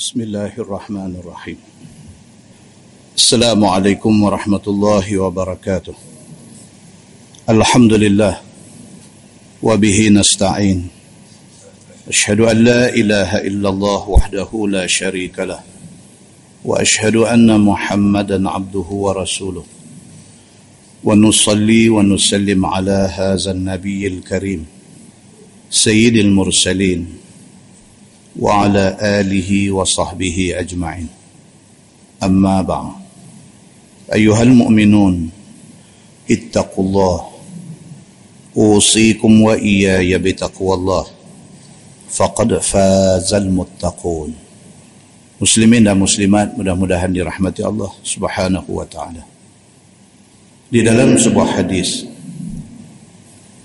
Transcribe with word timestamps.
بسم 0.00 0.20
الله 0.20 0.52
الرحمن 0.58 1.12
الرحيم 1.20 1.56
السلام 3.16 3.64
عليكم 3.64 4.22
ورحمة 4.22 4.64
الله 4.66 5.18
وبركاته 5.18 5.94
الحمد 7.48 7.92
لله 7.92 8.40
وبه 9.62 10.08
نستعين 10.08 10.88
أشهد 12.08 12.40
أن 12.40 12.56
لا 12.64 12.94
إله 12.94 13.30
إلا 13.44 13.68
الله 13.68 14.08
وحده 14.08 14.50
لا 14.68 14.86
شريك 14.86 15.38
له 15.38 15.60
وأشهد 16.64 17.16
أن 17.16 17.60
محمدا 17.60 18.48
عبده 18.48 18.88
ورسوله 19.04 19.64
ونصلي 21.04 21.88
ونسلم 21.88 22.66
على 22.66 22.98
هذا 23.18 23.50
النبي 23.50 24.06
الكريم 24.06 24.66
سيد 25.70 26.16
المرسلين 26.16 27.19
وعلى 28.38 28.96
آله 29.00 29.70
وصحبه 29.70 30.54
أجمعين 30.56 31.08
أما 32.22 32.62
بعد 32.62 32.92
أيها 34.14 34.42
المؤمنون 34.42 35.30
اتقوا 36.30 36.84
الله 36.84 37.18
أوصيكم 38.56 39.42
وإياي 39.42 40.18
بتقوى 40.18 40.74
الله 40.74 41.06
فقد 42.10 42.58
فاز 42.58 43.34
المتقون 43.34 44.34
Muslimin 45.40 45.88
dan 45.88 45.96
muslimat 45.96 46.52
mudah-mudahan 46.52 47.08
dirahmati 47.16 47.64
Allah 47.64 47.88
Subhanahu 48.04 48.76
wa 48.76 48.84
taala. 48.84 49.24
Di 50.68 50.84
dalam 50.84 51.16
sebuah 51.16 51.56
hadis 51.56 52.04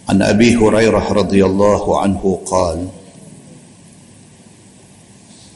An 0.08 0.24
Abi 0.24 0.56
Hurairah 0.56 1.04
radhiyallahu 1.04 2.00
anhu 2.00 2.40
qala 2.48 2.95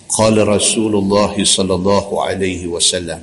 قال 0.09 0.47
رسول 0.47 0.95
الله 0.95 1.45
صلى 1.45 1.73
الله 1.73 2.23
عليه 2.23 2.67
وسلم 2.67 3.21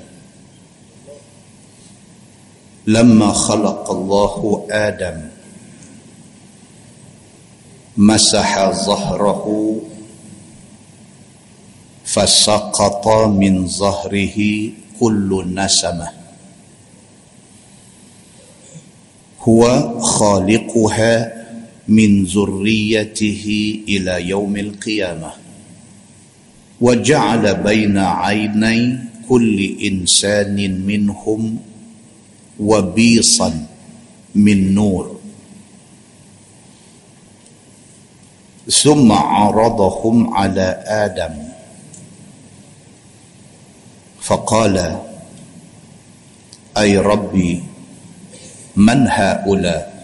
لما 2.86 3.33
خلق 3.33 3.91
الله 3.91 4.66
آدم 4.70 5.28
مسح 7.96 8.70
ظهره 8.86 9.77
فسقط 12.05 13.08
من 13.27 13.66
ظهره 13.66 14.39
كل 15.00 15.44
نسمة 15.55 16.08
هو 19.41 19.62
خالقها 20.00 21.46
من 21.89 22.24
ذريته 22.24 23.44
إلى 23.89 24.28
يوم 24.28 24.56
القيامة. 24.56 25.45
وجعل 26.80 27.55
بين 27.55 27.98
عيني 27.98 28.98
كل 29.28 29.77
إنسان 29.82 30.86
منهم 30.86 31.58
وبيصا 32.60 33.66
من 34.34 34.74
نور. 34.74 35.20
ثم 38.70 39.12
عرضهم 39.12 40.34
على 40.34 40.83
آدم. 40.86 41.34
فقال 44.20 44.98
أي 46.77 46.98
ربي 46.98 47.62
من 48.77 49.08
هؤلاء؟ 49.08 49.95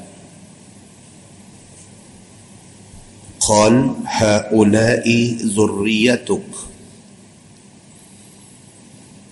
قال 3.49 3.95
هؤلاء 4.07 5.37
ذريتك. 5.43 6.51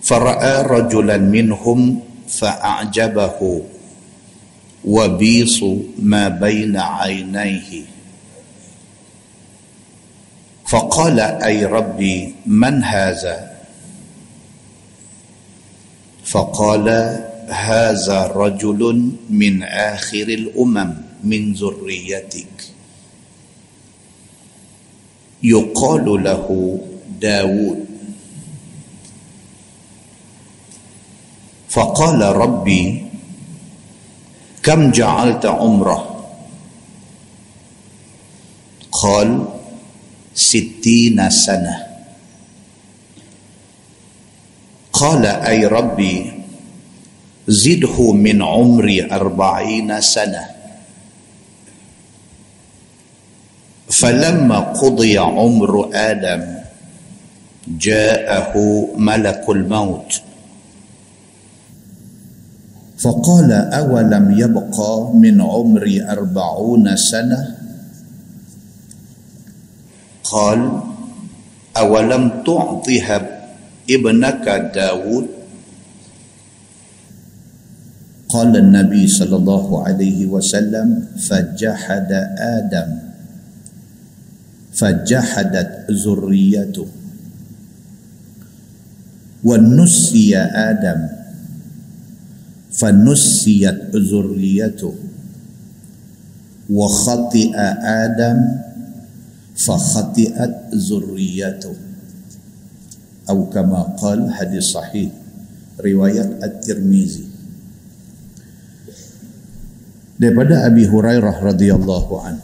فرأى 0.03 0.61
رجلا 0.67 1.17
منهم 1.17 1.99
فأعجبه. 2.27 3.61
وبيص 4.85 5.63
ما 5.99 6.27
بين 6.27 6.77
عينيه. 6.77 7.83
فقال 10.67 11.19
أي 11.19 11.65
ربي 11.65 12.35
من 12.45 12.83
هذا؟ 12.83 13.51
فقال 16.25 16.87
هذا 17.47 18.27
رجل 18.27 19.11
من 19.29 19.63
آخر 19.63 20.27
الأمم 20.27 20.93
من 21.23 21.53
ذريتك. 21.53 22.70
يقال 25.43 26.23
له 26.23 26.79
داود 27.21 27.85
فقال 31.69 32.21
ربي 32.21 33.05
كم 34.63 34.91
جعلت 34.91 35.45
عمره؟ 35.45 36.07
قال 38.91 39.45
ستين 40.35 41.29
سنة. 41.29 41.87
قال 44.93 45.25
أي 45.25 45.65
ربي 45.65 46.31
زده 47.47 48.11
من 48.11 48.41
عمري 48.41 49.11
أربعين 49.11 50.01
سنة. 50.01 50.60
فلما 53.91 54.59
قضي 54.59 55.17
عمر 55.17 55.89
آدم 55.93 56.41
جاءه 57.67 58.53
ملك 58.97 59.43
الموت. 59.49 60.21
فقال 63.01 63.51
أولم 63.51 64.25
يبقى 64.37 65.09
من 65.13 65.41
عمري 65.41 66.03
أربعون 66.09 66.95
سنة؟ 66.95 67.57
قال 70.23 70.59
أولم 71.77 72.23
تعطها 72.45 73.17
ابنك 73.89 74.45
داود؟ 74.75 75.27
قال 78.29 78.57
النبي 78.57 79.07
صلى 79.07 79.35
الله 79.35 79.67
عليه 79.87 80.25
وسلم 80.25 81.07
فجحد 81.19 82.11
آدم. 82.37 83.10
فجحدت 84.71 85.91
ذريته. 85.91 86.87
ونسي 89.43 90.37
آدم. 90.37 90.99
فنسيت 92.71 93.95
ذريته. 93.95 94.95
وخطئ 96.71 97.53
آدم 97.83 98.39
فخطئت 99.55 100.55
ذريته. 100.75 101.75
أو 103.29 103.37
كما 103.49 103.81
قال 103.99 104.33
حديث 104.33 104.63
صحيح 104.63 105.11
رواية 105.79 106.39
الترمذي. 106.43 107.31
Daripada 110.21 110.69
Abi 110.69 110.85
Hurairah 110.85 111.41
radhiyallahu 111.41 112.13
an 112.21 112.37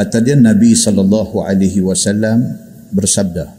kata 0.00 0.24
dia 0.24 0.32
Nabi 0.32 0.72
sallallahu 0.72 1.44
alaihi 1.44 1.84
wasallam 1.84 2.56
bersabda 2.88 3.52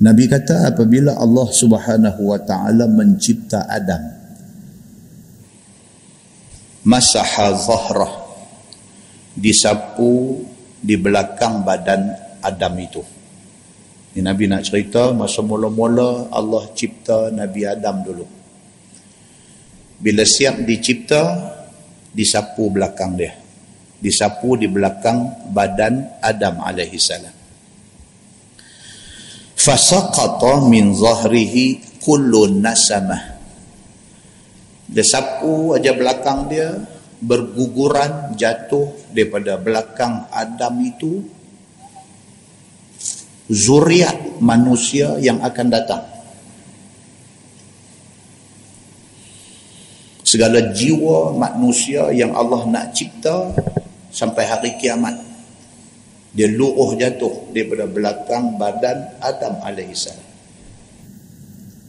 Nabi 0.00 0.24
kata 0.32 0.72
apabila 0.72 1.12
Allah 1.20 1.48
Subhanahu 1.52 2.32
wa 2.32 2.40
taala 2.40 2.88
mencipta 2.88 3.68
Adam 3.68 4.00
masaha 6.88 7.52
zahrah 7.52 8.26
disapu 9.36 10.40
di 10.80 10.96
belakang 10.96 11.60
badan 11.66 12.14
Adam 12.40 12.74
itu. 12.80 13.02
Ini 14.16 14.24
Nabi 14.24 14.48
nak 14.48 14.64
cerita 14.64 15.12
masa 15.12 15.44
mula-mula 15.44 16.32
Allah 16.32 16.72
cipta 16.72 17.28
Nabi 17.28 17.68
Adam 17.68 18.00
dulu. 18.00 18.26
Bila 20.00 20.24
siap 20.24 20.64
dicipta, 20.64 21.52
disapu 22.16 22.72
belakang 22.72 23.12
dia. 23.12 23.45
Disapu 23.96 24.60
di 24.60 24.68
belakang 24.68 25.48
badan 25.50 26.20
Adam 26.20 26.60
alaihi 26.60 27.00
salam. 27.00 27.32
Fasaqata 29.56 30.62
min 30.68 30.92
zahrihi 30.92 31.98
kullu 32.04 32.60
nasamah. 32.60 33.34
Dia 34.86 35.02
sapu 35.02 35.74
aja 35.74 35.90
belakang 35.96 36.46
dia, 36.46 36.76
berguguran 37.18 38.38
jatuh 38.38 39.10
daripada 39.10 39.58
belakang 39.58 40.30
Adam 40.30 40.78
itu 40.84 41.26
zuriat 43.50 44.38
manusia 44.38 45.18
yang 45.18 45.42
akan 45.42 45.66
datang. 45.72 46.04
segala 50.26 50.74
jiwa 50.74 51.38
manusia 51.38 52.10
yang 52.10 52.34
Allah 52.34 52.66
nak 52.66 52.90
cipta 52.90 53.54
sampai 54.16 54.48
hari 54.48 54.70
kiamat. 54.80 55.20
Dia 56.32 56.48
luruh 56.48 56.96
jatuh 56.96 57.52
daripada 57.52 57.84
belakang 57.84 58.56
badan 58.56 59.20
Adam 59.20 59.60
AS 59.60 60.08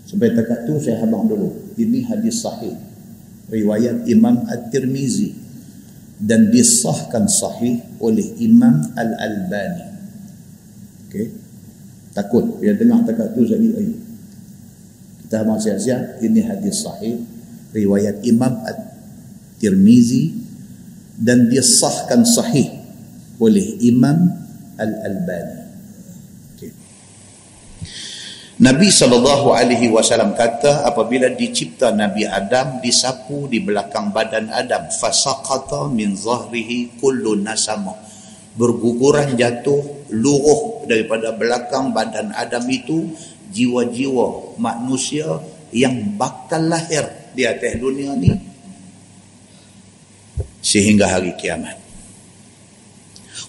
sampai 0.07 0.31
takat 0.31 0.63
tu 0.63 0.79
saya 0.79 1.03
habang 1.03 1.27
dulu. 1.27 1.75
Ini 1.75 2.07
hadis 2.07 2.43
sahih. 2.43 2.75
Riwayat 3.51 4.07
Imam 4.07 4.47
At-Tirmizi. 4.47 5.47
Dan 6.17 6.49
disahkan 6.49 7.29
sahih 7.29 7.77
oleh 8.01 8.25
Imam 8.41 8.81
Al-Albani. 8.97 9.85
Okay. 11.07 11.29
takut. 12.15 12.57
Dia 12.57 12.73
dengar 12.73 13.05
takat 13.05 13.37
tu 13.37 13.45
saya 13.45 13.61
ni 13.61 13.69
kita 15.27 15.43
habang 15.43 15.59
siap-siap 15.59 16.23
ini 16.23 16.41
hadis 16.41 16.87
sahih. 16.87 17.21
Riwayat 17.75 18.23
Imam 18.23 18.63
At-Tirmizi 18.63 20.46
dan 21.17 21.49
disahkan 21.49 22.21
sahih 22.21 22.69
oleh 23.41 23.81
Imam 23.81 24.29
Al-Albani. 24.77 25.57
Okay. 26.53 26.71
Nabi 28.61 28.89
sallallahu 28.93 29.53
alaihi 29.53 29.89
wasallam 29.89 30.37
kata 30.37 30.85
apabila 30.85 31.33
dicipta 31.33 31.89
Nabi 31.89 32.29
Adam 32.29 32.81
disapu 32.81 33.49
di 33.49 33.61
belakang 33.61 34.13
badan 34.13 34.53
Adam 34.53 34.89
fasaqata 34.93 35.89
min 35.89 36.13
zahrihi 36.13 37.01
kullu 37.01 37.37
nasama 37.37 37.97
berguguran 38.57 39.37
jatuh 39.37 40.09
luruh 40.09 40.85
daripada 40.89 41.33
belakang 41.33 41.93
badan 41.93 42.33
Adam 42.33 42.65
itu 42.69 43.13
jiwa-jiwa 43.53 44.57
manusia 44.57 45.37
yang 45.69 46.17
bakal 46.17 46.65
lahir 46.65 47.05
di 47.37 47.45
atas 47.45 47.77
dunia 47.77 48.17
ni 48.17 48.56
sehingga 50.67 51.07
hari 51.07 51.31
kiamat. 51.39 51.79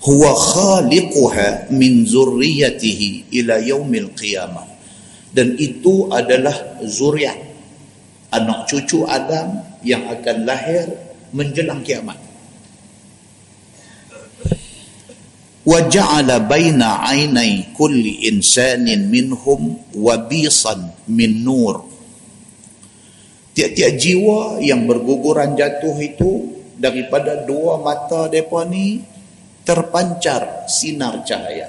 Huwa 0.06 0.30
khaliquha 0.30 1.66
min 1.74 2.06
zurriyatihi 2.06 3.34
ila 3.42 3.58
yaumil 3.58 4.14
qiyamah. 4.14 4.70
Dan 5.34 5.58
itu 5.58 6.06
adalah 6.14 6.78
zuriat. 6.86 7.34
Anak 8.30 8.70
cucu 8.70 9.02
Adam 9.02 9.58
yang 9.82 10.06
akan 10.06 10.46
lahir 10.46 10.86
menjelang 11.34 11.82
kiamat. 11.82 12.16
Wa 15.68 15.84
ja'ala 15.84 16.40
baina 16.46 17.04
'ainai 17.04 17.74
kulli 17.74 18.30
insanin 18.30 19.10
minhum 19.10 19.76
wabisan 19.92 20.94
min 21.10 21.44
nur. 21.44 21.84
Tiap-tiap 23.52 23.92
jiwa 23.98 24.40
yang 24.62 24.86
berguguran 24.86 25.58
jatuh 25.58 25.98
itu 25.98 26.57
daripada 26.78 27.42
dua 27.42 27.82
mata 27.82 28.30
depa 28.30 28.62
ni 28.62 29.02
terpancar 29.66 30.70
sinar 30.70 31.26
cahaya. 31.26 31.68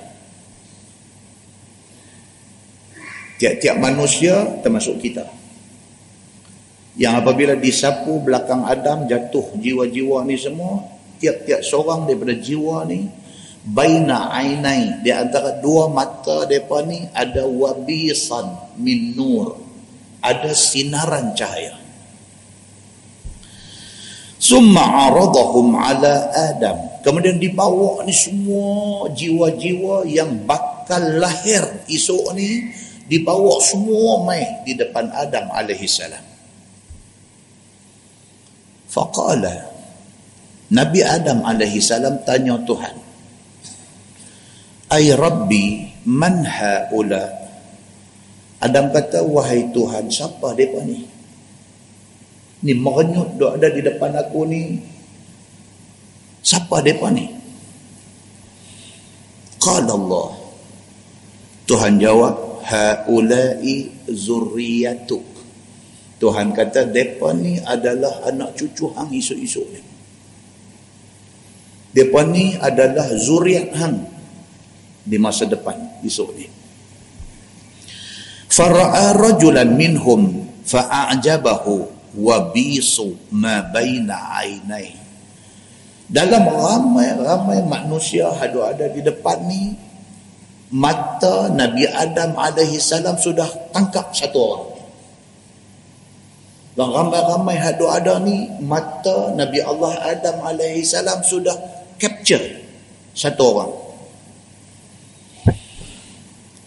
Tiap-tiap 3.41 3.75
manusia 3.81 4.61
termasuk 4.61 5.01
kita. 5.01 5.25
Yang 6.99 7.13
apabila 7.23 7.55
disapu 7.55 8.19
belakang 8.19 8.67
Adam 8.67 9.07
jatuh 9.07 9.55
jiwa-jiwa 9.55 10.27
ni 10.27 10.35
semua, 10.35 10.83
tiap-tiap 11.17 11.63
seorang 11.63 12.07
daripada 12.07 12.35
jiwa 12.35 12.83
ni 12.83 13.07
baina 13.63 14.31
ainai 14.35 15.03
di 15.03 15.11
antara 15.11 15.59
dua 15.63 15.87
mata 15.87 16.43
depa 16.47 16.83
ni 16.83 17.07
ada 17.15 17.47
wabisan 17.47 18.75
min 18.79 19.15
nur. 19.15 19.55
Ada 20.19 20.51
sinaran 20.51 21.31
cahaya. 21.31 21.88
Summa 24.39 25.11
aradahum 25.11 25.75
ala 25.75 26.31
Adam. 26.31 27.03
Kemudian 27.03 27.35
dibawa 27.35 28.07
ni 28.07 28.15
semua 28.15 29.11
jiwa-jiwa 29.11 30.07
yang 30.07 30.47
bakal 30.47 31.19
lahir 31.19 31.59
esok 31.91 32.31
ni 32.39 32.71
dibawa 33.11 33.59
semua 33.59 34.23
mai 34.23 34.63
di 34.63 34.79
depan 34.79 35.11
Adam 35.11 35.51
alaihi 35.51 35.83
salam. 35.91 36.23
Faqala 38.87 39.69
Nabi 40.71 41.03
Adam 41.03 41.43
alaihi 41.43 41.83
salam 41.83 42.23
tanya 42.23 42.57
Tuhan 42.63 42.95
ay 44.89 45.13
rabbi 45.13 45.93
man 46.07 46.47
haula? 46.47 47.37
Adam 48.59 48.91
kata 48.91 49.23
wahai 49.23 49.67
Tuhan 49.71 50.07
siapa 50.11 50.51
depa 50.55 50.83
ni 50.83 51.18
ni 52.65 52.73
merenyut 52.75 53.39
dok 53.39 53.55
ada 53.55 53.67
di 53.71 53.81
depan 53.83 54.11
aku 54.15 54.41
ni 54.47 54.61
Siapa 56.39 56.79
mereka 56.79 57.11
ni? 57.11 57.27
Qala 59.59 59.91
Allah. 59.91 60.29
Tuhan 61.67 61.99
jawab, 61.99 62.63
haulai 62.65 63.91
zurriyatuk. 64.07 65.25
Tuhan 66.19 66.51
kata 66.51 66.89
depa 66.89 67.31
ni 67.35 67.59
adalah 67.61 68.27
anak 68.27 68.55
cucu 68.57 68.91
hang 68.95 69.11
esok-esok 69.13 69.67
ni. 69.71 69.81
Depa 71.95 72.25
ni 72.27 72.55
adalah 72.59 73.07
zuriat 73.15 73.71
hang 73.75 74.03
di 75.03 75.17
masa 75.21 75.47
depan 75.47 76.01
esok 76.03 76.29
ni. 76.35 76.47
Fara'a 78.49 79.15
rajulan 79.15 79.71
minhum 79.77 80.49
fa'ajabahu 80.67 81.98
wa 82.17 82.49
bisu 82.49 83.13
ma 83.35 83.61
baina 83.69 84.41
ainai. 84.41 84.97
Dalam 86.09 86.41
ramai-ramai 86.49 87.61
manusia 87.69 88.33
hadu 88.33 88.65
ada 88.65 88.89
di 88.89 89.05
depan 89.05 89.45
ni 89.45 89.77
mata 90.73 91.53
Nabi 91.53 91.85
Adam 91.85 92.33
alaihi 92.33 92.81
salam 92.81 93.13
sudah 93.17 93.45
tangkap 93.69 94.09
satu 94.09 94.39
orang. 94.41 94.65
Dan 96.73 96.89
ramai-ramai 96.89 97.57
hadu 97.61 97.85
ada 97.91 98.17
ni 98.23 98.49
mata 98.65 99.35
Nabi 99.37 99.61
Allah 99.61 100.17
Adam 100.17 100.41
alaihi 100.41 100.81
salam 100.81 101.21
sudah 101.21 101.53
capture 102.01 102.41
satu 103.13 103.43
orang. 103.53 103.73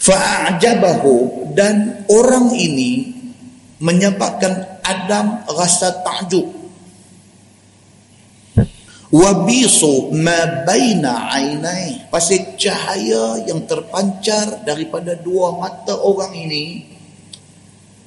Fa'ajabahu 0.02 1.50
dan 1.54 2.06
orang 2.10 2.50
ini 2.58 3.21
menyebabkan 3.82 4.78
Adam 4.86 5.42
rasa 5.50 6.06
takjub. 6.06 6.46
Wabisu 9.12 10.14
ma 10.16 10.64
baina 10.64 11.28
ainai. 11.28 12.08
Pasal 12.08 12.56
cahaya 12.56 13.44
yang 13.44 13.66
terpancar 13.68 14.64
daripada 14.64 15.18
dua 15.18 15.52
mata 15.58 15.98
orang 15.98 16.32
ini 16.32 16.88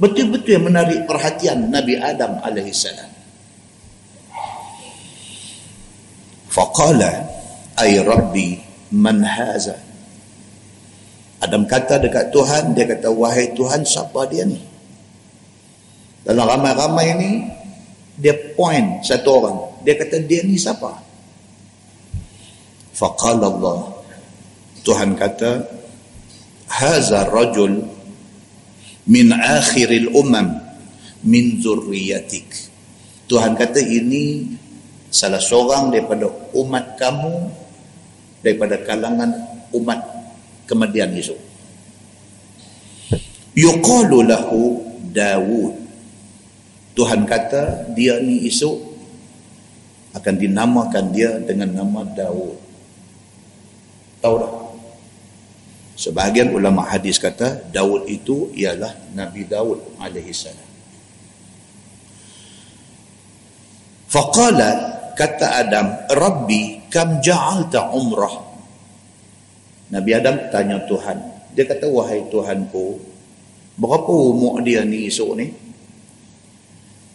betul-betul 0.02 0.66
menarik 0.66 1.06
perhatian 1.06 1.70
Nabi 1.70 2.00
Adam 2.00 2.42
alaihi 2.42 2.74
salam. 2.74 3.12
Faqala 6.50 7.12
ay 7.78 8.00
rabbi 8.02 8.58
man 8.96 9.22
haza? 9.22 9.78
Adam 11.44 11.68
kata 11.70 12.02
dekat 12.02 12.34
Tuhan 12.34 12.74
dia 12.74 12.90
kata 12.90 13.12
wahai 13.12 13.54
Tuhan 13.54 13.86
siapa 13.86 14.26
dia 14.26 14.48
ni 14.48 14.75
dalam 16.26 16.46
ramai-ramai 16.50 17.08
ni 17.22 17.32
dia 18.18 18.34
point 18.58 19.06
satu 19.06 19.30
orang. 19.30 19.58
Dia 19.86 19.94
kata 19.94 20.26
dia 20.26 20.42
ni 20.42 20.58
siapa? 20.58 20.90
Faqala 22.98 23.46
Allah. 23.46 23.94
Tuhan 24.82 25.14
kata 25.14 25.70
haza 26.66 27.30
rajul 27.30 27.86
min 29.06 29.28
akhiril 29.30 30.10
umam 30.18 30.58
min 31.22 31.62
zurriyatik. 31.62 32.50
Tuhan 33.30 33.54
kata 33.54 33.82
ini 33.82 34.58
salah 35.14 35.42
seorang 35.42 35.94
daripada 35.94 36.26
umat 36.58 36.98
kamu 36.98 37.34
daripada 38.42 38.82
kalangan 38.84 39.32
umat 39.74 39.98
kemudian 40.68 41.10
Yesus 41.16 41.40
yuqalu 43.56 44.28
lahu 44.28 44.84
Dawud 45.16 45.85
Tuhan 46.96 47.28
kata 47.28 47.92
dia 47.92 48.24
ni 48.24 48.48
esok 48.48 48.96
akan 50.16 50.36
dinamakan 50.40 51.12
dia 51.12 51.36
dengan 51.44 51.76
nama 51.76 52.08
Daud. 52.08 52.56
Tahu 54.24 54.36
tak? 54.40 54.54
Sebahagian 55.96 56.56
ulama 56.56 56.88
hadis 56.88 57.20
kata 57.20 57.68
Daud 57.72 58.08
itu 58.08 58.52
ialah 58.56 58.96
Nabi 59.12 59.44
Daud 59.44 60.00
alaihi 60.00 60.32
salam. 60.32 60.68
Faqala 64.08 64.70
kata 65.20 65.68
Adam, 65.68 65.88
"Rabbi, 66.08 66.88
kam 66.88 67.20
ja'alta 67.20 67.92
umrah?" 67.92 68.40
Nabi 69.92 70.12
Adam 70.16 70.48
tanya 70.48 70.80
Tuhan. 70.88 71.20
Dia 71.52 71.68
kata, 71.68 71.88
"Wahai 71.92 72.24
Tuhanku, 72.32 73.00
berapa 73.80 74.12
umur 74.12 74.64
dia 74.64 74.88
ni 74.88 75.12
esok 75.12 75.32
ni?" 75.36 75.65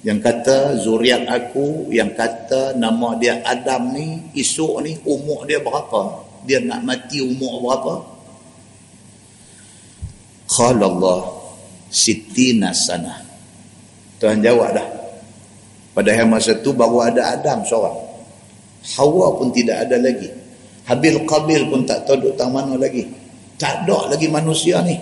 Yang 0.01 0.17
kata 0.17 0.81
zuriat 0.81 1.29
aku 1.29 1.93
yang 1.93 2.17
kata 2.17 2.73
nama 2.73 3.21
dia 3.21 3.45
Adam 3.45 3.93
ni 3.93 4.33
esok 4.33 4.81
ni 4.81 4.97
umur 5.05 5.45
dia 5.45 5.61
berapa? 5.61 6.25
Dia 6.49 6.65
nak 6.65 6.81
mati 6.89 7.21
umur 7.21 7.61
berapa? 7.61 7.95
Qala 10.49 10.85
Allah 10.89 11.21
sittina 11.93 12.73
sana. 12.73 13.21
Tuhan 14.17 14.41
jawab 14.41 14.73
dah. 14.73 14.89
Padahal 15.93 16.27
masa 16.33 16.57
tu 16.65 16.73
baru 16.73 17.05
ada 17.05 17.37
Adam 17.37 17.61
seorang. 17.61 17.99
Hawa 18.97 19.37
pun 19.37 19.53
tidak 19.53 19.85
ada 19.85 20.01
lagi. 20.01 20.33
Habil 20.89 21.29
Qabil 21.29 21.69
pun 21.69 21.85
tak 21.85 22.09
tahu 22.09 22.25
duduk 22.25 22.35
tang 22.41 22.57
mana 22.57 22.73
lagi. 22.81 23.05
Tak 23.61 23.85
ada 23.85 24.17
lagi 24.17 24.33
manusia 24.33 24.81
ni. 24.81 24.97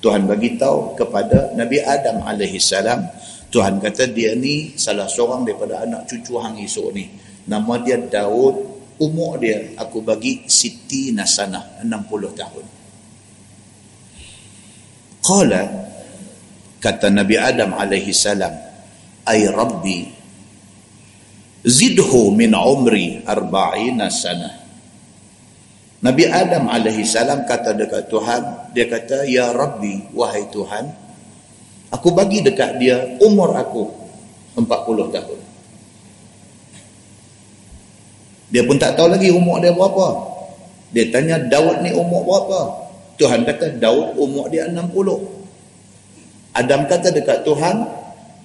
Tuhan 0.00 0.24
bagi 0.24 0.56
tahu 0.56 0.96
kepada 0.96 1.52
Nabi 1.52 1.84
Adam 1.84 2.24
alaihi 2.24 2.56
salam 2.56 3.04
Tuhan 3.50 3.78
kata 3.78 4.10
dia 4.10 4.34
ni 4.34 4.74
salah 4.74 5.06
seorang 5.06 5.46
daripada 5.46 5.86
anak 5.86 6.10
cucu 6.10 6.36
hang 6.42 6.58
esok 6.60 6.88
ni. 6.92 7.06
Nama 7.46 7.72
dia 7.82 7.98
Daud. 7.98 8.74
Umur 8.96 9.36
dia 9.36 9.76
aku 9.76 10.00
bagi 10.00 10.48
Siti 10.48 11.12
Nasana 11.12 11.84
60 11.84 12.32
tahun. 12.32 12.64
Qala 15.20 15.62
kata 16.80 17.12
Nabi 17.12 17.36
Adam 17.36 17.76
alaihi 17.76 18.14
salam 18.16 18.56
ay 19.26 19.50
rabbi 19.50 20.06
zidhu 21.66 22.30
min 22.30 22.54
umri 22.54 23.26
arba'ina 23.26 24.06
sana 24.06 24.54
Nabi 26.06 26.30
Adam 26.30 26.70
alaihi 26.70 27.02
salam 27.02 27.42
kata 27.42 27.74
dekat 27.74 28.06
Tuhan 28.06 28.70
dia 28.70 28.86
kata 28.86 29.26
ya 29.26 29.50
rabbi 29.50 30.14
wahai 30.14 30.46
Tuhan 30.54 31.05
aku 31.96 32.12
bagi 32.12 32.44
dekat 32.44 32.76
dia 32.76 33.16
umur 33.24 33.56
aku 33.56 33.88
40 34.60 35.16
tahun 35.16 35.46
dia 38.50 38.62
pun 38.62 38.78
tak 38.78 38.94
tahu 38.94 39.10
lagi 39.10 39.34
umur 39.34 39.58
dia 39.58 39.74
berapa. 39.74 40.06
Dia 40.94 41.10
tanya 41.10 41.36
Daud 41.42 41.82
ni 41.82 41.90
umur 41.90 42.22
berapa? 42.22 42.88
Tuhan 43.18 43.42
kata 43.42 43.80
Daud 43.82 44.14
umur 44.16 44.46
dia 44.52 44.70
60. 44.70 44.86
Adam 46.54 46.80
kata 46.88 47.10
dekat 47.12 47.42
Tuhan, 47.42 47.84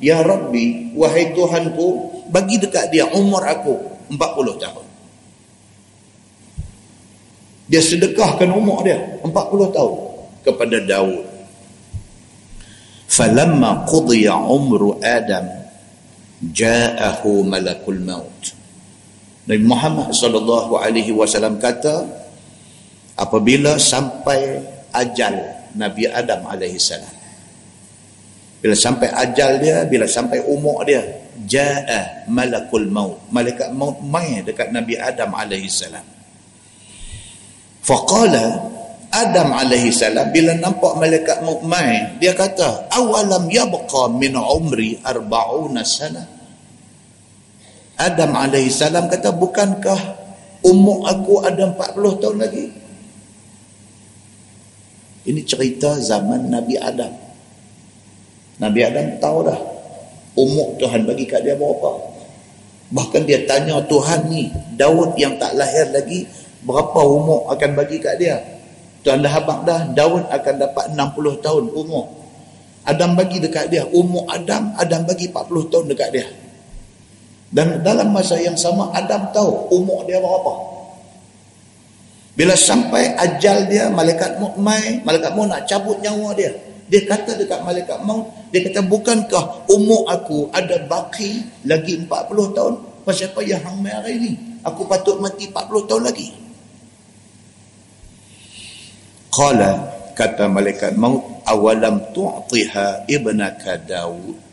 Ya 0.02 0.26
Rabbi, 0.26 0.98
wahai 0.98 1.32
Tuhanku, 1.38 2.12
bagi 2.34 2.58
dekat 2.58 2.90
dia 2.90 3.06
umur 3.14 3.46
aku 3.46 3.78
40 4.10 4.18
tahun. 4.58 4.86
Dia 7.72 7.80
sedekahkan 7.80 8.50
umur 8.52 8.84
dia 8.84 9.22
40 9.22 9.32
tahun 9.72 9.96
kepada 10.44 10.78
Daud. 10.82 11.24
Falamma 13.12 13.84
qudiya 13.84 14.40
umru 14.40 14.96
Adam, 15.04 15.44
ja'ahu 16.48 17.44
malakul 17.44 18.00
maut. 18.00 18.56
Nabi 19.52 19.68
Muhammad 19.68 20.16
sallallahu 20.16 20.80
alaihi 20.80 21.12
wasallam 21.12 21.60
kata 21.60 22.08
apabila 23.20 23.76
sampai 23.76 24.64
ajal 24.96 25.36
Nabi 25.76 26.08
Adam 26.08 26.46
alaihi 26.46 26.78
salam 26.78 27.12
bila 28.62 28.78
sampai 28.78 29.10
ajal 29.10 29.58
dia 29.58 29.82
bila 29.90 30.06
sampai 30.06 30.46
umur 30.46 30.86
dia 30.86 31.02
jaa 31.50 32.30
malakul 32.30 32.86
maut 32.86 33.18
malaikat 33.34 33.74
maut 33.74 33.98
mai 34.06 34.46
dekat 34.46 34.70
Nabi 34.70 34.94
Adam 35.02 35.34
alaihi 35.34 35.66
salam 35.66 36.06
faqala 37.82 38.72
Adam 39.12 39.52
alaihi 39.52 39.92
salam 39.92 40.32
bila 40.32 40.56
nampak 40.56 40.96
malaikat 40.96 41.44
mai 41.68 42.16
dia 42.24 42.32
kata 42.32 42.88
awalam 42.96 43.52
yabqa 43.52 44.08
min 44.08 44.40
umri 44.40 44.96
40 45.04 45.28
sana? 45.84 46.24
Adam 48.00 48.32
AS 48.40 48.80
kata 48.82 49.36
bukankah 49.36 50.00
umur 50.64 51.12
aku 51.12 51.44
ada 51.44 51.76
40 51.76 52.22
tahun 52.24 52.38
lagi? 52.40 52.66
Ini 55.28 55.42
cerita 55.44 56.00
zaman 56.00 56.48
Nabi 56.48 56.80
Adam. 56.80 57.12
Nabi 58.64 58.80
Adam 58.80 59.06
tahu 59.20 59.38
dah 59.44 59.60
umur 60.40 60.80
Tuhan 60.80 61.04
bagi 61.04 61.28
kat 61.28 61.44
dia 61.44 61.60
berapa. 61.60 62.00
Bahkan 62.96 63.28
dia 63.28 63.44
tanya 63.44 63.84
Tuhan 63.84 64.32
ni 64.32 64.50
Daud 64.80 65.20
yang 65.20 65.36
tak 65.36 65.52
lahir 65.60 65.92
lagi 65.92 66.24
berapa 66.64 67.00
umur 67.04 67.52
akan 67.52 67.76
bagi 67.76 68.00
kat 68.00 68.16
dia 68.16 68.40
Tuhan 69.02 69.20
dah 69.26 69.32
habak 69.34 69.60
dah 69.66 69.82
Daud 69.94 70.30
akan 70.30 70.56
dapat 70.62 70.86
60 70.94 71.46
tahun 71.46 71.66
umur 71.74 72.06
Adam 72.86 73.14
bagi 73.18 73.42
dekat 73.42 73.70
dia 73.70 73.86
umur 73.90 74.30
Adam 74.30 74.74
Adam 74.78 75.06
bagi 75.06 75.30
40 75.30 75.72
tahun 75.74 75.86
dekat 75.90 76.10
dia 76.14 76.28
dan 77.52 77.84
dalam 77.84 78.16
masa 78.16 78.40
yang 78.40 78.56
sama 78.56 78.96
Adam 78.96 79.28
tahu 79.36 79.76
umur 79.76 80.08
dia 80.08 80.24
berapa. 80.24 80.72
Bila 82.32 82.56
sampai 82.56 83.12
ajal 83.20 83.68
dia 83.68 83.92
malaikat 83.92 84.40
maut 84.40 84.56
mai, 84.56 85.04
malaikat 85.04 85.36
maut 85.36 85.52
nak 85.52 85.68
cabut 85.68 86.00
nyawa 86.00 86.32
dia. 86.32 86.56
Dia 86.88 87.04
kata 87.04 87.36
dekat 87.36 87.60
malaikat 87.68 88.00
maut, 88.08 88.32
dia 88.56 88.64
kata 88.64 88.88
bukankah 88.88 89.68
umur 89.68 90.08
aku 90.08 90.48
ada 90.56 90.80
baki 90.88 91.44
lagi 91.68 92.00
40 92.08 92.56
tahun? 92.56 92.74
Pasal 93.04 93.36
apa 93.36 93.42
yang 93.44 93.60
hang 93.60 93.84
mai 93.84 93.92
hari 94.00 94.16
ni? 94.16 94.32
Aku 94.64 94.88
patut 94.88 95.20
mati 95.20 95.52
40 95.52 95.90
tahun 95.92 96.04
lagi. 96.08 96.32
Qala 99.32 99.88
kata 100.12 100.52
malaikat 100.52 101.00
maut 101.00 101.24
awalam 101.48 102.04
tu'tiha 102.12 103.08
ibnaka 103.08 103.80
Daud 103.80 104.52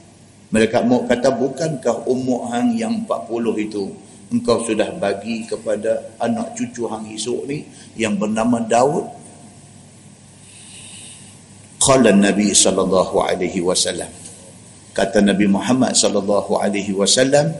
mereka 0.48 0.80
mau 0.80 1.04
kata 1.04 1.28
bukankah 1.36 2.08
umur 2.08 2.48
hang 2.48 2.72
yang 2.72 3.04
40 3.04 3.68
itu 3.68 3.92
engkau 4.32 4.64
sudah 4.64 4.96
bagi 4.96 5.44
kepada 5.44 6.16
anak 6.16 6.56
cucu 6.56 6.88
hang 6.88 7.04
esok 7.12 7.44
ni 7.44 7.68
yang 8.00 8.16
bernama 8.16 8.56
Daud? 8.64 9.04
Qala 11.84 12.16
Nabi 12.16 12.56
sallallahu 12.56 13.16
alaihi 13.20 13.60
wasallam. 13.60 14.08
Kata 14.96 15.20
Nabi 15.20 15.44
Muhammad 15.44 15.92
sallallahu 15.92 16.58
alaihi 16.58 16.96
wasallam, 16.96 17.52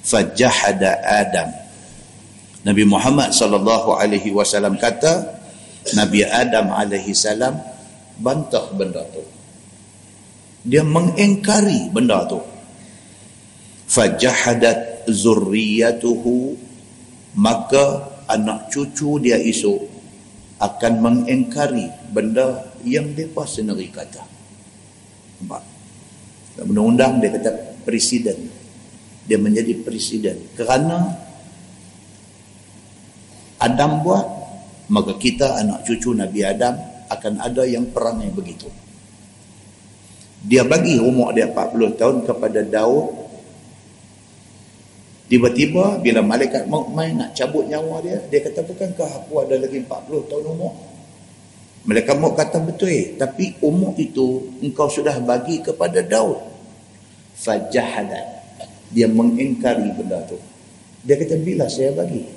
fajahada 0.00 0.98
Adam. 1.04 1.52
Nabi 2.64 2.82
Muhammad 2.88 3.30
sallallahu 3.30 3.92
alaihi 3.92 4.32
wasallam 4.32 4.80
kata 4.80 5.35
Nabi 5.94 6.26
Adam 6.26 6.74
alaihi 6.74 7.14
salam 7.14 7.54
bantah 8.18 8.66
benda 8.74 9.04
tu. 9.12 9.22
Dia 10.66 10.82
mengingkari 10.82 11.92
benda 11.94 12.26
tu. 12.26 12.42
Fajahadat 13.86 15.06
zurriyatuhu 15.06 16.58
maka 17.38 18.10
anak 18.26 18.72
cucu 18.74 19.22
dia 19.22 19.38
esok 19.38 19.78
akan 20.58 20.92
mengingkari 20.98 21.86
benda 22.10 22.66
yang 22.82 23.12
mereka 23.14 23.46
sendiri 23.46 23.92
kata. 23.92 24.24
Nampak? 25.38 25.62
Undang-undang 26.64 27.20
dia 27.20 27.30
kata 27.36 27.52
presiden. 27.84 28.48
Dia 29.26 29.36
menjadi 29.36 29.74
presiden 29.82 30.38
kerana 30.54 31.10
Adam 33.58 34.00
buat 34.06 34.35
maka 34.86 35.18
kita 35.18 35.58
anak 35.58 35.82
cucu 35.82 36.14
Nabi 36.14 36.46
Adam 36.46 36.78
akan 37.10 37.42
ada 37.42 37.62
yang 37.66 37.90
perangai 37.90 38.30
begitu. 38.30 38.70
Dia 40.46 40.62
bagi 40.62 41.02
umur 41.02 41.34
dia 41.34 41.50
40 41.50 41.98
tahun 41.98 42.16
kepada 42.22 42.62
Daud. 42.62 43.26
Tiba-tiba 45.26 45.98
bila 45.98 46.22
malaikat 46.22 46.70
maut 46.70 46.86
main 46.94 47.18
nak 47.18 47.34
cabut 47.34 47.66
nyawa 47.66 47.98
dia 47.98 48.22
dia 48.30 48.46
kata 48.46 48.62
bukankah 48.62 49.10
aku 49.26 49.42
ada 49.42 49.58
lagi 49.58 49.82
40 49.82 50.30
tahun 50.30 50.44
umur? 50.54 50.70
Malaikat 51.82 52.14
maut 52.14 52.38
kata 52.38 52.62
betul 52.62 52.94
eh 52.94 53.18
tapi 53.18 53.58
umur 53.58 53.98
itu 53.98 54.54
engkau 54.62 54.86
sudah 54.86 55.18
bagi 55.18 55.58
kepada 55.66 55.98
Daud. 55.98 56.38
Fajahadat 57.42 58.26
dia 58.94 59.10
mengingkari 59.10 59.90
benda 59.98 60.22
tu. 60.30 60.38
Dia 61.02 61.18
kata 61.18 61.42
bila 61.42 61.66
saya 61.66 61.90
bagi 61.90 62.35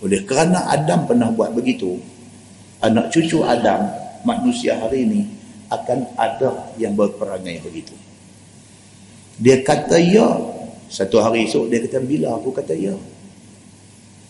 oleh 0.00 0.24
kerana 0.24 0.68
Adam 0.72 1.04
pernah 1.04 1.28
buat 1.28 1.52
begitu 1.52 2.00
anak 2.80 3.12
cucu 3.12 3.44
Adam 3.44 3.84
manusia 4.24 4.76
hari 4.76 5.04
ini 5.04 5.20
akan 5.70 6.18
ada 6.18 6.74
yang 6.80 6.98
berperangai 6.98 7.62
begitu. 7.62 7.94
Dia 9.38 9.62
kata 9.62 9.96
ya. 10.00 10.28
Satu 10.90 11.22
hari 11.22 11.46
esok 11.46 11.70
dia 11.70 11.78
kata 11.86 12.02
bila 12.02 12.34
aku 12.34 12.50
kata 12.50 12.74
ya. 12.74 12.98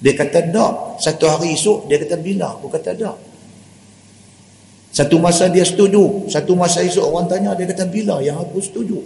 Dia 0.05 0.13
kata 0.13 0.53
tak. 0.53 0.75
Satu 1.01 1.25
hari 1.25 1.57
esok 1.57 1.89
dia 1.89 1.97
kata 1.97 2.21
bila 2.21 2.53
aku 2.53 2.69
kata 2.69 2.93
tak. 2.93 3.17
Satu 4.93 5.17
masa 5.17 5.49
dia 5.49 5.65
setuju. 5.65 6.29
Satu 6.29 6.53
masa 6.53 6.85
esok 6.85 7.09
orang 7.09 7.27
tanya 7.33 7.57
dia 7.57 7.65
kata 7.65 7.89
bila 7.89 8.21
yang 8.21 8.37
aku 8.37 8.61
setuju. 8.61 9.01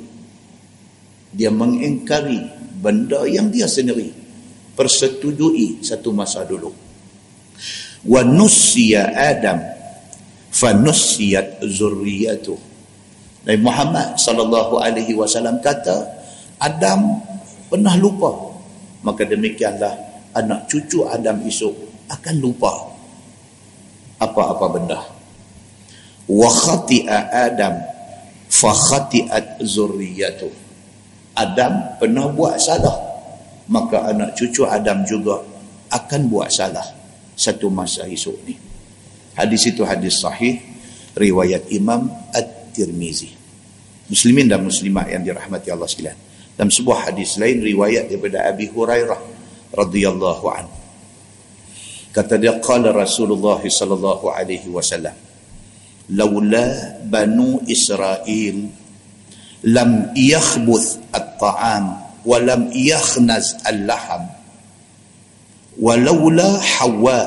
Dia 1.30 1.54
mengingkari 1.54 2.42
benda 2.82 3.22
yang 3.30 3.54
dia 3.54 3.70
sendiri 3.70 4.23
persetujui 4.74 5.82
satu 5.82 6.10
masa 6.10 6.42
dulu. 6.46 6.70
Wa 8.04 8.20
nusiya 8.20 9.16
Adam 9.16 9.58
fanusiyat 10.54 11.64
zurriyatu. 11.64 12.54
Nabi 13.44 13.60
Muhammad 13.60 14.16
sallallahu 14.20 14.78
alaihi 14.80 15.16
wasallam 15.18 15.58
kata 15.58 16.06
Adam 16.62 17.18
pernah 17.72 17.96
lupa. 17.98 18.54
Maka 19.04 19.26
demikianlah 19.28 19.92
anak 20.32 20.68
cucu 20.68 21.04
Adam 21.04 21.44
esok 21.44 21.74
akan 22.08 22.34
lupa 22.40 22.72
apa-apa 24.20 24.66
benda. 24.72 25.00
Wa 26.24 26.48
khati'a 26.48 27.28
Adam 27.52 27.74
fa 28.48 28.72
khati'at 28.72 29.60
zurriyatu. 29.60 30.48
Adam 31.36 31.98
pernah 32.00 32.30
buat 32.30 32.56
salah 32.56 33.13
maka 33.70 34.10
anak 34.12 34.36
cucu 34.36 34.68
Adam 34.68 35.04
juga 35.08 35.40
akan 35.92 36.20
buat 36.28 36.50
salah 36.52 36.84
satu 37.34 37.70
masa 37.70 38.06
esok 38.06 38.36
ni. 38.46 38.54
Hadis 39.34 39.66
itu 39.70 39.82
hadis 39.82 40.22
sahih 40.22 40.62
riwayat 41.18 41.70
Imam 41.74 42.06
At-Tirmizi. 42.30 43.34
Muslimin 44.06 44.46
dan 44.46 44.62
muslimat 44.62 45.10
yang 45.10 45.24
dirahmati 45.24 45.72
Allah 45.72 45.88
sekalian. 45.88 46.18
Dalam 46.54 46.70
sebuah 46.70 47.10
hadis 47.10 47.34
lain 47.40 47.64
riwayat 47.64 48.12
daripada 48.12 48.46
Abi 48.46 48.70
Hurairah 48.70 49.20
radhiyallahu 49.74 50.46
an. 50.54 50.66
Kata 52.14 52.38
dia 52.38 52.62
qala 52.62 52.94
Rasulullah 52.94 53.58
sallallahu 53.58 54.30
alaihi 54.30 54.70
wasallam 54.70 55.18
laula 56.14 57.00
banu 57.02 57.58
Israel 57.66 58.70
lam 59.64 59.90
yakhbuth 60.12 61.00
at-ta'am 61.10 62.03
wa 62.24 62.36
lam 62.40 62.72
yakhnaz 62.72 63.60
al-laham. 63.64 64.28
Walaula 65.78 66.58
hawa 66.58 67.20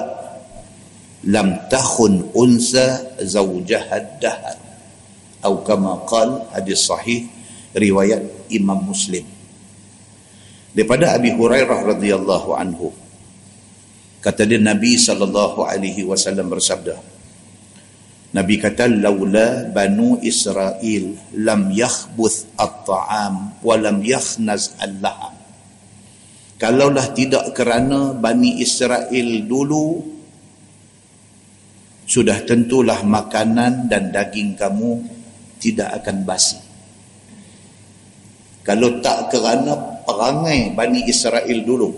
lam 1.27 1.57
takhun 1.67 2.31
unsa 2.33 3.17
zawjaha 3.19 3.93
ad-dahr 3.97 4.55
atau 5.41 5.63
kama 5.63 6.03
qal 6.09 6.43
hadis 6.51 6.87
sahih 6.87 7.27
riwayat 7.71 8.51
Imam 8.51 8.81
Muslim. 8.83 9.23
Daripada 10.75 11.17
Abi 11.17 11.33
Hurairah 11.33 11.97
radhiyallahu 11.97 12.49
anhu 12.53 12.93
kata 14.21 14.45
dia 14.45 14.59
Nabi 14.61 14.97
sallallahu 14.97 15.63
alaihi 15.65 16.03
wasallam 16.03 16.51
bersabda 16.51 17.16
Nabi 18.35 18.59
kata 18.59 18.91
laula 18.91 19.63
banu 19.71 20.19
Israel 20.19 21.15
lam 21.37 21.71
yakhbuth 21.71 22.59
at-ta'am 22.59 23.63
wa 23.63 23.75
lam 23.79 24.03
yakhnaz 24.03 24.75
al-laham 24.83 25.37
kalaulah 26.57 27.13
tidak 27.13 27.53
kerana 27.53 28.17
Bani 28.17 28.59
Israel 28.59 29.29
dulu 29.45 30.01
sudah 32.09 32.43
tentulah 32.43 33.05
makanan 33.05 33.85
dan 33.91 34.09
daging 34.09 34.57
kamu 34.57 35.05
tidak 35.61 36.01
akan 36.01 36.23
basi. 36.23 36.57
Kalau 38.63 38.99
tak 38.99 39.31
kerana 39.31 40.03
perangai 40.03 40.75
Bani 40.75 41.07
Israel 41.07 41.59
dulu 41.63 41.91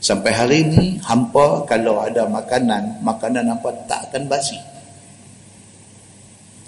sampai 0.00 0.32
hari 0.32 0.58
ini 0.64 0.96
hampa 1.04 1.68
kalau 1.68 2.00
ada 2.00 2.24
makanan 2.24 3.04
makanan 3.04 3.52
hampa 3.52 3.68
tak 3.84 4.08
akan 4.08 4.32
basi 4.32 4.56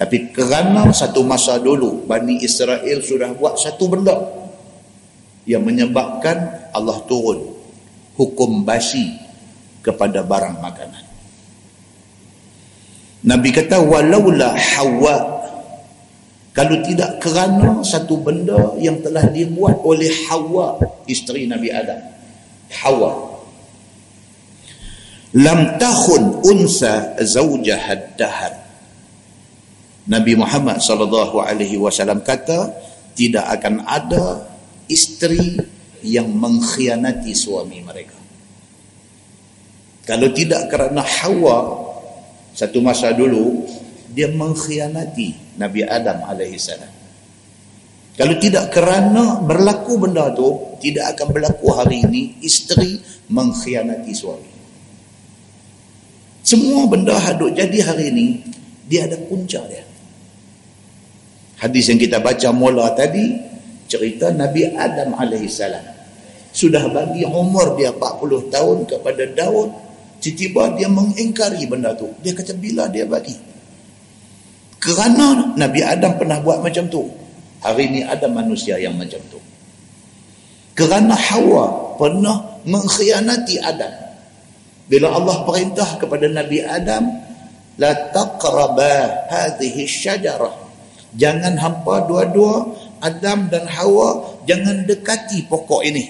tapi 0.02 0.34
kerana 0.34 0.90
satu 0.90 1.22
masa 1.22 1.62
dulu 1.62 2.02
Bani 2.10 2.42
Israel 2.42 2.98
sudah 3.06 3.38
buat 3.38 3.54
satu 3.54 3.86
benda 3.86 4.18
yang 5.46 5.62
menyebabkan 5.62 6.74
Allah 6.74 6.98
turun 7.06 7.54
hukum 8.18 8.66
basi 8.66 9.14
kepada 9.78 10.26
barang 10.26 10.58
makanan. 10.58 11.04
Nabi 13.30 13.54
kata 13.54 13.78
walaula 13.78 14.58
hawa. 14.58 15.38
Kalau 16.50 16.82
tidak 16.82 17.22
kerana 17.22 17.86
satu 17.86 18.18
benda 18.18 18.74
yang 18.82 18.98
telah 19.06 19.24
dibuat 19.30 19.86
oleh 19.86 20.10
Hawa 20.28 20.76
isteri 21.08 21.48
Nabi 21.48 21.72
Adam. 21.72 21.96
Hawa. 22.82 23.38
Lam 25.32 25.80
tahun 25.80 26.44
unsa 26.44 27.16
zawjah 27.24 28.12
dahar 28.20 28.61
Nabi 30.02 30.34
Muhammad 30.34 30.82
sallallahu 30.82 31.38
alaihi 31.38 31.78
wasallam 31.78 32.26
kata 32.26 32.74
tidak 33.14 33.46
akan 33.60 33.86
ada 33.86 34.50
isteri 34.90 35.54
yang 36.02 36.26
mengkhianati 36.26 37.30
suami 37.30 37.78
mereka. 37.86 38.18
Kalau 40.02 40.34
tidak 40.34 40.66
kerana 40.66 41.06
Hawa 41.06 41.58
satu 42.50 42.82
masa 42.82 43.14
dulu 43.14 43.62
dia 44.10 44.26
mengkhianati 44.26 45.56
Nabi 45.62 45.86
Adam 45.86 46.26
AS 46.26 46.68
kalau 48.12 48.36
tidak 48.36 48.74
kerana 48.74 49.40
berlaku 49.40 49.96
benda 50.02 50.34
tu 50.34 50.76
tidak 50.82 51.16
akan 51.16 51.32
berlaku 51.32 51.66
hari 51.72 52.04
ini 52.04 52.42
isteri 52.42 52.98
mengkhianati 53.30 54.12
suami. 54.12 54.50
Semua 56.42 56.90
benda 56.90 57.16
hadut 57.16 57.54
jadi 57.54 57.78
hari 57.86 58.10
ini 58.10 58.26
dia 58.90 59.06
ada 59.06 59.16
punca 59.30 59.62
dia 59.70 59.91
hadis 61.62 61.86
yang 61.86 62.02
kita 62.02 62.18
baca 62.18 62.50
mula 62.50 62.90
tadi 62.98 63.38
cerita 63.86 64.34
Nabi 64.34 64.66
Adam 64.74 65.14
AS 65.14 65.62
sudah 66.52 66.84
bagi 66.90 67.22
umur 67.22 67.78
dia 67.78 67.94
40 67.94 68.50
tahun 68.50 68.76
kepada 68.90 69.22
Daud 69.30 69.70
tiba-tiba 70.18 70.74
dia 70.74 70.88
mengingkari 70.90 71.62
benda 71.70 71.94
tu 71.94 72.10
dia 72.18 72.34
kata 72.34 72.58
bila 72.58 72.90
dia 72.90 73.06
bagi 73.06 73.52
kerana 74.82 75.54
Nabi 75.54 75.80
Adam 75.86 76.18
pernah 76.18 76.42
buat 76.42 76.58
macam 76.58 76.90
tu. 76.90 77.06
Hari 77.62 77.82
ini 77.86 78.00
ada 78.02 78.26
manusia 78.26 78.74
yang 78.82 78.98
macam 78.98 79.22
tu. 79.30 79.38
Kerana 80.74 81.14
Hawa 81.14 81.94
pernah 81.94 82.58
mengkhianati 82.66 83.62
Adam. 83.62 83.94
Bila 84.90 85.14
Allah 85.14 85.46
perintah 85.46 85.86
kepada 86.02 86.26
Nabi 86.26 86.58
Adam, 86.66 87.06
la 87.78 87.94
taqraba 88.10 89.30
hadhihi 89.30 89.86
syajarah. 89.86 90.61
Jangan 91.16 91.60
hampa 91.60 92.08
dua-dua 92.08 92.72
Adam 93.02 93.50
dan 93.52 93.68
Hawa 93.68 94.40
jangan 94.48 94.88
dekati 94.88 95.44
pokok 95.50 95.82
ini. 95.84 96.08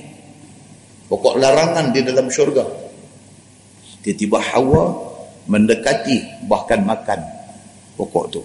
Pokok 1.10 1.36
larangan 1.36 1.90
di 1.90 2.00
dalam 2.06 2.30
syurga. 2.30 2.64
Tiba-tiba 4.02 4.38
Hawa 4.38 5.12
mendekati 5.46 6.46
bahkan 6.46 6.86
makan 6.86 7.18
pokok 7.98 8.26
tu 8.30 8.42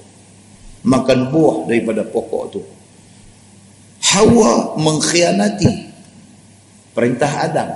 makan 0.86 1.30
buah 1.30 1.70
daripada 1.70 2.02
pokok 2.06 2.43
tu 2.50 2.62
Hawa 4.13 4.78
mengkhianati 4.78 5.93
perintah 6.93 7.32
Adam 7.46 7.70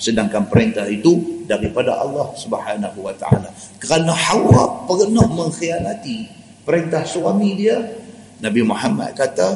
sedangkan 0.00 0.48
perintah 0.48 0.88
itu 0.88 1.44
daripada 1.44 2.00
Allah 2.00 2.32
Subhanahu 2.36 2.98
wa 3.04 3.14
taala 3.16 3.52
kerana 3.76 4.12
Hawa 4.16 4.88
pernah 4.88 5.26
mengkhianati 5.28 6.28
perintah 6.64 7.04
suami 7.04 7.58
dia 7.58 7.76
Nabi 8.42 8.60
Muhammad 8.66 9.14
kata 9.14 9.54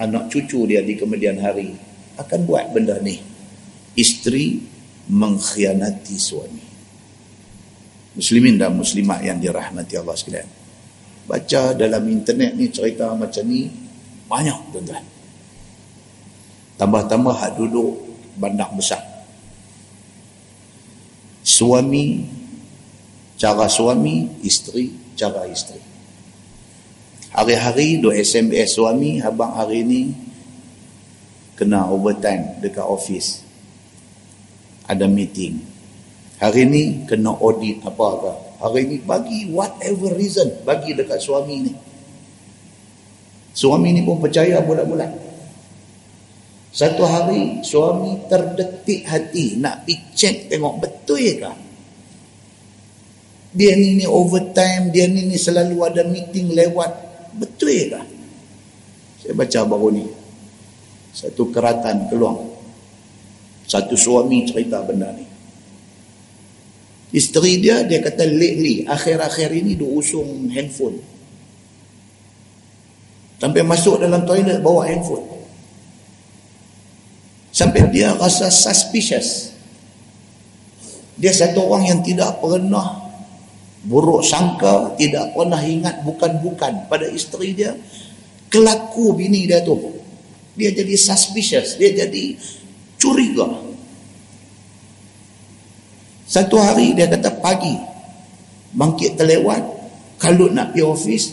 anak 0.00 0.32
cucu 0.32 0.64
dia 0.64 0.80
di 0.80 0.96
kemudian 0.96 1.36
hari 1.36 1.76
akan 2.16 2.40
buat 2.48 2.72
benda 2.72 2.96
ni. 3.04 3.20
Isteri 3.94 4.58
mengkhianati 5.12 6.16
suami. 6.16 6.64
Muslimin 8.16 8.56
dan 8.56 8.72
muslimat 8.72 9.20
yang 9.20 9.36
dirahmati 9.36 10.00
Allah 10.00 10.16
sekalian. 10.16 10.48
Baca 11.28 11.76
dalam 11.76 12.02
internet 12.08 12.56
ni 12.56 12.72
cerita 12.72 13.12
macam 13.12 13.44
ni 13.44 13.68
banyak 14.26 14.58
tuan-tuan. 14.72 15.04
Tambah-tambah 16.80 17.34
hak 17.36 17.52
duduk 17.60 18.00
bandar 18.40 18.72
besar. 18.72 19.04
Suami 21.44 22.24
cara 23.36 23.68
suami 23.68 24.40
isteri 24.40 24.88
cara 25.14 25.44
isteri 25.46 25.93
hari-hari 27.34 27.98
do 27.98 28.14
SMS 28.14 28.78
suami 28.78 29.18
abang 29.18 29.58
hari 29.58 29.82
ni 29.82 30.14
kena 31.58 31.90
overtime 31.90 32.62
dekat 32.62 32.86
office. 32.86 33.42
Ada 34.86 35.10
meeting. 35.10 35.58
Hari 36.38 36.62
ni 36.70 36.82
kena 37.10 37.34
audit 37.34 37.82
apa 37.82 38.06
ke. 38.22 38.32
Hari 38.62 38.80
ini 38.86 38.96
bagi 39.02 39.50
whatever 39.50 40.14
reason 40.14 40.62
bagi 40.62 40.94
dekat 40.94 41.18
suami 41.18 41.54
ni. 41.66 41.72
Suami 43.54 43.90
ni 43.90 44.06
pun 44.06 44.22
percaya 44.22 44.62
bulat-bulat. 44.62 45.10
Satu 46.74 47.06
hari 47.06 47.62
suami 47.62 48.26
terdetik 48.26 49.06
hati 49.06 49.58
nak 49.58 49.86
pergi 49.86 50.10
check 50.14 50.36
tengok 50.50 50.82
betul 50.82 51.22
ke? 51.22 51.52
Dia 53.54 53.78
ni 53.78 53.94
ni 53.94 54.06
overtime 54.10 54.90
dia 54.90 55.06
ni 55.06 55.30
ni 55.30 55.38
selalu 55.38 55.86
ada 55.86 56.02
meeting 56.02 56.50
lewat 56.50 57.13
betul 57.36 57.70
ke 57.90 58.00
saya 59.24 59.32
baca 59.32 59.60
baru 59.66 59.88
ni 59.94 60.04
satu 61.14 61.50
keratan 61.50 62.10
keluar 62.10 62.38
satu 63.64 63.96
suami 63.96 64.44
cerita 64.44 64.84
benda 64.84 65.10
ni 65.14 65.34
Isteri 67.14 67.62
dia, 67.62 67.86
dia 67.86 68.02
kata 68.02 68.26
lately, 68.26 68.82
akhir-akhir 68.90 69.54
ini 69.54 69.78
dia 69.78 69.86
usung 69.86 70.50
handphone. 70.50 70.98
Sampai 73.38 73.62
masuk 73.62 74.02
dalam 74.02 74.26
toilet 74.26 74.58
bawa 74.58 74.82
handphone. 74.90 75.22
Sampai 77.54 77.86
dia 77.94 78.18
rasa 78.18 78.50
suspicious. 78.50 79.54
dia 81.14 81.30
satu 81.30 81.70
orang 81.70 81.86
yang 81.86 82.00
tidak 82.02 82.42
pernah 82.42 83.03
buruk 83.84 84.24
sangka 84.24 84.96
tidak 84.96 85.36
pernah 85.36 85.60
ingat 85.60 86.00
bukan-bukan 86.02 86.88
pada 86.88 87.04
isteri 87.08 87.52
dia 87.52 87.76
kelaku 88.48 89.12
bini 89.18 89.44
dia 89.44 89.60
tu. 89.60 89.76
Dia 90.54 90.70
jadi 90.70 90.94
suspicious 90.94 91.76
dia 91.76 91.92
jadi 91.92 92.38
curiga. 92.96 93.50
Satu 96.24 96.56
hari 96.56 96.96
dia 96.96 97.10
kata 97.10 97.36
pagi 97.42 97.76
bangkit 98.74 99.20
terlewat 99.20 99.60
kalau 100.16 100.48
nak 100.48 100.72
pergi 100.72 100.82
office 100.86 101.24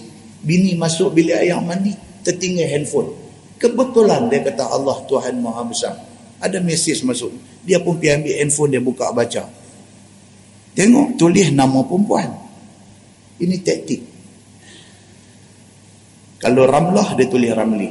bini 0.43 0.75
masuk 0.75 1.15
bilik 1.15 1.37
air 1.37 1.57
mandi 1.61 1.95
tertinggal 2.25 2.67
handphone. 2.67 3.09
Kebetulan 3.61 4.25
dia 4.27 4.41
kata 4.41 4.65
Allah 4.67 4.97
Tuhan 5.05 5.37
Maha 5.37 5.61
Besar. 5.69 5.95
Ada 6.41 6.57
mesej 6.57 7.05
masuk. 7.05 7.29
Dia 7.61 7.77
pun 7.77 8.01
pergi 8.01 8.17
ambil 8.17 8.35
handphone 8.41 8.69
dia 8.73 8.81
buka 8.81 9.13
baca. 9.13 9.45
Tengok 10.73 11.21
tulis 11.21 11.53
nama 11.53 11.85
perempuan. 11.85 12.40
Ini 13.41 13.55
taktik. 13.65 14.01
Kalau 16.37 16.69
Ramlah 16.69 17.17
dia 17.17 17.25
tulis 17.25 17.49
Ramli. 17.49 17.89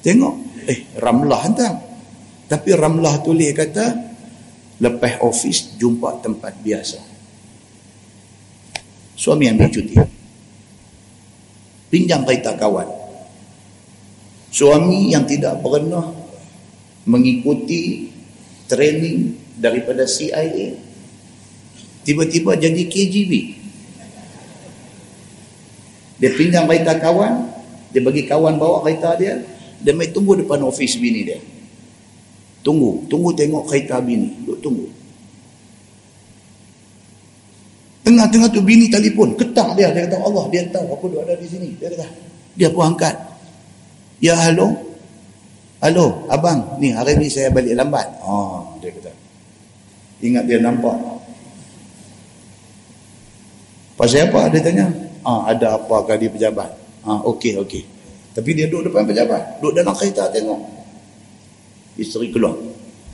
Tengok. 0.00 0.34
Eh 0.68 0.80
Ramlah 0.96 1.40
hantar. 1.44 1.72
Tapi 2.48 2.70
Ramlah 2.72 3.20
tulis 3.20 3.52
kata 3.52 3.86
lepas 4.80 5.20
ofis 5.20 5.76
jumpa 5.76 6.24
tempat 6.24 6.52
biasa. 6.64 7.00
Suami 9.16 9.52
ambil 9.52 9.68
cuti. 9.68 9.96
Pinjam 11.92 12.24
kereta 12.24 12.56
kawan. 12.56 12.88
Suami 14.48 15.12
yang 15.12 15.28
tidak 15.28 15.60
pernah 15.60 16.12
mengikuti 17.04 18.12
training 18.68 19.36
daripada 19.60 20.04
CIA 20.08 20.91
tiba-tiba 22.02 22.58
jadi 22.58 22.82
KGB 22.86 23.32
dia 26.22 26.30
pinjam 26.38 26.70
kereta 26.70 27.02
kawan 27.02 27.50
dia 27.90 28.00
bagi 28.00 28.22
kawan 28.30 28.56
bawa 28.56 28.86
kereta 28.86 29.18
dia 29.18 29.42
dia 29.82 29.92
mai 29.92 30.14
tunggu 30.14 30.38
depan 30.38 30.62
ofis 30.62 30.94
bini 30.96 31.26
dia. 31.26 31.42
Tunggu 32.62 33.02
tunggu 33.10 33.34
tengok 33.34 33.66
kereta 33.66 33.98
bini 33.98 34.30
duk 34.46 34.62
tunggu. 34.62 34.86
Tengah-tengah 38.06 38.48
tu 38.54 38.62
bini 38.62 38.86
telefon 38.86 39.34
ketak 39.34 39.74
dia 39.74 39.90
dia 39.90 40.06
kata 40.06 40.22
Allah 40.22 40.46
dia 40.54 40.62
tahu 40.70 40.86
aku 40.94 41.10
duk 41.10 41.26
ada 41.26 41.34
di 41.34 41.46
sini. 41.50 41.74
Dia 41.74 41.90
kata 41.90 42.06
dia 42.54 42.70
pun 42.70 42.94
angkat. 42.94 43.18
Ya 44.22 44.38
halo. 44.38 44.94
Halo 45.82 46.30
abang 46.30 46.78
ni 46.78 46.94
hari 46.94 47.18
ni 47.18 47.26
saya 47.26 47.50
balik 47.50 47.74
lambat. 47.74 48.06
Oh 48.22 48.78
dia 48.78 48.94
kata. 48.94 49.10
Ingat 50.22 50.46
dia 50.46 50.62
nampak. 50.62 50.94
Pasal 54.02 54.26
apa 54.26 54.50
dia 54.50 54.58
tanya? 54.58 54.90
Ah, 55.22 55.46
ada 55.46 55.78
apa 55.78 56.02
kali 56.02 56.26
pejabat? 56.26 56.74
Ah, 57.06 57.22
okey, 57.22 57.54
okey. 57.62 57.86
Tapi 58.34 58.50
dia 58.50 58.66
duduk 58.66 58.90
depan 58.90 59.06
pejabat. 59.06 59.62
Duduk 59.62 59.78
dalam 59.78 59.94
kereta 59.94 60.26
tengok. 60.26 60.58
Isteri 61.94 62.34
keluar. 62.34 62.58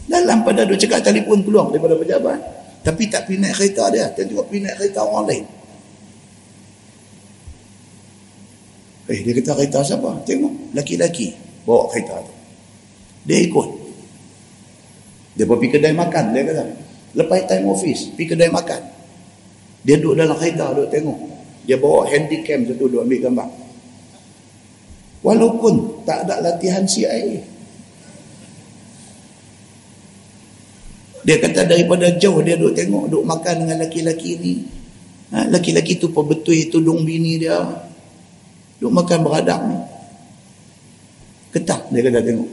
Dalam 0.08 0.40
pada 0.48 0.64
duduk 0.64 0.80
cakap 0.80 1.04
telefon 1.04 1.44
keluar 1.44 1.68
daripada 1.68 1.92
pejabat. 1.92 2.40
Tapi 2.80 3.04
tak 3.12 3.28
pergi 3.28 3.36
naik 3.36 3.54
kereta 3.60 3.92
dia. 3.92 4.08
Dia 4.16 4.24
tengok 4.24 4.48
pergi 4.48 4.64
naik 4.64 4.76
kereta 4.80 5.00
orang 5.04 5.24
lain. 5.28 5.44
Eh, 9.12 9.18
dia 9.28 9.32
kata 9.44 9.52
kereta 9.60 9.78
siapa? 9.84 10.10
Tengok. 10.24 10.72
Laki-laki 10.72 11.36
bawa 11.68 11.84
kereta 11.92 12.16
tu. 12.24 12.32
Dia 13.28 13.44
ikut. 13.44 13.68
Dia 15.36 15.44
pergi 15.44 15.68
kedai 15.68 15.92
makan. 15.92 16.24
Dia 16.32 16.42
kata, 16.48 16.64
Lepas 17.12 17.44
time 17.44 17.68
office, 17.68 18.08
pergi 18.16 18.32
kedai 18.32 18.48
makan. 18.48 18.97
Dia 19.86 19.94
duduk 19.98 20.18
dalam 20.18 20.34
kereta, 20.34 20.74
duduk 20.74 20.90
tengok. 20.90 21.18
Dia 21.68 21.76
bawa 21.78 22.08
handycam 22.08 22.66
satu, 22.66 22.88
duduk 22.88 23.04
ambil 23.04 23.20
gambar. 23.28 23.48
Walaupun 25.22 25.74
tak 26.06 26.26
ada 26.26 26.40
latihan 26.42 26.82
CIA. 26.86 27.42
Dia 31.26 31.36
kata 31.42 31.68
daripada 31.68 32.08
jauh 32.16 32.40
dia 32.40 32.56
duduk 32.56 32.74
tengok, 32.74 33.04
duduk 33.12 33.24
makan 33.26 33.54
dengan 33.66 33.76
laki-laki 33.84 34.30
ni. 34.40 34.54
Ha, 35.28 35.44
laki-laki 35.52 36.00
tu 36.00 36.08
perbetul 36.08 36.56
tudung 36.72 37.04
bini 37.04 37.36
dia. 37.36 37.58
Duduk 38.80 38.94
makan 38.94 39.18
beradab 39.26 39.60
ni. 39.68 39.78
Ketak 41.52 41.92
dia 41.92 42.00
kata 42.00 42.20
tengok. 42.24 42.50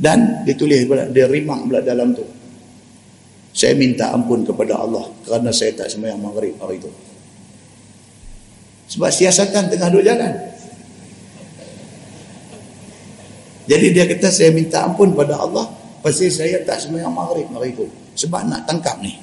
Dan 0.00 0.18
dia 0.48 0.54
tulis, 0.56 0.82
dia 1.12 1.26
rimak 1.28 1.68
pula 1.68 1.84
dalam 1.84 2.16
tu 2.16 2.41
saya 3.52 3.76
minta 3.76 4.08
ampun 4.08 4.48
kepada 4.48 4.80
Allah 4.80 5.12
kerana 5.28 5.52
saya 5.52 5.76
tak 5.76 5.92
sembahyang 5.92 6.20
maghrib 6.20 6.56
hari 6.56 6.80
itu. 6.80 6.88
Sebab 8.96 9.08
siasatan 9.12 9.68
tengah 9.68 9.88
duduk 9.92 10.08
jalan. 10.08 10.32
Jadi 13.68 13.86
dia 13.94 14.04
kata 14.08 14.28
saya 14.32 14.50
minta 14.50 14.84
ampun 14.84 15.12
kepada 15.12 15.38
Allah 15.38 15.68
pasal 16.00 16.32
saya 16.32 16.64
tak 16.64 16.80
sembahyang 16.80 17.12
maghrib 17.12 17.46
hari 17.52 17.76
itu. 17.76 17.86
Sebab 18.16 18.40
nak 18.48 18.64
tangkap 18.64 19.00
ni. 19.04 19.16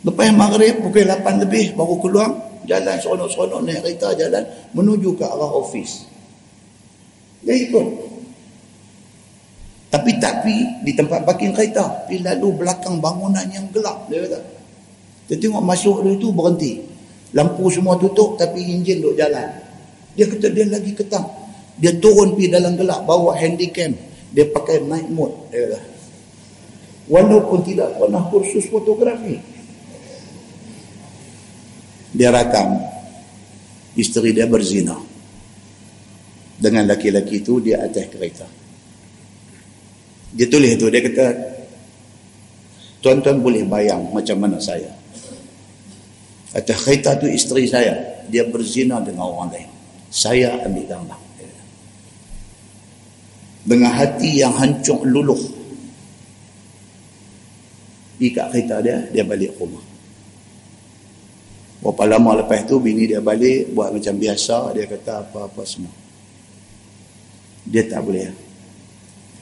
Lepas 0.00 0.32
maghrib 0.32 0.80
pukul 0.80 1.04
8 1.04 1.44
lebih 1.44 1.76
baru 1.76 2.00
keluar 2.00 2.28
jalan 2.64 2.96
seronok-seronok 2.96 3.60
naik 3.68 3.84
kereta 3.84 4.16
jalan 4.16 4.44
menuju 4.72 5.12
ke 5.12 5.24
arah 5.28 5.52
ofis. 5.60 6.08
Dia 7.44 7.56
ikut 7.56 8.09
tapi 9.90 10.22
tak 10.22 10.46
pi 10.46 10.54
di 10.86 10.94
tempat 10.94 11.26
parking 11.26 11.50
kereta. 11.50 12.06
Pi 12.06 12.22
lalu 12.22 12.62
belakang 12.62 13.02
bangunan 13.02 13.42
yang 13.50 13.66
gelap. 13.74 14.06
Dia 14.06 14.22
kata. 14.22 14.38
Dia 15.26 15.36
tengok 15.36 15.66
masuk 15.66 16.06
dia 16.06 16.14
tu 16.14 16.30
berhenti. 16.30 16.78
Lampu 17.34 17.66
semua 17.74 17.98
tutup 17.98 18.38
tapi 18.38 18.62
enjin 18.70 19.02
duk 19.02 19.18
jalan. 19.18 19.50
Dia 20.14 20.30
kata 20.30 20.46
dia 20.54 20.70
lagi 20.70 20.94
ketang. 20.94 21.26
Dia 21.74 21.90
turun 21.98 22.38
pi 22.38 22.46
dalam 22.46 22.78
gelap 22.78 23.02
bawa 23.02 23.34
handycam. 23.34 23.90
Dia 24.30 24.46
pakai 24.46 24.78
night 24.86 25.10
mode. 25.10 25.34
Dia 25.50 25.74
kata. 25.74 25.80
Walaupun 27.10 27.58
tidak 27.66 27.98
pernah 27.98 28.22
kursus 28.30 28.70
fotografi. 28.70 29.42
Dia 32.14 32.30
rakam. 32.30 32.78
Isteri 33.98 34.38
dia 34.38 34.46
berzina. 34.46 34.94
Dengan 36.62 36.86
laki-laki 36.86 37.42
itu 37.42 37.58
dia 37.58 37.82
atas 37.82 38.06
kereta. 38.06 38.59
Dia 40.30 40.46
tulis 40.46 40.78
tu, 40.78 40.86
dia 40.86 41.02
kata, 41.02 41.26
tuan-tuan 43.02 43.42
boleh 43.42 43.66
bayang 43.66 44.14
macam 44.14 44.38
mana 44.38 44.62
saya. 44.62 44.90
Kata 46.54 46.72
kereta 46.74 47.18
tu 47.18 47.26
isteri 47.26 47.66
saya, 47.66 48.26
dia 48.30 48.46
berzina 48.46 49.02
dengan 49.02 49.30
orang 49.30 49.50
lain. 49.54 49.70
Saya 50.10 50.58
ambil 50.66 50.86
gambar. 50.86 51.20
Dengan 53.60 53.92
hati 53.92 54.40
yang 54.40 54.54
hancur 54.56 55.02
luluh. 55.06 55.38
Ikat 58.20 58.50
kereta 58.50 58.82
dia, 58.82 58.98
dia 59.10 59.22
balik 59.22 59.54
rumah. 59.58 59.82
Berapa 61.80 62.04
lama 62.04 62.44
lepas 62.44 62.68
tu 62.68 62.76
bini 62.76 63.08
dia 63.08 63.24
balik 63.24 63.72
buat 63.72 63.88
macam 63.96 64.14
biasa 64.20 64.76
dia 64.76 64.84
kata 64.84 65.24
apa-apa 65.24 65.64
semua. 65.64 65.92
Dia 67.64 67.88
tak 67.88 68.04
boleh 68.04 68.49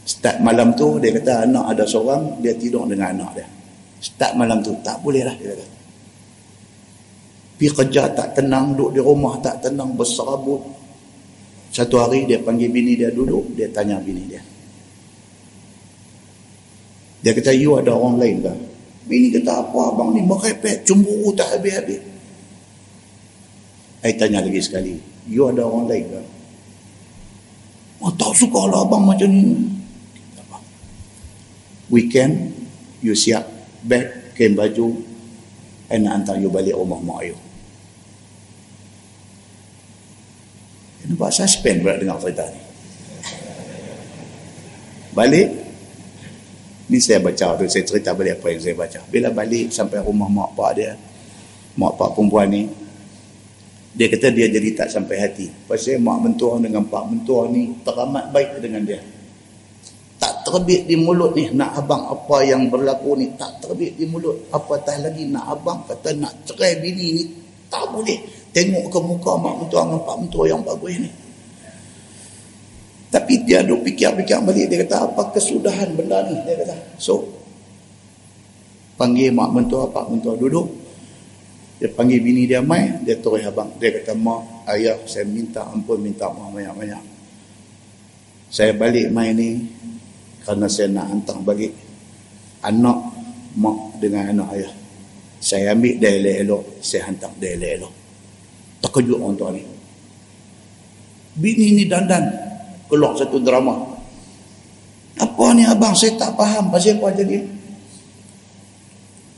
Start 0.08 0.40
malam 0.40 0.72
tu 0.72 0.96
dia 0.96 1.12
kata 1.12 1.44
anak 1.44 1.76
ada 1.76 1.84
seorang 1.84 2.40
dia 2.40 2.56
tidur 2.56 2.88
dengan 2.88 3.12
anak 3.12 3.30
dia. 3.36 3.46
Start 4.00 4.40
malam 4.40 4.64
tu 4.64 4.72
tak 4.80 5.04
boleh 5.04 5.20
lah 5.20 5.36
dia 5.36 5.52
kata. 5.52 5.66
Pergi 7.60 7.74
kerja 7.74 8.08
tak 8.16 8.38
tenang, 8.38 8.72
duduk 8.72 8.90
di 8.96 9.00
rumah 9.04 9.36
tak 9.44 9.60
tenang, 9.60 9.92
berserabut. 9.92 10.64
Satu 11.74 12.00
hari 12.00 12.24
dia 12.24 12.40
panggil 12.40 12.72
bini 12.72 12.96
dia 12.96 13.12
duduk, 13.12 13.52
dia 13.52 13.68
tanya 13.68 14.00
bini 14.00 14.24
dia. 14.24 14.40
Dia 17.20 17.34
kata, 17.34 17.52
you 17.52 17.76
ada 17.76 17.92
orang 17.92 18.16
lain 18.16 18.36
ke? 18.46 18.54
Bini 19.10 19.28
kata, 19.34 19.60
apa 19.60 19.78
abang 19.92 20.14
ni 20.14 20.22
merepek, 20.22 20.86
cemburu 20.86 21.34
tak 21.34 21.58
habis-habis. 21.58 22.00
Saya 24.06 24.14
tanya 24.14 24.40
lagi 24.40 24.62
sekali, 24.62 24.94
you 25.26 25.44
ada 25.50 25.66
orang 25.66 25.90
lain 25.90 26.04
ke? 26.06 26.22
Oh, 28.06 28.14
tak 28.14 28.32
suka 28.38 28.70
lah 28.70 28.86
abang 28.86 29.02
macam 29.02 29.26
ni 29.26 29.77
weekend 31.88 32.52
you 33.00 33.16
siap 33.16 33.48
beg 33.84 34.36
kain 34.36 34.52
baju 34.54 34.96
and 35.88 36.04
hantar 36.04 36.36
you 36.36 36.52
balik 36.52 36.76
rumah 36.76 37.00
mak 37.00 37.24
you 37.24 37.36
nampak 41.08 41.32
suspend 41.32 41.80
pula 41.80 41.96
dengar 41.96 42.20
cerita 42.20 42.44
ni. 42.52 42.60
Balik 45.16 45.48
ni 46.88 46.98
saya 47.00 47.18
baca 47.18 47.56
tu 47.58 47.64
saya 47.66 47.82
cerita 47.82 48.12
balik 48.12 48.38
apa 48.38 48.46
yang 48.52 48.60
saya 48.60 48.76
baca. 48.76 49.00
Bila 49.08 49.32
balik 49.32 49.72
sampai 49.72 50.04
rumah 50.04 50.28
mak 50.28 50.52
pak 50.52 50.70
dia 50.76 50.92
mak 51.80 51.96
pak 51.96 52.12
perempuan 52.12 52.52
ni 52.52 52.62
dia 53.96 54.06
kata 54.12 54.30
dia 54.30 54.46
jadi 54.52 54.84
tak 54.84 54.88
sampai 54.92 55.16
hati. 55.18 55.48
Pasal 55.64 55.98
mak 55.98 56.22
mentua 56.22 56.60
dengan 56.60 56.84
pak 56.84 57.04
mentua 57.08 57.48
ni 57.48 57.72
teramat 57.82 58.28
baik 58.30 58.60
dengan 58.60 58.84
dia 58.84 59.00
Tak 60.18 60.42
terbit 60.42 60.90
di 60.90 60.98
mulut 60.98 61.38
ni 61.38 61.46
nak 61.54 61.78
abang 61.78 62.10
apa 62.10 62.42
yang 62.42 62.66
berlaku 62.66 63.14
ni. 63.14 63.30
Tak 63.38 63.62
terbit 63.62 63.94
di 63.94 64.04
mulut. 64.10 64.50
Apatah 64.50 64.98
lagi 64.98 65.30
nak 65.30 65.46
abang 65.46 65.86
kata 65.86 66.10
nak 66.18 66.42
cerai 66.42 66.82
bini 66.82 67.06
ni. 67.14 67.24
Tak 67.70 67.86
boleh. 67.94 68.18
Tengok 68.50 68.90
ke 68.90 68.98
muka 68.98 69.32
mak 69.38 69.54
mentua 69.62 69.86
dengan 69.86 70.02
pak 70.02 70.16
mentua 70.18 70.44
yang 70.50 70.60
bagus 70.66 70.94
ni. 70.98 71.10
Tapi 73.08 73.34
dia 73.46 73.62
duk 73.62 73.86
fikir-fikir 73.86 74.42
balik. 74.42 74.66
Dia 74.66 74.76
kata 74.84 74.96
apa 75.06 75.22
kesudahan 75.30 75.94
benda 75.94 76.18
ni. 76.26 76.34
Dia 76.42 76.54
kata. 76.66 76.76
So. 76.98 77.22
Panggil 78.98 79.30
mak 79.30 79.54
mentua 79.54 79.86
pak 79.86 80.10
mentua 80.10 80.34
duduk. 80.34 80.66
Dia 81.78 81.94
panggil 81.94 82.18
bini 82.18 82.50
dia 82.50 82.58
mai. 82.58 82.90
Dia 83.06 83.22
terus 83.22 83.46
abang. 83.46 83.70
Dia 83.78 83.94
kata 84.02 84.18
mak 84.18 84.66
ayah 84.66 84.98
saya 85.06 85.22
minta 85.30 85.62
ampun 85.62 86.02
minta 86.02 86.26
maaf 86.26 86.50
banyak-banyak. 86.50 87.02
Saya 88.50 88.74
balik 88.74 89.14
mai 89.14 89.30
ni. 89.36 89.50
Kerana 90.48 90.64
saya 90.64 90.88
nak 90.88 91.12
hantar 91.12 91.36
balik. 91.44 91.76
Anak 92.64 92.96
mak 93.60 94.00
dengan 94.00 94.32
anak 94.32 94.48
ayah. 94.56 94.72
Saya 95.44 95.76
ambil 95.76 96.00
dia 96.00 96.16
elok-elok. 96.16 96.80
Saya 96.80 97.12
hantar 97.12 97.36
dia 97.36 97.52
elok-elok. 97.52 97.92
Terkejut 98.80 99.18
orang 99.20 99.36
tua 99.36 99.52
ni. 99.52 99.62
Bini 101.36 101.76
ni 101.76 101.84
dandan 101.84 102.24
keluar 102.88 103.12
satu 103.12 103.36
drama 103.44 103.76
apa 105.18 105.44
ni 105.54 105.62
abang 105.66 105.94
saya 105.94 106.14
tak 106.18 106.34
faham 106.34 106.70
pasal 106.72 106.98
apa 106.98 107.14
jadi 107.14 107.38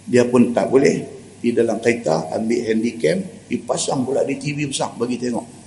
dia 0.06 0.24
pun 0.24 0.54
tak 0.54 0.68
boleh 0.68 0.96
di 1.40 1.52
dalam 1.52 1.80
kereta 1.80 2.28
ambil 2.36 2.60
handycam 2.68 3.20
dipasang 3.48 4.04
pula 4.04 4.24
di 4.24 4.36
TV 4.36 4.68
besar 4.68 4.92
bagi 4.96 5.16
tengok 5.16 5.59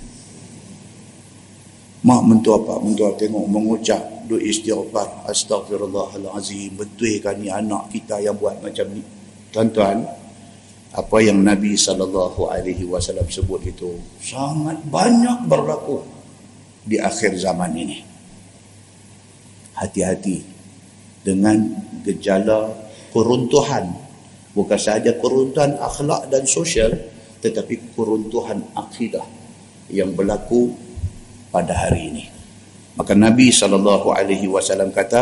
mak 2.03 2.21
mentua 2.27 2.59
apa 2.59 2.83
mentua 2.83 3.15
tengok 3.15 3.45
mengucap 3.47 4.03
doa 4.27 4.39
istighfar 4.39 5.27
astagfirullahalazim 5.27 6.75
betul 6.75 7.15
kan 7.23 7.39
ni 7.39 7.47
anak 7.47 7.91
kita 7.91 8.19
yang 8.19 8.35
buat 8.35 8.59
macam 8.59 8.87
ni 8.91 9.03
tuan-tuan 9.55 10.03
apa 10.93 11.17
yang 11.25 11.41
Nabi 11.41 11.73
saw 11.73 11.97
sebut 13.25 13.61
itu 13.65 13.97
sangat 14.21 14.77
banyak 14.85 15.49
berlaku 15.49 16.05
di 16.83 16.99
akhir 16.99 17.39
zaman 17.39 17.71
ini. 17.73 17.97
Hati-hati 19.73 20.37
dengan 21.23 21.57
gejala 22.05 22.69
keruntuhan. 23.09 24.03
Bukan 24.53 24.77
sahaja 24.77 25.17
keruntuhan 25.17 25.81
akhlak 25.81 26.29
dan 26.29 26.45
sosial, 26.45 26.93
tetapi 27.41 27.97
keruntuhan 27.97 28.61
akidah 28.77 29.25
yang 29.89 30.13
berlaku 30.13 30.69
pada 31.53 31.77
hari 31.77 32.09
ini. 32.09 32.25
Maka 32.97 33.13
Nabi 33.13 33.53
SAW 33.53 34.89
kata, 34.89 35.21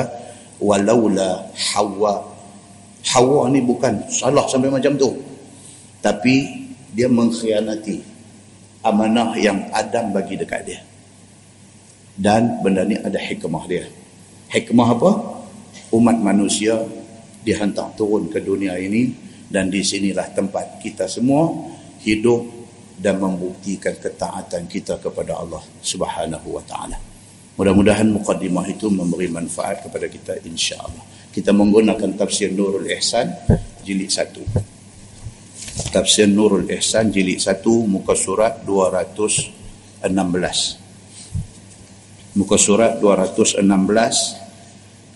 walaula 0.64 1.52
hawa. 1.76 2.32
Hawa 3.02 3.50
ni 3.52 3.60
bukan 3.60 4.08
salah 4.08 4.48
sampai 4.48 4.72
macam 4.72 4.96
tu. 4.96 5.12
Tapi 6.00 6.48
dia 6.96 7.12
mengkhianati 7.12 8.00
amanah 8.82 9.38
yang 9.38 9.70
Adam 9.76 10.10
bagi 10.16 10.40
dekat 10.40 10.62
dia 10.66 10.82
dan 12.18 12.60
benda 12.60 12.84
ni 12.84 12.98
ada 13.00 13.18
hikmah 13.18 13.64
dia 13.70 13.88
hikmah 14.52 14.88
apa 14.94 15.12
umat 15.96 16.18
manusia 16.20 16.82
dihantar 17.42 17.96
turun 17.96 18.28
ke 18.28 18.44
dunia 18.44 18.76
ini 18.78 19.16
dan 19.48 19.72
di 19.72 19.82
sinilah 19.82 20.30
tempat 20.36 20.82
kita 20.84 21.08
semua 21.08 21.50
hidup 22.04 22.61
dan 23.02 23.18
membuktikan 23.18 23.98
ketaatan 23.98 24.70
kita 24.70 25.02
kepada 25.02 25.42
Allah 25.42 25.66
Subhanahu 25.82 26.62
wa 26.62 26.64
taala. 26.70 27.02
Mudah-mudahan 27.58 28.06
mukadimah 28.14 28.70
itu 28.70 28.88
memberi 28.94 29.28
manfaat 29.28 29.82
kepada 29.82 30.06
kita 30.06 30.38
insya-Allah. 30.46 31.02
Kita 31.34 31.50
menggunakan 31.50 32.14
tafsir 32.14 32.54
Nurul 32.54 32.86
Ihsan 32.94 33.34
jilid 33.82 34.14
1 34.14 35.90
tafsir 35.92 36.28
Nurul 36.30 36.70
Ihsan 36.70 37.10
jilid 37.12 37.42
1 37.42 37.66
muka 37.90 38.14
surat 38.14 38.62
216 38.64 40.06
muka 42.38 42.56
surat 42.56 42.96
216 43.00 43.60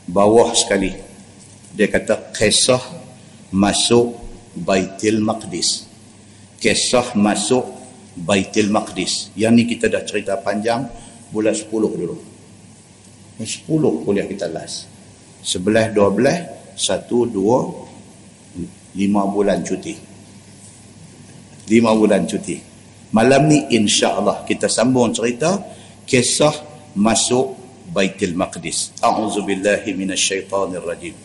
bawah 0.09 0.51
sekali. 0.53 0.91
Dia 1.75 1.87
kata 1.91 2.31
kisah 2.31 2.79
masuk 3.51 4.15
Baitul 4.55 5.19
Maqdis. 5.19 5.83
Kisah 6.59 7.11
masuk 7.19 7.67
Baitul 8.15 8.71
Maqdis. 8.71 9.35
Yang 9.35 9.53
ni 9.53 9.63
kita 9.67 9.91
dah 9.91 10.03
cerita 10.07 10.39
panjang 10.39 10.87
bulan 11.35 11.51
10 11.51 11.67
dulu. 11.71 12.15
10 13.39 13.67
kuliah 14.07 14.23
kita 14.23 14.47
last. 14.47 14.87
11 15.43 15.91
12 15.91 16.79
1 16.79 17.11
2 17.11 18.95
5 18.95 19.35
bulan 19.35 19.59
cuti. 19.67 19.93
5 21.67 21.99
bulan 21.99 22.23
cuti. 22.23 22.57
Malam 23.11 23.51
ni 23.51 23.59
insya-Allah 23.75 24.47
kita 24.47 24.71
sambung 24.71 25.11
cerita 25.11 25.59
kisah 26.07 26.55
masuk 26.95 27.55
Baitul 27.91 28.33
Maqdis. 28.33 28.95
A'udzubillahi 29.03 29.91
minasyaitonir 29.93 30.83
rajim. 30.83 31.15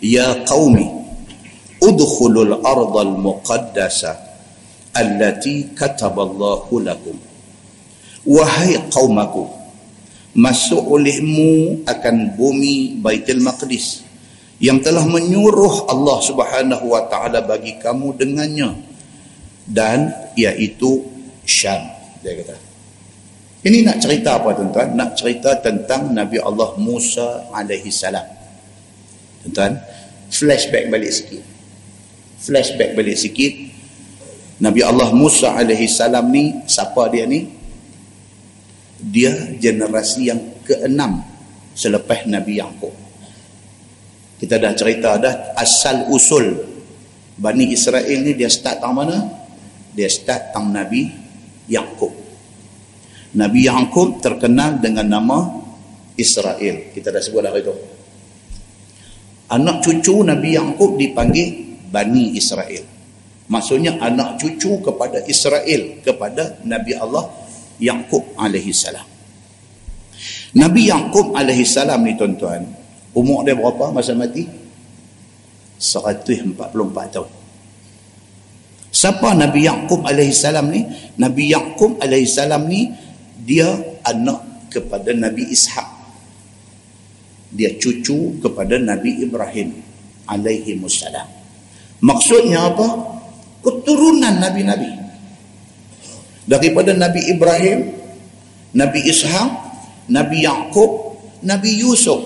Ya 0.00 0.42
qaumi 0.48 0.88
udkhulul 1.80 2.64
ardal 2.64 3.14
muqaddasa 3.20 4.25
allati 4.96 5.76
kataballahu 5.76 6.80
lakum. 6.80 7.20
Wahai 8.24 8.80
qaumaku 8.88 9.46
masuk 10.32 10.80
olehmu 10.80 11.84
akan 11.84 12.34
bumi 12.34 12.98
Baitul 12.98 13.44
Maqdis 13.44 14.02
yang 14.58 14.80
telah 14.80 15.04
menyuruh 15.04 15.86
Allah 15.92 16.18
Subhanahu 16.24 16.96
wa 16.96 17.04
taala 17.12 17.44
bagi 17.44 17.76
kamu 17.76 18.16
dengannya 18.16 18.72
dan 19.68 20.12
iaitu 20.34 21.04
Syam 21.46 21.86
dia 22.24 22.34
kata 22.42 22.66
ini 23.66 23.82
nak 23.82 23.98
cerita 23.98 24.38
apa 24.38 24.54
tuan-tuan? 24.54 24.94
Nak 24.94 25.18
cerita 25.18 25.58
tentang 25.58 26.14
Nabi 26.14 26.38
Allah 26.38 26.78
Musa 26.78 27.50
alaihi 27.50 27.90
salam. 27.90 28.22
Tuan-tuan, 29.42 29.82
flashback 30.30 30.86
balik 30.86 31.10
sikit. 31.10 31.42
Flashback 32.46 32.94
balik 32.94 33.18
sikit. 33.18 33.65
Nabi 34.56 34.80
Allah 34.80 35.12
Musa 35.12 35.52
alaihi 35.52 35.84
salam 35.84 36.32
ni 36.32 36.64
siapa 36.64 37.12
dia 37.12 37.28
ni? 37.28 37.44
Dia 38.96 39.52
generasi 39.60 40.32
yang 40.32 40.40
keenam 40.64 41.20
selepas 41.76 42.24
Nabi 42.24 42.56
Yaqub. 42.56 42.94
Kita 44.40 44.56
dah 44.56 44.72
cerita 44.72 45.20
dah 45.20 45.52
asal 45.56 46.08
usul 46.08 46.76
Bani 47.36 47.68
Israel 47.68 48.24
ni 48.24 48.32
dia 48.32 48.48
start 48.48 48.80
tang 48.80 48.96
mana? 48.96 49.28
Dia 49.92 50.08
start 50.08 50.56
tang 50.56 50.72
Nabi 50.72 51.12
Yaqub. 51.68 52.12
Nabi 53.36 53.68
Yaakob 53.68 54.24
terkenal 54.24 54.80
dengan 54.80 55.04
nama 55.04 55.44
Israel. 56.16 56.96
Kita 56.96 57.12
dah 57.12 57.20
sebut 57.20 57.44
dah 57.44 57.52
itu. 57.52 57.76
Anak 59.52 59.84
cucu 59.84 60.24
Nabi 60.24 60.56
Yaakob 60.56 60.96
dipanggil 60.96 61.76
Bani 61.92 62.32
Israel. 62.40 62.95
Maksudnya 63.46 63.98
anak 64.02 64.42
cucu 64.42 64.82
kepada 64.82 65.22
Israel 65.30 66.02
kepada 66.02 66.58
Nabi 66.66 66.98
Allah 66.98 67.30
Yaakob 67.78 68.34
alaihi 68.34 68.74
salam. 68.74 69.06
Nabi 70.56 70.90
Yaakob 70.90 71.36
alaihi 71.36 71.62
salam 71.62 72.02
ni 72.02 72.18
tuan-tuan, 72.18 72.66
umur 73.14 73.46
dia 73.46 73.54
berapa 73.54 73.94
masa 73.94 74.16
mati? 74.18 74.48
144 75.78 76.56
tahun. 77.12 77.30
Siapa 78.90 79.28
Nabi 79.36 79.68
Yaakob 79.68 80.02
alaihi 80.08 80.34
salam 80.34 80.72
ni? 80.72 80.82
Nabi 81.20 81.52
Yaakob 81.52 82.02
alaihi 82.02 82.26
salam 82.26 82.66
ni 82.66 82.90
dia 83.46 83.68
anak 84.02 84.70
kepada 84.74 85.14
Nabi 85.14 85.46
Ishaq 85.54 85.96
dia 87.56 87.72
cucu 87.78 88.36
kepada 88.44 88.76
Nabi 88.76 89.22
Ibrahim 89.22 89.80
alaihi 90.28 90.76
wassalam 90.82 91.24
maksudnya 92.02 92.68
apa 92.68 93.15
keturunan 93.66 94.38
nabi-nabi 94.38 94.94
daripada 96.46 96.94
Nabi 96.94 97.26
Ibrahim 97.34 97.90
Nabi 98.78 99.00
Ishaq 99.10 99.50
Nabi 100.06 100.46
Yaqub 100.46 101.18
Nabi 101.42 101.82
Yusuf 101.82 102.22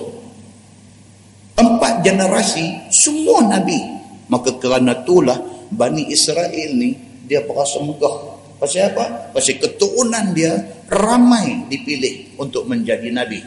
empat 1.56 2.04
generasi 2.04 2.92
semua 2.92 3.48
nabi 3.48 3.80
maka 4.28 4.52
kerana 4.60 5.00
itulah 5.00 5.40
Bani 5.72 6.12
Israel 6.12 6.76
ni 6.76 6.92
dia 7.24 7.40
berasa 7.48 7.80
megah 7.80 8.40
Pasal 8.60 8.92
apa? 8.92 9.32
Pasal 9.32 9.56
keturunan 9.56 10.36
dia 10.36 10.52
ramai 10.92 11.64
dipilih 11.72 12.36
untuk 12.36 12.68
menjadi 12.68 13.08
Nabi. 13.08 13.40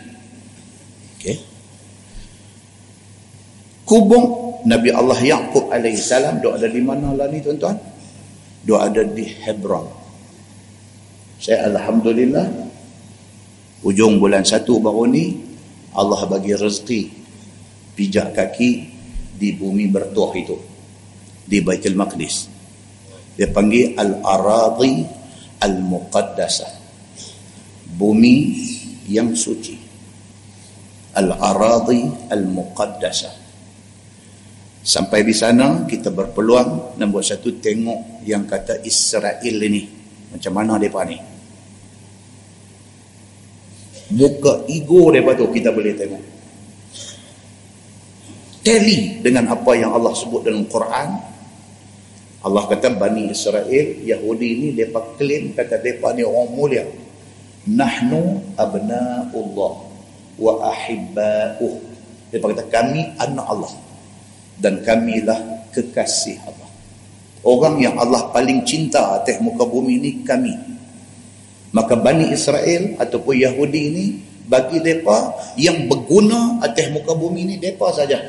Okay. 1.21 1.38
Kubung 3.86 4.52
Nabi 4.63 4.89
Allah 4.95 5.19
Yaqub 5.19 5.67
alaihi 5.71 5.99
salam 5.99 6.39
dia 6.39 6.56
ada 6.56 6.67
di 6.71 6.80
mana 6.80 7.12
lah 7.12 7.28
ni 7.28 7.43
tuan-tuan? 7.43 7.76
Dia 8.63 8.80
ada 8.80 9.04
di 9.04 9.28
Hebron. 9.28 9.88
Saya 11.43 11.67
Alhamdulillah 11.67 12.47
ujung 13.84 14.23
bulan 14.23 14.47
satu 14.47 14.80
baru 14.80 15.12
ni 15.12 15.36
Allah 15.91 16.23
bagi 16.26 16.56
rezeki 16.56 17.02
pijak 17.99 18.32
kaki 18.32 18.71
di 19.36 19.52
bumi 19.52 19.91
bertuah 19.91 20.34
itu 20.39 20.56
di 21.43 21.60
Baitul 21.60 21.99
Maqdis 21.99 22.47
dia 23.36 23.52
panggil 23.52 23.99
al-aradi 23.99 25.04
al-muqaddasah 25.60 26.71
bumi 27.99 28.36
yang 29.12 29.36
suci 29.36 29.76
al-aradi 31.19 32.08
al-muqaddasah 32.32 33.42
sampai 34.84 35.24
di 35.24 35.32
sana 35.32 35.88
kita 35.88 36.12
berpeluang 36.12 37.00
buat 37.00 37.24
satu 37.24 37.56
tengok 37.63 38.28
yang 38.28 38.43
kata 38.43 38.84
Israel 38.84 39.56
ini 39.56 39.88
macam 40.36 40.52
mana 40.52 40.76
mereka 40.76 41.08
ni? 41.08 41.17
Muka 44.13 44.67
ego 44.67 45.10
mereka 45.10 45.39
tu 45.39 45.48
kita 45.50 45.72
boleh 45.72 45.96
tengok. 45.96 46.24
Tally 48.63 49.24
dengan 49.24 49.56
apa 49.56 49.72
yang 49.76 49.96
Allah 49.96 50.12
sebut 50.13 50.43
dalam 50.43 50.67
Quran. 50.67 51.10
Allah 52.43 52.63
kata 52.67 52.91
Bani 52.91 53.32
Israel 53.32 54.04
Yahudi 54.04 54.50
ni 54.60 54.67
mereka 54.76 55.00
klaim 55.15 55.56
kata 55.56 55.80
mereka 55.80 56.12
ni 56.12 56.28
orang 56.28 56.50
mulia. 56.52 56.84
Nahnu 57.63 58.54
abna'ullah 58.60 59.74
wa 60.36 60.54
ahibba'uh. 60.67 61.76
Mereka 62.36 62.46
kata 62.52 62.63
kami 62.67 63.15
anak 63.15 63.48
Allah 63.48 63.72
dan 64.57 64.81
kamilah 64.85 65.69
kekasih 65.73 66.37
Allah. 66.45 66.69
Orang 67.43 67.81
yang 67.81 67.99
Allah 67.99 68.31
paling 68.31 68.63
cinta 68.63 69.19
atas 69.19 69.41
muka 69.43 69.67
bumi 69.67 69.99
ni 69.99 70.11
kami. 70.23 70.55
Maka 71.73 71.97
Bani 71.97 72.31
Israel 72.31 72.95
ataupun 73.01 73.35
Yahudi 73.35 73.83
ni 73.91 74.05
bagi 74.47 74.79
mereka 74.79 75.33
yang 75.57 75.89
berguna 75.89 76.61
atas 76.63 76.87
muka 76.93 77.11
bumi 77.17 77.43
ni 77.43 77.55
mereka 77.59 77.91
saja. 77.91 78.21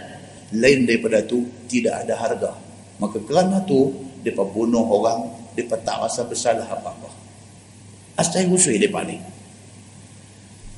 Lain 0.54 0.88
daripada 0.88 1.22
tu 1.22 1.46
tidak 1.70 2.06
ada 2.06 2.14
harga. 2.18 2.52
Maka 2.98 3.22
kerana 3.22 3.62
tu 3.62 3.92
mereka 4.24 4.42
bunuh 4.42 4.82
orang 4.82 5.30
mereka 5.54 5.78
tak 5.84 6.02
rasa 6.02 6.26
bersalah 6.26 6.66
apa-apa. 6.66 7.10
Asal 8.18 8.50
usui 8.50 8.78
mereka 8.80 9.02
ni 9.06 9.18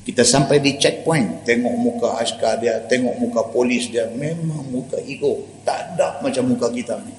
kita 0.07 0.23
sampai 0.23 0.63
di 0.63 0.79
checkpoint 0.79 1.43
tengok 1.43 1.75
muka 1.83 2.23
askar 2.23 2.63
dia 2.63 2.79
tengok 2.87 3.19
muka 3.19 3.43
polis 3.51 3.91
dia 3.91 4.07
memang 4.15 4.63
muka 4.71 4.95
ego. 5.03 5.43
Tak 5.67 5.99
ada 5.99 6.23
macam 6.23 6.47
muka 6.47 6.71
kita 6.71 6.95
ni. 7.03 7.11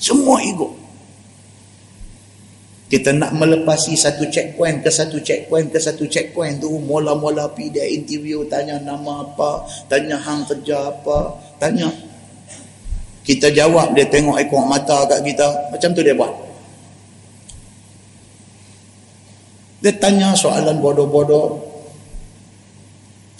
Semua 0.00 0.40
ego. 0.40 0.72
Kita 2.88 3.12
nak 3.12 3.36
melepasi 3.36 3.92
satu 3.92 4.24
checkpoint 4.32 4.80
ke 4.80 4.88
satu 4.88 5.20
checkpoint 5.20 5.68
ke 5.68 5.76
satu 5.76 6.08
checkpoint 6.08 6.64
tu 6.64 6.80
mula-mula 6.80 7.44
pergi 7.52 7.76
dia 7.76 7.84
interview 7.84 8.48
tanya 8.48 8.80
nama 8.80 9.20
apa 9.20 9.68
tanya 9.92 10.16
hang 10.16 10.48
kerja 10.48 10.96
apa 10.96 11.36
tanya. 11.60 11.92
Kita 13.20 13.52
jawab 13.52 13.92
dia 13.92 14.08
tengok 14.08 14.40
ekor 14.40 14.64
mata 14.64 15.04
kat 15.04 15.20
kita. 15.28 15.76
Macam 15.76 15.92
tu 15.92 16.00
dia 16.00 16.16
buat. 16.16 16.32
Dia 19.84 19.92
tanya 20.00 20.32
soalan 20.32 20.80
bodoh-bodoh 20.80 21.69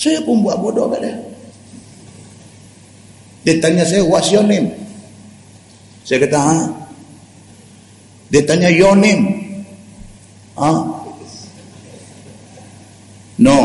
saya 0.00 0.24
pun 0.24 0.40
buat 0.40 0.56
bodoh 0.56 0.88
kat 0.88 1.04
dia. 1.04 1.14
Dia 3.44 3.54
tanya 3.60 3.84
saya 3.84 4.00
what's 4.00 4.32
your 4.32 4.48
name? 4.48 4.72
Saya 6.08 6.24
kata 6.24 6.40
ha? 6.40 6.56
Dia 8.32 8.40
tanya 8.48 8.72
your 8.72 8.96
name? 8.96 9.28
Ha? 10.56 10.72
No 13.44 13.56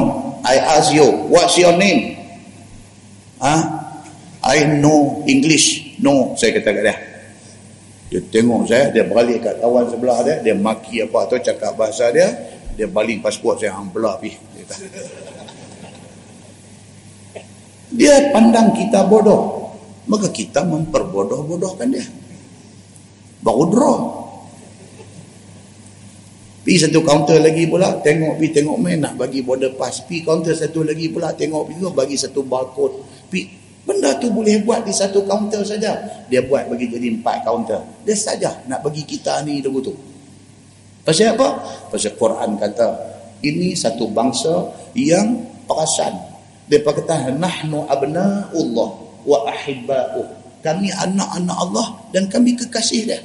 I 0.43 0.60
ask 0.60 0.91
you 0.91 1.08
what's 1.32 1.56
your 1.56 1.80
name? 1.80 2.19
Ha? 3.39 3.56
I 4.43 4.67
know 4.78 5.24
English. 5.24 5.98
No, 6.04 6.36
saya 6.36 6.60
kata 6.60 6.69
kat 6.76 6.84
dia. 6.84 6.95
Dia 8.12 8.21
tengok 8.30 8.69
saya, 8.69 8.93
dia 8.93 9.08
balik 9.08 9.41
kat 9.41 9.58
kawan 9.58 9.89
sebelah 9.89 10.21
dia, 10.21 10.36
dia 10.43 10.54
maki 10.54 11.02
apa 11.02 11.26
atau 11.26 11.41
cakap 11.41 11.74
bahasa 11.74 12.13
dia, 12.13 12.30
dia 12.78 12.86
baling 12.86 13.24
pasport 13.24 13.58
saya 13.58 13.74
pi. 14.21 14.38
Dia 14.54 15.44
pandang 18.31 18.75
kita 18.75 19.08
bodoh. 19.08 19.71
Maka 20.05 20.29
kita 20.29 20.62
memperbodoh-bodohkan 20.67 21.88
dia. 21.89 22.05
Baru 23.41 23.65
draw. 23.71 23.97
Pi 26.65 26.81
satu 26.81 27.05
kaunter 27.05 27.41
lagi 27.45 27.69
pula, 27.69 28.01
tengok 28.01 28.41
pi 28.41 28.49
tengok 28.49 28.77
main 28.81 28.97
nak 28.97 29.21
bagi 29.21 29.45
border 29.45 29.77
pass. 29.77 30.01
Pi 30.05 30.25
kaunter 30.25 30.58
satu 30.58 30.81
lagi 30.81 31.13
pula, 31.13 31.29
tengok 31.34 31.69
pi 31.69 31.77
bagi 31.93 32.17
satu 32.17 32.41
barcode. 32.41 33.05
Pi 33.29 33.65
Benda 33.86 34.17
tu 34.17 34.34
boleh 34.34 34.65
buat 34.65 34.81
di 34.81 34.89
satu 34.89 35.29
kaunter 35.29 35.62
saja. 35.62 36.25
Dia 36.25 36.41
buat 36.41 36.65
bagi 36.65 36.89
jadi 36.89 37.21
empat 37.21 37.45
kaunter. 37.45 37.86
Dia 38.01 38.17
saja 38.17 38.49
nak 38.65 38.81
bagi 38.81 39.05
kita 39.05 39.45
ni 39.45 39.62
dulu 39.62 39.79
tu. 39.86 39.93
Pasal 41.05 41.38
apa? 41.38 41.62
Pasal 41.93 42.17
Quran 42.17 42.58
kata, 42.58 42.97
ini 43.45 43.77
satu 43.77 44.10
bangsa 44.10 44.73
yang 44.97 45.38
perasan. 45.69 46.17
Dia 46.65 46.82
kata, 46.82 47.30
nahnu 47.36 47.86
abna'ullah 47.86 48.89
wa 49.25 49.38
ahibba'uh. 49.49 50.28
Kami 50.65 50.89
anak-anak 50.89 51.58
Allah 51.62 51.88
dan 52.10 52.25
kami 52.25 52.58
kekasih 52.58 53.06
dia. 53.06 53.21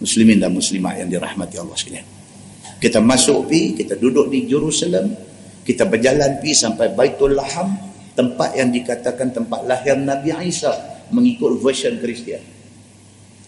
Muslimin 0.00 0.40
dan 0.40 0.56
muslimat 0.56 0.96
yang 1.00 1.12
dirahmati 1.12 1.60
Allah 1.60 1.76
sekalian. 1.76 2.06
Kita 2.80 3.00
masuk 3.00 3.48
pi, 3.48 3.76
kita 3.76 3.96
duduk 4.00 4.32
di 4.32 4.48
Jerusalem, 4.48 5.12
kita 5.64 5.84
berjalan 5.84 6.40
pi 6.40 6.56
sampai 6.56 6.92
Baitul 6.96 7.36
Laham, 7.36 7.76
tempat 8.16 8.56
yang 8.56 8.72
dikatakan 8.72 9.34
tempat 9.34 9.64
lahir 9.68 9.98
Nabi 10.00 10.32
Isa 10.48 10.72
mengikut 11.12 11.60
version 11.60 12.00
Kristian. 12.00 12.40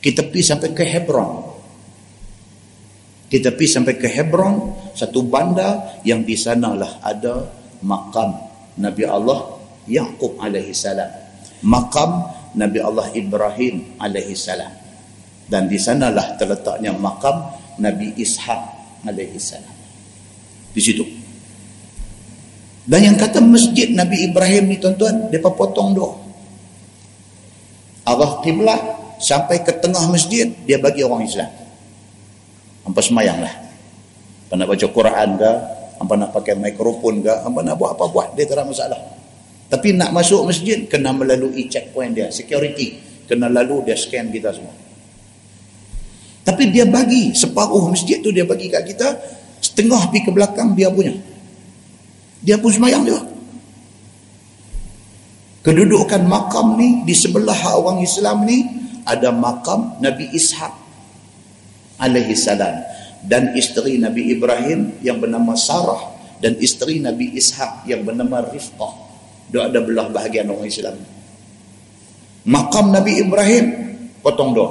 Kita 0.03 0.25
pergi 0.25 0.45
sampai 0.45 0.71
ke 0.77 0.85
Hebron. 0.85 1.33
Kita 3.27 3.51
pergi 3.57 3.69
sampai 3.73 3.95
ke 3.99 4.07
Hebron, 4.07 4.55
satu 4.95 5.25
bandar 5.27 5.99
yang 6.07 6.23
di 6.23 6.39
sanalah 6.39 7.03
ada 7.03 7.43
makam 7.87 8.35
Nabi 8.75 9.07
Allah 9.07 9.57
Yaqub 9.87 10.43
alaihi 10.43 10.75
salam. 10.75 11.09
Makam 11.63 12.27
Nabi 12.59 12.83
Allah 12.83 13.07
Ibrahim 13.15 13.97
alaihi 14.03 14.35
salam. 14.35 14.75
Dan 15.47 15.71
di 15.71 15.79
sanalah 15.79 16.35
terletaknya 16.35 16.91
makam 16.91 17.47
Nabi 17.79 18.11
Ishaq 18.19 18.63
alaihi 19.07 19.39
salam. 19.39 19.71
Di 20.75 20.83
situ. 20.83 21.07
Dan 22.87 23.03
yang 23.03 23.17
kata 23.19 23.39
masjid 23.43 23.91
Nabi 23.95 24.27
Ibrahim 24.27 24.71
ni 24.71 24.77
tuan-tuan, 24.79 25.31
mereka 25.31 25.51
potong 25.55 25.95
doa. 25.95 26.15
Arah 28.07 28.39
kiblat 28.47 28.79
sampai 29.19 29.63
ke 29.67 29.75
tengah 29.83 30.07
masjid, 30.07 30.47
dia 30.63 30.79
bagi 30.79 31.03
orang 31.03 31.27
Islam. 31.27 31.51
Hampa 32.87 33.03
semayang 33.03 33.43
lah. 33.43 33.55
Nak 34.55 34.71
baca 34.71 34.87
Quran 34.87 35.29
ke, 35.35 35.53
hampa 36.01 36.15
nak 36.17 36.31
pakai 36.33 36.55
mikrofon 36.59 37.25
ke, 37.25 37.33
hampa 37.45 37.61
nak 37.65 37.77
buat 37.81 37.97
apa 37.97 38.05
buat, 38.11 38.29
dia 38.37 38.45
tak 38.49 38.61
ada 38.61 38.65
masalah. 38.69 39.01
Tapi 39.67 39.99
nak 39.99 40.15
masuk 40.15 40.47
masjid, 40.47 40.87
kena 40.87 41.11
melalui 41.11 41.67
checkpoint 41.67 42.15
dia, 42.15 42.31
security. 42.31 43.03
Kena 43.27 43.51
lalu 43.51 43.91
dia 43.91 43.99
scan 43.99 44.31
kita 44.31 44.55
semua. 44.55 44.71
Tapi 46.47 46.71
dia 46.71 46.87
bagi, 46.87 47.35
separuh 47.35 47.91
masjid 47.91 48.23
tu 48.23 48.31
dia 48.31 48.47
bagi 48.47 48.71
kat 48.71 48.87
kita, 48.87 49.19
setengah 49.67 50.09
pergi 50.09 50.21
ke 50.23 50.31
belakang 50.31 50.77
dia 50.77 50.89
punya 50.93 51.15
dia 52.45 52.57
pun 52.61 52.71
semayang 52.71 53.03
juga 53.03 53.27
kedudukan 55.67 56.23
makam 56.29 56.79
ni 56.79 57.03
di 57.03 57.15
sebelah 57.17 57.75
orang 57.75 57.99
Islam 58.05 58.47
ni 58.47 58.63
ada 59.03 59.35
makam 59.35 59.99
Nabi 59.99 60.31
Ishaq 60.31 60.71
alaihi 61.99 62.39
salam 62.39 62.85
dan 63.25 63.57
isteri 63.57 63.97
Nabi 63.97 64.35
Ibrahim 64.35 65.01
yang 65.01 65.23
bernama 65.23 65.57
Sarah 65.57 66.17
dan 66.43 66.61
isteri 66.61 67.01
Nabi 67.01 67.33
Ishaq 67.33 67.89
yang 67.89 68.05
bernama 68.05 68.45
Rifqah. 68.45 68.93
Dia 69.49 69.71
ada 69.71 69.79
belah 69.81 70.11
bahagian 70.11 70.51
orang 70.51 70.69
Islam. 70.69 70.97
Makam 72.47 72.95
Nabi 72.95 73.23
Ibrahim 73.23 73.67
potong 74.23 74.55
doa 74.55 74.71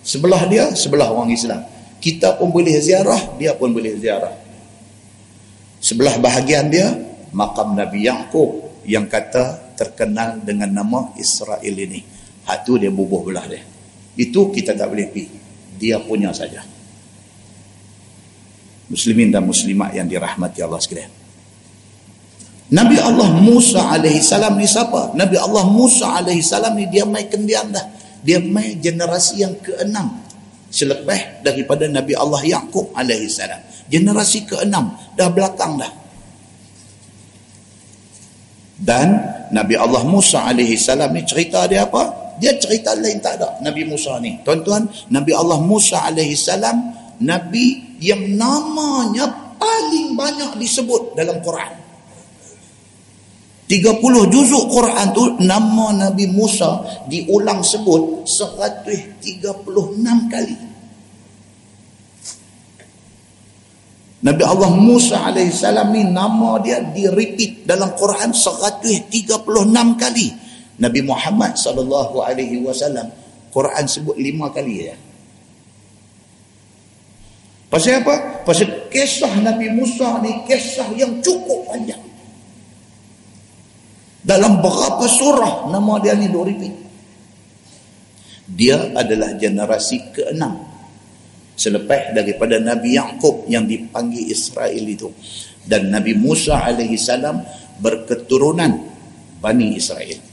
sebelah 0.00 0.48
dia 0.48 0.72
sebelah 0.72 1.12
orang 1.12 1.32
Islam. 1.32 1.60
Kita 2.02 2.34
pun 2.34 2.50
boleh 2.50 2.76
ziarah 2.82 3.36
dia 3.38 3.54
pun 3.54 3.70
boleh 3.70 3.94
ziarah. 4.00 4.34
Sebelah 5.82 6.18
bahagian 6.18 6.70
dia 6.70 6.88
makam 7.34 7.74
Nabi 7.74 8.06
Yaakob 8.06 8.82
yang 8.86 9.06
kata 9.10 9.74
terkenal 9.76 10.40
dengan 10.42 10.70
nama 10.70 11.10
Israel 11.18 11.74
ini. 11.74 12.02
Hak 12.46 12.66
tu 12.66 12.78
dia 12.78 12.90
bubuh 12.90 13.22
belah 13.22 13.46
dia. 13.46 13.62
Itu 14.18 14.50
kita 14.50 14.74
tak 14.74 14.90
boleh 14.90 15.08
pergi. 15.08 15.40
Dia 15.78 15.98
punya 16.02 16.30
saja 16.30 16.71
muslimin 18.92 19.32
dan 19.32 19.48
muslimat 19.48 19.96
yang 19.96 20.04
dirahmati 20.04 20.60
Allah 20.60 20.76
sekalian. 20.76 21.08
Nabi 22.72 22.96
Allah 23.00 23.28
Musa 23.36 23.84
alaihi 23.92 24.20
salam 24.24 24.56
ni 24.56 24.64
siapa? 24.64 25.12
Nabi 25.12 25.36
Allah 25.36 25.64
Musa 25.68 26.20
alaihi 26.20 26.40
salam 26.40 26.72
ni 26.76 26.88
dia 26.88 27.04
mai 27.04 27.28
kendian 27.28 27.68
dah. 27.72 27.84
Dia 28.24 28.40
mai 28.40 28.80
generasi 28.80 29.44
yang 29.44 29.56
keenam 29.60 30.24
selepas 30.72 31.44
daripada 31.44 31.84
Nabi 31.88 32.16
Allah 32.16 32.40
Yaqub 32.40 32.96
alaihi 32.96 33.28
salam. 33.28 33.60
Generasi 33.92 34.48
keenam 34.48 34.96
dah 35.16 35.28
belakang 35.28 35.76
dah. 35.76 35.92
Dan 38.80 39.20
Nabi 39.52 39.76
Allah 39.76 40.00
Musa 40.08 40.48
alaihi 40.48 40.80
salam 40.80 41.12
ni 41.12 41.28
cerita 41.28 41.68
dia 41.68 41.84
apa? 41.84 42.36
Dia 42.40 42.56
cerita 42.56 42.96
lain 42.96 43.20
tak 43.20 43.36
ada 43.36 43.60
Nabi 43.60 43.84
Musa 43.84 44.16
ni. 44.16 44.40
Tuan-tuan 44.40 44.88
Nabi 45.12 45.36
Allah 45.36 45.60
Musa 45.60 46.08
alaihi 46.08 46.32
salam 46.32 47.01
Nabi 47.22 47.98
yang 48.02 48.34
namanya 48.34 49.56
paling 49.56 50.18
banyak 50.18 50.58
disebut 50.58 51.14
dalam 51.14 51.38
Quran 51.40 51.82
30 53.72 54.28
juzuk 54.28 54.68
Quran 54.68 55.06
tu 55.16 55.40
nama 55.40 55.96
Nabi 55.96 56.28
Musa 56.28 56.84
diulang 57.08 57.64
sebut 57.64 58.28
136 58.28 59.48
kali. 60.28 60.56
Nabi 64.22 64.42
Allah 64.44 64.70
Musa 64.76 65.24
AS 65.32 65.64
ni 65.88 66.04
nama 66.04 66.60
dia 66.60 66.84
di 66.84 67.08
repeat 67.08 67.64
dalam 67.64 67.96
Quran 67.96 68.36
136 68.36 69.40
kali. 69.96 70.28
Nabi 70.76 71.00
Muhammad 71.00 71.56
wasallam 72.60 73.08
Quran 73.48 73.84
sebut 73.88 74.20
5 74.20 74.52
kali 74.52 74.74
ya. 74.84 74.96
Pasal 77.72 78.04
apa? 78.04 78.44
Pasal 78.44 78.92
kisah 78.92 79.32
Nabi 79.40 79.72
Musa 79.72 80.20
ni 80.20 80.44
kisah 80.44 80.92
yang 80.92 81.24
cukup 81.24 81.72
panjang. 81.72 82.04
Dalam 84.20 84.60
berapa 84.60 85.08
surah 85.08 85.72
nama 85.72 85.96
dia 86.04 86.12
ni 86.12 86.28
dua 86.28 86.52
repeat. 86.52 86.74
Dia 88.52 88.92
adalah 88.92 89.32
generasi 89.40 90.12
keenam. 90.12 90.68
Selepas 91.56 92.12
daripada 92.12 92.60
Nabi 92.60 93.00
Yaakob 93.00 93.48
yang 93.48 93.64
dipanggil 93.64 94.28
Israel 94.28 94.84
itu. 94.84 95.08
Dan 95.64 95.88
Nabi 95.88 96.12
Musa 96.12 96.60
alaihi 96.60 97.00
salam 97.00 97.40
berketurunan 97.80 98.84
Bani 99.40 99.80
Israel. 99.80 100.31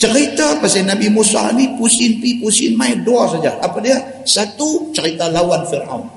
Cerita 0.00 0.56
pasal 0.56 0.88
Nabi 0.88 1.12
Musa 1.12 1.52
ni 1.52 1.76
pusing 1.76 2.24
pi 2.24 2.40
pusing 2.40 2.72
main 2.72 3.04
dua 3.04 3.28
saja. 3.28 3.60
Apa 3.60 3.84
dia? 3.84 4.24
Satu 4.24 4.88
cerita 4.96 5.28
lawan 5.28 5.68
Firaun. 5.68 6.08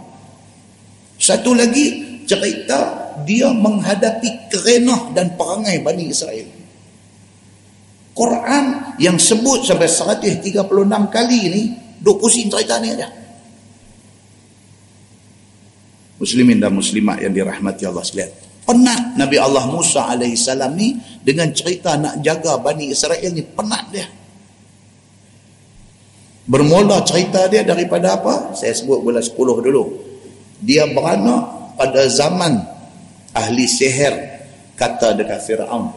Satu 1.20 1.52
lagi 1.52 2.16
cerita 2.24 3.12
dia 3.28 3.52
menghadapi 3.52 4.48
kerenah 4.48 5.12
dan 5.12 5.36
perangai 5.36 5.84
Bani 5.84 6.08
Israel. 6.08 6.48
Quran 8.16 8.96
yang 9.04 9.20
sebut 9.20 9.68
sampai 9.68 9.90
136 9.90 10.48
kali 11.12 11.42
ni, 11.52 11.64
duk 12.00 12.24
pusing 12.24 12.48
cerita 12.48 12.80
ni 12.80 12.88
aja. 12.94 13.12
Muslimin 16.24 16.62
dan 16.62 16.72
muslimat 16.72 17.20
yang 17.20 17.36
dirahmati 17.36 17.84
Allah 17.84 18.06
sekalian. 18.06 18.43
Penat 18.64 19.20
Nabi 19.20 19.36
Allah 19.36 19.68
Musa 19.68 20.16
salam 20.40 20.72
ni 20.80 20.96
dengan 21.20 21.52
cerita 21.52 22.00
nak 22.00 22.24
jaga 22.24 22.56
Bani 22.60 22.92
Israel 22.92 23.30
ni 23.36 23.44
penat 23.44 23.84
dia. 23.92 24.08
Bermula 26.44 27.04
cerita 27.04 27.48
dia 27.48 27.64
daripada 27.64 28.20
apa? 28.20 28.56
Saya 28.56 28.76
sebut 28.76 29.00
bulan 29.04 29.24
10 29.24 29.36
dulu. 29.36 29.84
Dia 30.64 30.88
beranak 30.88 31.76
pada 31.76 32.08
zaman 32.08 32.60
ahli 33.36 33.66
sihir 33.68 34.14
kata 34.78 35.18
dekat 35.18 35.40
Fir'aun 35.44 35.90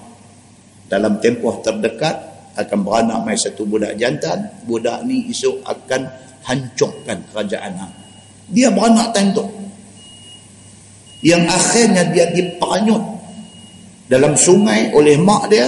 dalam 0.87 1.19
tempoh 1.19 1.61
terdekat 1.61 2.15
akan 2.57 2.79
beranak 2.83 3.19
mai 3.23 3.37
satu 3.37 3.69
budak 3.69 3.99
jantan 4.01 4.49
budak 4.65 5.05
ni 5.05 5.29
esok 5.29 5.61
akan 5.67 6.09
hancurkan 6.49 7.21
kerajaan 7.31 7.93
dia 8.49 8.73
beranak 8.73 9.13
time 9.13 9.35
tu 9.37 9.45
yang 11.25 11.45
akhirnya 11.49 12.09
dia 12.13 12.29
diperanyut 12.33 13.03
dalam 14.11 14.37
sungai 14.37 14.93
oleh 14.93 15.17
mak 15.21 15.49
dia 15.49 15.67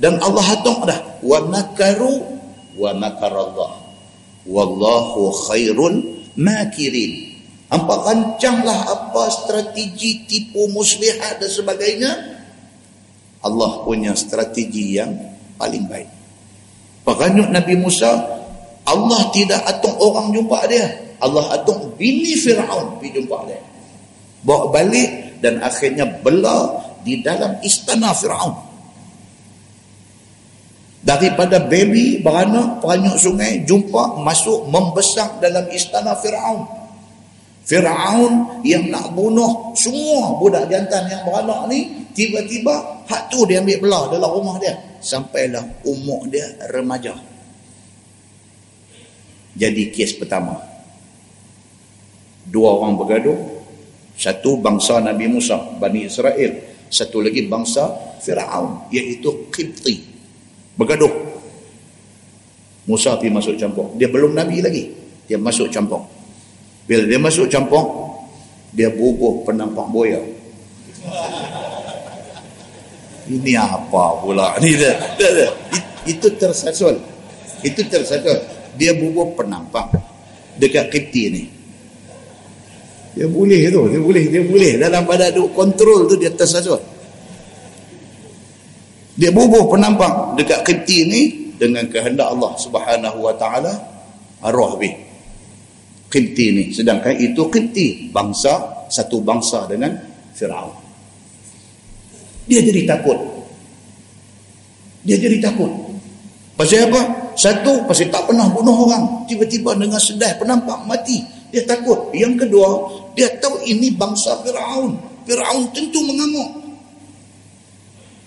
dan 0.00 0.20
Allah 0.20 0.44
hatung 0.44 0.84
dah 0.84 1.20
wa 1.24 1.38
makaru 1.48 2.24
wa 2.76 2.90
makarallah 2.96 3.72
wallahu 4.44 5.32
khairul 5.48 6.22
makirin 6.36 7.36
Hampa 7.66 7.98
rancanglah 7.98 8.78
apa 8.86 9.26
strategi 9.26 10.22
tipu 10.22 10.70
muslihat 10.70 11.42
dan 11.42 11.50
sebagainya. 11.50 12.12
Allah 13.42 13.82
punya 13.82 14.14
strategi 14.14 14.94
yang 14.94 15.10
paling 15.58 15.90
baik. 15.90 16.06
Peranyut 17.02 17.50
Nabi 17.50 17.74
Musa, 17.74 18.10
Allah 18.86 19.20
tidak 19.34 19.66
atung 19.66 19.98
orang 19.98 20.30
jumpa 20.30 20.58
dia. 20.70 20.86
Allah 21.18 21.58
atung 21.58 21.90
bini 21.98 22.38
Fir'aun 22.38 23.02
pergi 23.02 23.18
jumpa 23.18 23.38
dia. 23.50 23.58
Bawa 24.44 24.72
balik 24.74 25.40
dan 25.40 25.62
akhirnya 25.62 26.04
bela 26.20 26.82
di 27.06 27.22
dalam 27.22 27.60
istana 27.62 28.10
Fir'aun. 28.10 28.66
Daripada 31.06 31.62
baby 31.62 32.18
beranak, 32.18 32.82
peranyut 32.82 33.14
sungai, 33.14 33.62
jumpa, 33.62 34.18
masuk, 34.26 34.66
membesar 34.66 35.38
dalam 35.38 35.70
istana 35.70 36.18
Fir'aun. 36.18 36.66
Fir'aun 37.66 38.62
yang 38.62 38.90
nak 38.90 39.10
bunuh 39.14 39.74
semua 39.74 40.38
budak 40.38 40.70
jantan 40.70 41.10
yang 41.10 41.26
beranak 41.26 41.66
ni 41.66 42.06
tiba-tiba 42.14 43.02
hak 43.10 43.26
tu 43.26 43.42
dia 43.42 43.58
ambil 43.58 43.82
belah 43.82 44.02
dalam 44.14 44.30
rumah 44.38 44.56
dia 44.62 44.78
sampailah 45.02 45.66
umur 45.82 46.30
dia 46.30 46.46
remaja 46.70 47.18
jadi 49.58 49.82
kes 49.90 50.14
pertama 50.14 50.62
dua 52.46 52.78
orang 52.78 52.94
bergaduh 52.94 53.55
satu 54.16 54.58
bangsa 54.58 54.98
Nabi 55.04 55.28
Musa 55.28 55.76
Bani 55.76 56.08
Israel 56.08 56.52
satu 56.88 57.20
lagi 57.20 57.44
bangsa 57.46 58.16
Fir'aun 58.24 58.88
iaitu 58.90 59.52
Qibti 59.52 59.94
bergaduh 60.76 61.12
Musa 62.88 63.14
pergi 63.20 63.30
masuk 63.30 63.54
campur 63.60 63.92
dia 63.94 64.08
belum 64.08 64.32
Nabi 64.32 64.64
lagi 64.64 64.84
dia 65.28 65.36
masuk 65.36 65.68
campur 65.68 66.16
bila 66.86 67.02
dia 67.02 67.18
masuk 67.18 67.50
campur, 67.50 67.84
dia 68.70 68.86
bubuh 68.94 69.42
penampak 69.42 69.90
boya. 69.90 70.22
Ini 73.26 73.58
apa 73.58 74.22
pula? 74.22 74.54
Ini 74.62 74.70
dia, 74.78 74.94
dia, 75.18 75.30
dia. 75.34 75.50
Itu 76.06 76.30
tersasul. 76.38 77.02
Itu 77.66 77.82
tersasul. 77.90 78.38
Dia 78.78 78.94
bubuh 78.94 79.34
penampak 79.34 79.98
dekat 80.62 80.94
kipti 80.94 81.22
ni. 81.34 81.44
Dia 83.16 83.24
boleh 83.24 83.72
tu, 83.72 83.80
dia 83.88 84.00
boleh, 84.00 84.24
dia 84.28 84.42
boleh. 84.44 84.72
Dalam 84.76 85.08
pada 85.08 85.32
duk 85.32 85.56
kontrol 85.56 86.04
tu 86.04 86.20
dia 86.20 86.28
tersasul. 86.28 86.76
Dia 89.16 89.32
bubuh 89.32 89.72
penampak 89.72 90.36
dekat 90.36 90.60
kipti 90.60 91.08
ni 91.08 91.22
dengan 91.56 91.88
kehendak 91.88 92.28
Allah 92.28 92.52
Subhanahu 92.60 93.24
wa 93.24 93.32
taala 93.40 93.72
arwah 94.44 94.76
bih. 94.76 94.92
Qibti 96.12 96.46
ni. 96.52 96.64
Sedangkan 96.76 97.16
itu 97.16 97.48
Qibti 97.48 98.12
bangsa 98.12 98.84
satu 98.92 99.24
bangsa 99.24 99.64
dengan 99.64 99.96
Firaun. 100.36 100.76
Dia 102.46 102.60
jadi 102.62 102.84
takut. 102.84 103.16
Dia 105.02 105.16
jadi 105.16 105.40
takut. 105.40 105.72
Pasal 106.54 106.92
apa? 106.92 107.32
Satu 107.36 107.84
pasal 107.88 108.12
tak 108.12 108.28
pernah 108.28 108.46
bunuh 108.52 108.86
orang. 108.86 109.24
Tiba-tiba 109.26 109.74
dengan 109.74 109.98
sedih 109.98 110.36
penampak 110.38 110.84
mati. 110.86 111.24
Dia 111.50 111.64
takut. 111.66 112.14
Yang 112.14 112.46
kedua 112.46 112.68
dia 113.16 113.32
tahu 113.40 113.64
ini 113.64 113.90
bangsa 113.96 114.44
Firaun 114.44 114.94
Firaun 115.24 115.72
tentu 115.72 116.04
mengamuk 116.04 116.50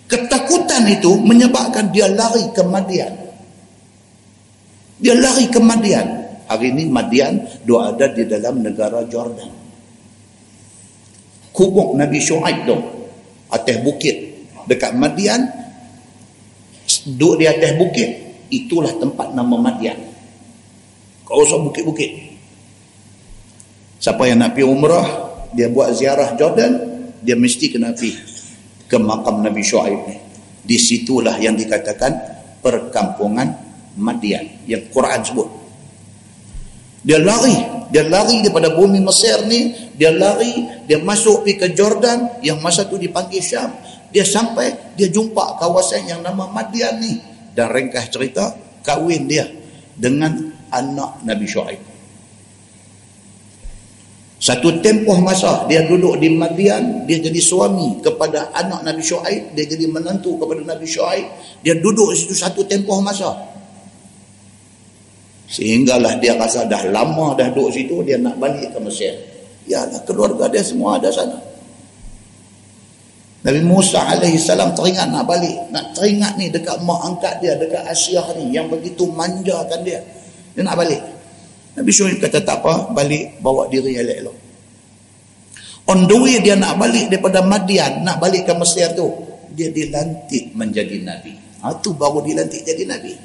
ketakutan 0.10 0.90
itu 0.90 1.14
menyebabkan 1.22 1.94
dia 1.94 2.10
lari 2.10 2.50
ke 2.52 2.66
Madian 2.66 3.14
dia 5.00 5.14
lari 5.16 5.46
ke 5.48 5.62
Madian 5.62 6.20
Hari 6.50 6.74
ini 6.74 6.90
Madian 6.90 7.46
dua 7.62 7.94
ada 7.94 8.10
di 8.10 8.26
dalam 8.26 8.66
negara 8.66 9.06
Jordan. 9.06 9.54
Kubuk 11.54 11.94
Nabi 11.94 12.18
Shu'aib 12.18 12.66
tu. 12.66 12.78
Atas 13.54 13.78
bukit. 13.86 14.50
Dekat 14.66 14.98
Madian. 14.98 15.46
Duduk 17.06 17.38
di 17.38 17.46
atas 17.46 17.78
bukit. 17.78 18.10
Itulah 18.50 18.98
tempat 18.98 19.30
nama 19.38 19.62
Madian. 19.62 19.94
Kau 21.22 21.46
usah 21.46 21.62
bukit-bukit. 21.62 22.29
Siapa 24.00 24.24
yang 24.32 24.40
nak 24.40 24.56
pergi 24.56 24.66
umrah. 24.66 25.08
Dia 25.52 25.68
buat 25.68 25.92
ziarah 25.92 26.40
Jordan. 26.40 26.72
Dia 27.20 27.36
mesti 27.36 27.68
kena 27.68 27.92
pergi 27.92 28.16
ke 28.88 28.96
makam 28.96 29.44
Nabi 29.44 29.60
Shu'aib 29.60 30.00
ni. 30.08 30.18
Di 30.64 30.80
situlah 30.80 31.36
yang 31.36 31.60
dikatakan 31.60 32.12
perkampungan 32.64 33.52
Madian. 34.00 34.64
Yang 34.64 34.88
Quran 34.96 35.20
sebut. 35.20 35.48
Dia 37.00 37.20
lari, 37.20 37.56
dia 37.92 38.04
lari 38.08 38.44
daripada 38.44 38.76
bumi 38.76 39.00
Mesir 39.00 39.48
ni, 39.48 39.72
dia 39.96 40.12
lari, 40.12 40.84
dia 40.84 41.00
masuk 41.00 41.48
pergi 41.48 41.56
ke 41.56 41.68
Jordan 41.72 42.44
yang 42.44 42.60
masa 42.60 42.84
tu 42.92 43.00
dipanggil 43.00 43.40
Syam. 43.40 43.72
Dia 44.12 44.28
sampai, 44.28 44.96
dia 45.00 45.08
jumpa 45.08 45.56
kawasan 45.60 46.08
yang 46.08 46.20
nama 46.20 46.48
Madian 46.52 47.00
ni. 47.00 47.20
Dan 47.56 47.72
ringkas 47.72 48.12
cerita, 48.12 48.52
kahwin 48.84 49.32
dia 49.32 49.48
dengan 49.96 50.52
anak 50.72 51.24
Nabi 51.24 51.48
Shu'aib. 51.48 51.89
Satu 54.40 54.80
tempoh 54.80 55.20
masa 55.20 55.68
dia 55.68 55.84
duduk 55.84 56.16
di 56.16 56.32
Madian, 56.32 57.04
dia 57.04 57.20
jadi 57.20 57.44
suami 57.44 58.00
kepada 58.00 58.56
anak 58.56 58.88
Nabi 58.88 59.04
Shu'aib, 59.04 59.52
dia 59.52 59.68
jadi 59.68 59.84
menantu 59.92 60.40
kepada 60.40 60.64
Nabi 60.64 60.88
Shu'aib, 60.88 61.28
dia 61.60 61.76
duduk 61.76 62.16
situ 62.16 62.32
satu 62.32 62.64
tempoh 62.64 63.04
masa. 63.04 63.36
Sehinggalah 65.52 66.24
dia 66.24 66.40
rasa 66.40 66.64
dah 66.72 66.88
lama 66.88 67.36
dah 67.36 67.52
duduk 67.52 67.76
situ, 67.76 68.00
dia 68.08 68.16
nak 68.16 68.40
balik 68.40 68.72
ke 68.72 68.80
Mesir. 68.80 69.12
Ya, 69.68 69.84
keluarga 70.08 70.48
dia 70.48 70.64
semua 70.64 70.96
ada 70.96 71.12
sana. 71.12 71.36
Nabi 73.44 73.60
Musa 73.64 74.08
AS 74.08 74.48
teringat 74.48 75.08
nak 75.12 75.28
balik. 75.28 75.68
Nak 75.72 76.00
teringat 76.00 76.40
ni 76.40 76.48
dekat 76.48 76.80
mak 76.84 77.00
angkat 77.08 77.44
dia, 77.44 77.60
dekat 77.60 77.84
Asyah 77.88 78.40
ni 78.40 78.56
yang 78.56 78.72
begitu 78.72 79.04
manjakan 79.12 79.84
dia. 79.84 80.00
Dia 80.56 80.64
nak 80.64 80.80
balik. 80.80 81.19
Nabi 81.80 81.96
Syuaib 81.96 82.20
kata 82.20 82.44
tak 82.44 82.60
apa, 82.60 82.92
balik 82.92 83.40
bawa 83.40 83.72
diri 83.72 83.96
elok-elok. 83.96 84.38
On 85.88 86.04
the 86.04 86.18
way 86.20 86.44
dia 86.44 86.60
nak 86.60 86.76
balik 86.76 87.08
daripada 87.08 87.40
Madian, 87.40 88.04
nak 88.04 88.20
balik 88.20 88.44
ke 88.44 88.52
Mesir 88.52 88.92
tu, 89.00 89.08
dia 89.56 89.72
dilantik 89.72 90.52
menjadi 90.60 91.00
Nabi. 91.08 91.34
Ha, 91.64 91.80
tu 91.80 91.96
baru 91.96 92.20
dilantik 92.20 92.68
jadi 92.68 92.84
Nabi. 92.84 93.16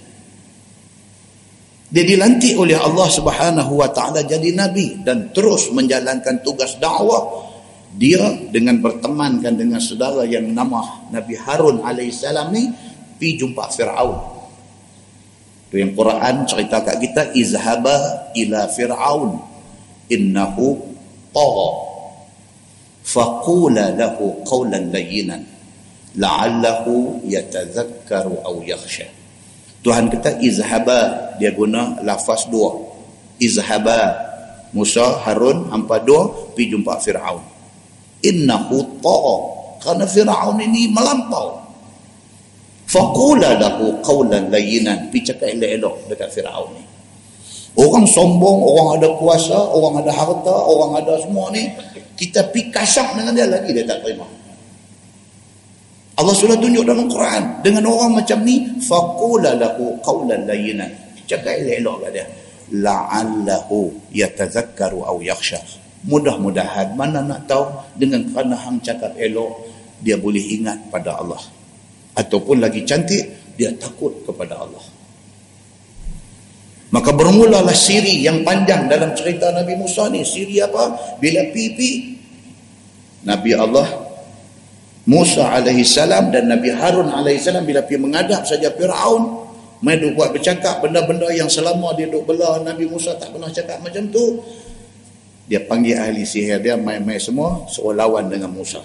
Dia 1.91 2.03
dilantik 2.07 2.55
oleh 2.55 2.79
Allah 2.79 3.07
Subhanahu 3.11 3.73
Wa 3.75 3.91
Taala 3.91 4.23
jadi 4.23 4.55
Nabi 4.55 5.03
dan 5.03 5.35
terus 5.35 5.75
menjalankan 5.75 6.39
tugas 6.47 6.79
dakwah. 6.79 7.51
Dia 7.95 8.51
dengan 8.51 8.83
bertemankan 8.83 9.55
dengan 9.55 9.79
saudara 9.79 10.27
yang 10.27 10.51
nama 10.51 11.07
Nabi 11.15 11.39
Harun 11.39 11.79
alaihissalam 11.83 12.51
ni 12.51 12.67
pi 13.19 13.39
jumpa 13.39 13.71
Firaun 13.71 14.34
Tu 15.75 15.83
yang 15.83 15.91
Quran 15.91 16.47
cerita 16.47 16.79
kat 16.87 17.03
kita 17.03 17.35
izhaba 17.35 18.31
ila 18.39 18.71
fir'aun 18.71 19.43
innahu 20.07 20.79
tagha. 21.35 21.71
Faqula 23.03 23.91
lahu 23.99 24.39
qawlan 24.47 24.95
layyinan 24.95 25.43
la'allahu 26.15 27.27
yatadhakkaru 27.27 28.39
aw 28.47 28.55
yakhsha. 28.63 29.11
Tuhan 29.83 30.15
kata 30.15 30.39
izhaba 30.39 31.35
dia 31.43 31.51
guna 31.51 31.99
lafaz 32.07 32.47
dua. 32.47 32.79
Izhaba 33.43 34.15
Musa 34.79 35.27
Harun 35.27 35.75
hampa 35.75 35.99
dua 36.07 36.55
pi 36.55 36.71
jumpa 36.71 37.03
Firaun. 37.03 37.43
Innahu 38.23 39.03
tagha 39.03 39.37
kerana 39.83 40.07
Firaun 40.07 40.63
ini 40.63 40.87
melampau 40.95 41.64
Faqula 42.95 43.59
lahu 43.59 43.99
qawlan 44.07 44.55
layyinan. 44.55 45.11
Pi 45.11 45.19
cakap 45.19 45.51
elok-elok 45.51 46.07
dekat 46.07 46.31
Firaun 46.31 46.71
ni. 46.79 46.83
Orang 47.75 48.07
sombong, 48.07 48.63
orang 48.63 49.03
ada 49.03 49.11
kuasa, 49.19 49.59
orang 49.59 49.99
ada 49.99 50.15
harta, 50.15 50.55
orang 50.55 51.03
ada 51.03 51.19
semua 51.19 51.51
ni, 51.51 51.75
kita 52.15 52.55
pi 52.55 52.71
kasar 52.71 53.19
dengan 53.19 53.35
dia 53.35 53.51
lagi 53.51 53.75
dia 53.75 53.83
tak 53.83 53.99
terima. 54.07 54.23
Allah 56.15 56.31
sudah 56.39 56.55
tunjuk 56.55 56.87
dalam 56.87 57.11
Quran 57.11 57.67
dengan 57.67 57.91
orang 57.91 58.23
macam 58.23 58.47
ni 58.47 58.63
faqula 58.79 59.59
lahu 59.59 59.99
qawlan 60.07 60.47
layyinan. 60.47 60.87
Cakap 61.27 61.51
elok-elok 61.51 61.97
kat 62.07 62.11
dia. 62.15 62.27
La'allahu 62.79 63.91
yatazakkaru 64.15 65.03
aw 65.03 65.19
yakhsha. 65.19 65.59
Mudah-mudahan 66.07 66.95
mana 66.95 67.27
nak 67.27 67.51
tahu 67.51 67.67
dengan 67.99 68.23
kerana 68.31 68.55
hang 68.55 68.79
cakap 68.87 69.19
elok 69.19 69.67
dia 69.99 70.15
boleh 70.15 70.63
ingat 70.63 70.79
pada 70.95 71.19
Allah 71.19 71.43
ataupun 72.15 72.63
lagi 72.63 72.87
cantik 72.87 73.55
dia 73.55 73.75
takut 73.75 74.27
kepada 74.27 74.59
Allah. 74.59 74.83
Maka 76.95 77.11
bermulalah 77.11 77.75
siri 77.75 78.23
yang 78.23 78.47
panjang 78.47 78.87
dalam 78.87 79.19
cerita 79.19 79.51
Nabi 79.51 79.75
Musa 79.75 80.07
ni. 80.15 80.23
Siri 80.23 80.63
apa? 80.63 81.19
Bila 81.19 81.43
pipi 81.51 82.15
Nabi 83.27 83.51
Allah 83.57 83.89
Musa 85.05 85.53
alaihi 85.53 85.85
salam 85.85 86.33
dan 86.33 86.49
Nabi 86.49 86.73
Harun 86.73 87.13
alaihi 87.13 87.41
salam 87.41 87.69
bila 87.69 87.85
pergi 87.85 88.01
menghadap 88.01 88.49
saja 88.49 88.73
Firaun 88.73 89.45
mai 89.85 90.01
duk 90.01 90.17
buat 90.17 90.33
bercakap 90.33 90.81
benda-benda 90.81 91.29
yang 91.29 91.49
selama 91.49 91.93
dia 91.93 92.09
duk 92.09 92.25
bela 92.25 92.57
Nabi 92.65 92.89
Musa 92.89 93.13
tak 93.21 93.37
pernah 93.37 93.53
cakap 93.53 93.85
macam 93.85 94.09
tu 94.09 94.41
dia 95.45 95.61
panggil 95.61 96.01
ahli 96.01 96.25
sihir 96.25 96.57
dia 96.65 96.81
mai-mai 96.81 97.21
semua 97.21 97.69
suruh 97.69 97.93
lawan 97.93 98.33
dengan 98.33 98.49
Musa 98.49 98.81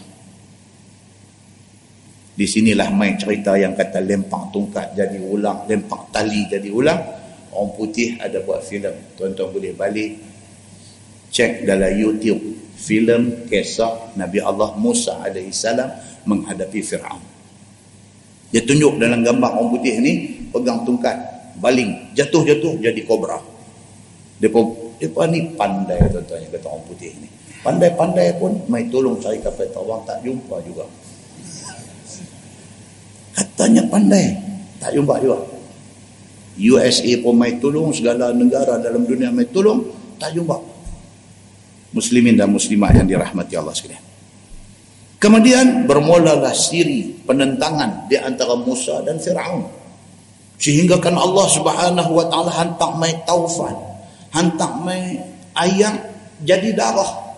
di 2.40 2.48
sinilah 2.48 2.88
main 2.96 3.20
cerita 3.20 3.60
yang 3.60 3.76
kata 3.76 4.00
lempak 4.00 4.56
tungkat 4.56 4.96
jadi 4.96 5.20
ulang, 5.20 5.68
lempak 5.68 6.08
tali 6.16 6.48
jadi 6.48 6.72
ulang. 6.72 6.96
Orang 7.52 7.76
putih 7.76 8.16
ada 8.16 8.40
buat 8.48 8.64
filem. 8.64 8.96
Tuan-tuan 9.20 9.52
boleh 9.52 9.76
balik 9.76 10.16
cek 11.36 11.68
dalam 11.68 11.92
YouTube 11.92 12.40
filem 12.80 13.44
kisah 13.52 14.16
Nabi 14.16 14.40
Allah 14.40 14.72
Musa 14.80 15.20
alaihi 15.20 15.52
salam 15.52 15.92
menghadapi 16.24 16.80
Firaun. 16.80 17.20
Dia 18.56 18.64
tunjuk 18.64 18.96
dalam 19.04 19.20
gambar 19.20 19.60
orang 19.60 19.76
putih 19.76 20.00
ni 20.00 20.14
pegang 20.48 20.88
tungkat, 20.88 21.20
baling, 21.60 22.16
jatuh-jatuh 22.16 22.80
jadi 22.80 23.04
kobra. 23.04 23.36
Depa 24.40 24.64
depa 24.96 25.28
ni 25.28 25.44
pandai 25.60 26.00
tuan-tuan 26.08 26.48
kata 26.48 26.72
orang 26.72 26.88
putih 26.88 27.12
ni. 27.20 27.28
Pandai-pandai 27.60 28.40
pun 28.40 28.56
mai 28.72 28.88
tolong 28.88 29.20
cari 29.20 29.44
kapal 29.44 29.68
tawang 29.76 30.08
tak 30.08 30.24
jumpa 30.24 30.64
juga. 30.64 30.88
Katanya 33.34 33.86
pandai. 33.88 34.36
Tak 34.80 34.96
jumpa 34.96 35.20
juga. 35.20 35.40
USA 36.60 37.12
pun 37.24 37.40
mai 37.40 37.56
tolong, 37.60 37.96
segala 37.96 38.36
negara 38.36 38.76
dalam 38.84 39.08
dunia 39.08 39.32
mai 39.32 39.48
tolong, 39.48 39.80
tak 40.20 40.36
jumpa. 40.36 40.60
Muslimin 41.96 42.36
dan 42.36 42.52
muslimat 42.52 42.92
yang 42.94 43.08
dirahmati 43.08 43.56
Allah 43.56 43.72
sekalian. 43.72 44.04
Kemudian 45.20 45.84
bermulalah 45.84 46.56
siri 46.56 47.12
penentangan 47.28 48.08
di 48.08 48.16
antara 48.16 48.56
Musa 48.56 49.04
dan 49.04 49.20
Firaun. 49.20 49.68
Sehingga 50.60 51.00
kan 51.00 51.16
Allah 51.16 51.48
Subhanahu 51.48 52.12
wa 52.16 52.26
taala 52.28 52.52
hantar 52.52 52.92
mai 53.00 53.16
taufan, 53.24 53.76
hantar 54.36 54.80
mai 54.84 55.20
ayam 55.56 55.96
jadi 56.44 56.76
darah. 56.76 57.32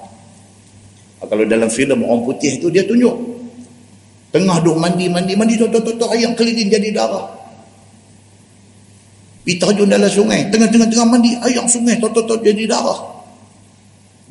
Kalau 1.22 1.46
dalam 1.46 1.70
filem 1.70 2.02
orang 2.02 2.26
putih 2.26 2.58
itu 2.58 2.74
dia 2.74 2.82
tunjuk 2.86 3.14
Tengah 4.32 4.58
duk 4.64 4.80
mandi, 4.80 5.12
mandi, 5.12 5.36
mandi, 5.36 5.60
tok, 5.60 5.76
tok, 5.76 6.08
ayam 6.16 6.32
keliling 6.40 6.72
jadi 6.72 6.90
darah. 6.96 7.28
Pergi 9.44 9.60
terjun 9.60 9.92
dalam 9.92 10.08
sungai. 10.08 10.48
Tengah-tengah 10.48 10.88
tengah 10.88 11.08
mandi, 11.12 11.36
ayam 11.44 11.68
sungai, 11.68 12.00
tok, 12.00 12.16
tok, 12.16 12.40
jadi 12.40 12.64
darah. 12.64 13.12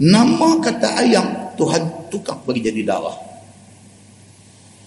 Nama 0.01 0.49
kata 0.65 0.89
ayam, 1.05 1.27
Tuhan 1.61 2.09
tukar 2.09 2.41
bagi 2.49 2.65
jadi 2.65 2.81
darah. 2.89 3.13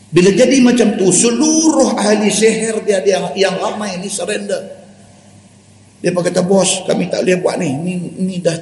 Bila 0.10 0.34
jadi 0.34 0.58
macam 0.66 0.98
tu, 0.98 1.14
seluruh 1.14 1.94
ahli 1.94 2.34
sihir 2.34 2.82
dia, 2.82 2.98
dia 3.06 3.22
yang 3.38 3.54
ramai 3.62 4.02
ni 4.02 4.10
surrender. 4.10 4.82
Dia 6.02 6.10
kata, 6.10 6.42
bos, 6.42 6.90
kami 6.90 7.14
tak 7.14 7.22
boleh 7.22 7.38
buat 7.38 7.62
ni. 7.62 7.70
Ni, 7.70 7.94
ni 8.18 8.36
dah 8.42 8.58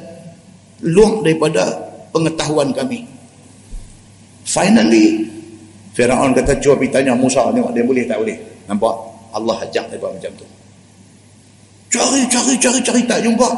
luang 0.83 1.23
daripada 1.23 1.63
pengetahuan 2.11 2.75
kami. 2.75 3.07
Finally, 4.43 5.31
Firaun 5.91 6.31
kata 6.31 6.55
cuba 6.63 6.79
pergi 6.79 6.91
tanya 6.91 7.13
Musa 7.15 7.43
tengok 7.51 7.71
dia 7.75 7.83
boleh 7.83 8.03
tak 8.07 8.17
boleh. 8.23 8.37
Nampak? 8.71 8.93
Allah 9.35 9.55
ajak 9.67 9.91
dia 9.91 9.99
buat 9.99 10.11
macam 10.15 10.31
tu. 10.39 10.47
Cari, 11.91 12.23
cari, 12.31 12.55
cari, 12.55 12.79
cari 12.79 13.01
tak 13.03 13.19
jumpa. 13.27 13.49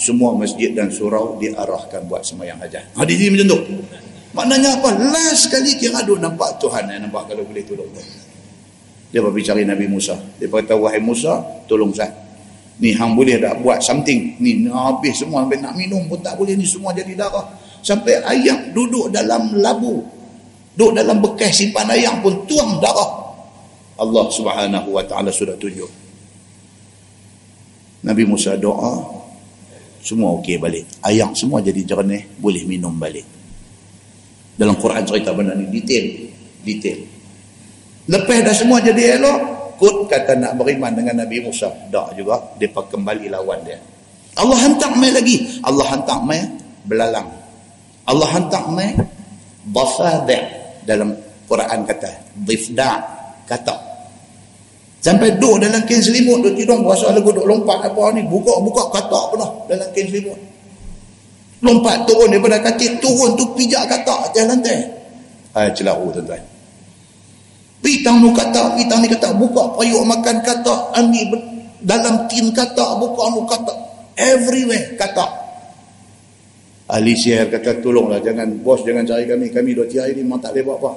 Semua 0.00 0.32
masjid 0.32 0.72
dan 0.72 0.88
surau 0.88 1.36
diarahkan 1.36 2.08
buat 2.08 2.24
semayang 2.24 2.56
hajat. 2.58 2.96
Ha, 2.96 3.04
di 3.04 3.14
sini 3.14 3.36
macam 3.36 3.60
tu. 3.60 3.76
Maknanya 4.34 4.80
apa? 4.80 4.90
Last 4.98 5.46
sekali 5.46 5.76
kira 5.78 6.02
duk 6.02 6.18
nampak 6.18 6.58
Tuhan 6.58 6.88
yang 6.90 7.06
nampak 7.06 7.30
kalau 7.30 7.44
boleh 7.46 7.62
tolong 7.62 7.86
tu. 7.92 8.02
Dia 9.14 9.22
pergi 9.22 9.42
cari 9.46 9.62
Nabi 9.62 9.86
Musa. 9.86 10.18
Dia 10.40 10.50
kata, 10.50 10.74
wahai 10.74 10.98
Musa, 10.98 11.38
tolong 11.70 11.94
saya. 11.94 12.10
Ni 12.82 12.90
hang 12.90 13.14
boleh 13.14 13.38
tak 13.38 13.62
buat 13.62 13.78
something. 13.78 14.34
Ni 14.42 14.66
habis 14.66 15.22
semua 15.22 15.46
sampai 15.46 15.62
nak 15.62 15.78
minum 15.78 16.02
pun 16.10 16.18
tak 16.18 16.34
boleh. 16.34 16.58
Ni 16.58 16.66
semua 16.66 16.90
jadi 16.90 17.14
darah. 17.14 17.46
Sampai 17.78 18.18
ayam 18.26 18.74
duduk 18.74 19.14
dalam 19.14 19.54
labu 19.62 20.02
Duk 20.74 20.90
dalam 20.90 21.22
bekas 21.22 21.54
simpan 21.54 21.86
ayam 21.86 22.18
pun 22.18 22.34
tuang 22.50 22.82
darah. 22.82 23.22
Allah 23.94 24.26
subhanahu 24.26 24.90
wa 24.90 25.06
ta'ala 25.06 25.30
sudah 25.30 25.54
tunjuk. 25.54 25.86
Nabi 28.02 28.26
Musa 28.26 28.58
doa, 28.58 29.06
semua 30.02 30.34
okey 30.42 30.58
balik. 30.58 30.82
Ayam 31.06 31.30
semua 31.32 31.62
jadi 31.62 31.78
jernih, 31.86 32.26
boleh 32.42 32.66
minum 32.66 32.90
balik. 32.98 33.22
Dalam 34.58 34.74
Quran 34.82 35.06
cerita 35.06 35.30
benda 35.30 35.54
ni 35.54 35.70
detail. 35.70 36.06
Detail. 36.66 37.00
Lepas 38.10 38.38
dah 38.42 38.54
semua 38.54 38.82
jadi 38.82 39.16
elok, 39.16 39.38
kut 39.78 40.10
kata 40.10 40.42
nak 40.42 40.58
beriman 40.58 40.90
dengan 40.90 41.22
Nabi 41.22 41.46
Musa. 41.46 41.70
Tak 41.70 42.18
juga, 42.18 42.58
dia 42.58 42.68
kembali 42.74 43.30
lawan 43.30 43.62
dia. 43.62 43.78
Allah 44.34 44.58
hantar 44.58 44.90
mai 44.98 45.14
lagi. 45.14 45.62
Allah 45.62 45.86
hantar 45.86 46.18
mai 46.26 46.42
belalang. 46.82 47.30
Allah 48.10 48.28
hantar 48.34 48.66
mai 48.74 48.90
basada' 49.70 50.63
dalam 50.84 51.12
Quran 51.44 51.80
kata 51.84 52.10
dhifda 52.44 52.90
kata. 53.44 53.76
Sampai 55.04 55.36
duduk 55.36 55.68
dalam 55.68 55.84
kain 55.84 56.00
selimut 56.00 56.40
duduk 56.40 56.56
tidur 56.56 56.80
rasa 56.80 57.12
lagu 57.12 57.28
duduk 57.28 57.44
lompat 57.44 57.84
apa 57.84 58.16
ni 58.16 58.24
buka-buka 58.24 58.88
kata 58.88 59.20
pernah 59.32 59.50
dalam 59.68 59.88
kain 59.92 60.08
selimut. 60.08 60.38
Lompat 61.60 62.08
turun 62.08 62.32
daripada 62.32 62.60
katil 62.60 63.00
turun 63.00 63.36
tu 63.36 63.44
pijak 63.56 63.84
katak 63.88 64.32
atas 64.32 64.44
lantai. 64.48 64.80
Ah 65.52 65.68
celaru 65.72 66.12
tuan-tuan. 66.12 66.42
Pitang 67.84 68.24
nu 68.24 68.32
katak 68.32 68.80
pitang 68.80 69.04
ni 69.04 69.12
katak 69.12 69.36
buka 69.36 69.76
payuk 69.76 70.08
makan 70.08 70.40
katak 70.40 70.80
ambil 70.96 71.36
dalam 71.84 72.24
tin 72.32 72.48
katak 72.56 72.96
buka 72.96 73.22
nu 73.36 73.44
katak 73.44 73.76
everywhere 74.16 74.96
katak 74.96 75.43
ahli 76.84 77.16
sihir 77.16 77.48
kata 77.48 77.80
tolonglah 77.80 78.20
jangan 78.20 78.60
bos 78.60 78.84
jangan 78.84 79.04
cari 79.08 79.24
kami. 79.24 79.48
Kami 79.48 79.70
dua 79.72 79.86
tiap 79.88 80.08
hari 80.08 80.20
memang 80.20 80.40
tak 80.40 80.52
boleh 80.52 80.64
buat 80.64 80.78
apa. 80.80 80.92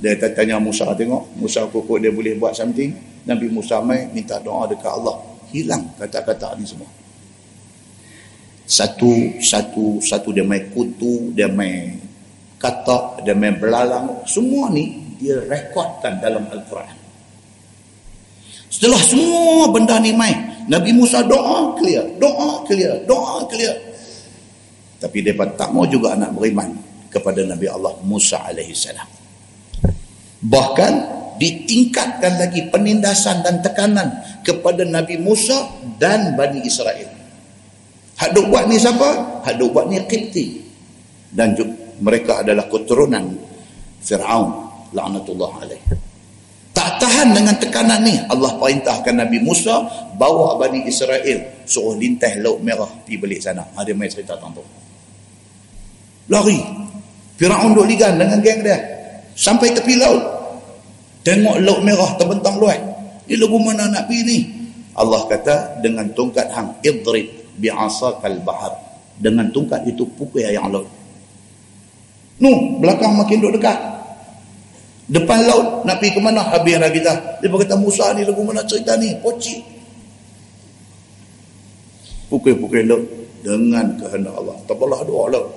Dia 0.00 0.16
tanya 0.32 0.56
Musa 0.56 0.88
tengok. 0.96 1.36
Musa 1.36 1.68
pokok 1.68 2.00
dia 2.00 2.10
boleh 2.10 2.34
buat 2.40 2.56
something. 2.56 2.90
Nabi 3.28 3.46
Musa 3.52 3.84
mai 3.84 4.08
minta 4.10 4.40
doa 4.40 4.64
dekat 4.64 4.88
Allah. 4.90 5.20
Hilang 5.52 5.92
kata-kata 5.98 6.56
ni 6.56 6.64
semua. 6.64 6.88
Satu 8.64 9.42
satu 9.42 9.98
satu 9.98 10.30
dia 10.30 10.46
main 10.46 10.70
kutu 10.70 11.34
dia 11.34 11.50
main 11.50 12.00
kata 12.56 13.20
dia 13.26 13.36
main 13.36 13.58
belalang. 13.60 14.24
Semua 14.24 14.70
ni 14.72 15.14
dia 15.20 15.36
rekodkan 15.44 16.16
dalam 16.22 16.48
Al-Quran. 16.48 16.96
Setelah 18.70 19.02
semua 19.02 19.68
benda 19.74 19.98
ni 19.98 20.14
main 20.14 20.64
Nabi 20.70 20.94
Musa 20.94 21.26
doa 21.26 21.74
clear 21.76 22.06
doa 22.22 22.62
clear 22.64 23.02
doa 23.04 23.42
clear 23.50 23.89
tapi 25.00 25.24
dia 25.24 25.34
tak 25.56 25.72
mau 25.72 25.88
juga 25.88 26.14
anak 26.14 26.36
beriman 26.36 26.70
kepada 27.08 27.42
Nabi 27.48 27.66
Allah 27.66 27.96
Musa 28.04 28.44
salam 28.76 29.08
bahkan 30.44 30.92
ditingkatkan 31.40 32.36
lagi 32.36 32.68
penindasan 32.68 33.40
dan 33.40 33.64
tekanan 33.64 34.08
kepada 34.44 34.84
Nabi 34.84 35.16
Musa 35.16 35.72
dan 35.96 36.36
Bani 36.36 36.60
Israel 36.62 37.20
Hak 38.20 38.36
duk 38.36 38.52
buat 38.52 38.68
ni 38.68 38.76
siapa? 38.76 39.40
Hak 39.40 39.56
duk 39.56 39.72
buat 39.72 39.88
ni 39.88 39.96
Qibti. 40.04 40.60
Dan 41.32 41.56
mereka 42.04 42.44
adalah 42.44 42.68
keturunan 42.68 43.32
Fir'aun. 44.04 44.68
La'natullah 44.92 45.52
alaih. 45.64 45.80
Tak 46.76 47.00
tahan 47.00 47.32
dengan 47.32 47.56
tekanan 47.56 48.04
ni. 48.04 48.20
Allah 48.28 48.60
perintahkan 48.60 49.24
Nabi 49.24 49.40
Musa 49.40 49.80
bawa 50.20 50.60
Bani 50.60 50.84
Israel 50.84 51.64
suruh 51.64 51.96
lintah 51.96 52.28
laut 52.44 52.60
merah 52.60 52.92
pergi 53.08 53.16
balik 53.16 53.40
sana. 53.40 53.64
Ada 53.72 53.96
main 53.96 54.12
cerita 54.12 54.36
tentang 54.36 54.68
Lari. 56.30 56.58
Fir'aun 57.36 57.74
duk 57.74 57.88
ligan 57.90 58.16
dengan 58.16 58.38
geng 58.38 58.62
dia. 58.62 58.78
Sampai 59.34 59.74
tepi 59.74 59.98
laut. 59.98 60.22
Tengok 61.26 61.60
laut 61.60 61.80
merah 61.82 62.10
terbentang 62.16 62.56
luar. 62.56 62.78
Ini 63.26 63.36
lagu 63.36 63.58
mana 63.60 63.90
nak 63.90 64.08
pergi 64.08 64.22
ni? 64.24 64.38
Allah 65.00 65.22
kata 65.30 65.80
dengan 65.80 66.10
tongkat 66.12 66.50
hang 66.50 66.76
idrib 66.82 67.40
bi'asakal 67.60 68.36
bahar 68.42 68.74
dengan 69.20 69.46
tungkat 69.52 69.84
itu 69.84 70.08
pukul 70.16 70.42
yang 70.42 70.72
laut 70.72 70.88
nu 72.40 72.80
belakang 72.80 73.16
makin 73.20 73.36
duduk 73.40 73.60
dekat 73.60 73.76
depan 75.12 75.44
laut 75.44 75.84
nak 75.84 76.00
pergi 76.00 76.16
ke 76.16 76.20
mana 76.24 76.40
habis 76.40 76.80
kita 76.80 77.12
dia 77.40 77.48
berkata 77.52 77.76
Musa 77.76 78.16
ni 78.16 78.24
lagu 78.24 78.40
mana 78.40 78.64
cerita 78.64 78.96
ni 78.96 79.12
poci 79.20 79.60
pukul-pukul 82.32 82.84
laut 82.88 83.04
dengan 83.44 83.92
kehendak 84.00 84.34
Allah 84.34 84.56
terbelah 84.64 85.00
dua 85.04 85.22
laut 85.28 85.48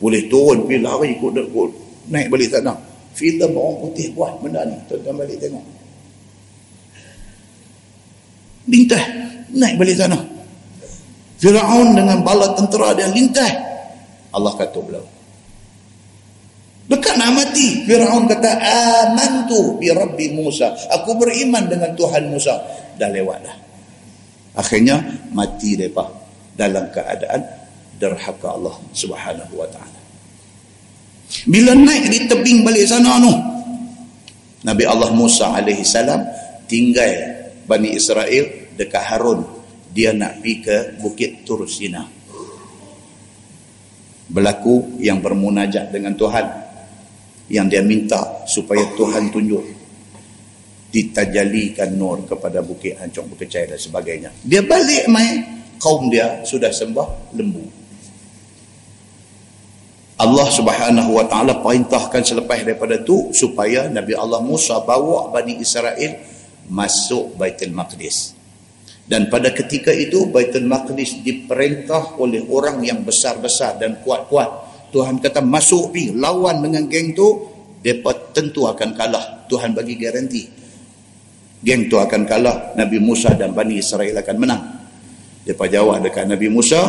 boleh 0.00 0.22
turun 0.32 0.64
pergi 0.64 0.80
lari 0.80 1.08
ikut, 1.20 1.32
ikut 1.36 1.70
naik 2.08 2.26
balik 2.32 2.48
sana 2.48 2.72
filem 3.12 3.52
orang 3.52 3.76
putih 3.84 4.08
buat 4.16 4.40
benda 4.40 4.64
ni 4.64 4.76
tuan-tuan 4.88 5.14
balik 5.20 5.36
tengok 5.36 5.64
lintah 8.66 9.04
naik 9.52 9.76
balik 9.76 9.96
sana 10.00 10.18
Fir'aun 11.40 11.96
dengan 11.96 12.20
bala 12.20 12.52
tentera 12.52 12.92
dia 12.92 13.08
lintah. 13.08 13.48
Allah 14.36 14.52
kata 14.60 14.78
belau. 14.84 15.06
Dekat 16.84 17.16
nak 17.16 17.32
mati. 17.32 17.88
Fir'aun 17.88 18.28
kata, 18.28 18.50
Amantu 18.60 19.80
bi 19.80 19.88
Rabbi 19.88 20.36
Musa. 20.36 20.76
Aku 21.00 21.16
beriman 21.16 21.64
dengan 21.64 21.96
Tuhan 21.96 22.28
Musa. 22.28 22.60
Dah 23.00 23.08
lewat 23.08 23.38
dah. 23.40 23.56
Akhirnya, 24.60 25.00
mati 25.32 25.80
mereka 25.80 26.04
dalam 26.60 26.92
keadaan 26.92 27.40
derhaka 28.00 28.56
Allah 28.56 28.80
subhanahu 28.96 29.52
wa 29.60 29.68
ta'ala. 29.68 30.00
Bila 31.46 31.76
naik 31.76 32.10
di 32.10 32.18
tebing 32.26 32.64
balik 32.64 32.88
sana 32.88 33.20
tu, 33.20 33.34
Nabi 34.64 34.84
Allah 34.88 35.12
Musa 35.12 35.52
alaihi 35.52 35.84
salam 35.84 36.24
tinggal 36.64 37.12
Bani 37.68 37.94
Israel 37.94 38.72
dekat 38.74 39.04
Harun 39.04 39.60
dia 39.90 40.14
nak 40.14 40.38
pergi 40.38 40.54
ke 40.62 40.76
Bukit 41.02 41.42
Tursina. 41.42 42.06
Berlaku 44.30 45.02
yang 45.02 45.18
bermunajat 45.18 45.90
dengan 45.90 46.14
Tuhan. 46.14 46.46
Yang 47.50 47.66
dia 47.66 47.82
minta 47.82 48.20
supaya 48.46 48.86
Tuhan 48.94 49.34
tunjuk. 49.34 49.64
Ditajalikan 50.90 51.98
nur 51.98 52.22
kepada 52.22 52.62
Bukit 52.62 52.94
Hancur 53.02 53.26
Bekecai 53.34 53.74
dan 53.74 53.78
sebagainya. 53.78 54.30
Dia 54.46 54.62
balik 54.62 55.10
main. 55.10 55.58
Kaum 55.82 56.06
dia 56.06 56.46
sudah 56.46 56.70
sembah 56.70 57.34
lembu. 57.34 57.79
Allah 60.20 60.52
subhanahu 60.52 61.16
wa 61.16 61.24
ta'ala 61.24 61.64
perintahkan 61.64 62.20
selepas 62.20 62.60
daripada 62.60 63.00
tu 63.00 63.32
supaya 63.32 63.88
Nabi 63.88 64.12
Allah 64.12 64.44
Musa 64.44 64.76
bawa 64.84 65.32
Bani 65.32 65.56
Israel 65.56 66.20
masuk 66.68 67.40
Baitul 67.40 67.72
Maqdis. 67.72 68.36
Dan 69.08 69.32
pada 69.32 69.48
ketika 69.48 69.88
itu 69.88 70.28
Baitul 70.28 70.68
Maqdis 70.68 71.24
diperintah 71.24 72.20
oleh 72.20 72.44
orang 72.52 72.84
yang 72.84 73.00
besar-besar 73.00 73.80
dan 73.80 74.04
kuat-kuat. 74.04 74.68
Tuhan 74.92 75.24
kata 75.24 75.40
masuk 75.40 75.96
pi 75.96 76.12
lawan 76.12 76.60
dengan 76.60 76.84
geng 76.84 77.16
tu 77.16 77.48
depa 77.80 78.12
tentu 78.36 78.68
akan 78.68 78.92
kalah. 78.92 79.48
Tuhan 79.48 79.72
bagi 79.72 79.96
garanti. 79.96 80.42
Geng 81.64 81.88
tu 81.88 81.96
akan 81.96 82.28
kalah, 82.28 82.76
Nabi 82.76 83.00
Musa 83.00 83.32
dan 83.36 83.56
Bani 83.56 83.80
Israel 83.80 84.20
akan 84.20 84.36
menang. 84.36 84.62
Depa 85.48 85.64
jawab 85.64 86.04
dekat 86.04 86.28
Nabi 86.28 86.52
Musa, 86.52 86.80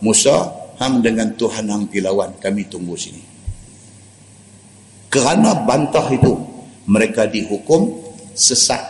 Musa 0.00 0.59
hang 0.80 1.04
dengan 1.04 1.28
Tuhan 1.36 1.68
hang 1.68 1.84
pi 1.92 2.00
lawan, 2.00 2.40
kami 2.40 2.64
tunggu 2.66 2.96
sini. 2.96 3.20
Kerana 5.12 5.68
bantah 5.68 6.08
itu 6.08 6.32
mereka 6.88 7.28
dihukum 7.28 8.00
sesat 8.32 8.80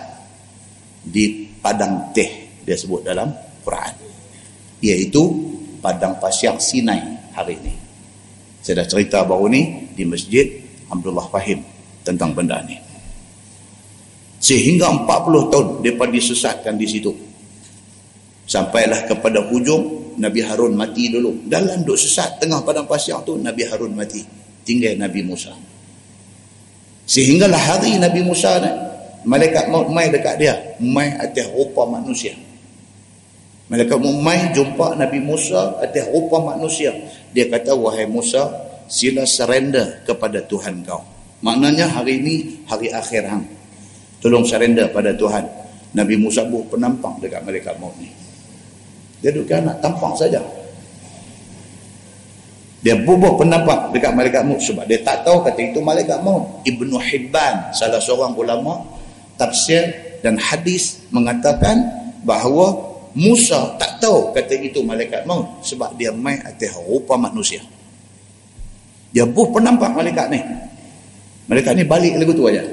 di 1.03 1.51
padang 1.59 2.15
teh 2.15 2.63
dia 2.63 2.77
sebut 2.79 3.03
dalam 3.03 3.35
Quran. 3.67 3.95
Iaitu 4.81 5.23
padang 5.83 6.17
pasir 6.23 6.55
Sinai 6.63 7.03
hari 7.35 7.59
ini. 7.59 7.75
Saya 8.61 8.85
dah 8.85 8.87
cerita 8.89 9.25
baru 9.25 9.49
ni 9.49 9.91
di 9.97 10.05
masjid 10.05 10.45
Abdullah 10.93 11.27
Fahim 11.33 11.65
tentang 12.05 12.37
benda 12.37 12.61
ni. 12.69 12.77
Sehingga 14.41 14.89
40 14.93 15.53
tahun 15.53 15.67
mereka 15.85 16.05
disesatkan 16.09 16.77
di 16.77 16.87
situ. 16.89 17.13
Sampailah 18.49 19.09
kepada 19.09 19.41
hujung 19.49 20.00
Nabi 20.19 20.41
Harun 20.43 20.75
mati 20.75 21.13
dulu 21.13 21.47
dalam 21.47 21.87
duk 21.87 21.99
sesat 21.99 22.43
tengah 22.43 22.65
padang 22.67 22.89
pasir 22.89 23.15
tu 23.23 23.39
Nabi 23.39 23.69
Harun 23.69 23.95
mati 23.95 24.25
tinggal 24.67 24.99
Nabi 24.99 25.21
Musa 25.23 25.55
sehinggalah 27.07 27.59
hari 27.59 28.01
Nabi 28.01 28.25
Musa 28.25 28.59
ni 28.59 28.71
malaikat 29.29 29.69
maut 29.69 29.93
mai 29.93 30.09
dekat 30.09 30.35
dia 30.41 30.55
mai 30.81 31.13
atas 31.15 31.47
rupa 31.53 31.85
manusia 31.87 32.35
Malaikat 33.71 34.03
Mumai 34.03 34.51
jumpa 34.51 34.99
Nabi 34.99 35.23
Musa 35.23 35.79
atas 35.79 36.11
rupa 36.11 36.43
manusia. 36.43 36.91
Dia 37.31 37.47
kata, 37.47 37.79
wahai 37.79 38.03
Musa, 38.03 38.51
sila 38.91 39.23
surrender 39.23 40.03
kepada 40.03 40.43
Tuhan 40.43 40.83
kau. 40.83 40.99
Maknanya 41.47 41.87
hari 41.87 42.19
ini 42.19 42.35
hari 42.67 42.91
akhir 42.91 43.31
hang. 43.31 43.47
Tolong 44.19 44.43
surrender 44.43 44.91
pada 44.91 45.15
Tuhan. 45.15 45.47
Nabi 45.95 46.19
Musa 46.19 46.43
buh 46.51 46.67
penampang 46.67 47.23
dekat 47.23 47.47
malaikat 47.47 47.79
maut 47.79 47.95
ni. 48.03 48.11
Dia 49.21 49.31
duduk 49.33 49.53
nak 49.53 49.81
tampang 49.85 50.17
saja. 50.17 50.41
Dia 52.81 52.97
bubuh 52.97 53.37
penampang 53.37 53.93
dekat 53.93 54.17
malaikat 54.17 54.41
maut 54.41 54.57
sebab 54.65 54.89
dia 54.89 55.05
tak 55.05 55.21
tahu 55.21 55.45
kata 55.45 55.61
itu 55.61 55.85
malaikat 55.85 56.25
maut. 56.25 56.65
Ibnu 56.65 56.97
Hibban, 56.97 57.77
salah 57.77 58.01
seorang 58.01 58.33
ulama 58.33 58.81
tafsir 59.37 60.17
dan 60.25 60.41
hadis 60.41 61.05
mengatakan 61.13 61.77
bahawa 62.25 62.89
Musa 63.13 63.77
tak 63.77 64.01
tahu 64.01 64.33
kata 64.33 64.57
itu 64.57 64.81
malaikat 64.81 65.29
maut 65.29 65.61
sebab 65.61 65.93
dia 66.01 66.09
main 66.09 66.41
atas 66.41 66.73
rupa 66.81 67.21
manusia. 67.21 67.61
Dia 69.13 69.29
buh 69.29 69.53
penampak 69.53 69.93
malaikat 69.93 70.27
ni. 70.33 70.41
Malaikat 71.53 71.77
ni 71.77 71.85
balik 71.85 72.17
lagu 72.17 72.33
tu 72.33 72.49
aja. 72.49 72.65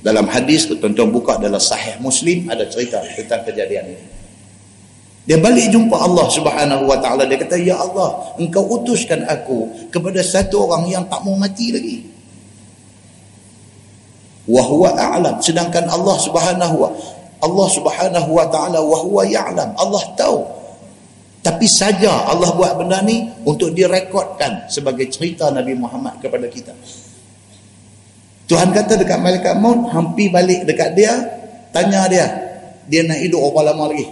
Dalam 0.00 0.24
hadis 0.30 0.70
tuan-tuan 0.70 1.12
buka 1.12 1.36
dalam 1.36 1.60
sahih 1.60 2.00
Muslim 2.00 2.48
ada 2.48 2.64
cerita 2.70 3.02
tentang 3.12 3.44
kejadian 3.44 3.92
ini. 3.92 4.23
Dia 5.24 5.40
balik 5.40 5.72
jumpa 5.72 5.96
Allah 5.96 6.28
Subhanahu 6.28 6.84
wa 6.84 7.00
taala 7.00 7.24
dia 7.24 7.40
kata 7.40 7.56
ya 7.56 7.80
Allah 7.80 8.36
engkau 8.36 8.60
utuskan 8.80 9.24
aku 9.24 9.88
kepada 9.88 10.20
satu 10.20 10.68
orang 10.68 10.84
yang 10.88 11.04
tak 11.08 11.24
mau 11.24 11.32
mati 11.36 11.72
lagi. 11.72 11.98
Wa 14.44 14.60
huwa 14.60 14.92
a'lam 14.92 15.40
sedangkan 15.40 15.88
Allah 15.88 16.16
Subhanahu 16.20 16.76
wa 16.76 16.88
Allah 17.44 17.68
subhanahu 17.68 18.28
wa 18.32 18.46
ta'ala 18.48 18.80
wa 18.80 18.98
huwa 19.04 19.20
ya'lam 19.28 19.76
Allah 19.76 20.04
tahu 20.16 20.40
Tapi 21.44 21.68
saja 21.68 22.24
Allah 22.24 22.56
buat 22.56 22.72
benda 22.80 23.04
ni 23.04 23.28
untuk 23.44 23.76
direkodkan 23.76 24.64
sebagai 24.72 25.12
cerita 25.12 25.52
Nabi 25.52 25.76
Muhammad 25.76 26.16
kepada 26.24 26.48
kita. 26.48 26.72
Tuhan 28.48 28.72
kata 28.72 28.96
dekat 28.96 29.20
malaikat 29.20 29.52
maut, 29.60 29.92
hampir 29.92 30.32
balik 30.32 30.64
dekat 30.64 30.96
dia, 30.96 31.12
tanya 31.68 32.08
dia, 32.08 32.24
dia 32.88 33.04
nak 33.04 33.20
hidup 33.20 33.44
berapa 33.44 33.76
lama 33.76 33.92
lagi? 33.92 34.08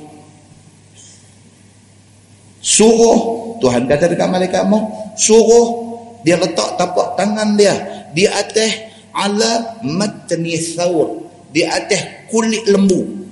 Suruh, 2.63 3.59
Tuhan 3.59 3.91
kata 3.91 4.07
dekat 4.07 4.31
malaikat 4.31 4.63
maut, 4.71 5.19
suruh 5.19 5.83
dia 6.23 6.39
letak 6.39 6.79
tapak 6.79 7.19
tangan 7.19 7.59
dia 7.59 7.75
di 8.15 8.23
atas 8.31 8.87
ala 9.11 9.83
matni 9.83 10.55
thawr, 10.55 11.27
di 11.51 11.67
atas 11.67 12.31
kulit 12.31 12.63
lembu. 12.71 13.27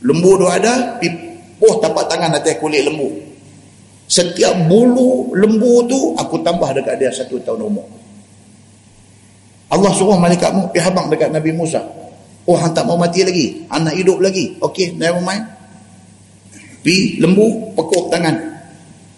Lembu 0.00 0.30
tu 0.40 0.48
ada, 0.48 0.96
pipuh 0.96 1.76
tapak 1.84 2.08
tangan 2.08 2.40
atas 2.40 2.56
kulit 2.56 2.88
lembu. 2.88 3.12
Setiap 4.08 4.64
bulu 4.64 5.36
lembu 5.36 5.84
tu 5.84 6.16
aku 6.16 6.40
tambah 6.40 6.72
dekat 6.72 6.96
dia 6.96 7.12
satu 7.12 7.36
tahun 7.44 7.68
umur. 7.68 7.84
Allah 9.68 9.92
suruh 9.92 10.16
malaikat 10.16 10.56
maut 10.56 10.72
pergi 10.72 10.88
habang 10.88 11.12
dekat 11.12 11.28
Nabi 11.28 11.52
Musa. 11.52 11.84
Oh, 12.46 12.54
hang 12.54 12.70
tak 12.70 12.86
mau 12.86 12.94
mati 12.94 13.26
lagi. 13.26 13.66
Anak 13.66 13.98
hidup 13.98 14.22
lagi. 14.22 14.54
Okey, 14.62 14.94
never 14.94 15.18
mind. 15.18 15.42
Pi 16.86 17.18
lembu 17.18 17.74
pekuk 17.74 18.14
tangan. 18.14 18.62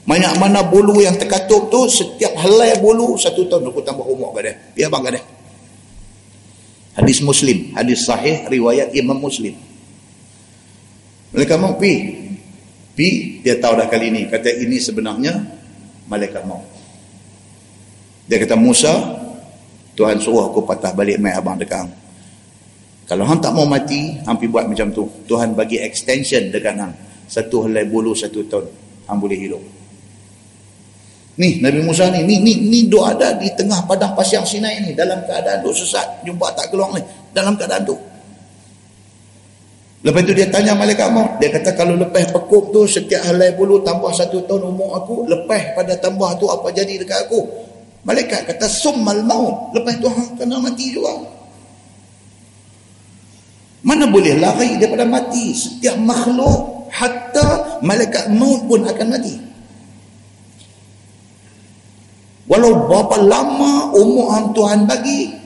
Banyak 0.09 0.41
mana 0.41 0.65
bulu 0.65 1.05
yang 1.05 1.21
terkatup 1.21 1.69
tu 1.69 1.85
setiap 1.85 2.33
helai 2.41 2.81
bulu 2.81 3.21
satu 3.21 3.45
tahun 3.45 3.69
aku 3.69 3.85
tambah 3.85 4.09
umur 4.09 4.33
kat 4.41 4.43
dia. 4.49 4.55
Pi 4.73 4.81
habang 4.89 5.05
kat 5.05 5.21
dia. 5.21 5.23
Hadis 6.97 7.21
Muslim, 7.21 7.77
hadis 7.77 8.09
sahih 8.09 8.49
riwayat 8.49 8.97
Imam 8.97 9.21
Muslim. 9.21 9.53
Malaikat 11.37 11.61
maut 11.61 11.77
pi. 11.77 11.93
Pi 12.97 13.09
dia 13.45 13.61
tahu 13.61 13.77
dah 13.77 13.85
kali 13.85 14.17
ini 14.17 14.33
kata 14.33 14.49
ini 14.49 14.81
sebenarnya 14.81 15.37
malaikat 16.09 16.49
maut. 16.49 16.65
Dia 18.25 18.41
kata 18.41 18.57
Musa, 18.57 18.97
Tuhan 19.93 20.25
suruh 20.25 20.49
aku 20.49 20.65
patah 20.65 20.97
balik 20.97 21.21
mai 21.21 21.37
abang 21.37 21.61
dekat 21.61 21.85
Kalau 23.05 23.29
hang 23.29 23.41
tak 23.45 23.53
mau 23.53 23.69
mati, 23.69 24.21
hang 24.25 24.37
pergi 24.41 24.53
buat 24.53 24.65
macam 24.69 24.89
tu. 24.93 25.05
Tuhan 25.29 25.53
bagi 25.53 25.81
extension 25.81 26.49
dekat 26.49 26.77
hang. 26.81 27.08
Satu 27.29 27.69
helai 27.69 27.85
bulu 27.85 28.17
satu 28.17 28.41
tahun. 28.49 28.67
Hang 29.05 29.21
boleh 29.21 29.37
hidup. 29.37 29.61
Ni 31.39 31.63
Nabi 31.63 31.87
Musa 31.87 32.11
ni, 32.11 32.27
ni 32.27 32.43
ni 32.43 32.59
ni 32.67 32.91
duk 32.91 33.05
ada 33.05 33.39
di 33.39 33.47
tengah 33.55 33.87
padang 33.87 34.11
pasir 34.19 34.43
Sinai 34.43 34.83
ni 34.83 34.91
dalam 34.91 35.23
keadaan 35.23 35.63
duk 35.63 35.71
sesat, 35.71 36.27
jumpa 36.27 36.51
tak 36.51 36.75
keluar 36.75 36.91
ni 36.99 37.03
dalam 37.31 37.55
keadaan 37.55 37.87
tu. 37.87 37.95
Lepas 40.03 40.23
tu 40.27 40.35
dia 40.35 40.51
tanya 40.51 40.75
malaikat 40.75 41.11
maut, 41.15 41.39
dia 41.39 41.51
kata 41.55 41.79
kalau 41.79 41.95
lepas 41.95 42.27
pekuk 42.35 42.75
tu 42.75 42.87
setiap 42.91 43.23
helai 43.23 43.55
bulu 43.55 43.83
tambah 43.87 44.11
satu 44.11 44.47
tahun 44.51 44.67
umur 44.75 44.99
aku, 44.99 45.31
lepas 45.31 45.79
pada 45.79 45.95
tambah 45.99 46.39
tu 46.43 46.51
apa 46.51 46.75
jadi 46.75 47.07
dekat 47.07 47.31
aku? 47.31 47.41
Malaikat 48.07 48.47
kata 48.47 48.67
summal 48.71 49.21
maut. 49.27 49.75
Lepas 49.75 49.99
tu 49.99 50.07
hang 50.07 50.39
kena 50.39 50.63
mati 50.63 50.87
juga. 50.95 51.19
Mana 53.83 54.07
boleh 54.11 54.39
lari 54.39 54.79
daripada 54.79 55.07
mati? 55.07 55.55
Setiap 55.55 55.99
makhluk 55.99 56.78
hatta 56.91 57.79
malaikat 57.85 58.29
maut 58.35 58.65
pun 58.69 58.85
akan 58.85 59.07
mati. 59.09 59.37
Walau 62.49 62.89
berapa 62.89 63.17
lama 63.29 63.93
umur 63.93 64.33
hang 64.33 64.49
Tuhan 64.57 64.81
bagi 64.89 65.37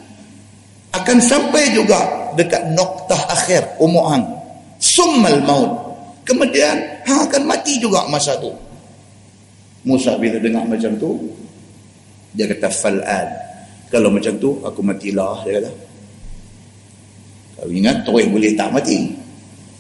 akan 0.95 1.19
sampai 1.19 1.75
juga 1.75 1.99
dekat 2.39 2.73
noktah 2.79 3.19
akhir 3.33 3.81
umur 3.83 4.13
hang. 4.15 4.25
Summal 4.79 5.43
maut. 5.43 5.71
Kemudian 6.23 6.79
hang 7.03 7.27
akan 7.27 7.43
mati 7.49 7.83
juga 7.83 8.07
masa 8.07 8.39
tu. 8.39 8.55
Musa 9.83 10.15
bila 10.15 10.39
dengar 10.39 10.63
macam 10.63 10.95
tu, 10.95 11.19
dia 12.39 12.47
kata 12.47 12.71
fal'an. 12.71 13.27
Kalau 13.91 14.09
macam 14.09 14.39
tu 14.39 14.63
aku 14.63 14.81
matilah 14.81 15.43
dia 15.43 15.59
kata. 15.59 15.73
Kau 17.59 17.69
ingat 17.71 18.07
terus 18.07 18.27
boleh 18.31 18.55
tak 18.55 18.71
mati. 18.71 19.22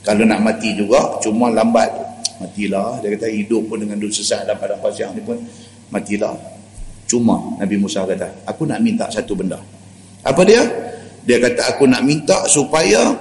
Kalau 0.02 0.26
nak 0.26 0.42
mati 0.42 0.74
juga 0.74 1.22
cuma 1.22 1.46
lambat 1.46 2.12
matilah 2.42 2.98
dia 2.98 3.14
kata 3.14 3.30
hidup 3.30 3.70
pun 3.70 3.86
dengan 3.86 4.02
dosa 4.02 4.18
sesat 4.18 4.50
dan 4.50 4.58
padang 4.58 4.82
pasir 4.82 5.06
ni 5.14 5.22
pun 5.22 5.38
matilah. 5.94 6.34
Cuma 7.06 7.38
Nabi 7.62 7.78
Musa 7.78 8.02
kata 8.02 8.42
aku 8.42 8.66
nak 8.66 8.82
minta 8.82 9.06
satu 9.06 9.38
benda. 9.38 9.62
Apa 10.26 10.42
dia? 10.42 10.62
Dia 11.22 11.38
kata 11.38 11.78
aku 11.78 11.86
nak 11.86 12.02
minta 12.02 12.50
supaya 12.50 13.14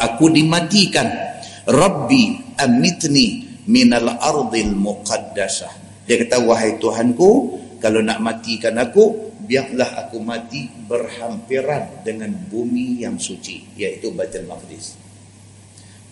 aku 0.00 0.32
dimatikan. 0.32 1.28
Rabbi 1.68 2.56
amitni 2.58 3.60
minal 3.68 4.16
ardil 4.16 4.72
muqaddasah. 4.72 5.72
Dia 6.08 6.16
kata 6.24 6.40
wahai 6.42 6.80
Tuhanku 6.80 7.30
kalau 7.78 8.00
nak 8.00 8.18
matikan 8.18 8.80
aku 8.80 9.34
biarlah 9.44 10.08
aku 10.08 10.18
mati 10.24 10.72
berhampiran 10.88 12.00
dengan 12.00 12.32
bumi 12.32 13.04
yang 13.04 13.20
suci 13.20 13.76
iaitu 13.76 14.10
Baitul 14.14 14.48
Maqdis 14.48 15.01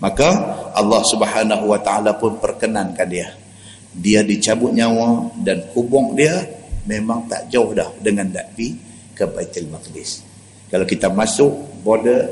maka 0.00 0.28
Allah 0.72 1.02
Subhanahu 1.04 1.70
wa 1.70 1.78
taala 1.80 2.16
pun 2.16 2.40
perkenankan 2.40 3.08
dia. 3.08 3.36
Dia 3.90 4.24
dicabut 4.24 4.72
nyawa 4.72 5.34
dan 5.44 5.68
kubur 5.70 6.16
dia 6.16 6.40
memang 6.88 7.28
tak 7.28 7.52
jauh 7.52 7.76
dah 7.76 7.90
dengan 8.00 8.32
pergi 8.32 8.74
ke 9.12 9.28
Baitul 9.28 9.68
Maqdis. 9.68 10.24
Kalau 10.72 10.88
kita 10.88 11.12
masuk 11.12 11.84
border 11.84 12.30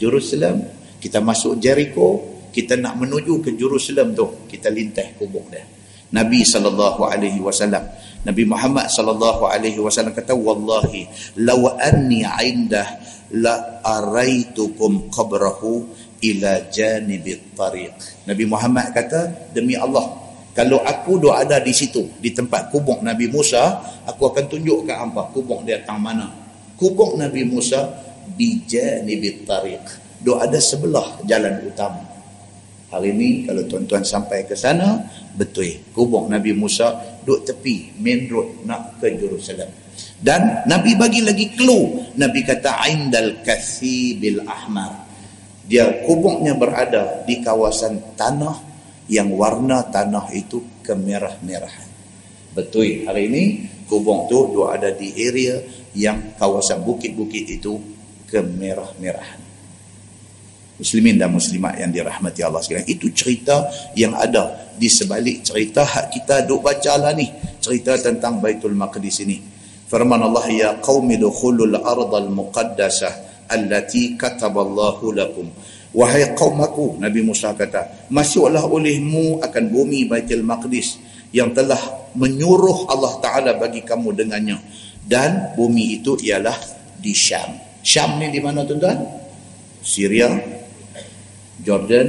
Jerusalem 0.00 0.64
kita 1.00 1.20
masuk 1.20 1.60
Jericho 1.60 2.40
kita 2.50 2.76
nak 2.76 2.98
menuju 2.98 3.44
ke 3.44 3.52
Jerusalem 3.54 4.16
tu 4.16 4.48
kita 4.48 4.72
lintah 4.72 5.06
kubur 5.20 5.44
dia. 5.52 5.64
Nabi 6.10 6.42
sallallahu 6.42 7.06
alaihi 7.06 7.38
wasallam 7.38 7.86
Nabi 8.26 8.42
Muhammad 8.42 8.90
sallallahu 8.90 9.46
alaihi 9.46 9.78
wasallam 9.78 10.10
kata 10.12 10.34
wallahi 10.34 11.06
law 11.40 11.78
anni 11.78 12.26
indah 12.26 12.98
la 13.38 13.78
araitukum 13.80 15.06
qabrahu 15.08 15.86
ila 16.20 16.68
janibit 16.68 17.56
tariq 17.56 17.92
Nabi 18.28 18.44
Muhammad 18.44 18.92
kata 18.92 19.52
demi 19.56 19.74
Allah 19.76 20.06
kalau 20.52 20.82
aku 20.84 21.16
duk 21.16 21.32
ada 21.32 21.62
di 21.62 21.72
situ 21.72 22.06
di 22.20 22.30
tempat 22.30 22.68
kubur 22.68 23.00
Nabi 23.00 23.28
Musa 23.32 23.80
aku 24.04 24.30
akan 24.32 24.44
tunjuk 24.48 24.84
ke 24.88 24.92
hangpa 24.92 25.32
kubur 25.32 25.64
dia 25.64 25.80
tang 25.82 26.00
mana 26.00 26.28
kubur 26.76 27.16
Nabi 27.16 27.44
Musa 27.48 27.88
di 28.36 28.62
janibit 28.68 29.48
tariq 29.48 29.84
duk 30.20 30.36
ada 30.36 30.60
sebelah 30.60 31.24
jalan 31.24 31.64
utama 31.64 32.10
Hari 32.90 33.14
ini 33.14 33.46
kalau 33.46 33.62
tuan-tuan 33.70 34.02
sampai 34.02 34.50
ke 34.50 34.58
sana, 34.58 34.98
betul. 35.38 35.78
Kubur 35.94 36.26
Nabi 36.26 36.50
Musa 36.50 36.98
duduk 37.22 37.46
tepi 37.46 37.94
main 38.02 38.26
road 38.26 38.66
nak 38.66 38.98
ke 38.98 39.14
Jerusalem. 39.14 39.70
Dan 40.18 40.66
Nabi 40.66 40.98
bagi 40.98 41.22
lagi 41.22 41.54
clue. 41.54 42.10
Nabi 42.18 42.42
kata 42.42 42.82
Aindal 42.82 43.46
Kathibil 43.46 44.42
Ahmar. 44.42 45.06
Dia 45.70 46.02
kuburnya 46.02 46.58
berada 46.58 47.22
di 47.22 47.38
kawasan 47.38 48.18
tanah 48.18 48.58
yang 49.06 49.30
warna 49.38 49.86
tanah 49.86 50.34
itu 50.34 50.82
kemerah-merahan. 50.82 51.88
Betul. 52.58 53.06
Hari 53.06 53.22
ini 53.30 53.42
kubur 53.86 54.26
tu 54.26 54.50
dua 54.50 54.74
ada 54.74 54.90
di 54.90 55.14
area 55.14 55.62
yang 55.94 56.34
kawasan 56.34 56.82
bukit-bukit 56.82 57.62
itu 57.62 57.78
kemerah-merahan 58.26 59.50
muslimin 60.80 61.20
dan 61.20 61.28
muslimat 61.28 61.76
yang 61.76 61.92
dirahmati 61.92 62.40
Allah 62.40 62.64
sekalian 62.64 62.88
itu 62.88 63.12
cerita 63.12 63.68
yang 63.92 64.16
ada 64.16 64.72
di 64.80 64.88
sebalik 64.88 65.44
cerita 65.44 65.84
hak 65.84 66.08
kita 66.08 66.48
duk 66.48 66.64
baca 66.64 66.96
lah 66.96 67.12
ni 67.12 67.28
cerita 67.60 68.00
tentang 68.00 68.40
Baitul 68.40 68.72
Maqdis 68.72 69.20
ini 69.20 69.44
firman 69.84 70.24
Allah 70.24 70.48
ya 70.48 70.68
qaumi 70.80 71.20
dukhulul 71.20 71.76
ardal 71.76 72.32
muqaddasah 72.32 73.29
allati 73.50 74.14
kataballahu 74.14 75.12
lakum. 75.12 75.50
Wahai 75.90 76.38
qaumku 76.38 77.02
Nabi 77.02 77.26
Musa 77.26 77.50
kata 77.50 78.08
masuklah 78.14 78.62
olehmu 78.62 79.42
akan 79.42 79.64
bumi 79.74 80.06
Baitul 80.06 80.46
Maqdis 80.46 81.02
yang 81.34 81.50
telah 81.50 81.78
menyuruh 82.14 82.86
Allah 82.86 83.18
Taala 83.18 83.52
bagi 83.58 83.82
kamu 83.82 84.14
dengannya. 84.14 84.58
Dan 85.02 85.58
bumi 85.58 85.98
itu 85.98 86.14
ialah 86.22 86.54
di 86.94 87.10
Syam. 87.10 87.58
Syam 87.82 88.22
ni 88.22 88.30
di 88.30 88.38
mana 88.38 88.62
tuan-tuan? 88.62 89.02
Syria 89.82 90.30
Jordan, 91.60 92.08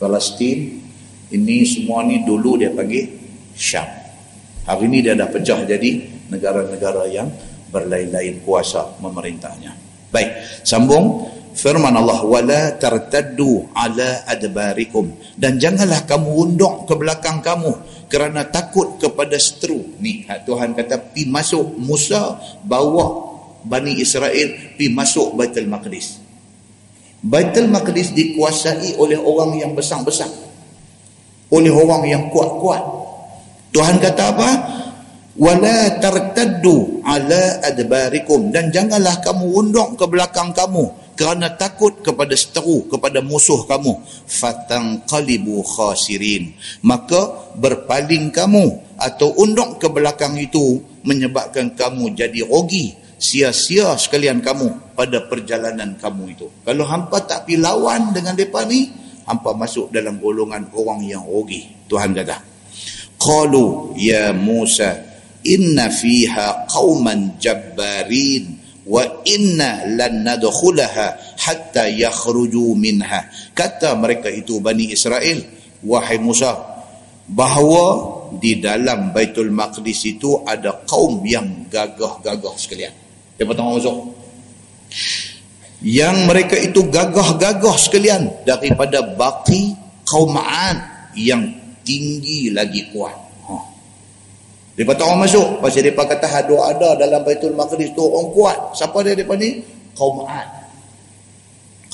Palestin, 0.00 0.82
ini 1.30 1.56
semua 1.62 2.02
ni 2.02 2.26
dulu 2.26 2.58
dia 2.58 2.74
panggil 2.74 3.06
Syam. 3.54 3.86
Hari 4.64 4.84
ini 4.88 4.98
dia 5.04 5.14
dah 5.14 5.28
pecah 5.28 5.62
jadi 5.62 5.90
negara-negara 6.32 7.04
yang 7.12 7.28
berlain-lain 7.68 8.42
kuasa 8.42 8.96
memerintahnya. 8.98 9.83
Baik, 10.14 10.62
sambung 10.62 11.26
firman 11.58 11.90
Allah 11.90 12.22
wala 12.22 12.78
tartaddu 12.78 13.74
ala 13.74 14.22
adbarikum 14.30 15.10
dan 15.34 15.58
janganlah 15.58 16.06
kamu 16.06 16.30
unduk 16.30 16.86
ke 16.86 16.94
belakang 16.94 17.42
kamu 17.42 17.74
kerana 18.06 18.46
takut 18.46 18.94
kepada 19.02 19.34
seteru. 19.34 19.82
Ni 19.98 20.22
Tuhan 20.22 20.78
kata 20.78 21.10
pi 21.10 21.26
masuk 21.26 21.74
Musa 21.82 22.38
bawa 22.62 23.34
Bani 23.66 23.98
Israel 23.98 24.78
pi 24.78 24.86
masuk 24.86 25.34
Baitul 25.34 25.66
Maqdis. 25.66 26.22
Baitul 27.18 27.66
Maqdis 27.66 28.14
dikuasai 28.14 28.94
oleh 28.94 29.18
orang 29.18 29.58
yang 29.58 29.74
besar-besar. 29.74 30.30
oleh 31.54 31.70
orang 31.70 32.02
yang 32.08 32.22
kuat-kuat 32.34 32.82
Tuhan 33.74 33.98
kata 34.02 34.22
apa 34.34 34.50
wala 35.38 35.98
tartaddu 35.98 37.02
ala 37.06 37.62
adbarikum. 37.62 38.50
Dan 38.54 38.70
janganlah 38.70 39.20
kamu 39.22 39.44
unduk 39.44 39.98
ke 39.98 40.04
belakang 40.06 40.54
kamu 40.54 41.14
kerana 41.14 41.54
takut 41.54 42.02
kepada 42.02 42.34
seteru 42.34 42.86
kepada 42.90 43.22
musuh 43.22 43.66
kamu. 43.66 43.98
Fatanqalibu 44.26 45.62
khasirin. 45.62 46.54
Maka 46.82 47.52
berpaling 47.54 48.34
kamu 48.34 48.98
atau 48.98 49.34
unduk 49.38 49.82
ke 49.82 49.90
belakang 49.90 50.38
itu 50.38 50.82
menyebabkan 51.02 51.74
kamu 51.74 52.14
jadi 52.14 52.46
rugi 52.46 52.94
sia-sia 53.14 53.94
sekalian 53.96 54.42
kamu 54.42 54.94
pada 54.98 55.24
perjalanan 55.26 55.96
kamu 55.96 56.34
itu. 56.34 56.46
Kalau 56.66 56.84
hampa 56.86 57.24
tak 57.24 57.46
pi 57.48 57.56
lawan 57.58 58.12
dengan 58.12 58.36
depa 58.36 58.66
ni 58.66 59.04
hampa 59.24 59.56
masuk 59.56 59.88
dalam 59.88 60.20
golongan 60.20 60.68
orang 60.76 61.00
yang 61.04 61.24
rugi 61.24 61.64
Tuhan 61.88 62.12
kata 62.12 62.36
qalu 63.16 63.96
ya 63.96 64.36
Musa 64.36 65.13
inna 65.44 65.92
fiha 65.92 66.66
qauman 66.66 67.36
jabbarin 67.38 68.58
wa 68.84 69.04
inna 69.24 69.84
lan 69.96 70.24
nadkhulaha 70.24 71.38
hatta 71.40 71.88
yakhruju 71.88 72.74
minha. 72.76 73.28
Kata 73.52 73.96
mereka 73.96 74.28
itu 74.32 74.58
Bani 74.58 74.90
Israel 74.92 75.40
wahai 75.84 76.18
Musa 76.20 76.56
bahawa 77.28 78.12
di 78.40 78.60
dalam 78.60 79.12
Baitul 79.14 79.52
Maqdis 79.52 80.04
itu 80.08 80.42
ada 80.44 80.84
kaum 80.84 81.22
yang 81.24 81.68
gagah-gagah 81.70 82.56
sekalian. 82.58 82.92
Dia 83.36 83.44
tengok 83.46 83.72
masuk 83.80 83.96
yang 85.84 86.24
mereka 86.24 86.56
itu 86.56 86.88
gagah-gagah 86.88 87.76
sekalian 87.76 88.32
daripada 88.48 89.04
baki 89.04 89.76
kaum 90.08 90.32
Ad 90.40 91.12
yang 91.12 91.44
tinggi 91.84 92.48
lagi 92.48 92.88
kuat 92.88 93.23
mereka 94.74 94.92
tak 94.98 95.06
orang 95.06 95.22
masuk. 95.22 95.48
Pasal 95.62 95.86
mereka 95.86 96.02
kata 96.02 96.26
hadu 96.26 96.58
ada 96.58 96.98
dalam 96.98 97.22
Baitul 97.22 97.54
Maqdis 97.54 97.94
tu 97.94 98.02
orang 98.02 98.34
kuat. 98.34 98.58
Siapa 98.74 99.06
dia 99.06 99.14
mereka 99.14 99.34
ni? 99.38 99.62
Kaum 99.94 100.26
Ma'ad. 100.26 100.48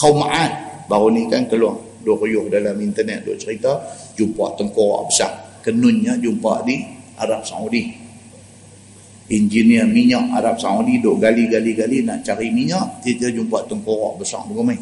Kaum 0.01 0.17
Ma'ad. 0.25 0.53
Baru 0.89 1.13
ni 1.13 1.29
kan 1.29 1.45
keluar. 1.45 1.77
Dua 2.01 2.17
riuh 2.17 2.49
dalam 2.49 2.81
internet 2.81 3.29
dua 3.29 3.37
cerita. 3.37 3.77
Jumpa 4.17 4.57
tengkorak 4.57 5.13
besar. 5.13 5.61
Kenunnya 5.61 6.17
jumpa 6.17 6.65
di 6.65 6.81
Arab 7.21 7.45
Saudi. 7.45 7.93
Engineer 9.29 9.85
minyak 9.85 10.41
Arab 10.41 10.57
Saudi 10.57 11.05
duk 11.05 11.21
gali-gali-gali 11.21 12.01
nak 12.01 12.25
cari 12.25 12.49
minyak. 12.49 13.05
Dia 13.05 13.29
jumpa 13.29 13.69
tengkorak 13.69 14.25
besar. 14.25 14.41
Berumai. 14.49 14.81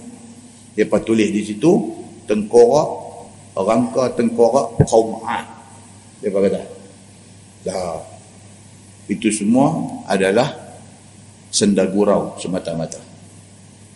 Dia 0.78 0.86
tulis 0.86 1.34
di 1.34 1.42
situ. 1.42 1.98
Tengkorak. 2.30 3.10
Rangka 3.58 4.14
tengkorak 4.14 4.86
kaum 4.86 5.18
Ma'ad. 5.18 5.46
Dia 6.22 6.30
kata 6.30 6.77
dah 7.68 8.00
itu 9.08 9.28
semua 9.32 9.72
adalah 10.04 10.52
sendagurau 11.48 12.36
semata-mata. 12.36 13.00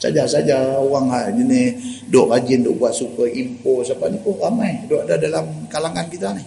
Saja-saja 0.00 0.82
orang 0.82 1.30
ni 1.36 1.78
duk 2.10 2.32
rajin 2.32 2.64
duk 2.66 2.80
buat 2.80 2.90
super 2.90 3.28
info 3.30 3.86
siapa 3.86 4.10
ni? 4.10 4.18
Pun 4.18 4.34
ramai. 4.40 4.82
Duk 4.88 5.04
ada 5.04 5.14
dalam 5.14 5.68
kalangan 5.68 6.08
kita 6.10 6.34
ni. 6.34 6.42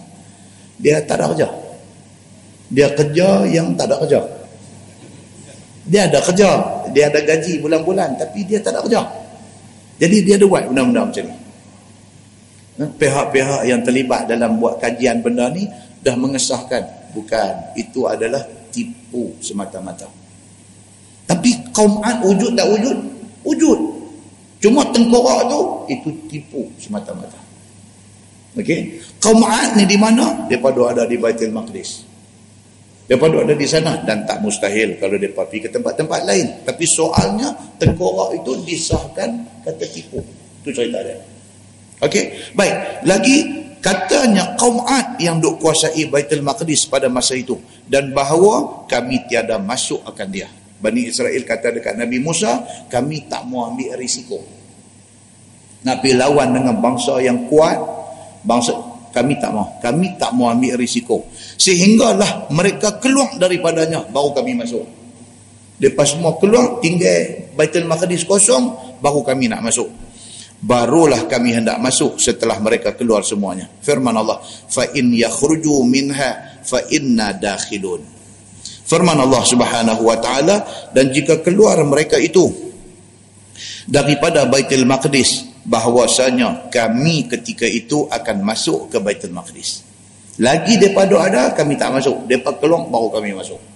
Dia 0.76 1.00
tak 1.00 1.22
ada 1.22 1.32
kerja. 1.32 1.48
Dia 2.68 2.86
kerja 2.92 3.48
yang 3.48 3.72
tak 3.78 3.88
ada 3.88 3.96
kerja. 4.04 4.20
Dia 5.86 6.10
ada 6.10 6.18
kerja. 6.20 6.50
Dia 6.92 7.08
ada 7.08 7.20
gaji 7.22 7.62
bulan-bulan 7.62 8.18
tapi 8.20 8.44
dia 8.44 8.60
tak 8.60 8.76
ada 8.76 8.84
kerja. 8.84 9.00
Jadi 9.96 10.16
dia 10.26 10.34
ada 10.36 10.44
buat 10.44 10.68
benda-benda 10.68 11.02
macam 11.08 11.24
ni. 11.24 11.36
Pihak-pihak 12.76 13.62
yang 13.64 13.80
terlibat 13.80 14.28
dalam 14.28 14.60
buat 14.60 14.76
kajian 14.76 15.24
benda 15.24 15.48
ni 15.48 15.64
dah 16.04 16.12
mengesahkan 16.12 16.95
Bukan. 17.12 17.76
Itu 17.78 18.08
adalah 18.10 18.42
tipu 18.74 19.34
semata-mata. 19.38 20.08
Tapi 21.26 21.50
kaum 21.74 21.98
Ad 22.00 22.22
wujud 22.22 22.54
tak 22.54 22.66
wujud? 22.70 22.98
Wujud. 23.42 23.78
Cuma 24.62 24.82
tengkorak 24.94 25.50
tu, 25.50 25.60
itu 25.90 26.08
tipu 26.30 26.70
semata-mata. 26.80 27.38
Okey. 28.56 29.02
Kaum 29.20 29.42
Ad 29.44 29.76
ni 29.76 29.84
di 29.84 29.98
mana? 30.00 30.48
Mereka 30.48 30.86
ada 30.86 31.04
di 31.04 31.20
Baitul 31.20 31.52
Maqdis. 31.52 32.06
Mereka 33.06 33.26
ada 33.30 33.54
di 33.54 33.66
sana 33.68 34.02
dan 34.02 34.26
tak 34.26 34.42
mustahil 34.42 34.98
kalau 34.98 35.14
mereka 35.14 35.46
pergi 35.46 35.58
ke 35.66 35.70
tempat-tempat 35.70 36.20
lain. 36.26 36.46
Tapi 36.64 36.84
soalnya 36.88 37.54
tengkorak 37.78 38.42
itu 38.42 38.56
disahkan 38.64 39.62
kata 39.62 39.84
tipu. 39.86 40.18
Itu 40.64 40.72
cerita 40.72 41.04
dia. 41.04 41.20
Okey. 42.02 42.54
Baik. 42.56 42.74
Lagi 43.06 43.65
katanya 43.86 44.58
kaum 44.58 44.82
Ad 44.82 45.22
yang 45.22 45.38
duk 45.38 45.62
kuasai 45.62 46.10
Baitul 46.10 46.42
Maqdis 46.42 46.90
pada 46.90 47.06
masa 47.06 47.38
itu. 47.38 47.54
Dan 47.86 48.10
bahawa 48.10 48.82
kami 48.90 49.30
tiada 49.30 49.62
masuk 49.62 50.02
akan 50.02 50.26
dia. 50.26 50.50
Bani 50.82 51.06
Israel 51.06 51.38
kata 51.46 51.70
dekat 51.70 51.94
Nabi 51.94 52.18
Musa 52.18 52.66
kami 52.90 53.30
tak 53.30 53.46
mau 53.46 53.70
ambil 53.70 53.94
risiko. 53.94 54.42
Nak 55.86 56.02
pergi 56.02 56.18
lawan 56.18 56.50
dengan 56.50 56.82
bangsa 56.82 57.22
yang 57.22 57.46
kuat 57.46 57.78
bangsa 58.42 58.74
kami 59.14 59.38
tak 59.38 59.54
mau. 59.54 59.78
Kami 59.78 60.18
tak 60.18 60.34
mau 60.34 60.50
ambil 60.50 60.74
risiko. 60.74 61.30
Sehinggalah 61.54 62.50
mereka 62.50 62.98
keluar 62.98 63.38
daripadanya 63.38 64.02
baru 64.10 64.34
kami 64.34 64.58
masuk. 64.58 64.82
Lepas 65.78 66.18
semua 66.18 66.34
keluar 66.42 66.82
tinggal 66.82 67.54
Baitul 67.54 67.86
Maqdis 67.86 68.26
kosong 68.26 68.98
baru 68.98 69.22
kami 69.22 69.46
nak 69.46 69.62
masuk 69.62 70.05
barulah 70.62 71.28
kami 71.28 71.52
hendak 71.52 71.76
masuk 71.80 72.16
setelah 72.16 72.56
mereka 72.60 72.96
keluar 72.96 73.20
semuanya. 73.22 73.68
Firman 73.80 74.16
Allah 74.16 74.40
fa 74.44 74.88
in 74.96 75.12
yakhruju 75.12 75.84
minha 75.84 76.60
fa 76.64 76.80
inna 76.88 77.36
dakhilun. 77.36 78.02
Firman 78.86 79.18
Allah 79.18 79.42
Subhanahu 79.42 80.02
wa 80.06 80.16
taala 80.22 80.62
dan 80.94 81.10
jika 81.10 81.42
keluar 81.42 81.76
mereka 81.82 82.16
itu 82.16 82.46
daripada 83.84 84.46
Baitul 84.46 84.86
Maqdis 84.86 85.44
bahwasanya 85.66 86.70
kami 86.70 87.26
ketika 87.26 87.66
itu 87.66 88.06
akan 88.06 88.46
masuk 88.46 88.88
ke 88.94 88.98
Baitul 89.02 89.34
Maqdis. 89.34 89.82
Lagi 90.36 90.76
depa 90.76 91.08
ada 91.08 91.56
kami 91.56 91.80
tak 91.80 91.96
masuk. 91.96 92.28
Depa 92.28 92.54
keluar 92.60 92.86
baru 92.86 93.08
kami 93.08 93.32
masuk 93.32 93.75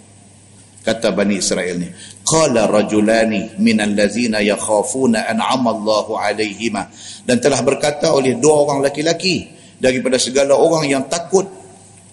kata 0.81 1.13
Bani 1.13 1.41
Israel 1.41 1.77
ni. 1.81 1.89
Qala 2.25 2.69
rajulani 2.69 3.61
minal 3.61 3.93
ladzina 3.93 4.41
yakhafuna 4.41 5.29
an'ama 5.29 5.73
Allahu 5.77 6.17
alaihima. 6.17 6.89
Dan 7.25 7.41
telah 7.41 7.61
berkata 7.61 8.13
oleh 8.13 8.37
dua 8.37 8.67
orang 8.69 8.85
laki-laki 8.85 9.49
daripada 9.77 10.17
segala 10.21 10.57
orang 10.57 10.89
yang 10.89 11.05
takut 11.09 11.47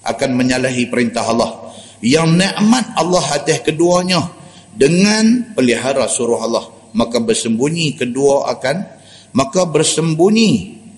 akan 0.03 0.29
menyalahi 0.35 0.87
perintah 0.87 1.27
Allah. 1.27 1.71
Yang 2.03 2.29
nikmat 2.37 2.85
Allah 2.93 3.25
atas 3.33 3.59
keduanya 3.65 4.21
dengan 4.75 5.53
pelihara 5.57 6.05
suruh 6.05 6.39
Allah. 6.39 6.65
Maka 6.93 7.19
bersembunyi 7.19 7.97
kedua 7.97 8.47
akan 8.57 8.77
maka 9.35 9.69
bersembunyi 9.69 10.51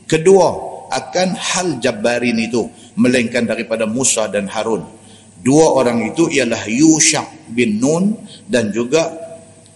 kedua 0.06 0.48
akan 0.90 1.28
hal 1.36 1.68
jabbarin 1.82 2.38
itu 2.40 2.66
melainkan 2.96 3.46
daripada 3.46 3.84
Musa 3.86 4.26
dan 4.32 4.48
Harun 4.48 4.99
Dua 5.40 5.72
orang 5.72 6.04
itu 6.04 6.28
ialah 6.28 6.68
Yusha 6.68 7.24
bin 7.48 7.80
Nun 7.80 8.12
dan 8.44 8.76
juga 8.76 9.08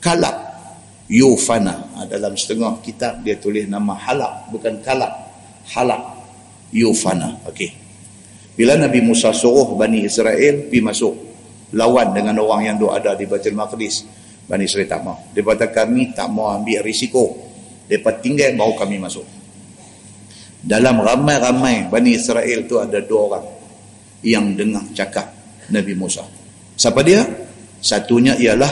Kalab 0.04 0.36
Yufana. 1.08 1.96
Ha, 1.96 2.04
dalam 2.04 2.36
setengah 2.36 2.84
kitab 2.84 3.24
dia 3.24 3.40
tulis 3.40 3.64
nama 3.72 3.96
Halab 3.96 4.52
bukan 4.52 4.84
Kalab. 4.84 5.14
Halab 5.72 6.04
Yufana. 6.76 7.40
Okey. 7.48 7.72
Bila 8.54 8.76
Nabi 8.76 9.00
Musa 9.00 9.32
suruh 9.32 9.74
Bani 9.80 10.04
Israel 10.04 10.68
pergi 10.68 10.84
masuk 10.84 11.14
lawan 11.74 12.12
dengan 12.12 12.38
orang 12.44 12.76
yang 12.76 12.78
ada 12.92 13.16
di 13.16 13.24
Baitul 13.24 13.56
Maqdis. 13.56 14.06
Bani 14.44 14.68
Israel 14.68 14.92
tak 14.92 15.02
mau. 15.08 15.18
Dia 15.32 15.42
kata 15.42 15.72
kami 15.72 16.12
tak 16.12 16.28
mau 16.28 16.52
ambil 16.52 16.84
risiko. 16.84 17.40
Dia 17.88 18.04
tinggal 18.20 18.60
baru 18.60 18.76
kami 18.76 19.00
masuk. 19.00 19.26
Dalam 20.60 21.00
ramai-ramai 21.00 21.88
Bani 21.88 22.12
Israel 22.20 22.68
tu 22.68 22.80
ada 22.84 23.00
dua 23.00 23.22
orang 23.32 23.46
yang 24.24 24.56
dengar 24.56 24.84
cakap 24.96 25.43
Nabi 25.74 25.98
Musa. 25.98 26.22
Siapa 26.78 27.02
dia? 27.02 27.26
Satunya 27.82 28.38
ialah 28.38 28.72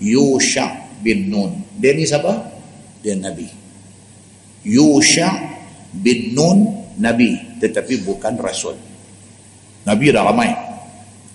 Yusha 0.00 0.96
bin 1.04 1.28
Nun. 1.28 1.76
Dia 1.76 1.92
ni 1.92 2.08
siapa? 2.08 2.32
Dia 3.04 3.14
Nabi. 3.14 3.46
Yusha 4.64 5.28
bin 5.92 6.32
Nun 6.32 6.58
Nabi. 6.98 7.60
Tetapi 7.60 8.02
bukan 8.02 8.34
Rasul. 8.40 8.76
Nabi 9.86 10.04
dah 10.10 10.24
ramai. 10.26 10.50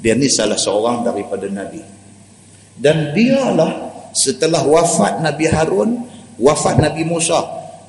Dia 0.04 0.20
ni 0.20 0.28
salah 0.28 0.60
seorang 0.60 1.08
daripada 1.08 1.48
Nabi. 1.48 1.80
Dan 2.76 3.16
dialah 3.16 3.94
setelah 4.12 4.62
wafat 4.66 5.24
Nabi 5.24 5.46
Harun, 5.48 5.92
wafat 6.36 6.82
Nabi 6.82 7.08
Musa, 7.08 7.40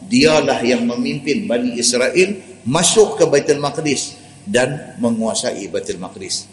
dialah 0.04 0.62
yang 0.62 0.86
memimpin 0.86 1.48
Bani 1.50 1.74
Israel 1.74 2.62
masuk 2.64 3.20
ke 3.20 3.24
Baitul 3.28 3.60
Maqdis 3.60 4.16
dan 4.46 4.96
menguasai 5.02 5.66
Baitul 5.68 5.98
Maqdis. 6.00 6.48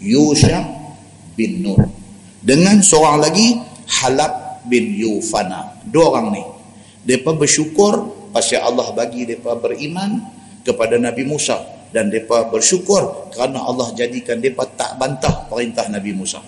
Yusha 0.00 0.60
bin 1.36 1.64
Nur. 1.64 1.80
Dengan 2.44 2.80
seorang 2.80 3.18
lagi 3.20 3.56
Halab 4.02 4.62
bin 4.68 4.96
Yufana. 4.96 5.82
Dua 5.86 6.14
orang 6.14 6.28
ni. 6.34 6.42
Mereka 7.06 7.38
bersyukur 7.38 7.92
pasal 8.34 8.66
Allah 8.66 8.90
bagi 8.92 9.22
mereka 9.24 9.54
beriman 9.56 10.20
kepada 10.66 10.98
Nabi 10.98 11.22
Musa. 11.24 11.58
Dan 11.90 12.10
mereka 12.10 12.50
bersyukur 12.50 13.30
kerana 13.32 13.62
Allah 13.62 13.94
jadikan 13.94 14.42
mereka 14.42 14.66
tak 14.74 14.98
bantah 15.00 15.46
perintah 15.48 15.86
Nabi 15.88 16.12
Musa. 16.12 16.42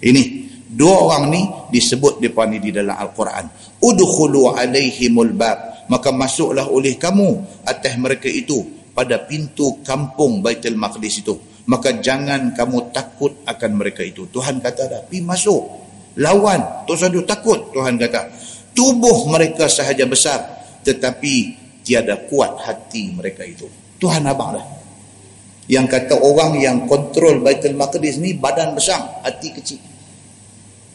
Ini 0.00 0.48
dua 0.66 1.04
orang 1.04 1.24
ni 1.28 1.42
disebut 1.68 2.18
mereka 2.18 2.48
ni 2.48 2.58
di 2.58 2.70
dalam 2.72 2.96
Al-Quran. 2.96 3.44
Udkhulu 3.78 4.56
alaihimul 4.56 5.36
bab. 5.36 5.88
Maka 5.90 6.14
masuklah 6.14 6.70
oleh 6.70 6.94
kamu 6.94 7.62
atas 7.66 7.98
mereka 7.98 8.30
itu 8.30 8.62
pada 8.94 9.18
pintu 9.26 9.82
kampung 9.82 10.38
Baitul 10.38 10.78
Maqdis 10.78 11.18
itu 11.18 11.49
maka 11.68 12.00
jangan 12.00 12.56
kamu 12.56 12.94
takut 12.94 13.36
akan 13.44 13.70
mereka 13.76 14.00
itu. 14.00 14.24
Tuhan 14.30 14.62
kata 14.62 14.88
dah 14.88 15.02
pi 15.04 15.20
masuk. 15.20 15.60
Lawan. 16.16 16.86
Tu 16.88 16.94
sadu 16.96 17.22
takut 17.28 17.70
Tuhan 17.74 18.00
kata. 18.00 18.32
Tubuh 18.72 19.28
mereka 19.28 19.68
sahaja 19.68 20.06
besar 20.06 20.40
tetapi 20.80 21.58
tiada 21.84 22.16
kuat 22.30 22.56
hati 22.64 23.12
mereka 23.12 23.44
itu. 23.44 23.68
Tuhan 24.00 24.24
abang 24.24 24.56
dah. 24.56 24.66
Yang 25.70 25.86
kata 25.86 26.14
orang 26.18 26.58
yang 26.58 26.76
kontrol 26.90 27.44
Baitul 27.44 27.78
Maqdis 27.78 28.18
ni 28.18 28.34
badan 28.34 28.74
besar 28.74 29.22
hati 29.22 29.54
kecil. 29.54 29.78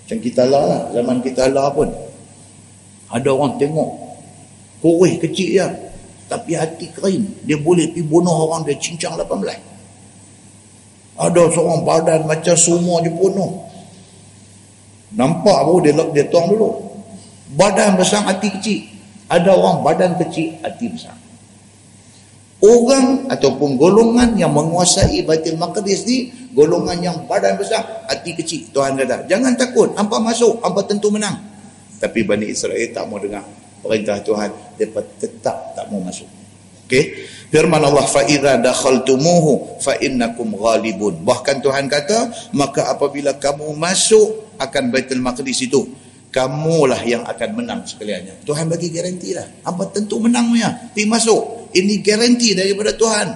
Macam 0.03 0.17
kita 0.19 0.43
lah 0.49 0.91
zaman 0.91 1.17
kita 1.21 1.47
lah 1.53 1.71
pun. 1.71 1.87
Ada 3.13 3.29
orang 3.31 3.55
tengok 3.61 3.89
kurih 4.81 5.21
kecil 5.21 5.49
ya 5.61 5.67
tapi 6.25 6.57
hati 6.57 6.89
kering. 6.91 7.45
Dia 7.45 7.55
boleh 7.61 7.93
pergi 7.93 8.03
bunuh 8.03 8.49
orang 8.49 8.65
dia 8.65 8.75
cincang 8.75 9.15
18 9.15 9.74
ada 11.15 11.41
seorang 11.47 11.87
badan 11.87 12.27
macam 12.27 12.55
semua 12.59 12.99
je 12.99 13.11
bunuh 13.11 13.65
nampak 15.15 15.57
baru 15.63 15.79
dia, 15.81 15.93
dia 16.11 16.25
tuang 16.27 16.51
dulu. 16.51 16.69
Badan 17.55 17.95
besar 17.95 18.27
hati 18.27 18.51
kecil. 18.51 18.79
Ada 19.31 19.55
orang 19.55 19.81
badan 19.81 20.11
kecil 20.21 20.59
hati 20.61 20.91
besar. 20.91 21.15
Orang 22.61 23.29
ataupun 23.29 23.77
golongan 23.77 24.33
yang 24.37 24.49
menguasai 24.53 25.21
Baitul 25.27 25.59
Maqdis 25.59 26.07
ni 26.07 26.33
golongan 26.55 26.97
yang 26.97 27.17
badan 27.27 27.59
besar 27.59 27.83
hati 28.07 28.31
kecil 28.31 28.71
Tuhan 28.71 28.95
kata 28.95 29.27
jangan 29.27 29.53
takut 29.59 29.91
hampa 29.93 30.17
masuk 30.23 30.63
hampa 30.63 30.81
tentu 30.87 31.11
menang. 31.13 31.35
Tapi 31.99 32.25
Bani 32.25 32.49
Israel 32.49 32.89
tak 32.95 33.05
mau 33.11 33.21
dengar 33.21 33.43
perintah 33.83 34.17
Tuhan. 34.23 34.49
Mereka 34.79 35.01
tetap 35.19 35.77
tak 35.77 35.85
mau 35.93 36.01
masuk 36.01 36.25
okey? 36.85 37.03
Firman 37.55 37.79
Allah 37.79 38.03
fa 38.03 38.25
idza 38.27 38.59
dakhaltumuhu 38.59 39.79
fa 39.79 39.95
innakum 40.03 40.51
ghalibun. 40.59 41.23
Bahkan 41.23 41.63
Tuhan 41.63 41.87
kata 41.87 42.51
maka 42.51 42.91
apabila 42.91 43.37
kamu 43.39 43.71
masuk 43.79 44.59
akan 44.59 44.91
Baitul 44.91 45.23
Maqdis 45.23 45.63
itu 45.63 45.87
kamulah 46.35 46.99
yang 47.07 47.23
akan 47.23 47.49
menang 47.55 47.79
sekaliannya. 47.87 48.43
Tuhan 48.43 48.67
bagi 48.67 48.91
garanti 48.91 49.31
lah. 49.31 49.47
Apa 49.63 49.87
tentu 49.87 50.19
menangnya? 50.19 50.91
Pergi 50.91 51.07
masuk. 51.07 51.71
Ini 51.71 52.03
garanti 52.03 52.51
daripada 52.51 52.91
Tuhan. 52.91 53.27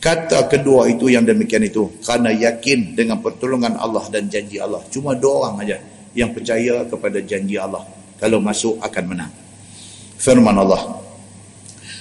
Kata 0.00 0.48
kedua 0.48 0.88
itu 0.88 1.12
yang 1.12 1.28
demikian 1.28 1.60
itu 1.68 2.00
kerana 2.00 2.32
yakin 2.32 2.96
dengan 2.96 3.20
pertolongan 3.20 3.76
Allah 3.76 4.04
dan 4.08 4.32
janji 4.32 4.56
Allah. 4.56 4.80
Cuma 4.88 5.12
dua 5.12 5.44
orang 5.44 5.60
aja 5.60 5.76
yang 6.16 6.32
percaya 6.32 6.88
kepada 6.88 7.20
janji 7.20 7.60
Allah. 7.60 7.84
Kalau 8.16 8.40
masuk 8.40 8.80
akan 8.80 9.04
menang. 9.12 9.32
Firman 10.16 10.56
Allah 10.56 11.04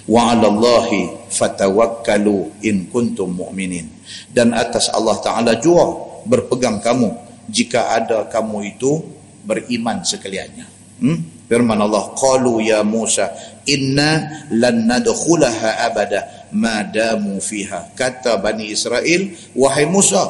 wa 0.06 0.34
'alallahi 0.34 1.30
fatawakkalu 1.30 2.66
in 2.66 2.90
kuntum 2.90 3.34
mu'minin. 3.34 3.90
Dan 4.30 4.54
atas 4.54 4.90
Allah 4.94 5.18
taala 5.22 5.58
jua 5.58 5.86
berpegang 6.26 6.82
kamu 6.82 7.10
jika 7.50 7.94
ada 7.94 8.26
kamu 8.30 8.78
itu 8.78 9.02
beriman 9.46 10.02
sekaliannya. 10.02 10.68
Hmm? 10.96 11.36
firman 11.46 11.78
Allah 11.78 12.14
qalu 12.18 12.66
ya 12.66 12.82
Musa 12.82 13.30
inna 13.70 14.46
lan 14.54 14.90
nadkhulaha 14.90 15.86
abada 15.86 16.50
ma 16.58 16.82
damu 16.86 17.38
fiha. 17.38 17.94
Kata 17.94 18.42
bani 18.42 18.74
Israel 18.74 19.30
wahai 19.54 19.86
Musa 19.86 20.26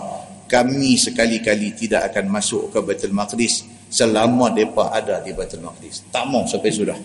kami 0.46 1.00
sekali-kali 1.00 1.74
tidak 1.74 2.14
akan 2.14 2.30
masuk 2.30 2.70
ke 2.70 2.80
Baitul 2.84 3.16
Maqdis 3.16 3.66
selama 3.90 4.54
depa 4.54 4.94
ada 4.94 5.24
di 5.24 5.32
Baitul 5.34 5.64
Maqdis. 5.64 6.06
Tak 6.12 6.28
mau 6.30 6.46
sampai 6.46 6.72
sudah 6.72 6.98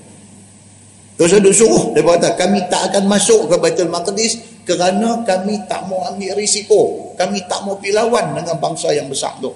Ada 1.20 1.52
suruh 1.52 1.92
dia 1.92 2.00
kata 2.00 2.32
kami 2.32 2.64
tak 2.72 2.88
akan 2.88 3.04
masuk 3.04 3.52
ke 3.52 3.60
Baitul 3.60 3.92
Maqdis 3.92 4.40
kerana 4.64 5.20
kami 5.20 5.60
tak 5.68 5.84
mau 5.84 6.00
ambil 6.08 6.32
risiko. 6.32 7.12
Kami 7.20 7.44
tak 7.44 7.60
mau 7.68 7.76
pilawan 7.76 8.32
dengan 8.32 8.56
bangsa 8.56 8.88
yang 8.96 9.04
besar 9.04 9.36
tu. 9.36 9.52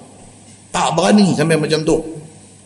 Tak 0.69 0.93
berani 0.93 1.33
sampai 1.33 1.57
macam 1.57 1.81
tu. 1.81 1.97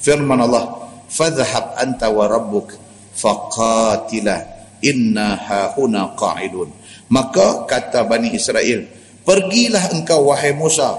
Firman 0.03 0.43
Allah, 0.43 0.67
"Fadhhab 1.07 1.79
anta 1.79 2.11
wa 2.11 2.27
rabbuk 2.27 2.75
faqatila 3.15 4.35
inna 4.83 5.39
hahuna 5.47 6.11
qa'idun." 6.19 6.67
Maka 7.07 7.63
kata 7.71 8.03
Bani 8.03 8.35
Israel, 8.35 8.83
"Pergilah 9.23 9.95
engkau 9.95 10.27
wahai 10.27 10.51
Musa 10.51 10.91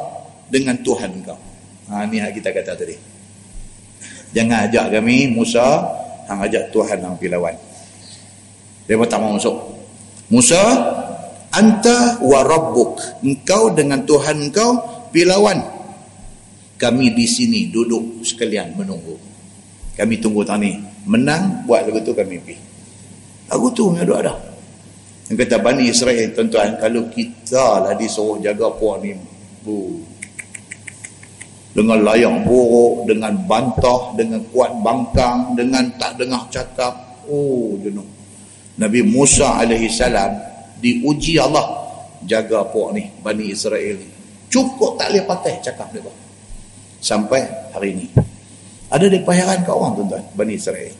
dengan 0.48 0.80
Tuhan 0.80 1.20
engkau." 1.20 1.36
Ha 1.92 2.08
ni 2.08 2.16
yang 2.16 2.32
kita 2.32 2.48
kata 2.48 2.78
tadi. 2.78 2.96
Jangan 4.32 4.70
ajak 4.70 4.94
kami 4.94 5.28
Musa, 5.34 5.84
hang 6.30 6.40
ajak 6.46 6.70
Tuhan 6.70 7.02
hang 7.02 7.18
pilawan. 7.18 7.69
Dia 8.90 8.98
tak 9.06 9.22
mau 9.22 9.38
masuk. 9.38 9.54
Musa, 10.34 10.58
anta 11.54 12.18
wa 12.18 12.42
rabbuk. 12.42 12.98
Engkau 13.22 13.70
dengan 13.70 14.02
Tuhan 14.02 14.50
engkau 14.50 14.82
pilawan. 15.14 15.62
Kami 16.74 17.14
di 17.14 17.22
sini 17.22 17.70
duduk 17.70 18.26
sekalian 18.26 18.74
menunggu. 18.74 19.14
Kami 19.94 20.18
tunggu 20.18 20.42
tani. 20.42 20.74
Menang, 21.06 21.62
buat 21.70 21.86
lagu 21.86 22.02
tu 22.02 22.10
kami 22.18 22.42
pergi. 22.42 22.58
Lagu 23.46 23.70
tu 23.70 23.94
yang 23.94 24.02
ada 24.10 24.14
ada. 24.26 24.34
Yang 25.30 25.46
kata 25.46 25.56
Bani 25.62 25.82
Israel, 25.86 26.26
tuan-tuan, 26.34 26.74
kalau 26.82 27.06
kita 27.14 27.86
lah 27.86 27.94
disuruh 27.94 28.42
jaga 28.42 28.66
puan 28.74 28.98
ni, 29.06 29.14
bu, 29.62 30.02
dengan 31.70 32.02
layak 32.02 32.42
buruk, 32.42 33.06
dengan 33.06 33.38
bantah, 33.46 34.18
dengan 34.18 34.42
kuat 34.50 34.74
bangkang, 34.82 35.54
dengan 35.54 35.86
tak 35.94 36.18
dengar 36.18 36.42
cakap, 36.50 37.22
oh 37.30 37.78
jenuh. 37.78 38.19
Nabi 38.80 39.04
Musa 39.04 39.60
alaihi 39.60 39.92
salam 39.92 40.40
diuji 40.80 41.36
Allah 41.36 41.68
jaga 42.24 42.64
puak 42.64 42.96
ni 42.96 43.04
Bani 43.20 43.52
Israel 43.52 44.00
ni. 44.00 44.08
Cukup 44.48 44.96
tak 44.96 45.12
boleh 45.12 45.24
patah 45.28 45.54
cakap 45.60 45.92
dia. 45.92 46.02
Sampai 47.00 47.44
hari 47.76 47.94
ini. 47.94 48.06
Ada 48.90 49.06
depa 49.06 49.30
heran 49.36 49.62
kat 49.62 49.70
orang 49.76 49.94
tuan-tuan 50.00 50.24
Bani 50.32 50.56
Israel. 50.56 50.96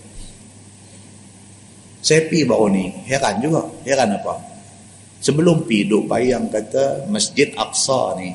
Saya 2.00 2.28
pi 2.28 2.44
baru 2.44 2.68
ni 2.68 2.84
heran 3.08 3.40
juga. 3.40 3.64
Heran 3.82 4.12
apa? 4.12 4.36
Sebelum 5.20 5.68
pi 5.68 5.84
duk 5.88 6.08
bayang 6.08 6.48
kata 6.48 7.08
Masjid 7.08 7.52
Aqsa 7.56 8.16
ni 8.16 8.32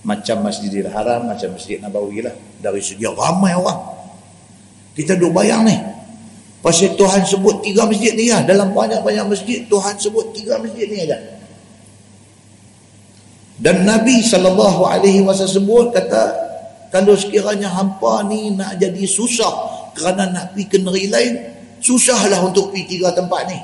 macam 0.00 0.40
Masjidil 0.40 0.88
Haram, 0.88 1.28
macam 1.28 1.52
Masjid 1.52 1.76
Nabawi 1.76 2.24
lah. 2.24 2.32
Dari 2.60 2.80
segi 2.80 3.04
ramai 3.04 3.52
orang. 3.52 3.80
Kita 4.96 5.16
duk 5.16 5.32
bayang 5.32 5.64
ni. 5.68 5.76
Pasal 6.60 6.92
Tuhan 6.92 7.24
sebut 7.24 7.64
tiga 7.64 7.88
masjid 7.88 8.12
ni 8.12 8.28
lah. 8.28 8.44
Dalam 8.44 8.76
banyak-banyak 8.76 9.26
masjid, 9.32 9.64
Tuhan 9.64 9.96
sebut 9.96 10.28
tiga 10.36 10.60
masjid 10.60 10.84
ni 10.92 11.08
aja. 11.08 11.16
Dan 13.60 13.88
Nabi 13.88 14.20
SAW 14.20 15.32
sebut 15.32 15.92
kata, 15.92 16.22
kalau 16.92 17.16
sekiranya 17.16 17.72
hampa 17.72 18.24
ni 18.28 18.52
nak 18.52 18.76
jadi 18.76 19.04
susah 19.08 19.52
kerana 19.96 20.28
nak 20.32 20.44
pergi 20.52 20.64
ke 20.68 20.76
negeri 20.84 21.06
lain, 21.08 21.34
susahlah 21.80 22.44
untuk 22.44 22.72
pergi 22.72 22.96
tiga 22.96 23.12
tempat 23.16 23.42
ni. 23.48 23.58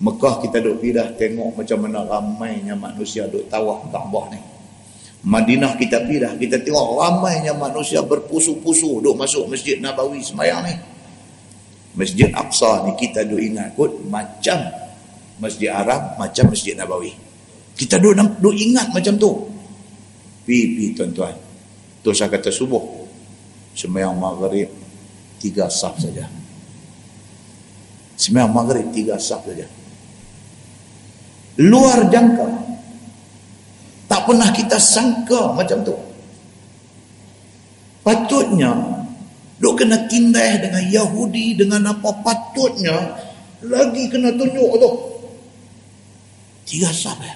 Mekah 0.00 0.40
kita 0.48 0.64
duk 0.64 0.80
pergi 0.80 0.96
dah 0.96 1.08
tengok 1.12 1.60
macam 1.60 1.78
mana 1.84 2.08
ramainya 2.08 2.72
manusia 2.72 3.28
duk 3.28 3.52
tawah 3.52 3.84
Kaabah 3.92 4.32
ni. 4.32 4.40
Madinah 5.28 5.76
kita 5.76 6.08
pergi 6.08 6.24
dah, 6.24 6.32
kita 6.40 6.56
tengok 6.64 6.96
ramainya 6.96 7.52
manusia 7.52 8.00
berpusu-pusu 8.00 9.04
duk 9.04 9.12
masuk 9.12 9.44
masjid 9.50 9.76
Nabawi 9.76 10.24
semayang 10.24 10.64
ni. 10.64 10.97
Masjid 11.96 12.28
Aqsa 12.34 12.84
ni 12.84 12.92
kita 12.98 13.24
duk 13.24 13.40
ingat 13.40 13.72
kot 13.72 14.04
macam 14.06 14.58
Masjid 15.38 15.70
Arab, 15.70 16.18
macam 16.18 16.50
Masjid 16.50 16.74
Nabawi. 16.74 17.14
Kita 17.78 18.02
duk, 18.02 18.18
duk 18.42 18.54
ingat 18.58 18.90
macam 18.90 19.14
tu. 19.14 19.30
Pi, 20.42 20.90
tuan-tuan. 20.98 21.30
Tu 22.02 22.10
saya 22.10 22.26
kata 22.26 22.50
subuh. 22.50 22.82
Semayang 23.78 24.18
maghrib, 24.18 24.66
tiga 25.38 25.70
saf 25.70 25.94
saja. 26.02 26.26
Semayang 28.18 28.50
maghrib, 28.50 28.90
tiga 28.90 29.14
saf 29.14 29.46
saja. 29.46 29.62
Luar 31.62 32.10
jangka. 32.10 32.48
Tak 34.10 34.26
pernah 34.26 34.50
kita 34.50 34.82
sangka 34.82 35.54
macam 35.54 35.86
tu. 35.86 35.94
Patutnya 38.02 38.97
Duk 39.58 39.74
kena 39.74 40.06
tindai 40.06 40.62
dengan 40.62 40.84
Yahudi 40.86 41.58
dengan 41.58 41.90
apa 41.90 42.14
patutnya 42.22 42.94
lagi 43.66 44.06
kena 44.06 44.30
tunjuk 44.38 44.70
tu. 44.78 44.90
Tiga 46.68 46.94
ya. 46.94 47.34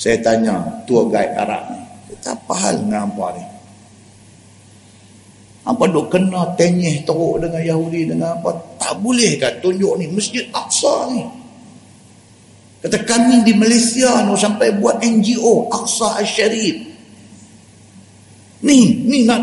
Saya 0.00 0.16
tanya 0.24 0.64
tua 0.88 1.04
guide 1.12 1.36
Arab 1.36 1.76
ni. 1.76 1.82
Kita 2.08 2.32
apa 2.32 2.54
hal 2.56 2.80
dengan 2.80 3.04
apa 3.04 3.26
ni? 3.36 3.44
Apa 5.68 5.84
duk 5.92 6.08
kena 6.08 6.56
tenyeh 6.56 7.04
teruk 7.04 7.44
dengan 7.44 7.60
Yahudi 7.60 8.08
dengan 8.08 8.40
apa? 8.40 8.56
Tak 8.80 8.96
boleh 8.96 9.36
kan 9.36 9.60
tunjuk 9.60 9.92
ni 10.00 10.08
Masjid 10.08 10.48
Aqsa 10.56 11.12
ni. 11.12 11.20
Kata 12.80 12.96
kami 13.04 13.44
di 13.44 13.52
Malaysia 13.52 14.24
no, 14.24 14.40
sampai 14.40 14.72
buat 14.80 15.04
NGO 15.04 15.68
Aqsa 15.68 16.16
Al-Sharif. 16.16 16.89
Ni, 18.60 19.08
ni 19.08 19.24
nak 19.24 19.40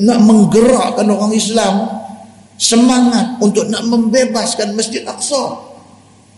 nak 0.00 0.18
menggerakkan 0.24 1.04
orang 1.04 1.36
Islam 1.36 1.84
semangat 2.56 3.36
untuk 3.44 3.68
nak 3.68 3.84
membebaskan 3.84 4.72
Masjid 4.72 5.04
Aqsa. 5.04 5.72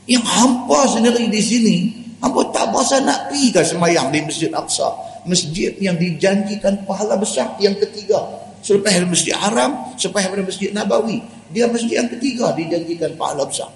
Yang 0.05 0.27
hampa 0.27 0.85
sendiri 0.91 1.31
di 1.31 1.41
sini, 1.41 1.77
hampa 2.19 2.51
tak 2.51 2.75
berasa 2.75 3.01
nak 3.01 3.31
pergi 3.31 3.55
ke 3.55 3.61
semayang 3.63 4.11
di 4.11 4.21
Masjid 4.27 4.51
Aqsa. 4.51 4.91
Masjid 5.25 5.73
yang 5.81 5.97
dijanjikan 5.97 6.85
pahala 6.85 7.17
besar 7.17 7.57
yang 7.63 7.79
ketiga. 7.79 8.21
Selepas 8.65 8.97
Masjid 9.07 9.37
Haram, 9.37 9.95
selepas 9.97 10.29
Masjid 10.41 10.73
Nabawi. 10.73 11.21
Dia 11.53 11.71
masjid 11.71 12.03
yang 12.03 12.11
ketiga 12.11 12.51
dijanjikan 12.57 13.15
pahala 13.15 13.47
besar. 13.47 13.71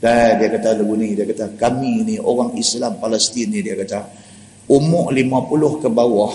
Dan 0.00 0.40
dia 0.40 0.48
kata 0.48 0.80
lagu 0.80 0.96
ni, 0.96 1.12
dia 1.12 1.28
kata 1.28 1.60
kami 1.60 2.08
ni 2.08 2.16
orang 2.16 2.56
Islam 2.56 2.96
Palestin 2.96 3.52
ni 3.52 3.60
dia 3.60 3.76
kata 3.76 4.00
umur 4.70 5.10
50 5.10 5.82
ke 5.82 5.88
bawah 5.90 6.30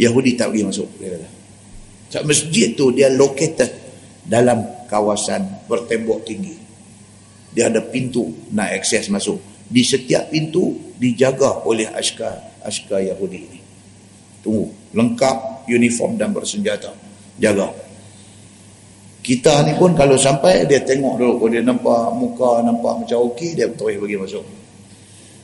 Yahudi 0.00 0.32
tak 0.38 0.54
pergi 0.54 0.64
masuk 0.64 0.88
dia 0.96 1.12
kata. 1.12 1.28
Sebab 2.08 2.24
masjid 2.24 2.72
tu 2.72 2.88
dia 2.96 3.12
located 3.12 3.68
dalam 4.24 4.64
kawasan 4.88 5.68
bertembok 5.68 6.24
tinggi. 6.24 6.56
Dia 7.52 7.68
ada 7.68 7.84
pintu 7.84 8.48
nak 8.56 8.72
akses 8.72 9.12
masuk. 9.12 9.36
Di 9.68 9.84
setiap 9.84 10.32
pintu 10.32 10.96
dijaga 10.96 11.68
oleh 11.68 11.84
askar 11.92 12.64
askar 12.64 13.04
Yahudi 13.04 13.40
ni. 13.44 13.60
Tunggu, 14.40 14.96
lengkap 14.96 15.68
uniform 15.68 16.16
dan 16.16 16.32
bersenjata. 16.32 16.94
Jaga 17.36 17.68
kita 19.28 19.60
ni 19.68 19.76
pun 19.76 19.92
kalau 19.92 20.16
sampai 20.16 20.64
dia 20.64 20.80
tengok 20.80 21.20
dulu 21.20 21.32
kalau 21.36 21.50
dia 21.52 21.60
nampak 21.60 22.16
muka 22.16 22.64
nampak 22.64 23.04
macam 23.04 23.28
okey 23.28 23.52
dia 23.52 23.68
terus 23.68 24.00
bagi 24.00 24.16
masuk 24.16 24.40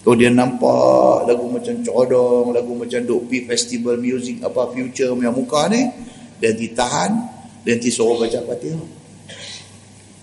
kalau 0.05 0.21
dia 0.21 0.29
nampak 0.29 1.25
lagu 1.25 1.49
macam 1.49 1.81
codong 1.81 2.53
lagu 2.53 2.77
macam 2.77 3.01
duk 3.09 3.25
pi 3.25 3.49
festival 3.49 3.97
music 3.97 4.45
apa 4.45 4.69
future 4.77 5.17
punya 5.17 5.33
muka 5.33 5.65
ni 5.73 5.89
dia 6.37 6.53
ditahan 6.53 7.35
dia 7.65 7.81
nanti 7.81 7.89
suruh 7.89 8.21
baca 8.21 8.37
fatihah. 8.45 8.85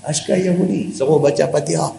Askar 0.06 0.38
Yahudi 0.38 0.94
suruh 0.94 1.18
baca 1.18 1.50
fatihah. 1.50 1.90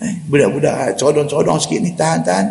Eh, 0.00 0.14
budak-budak 0.32 0.96
codong-codong 0.96 1.60
sikit 1.60 1.84
ni 1.84 1.92
tahan-tahan. 1.92 2.48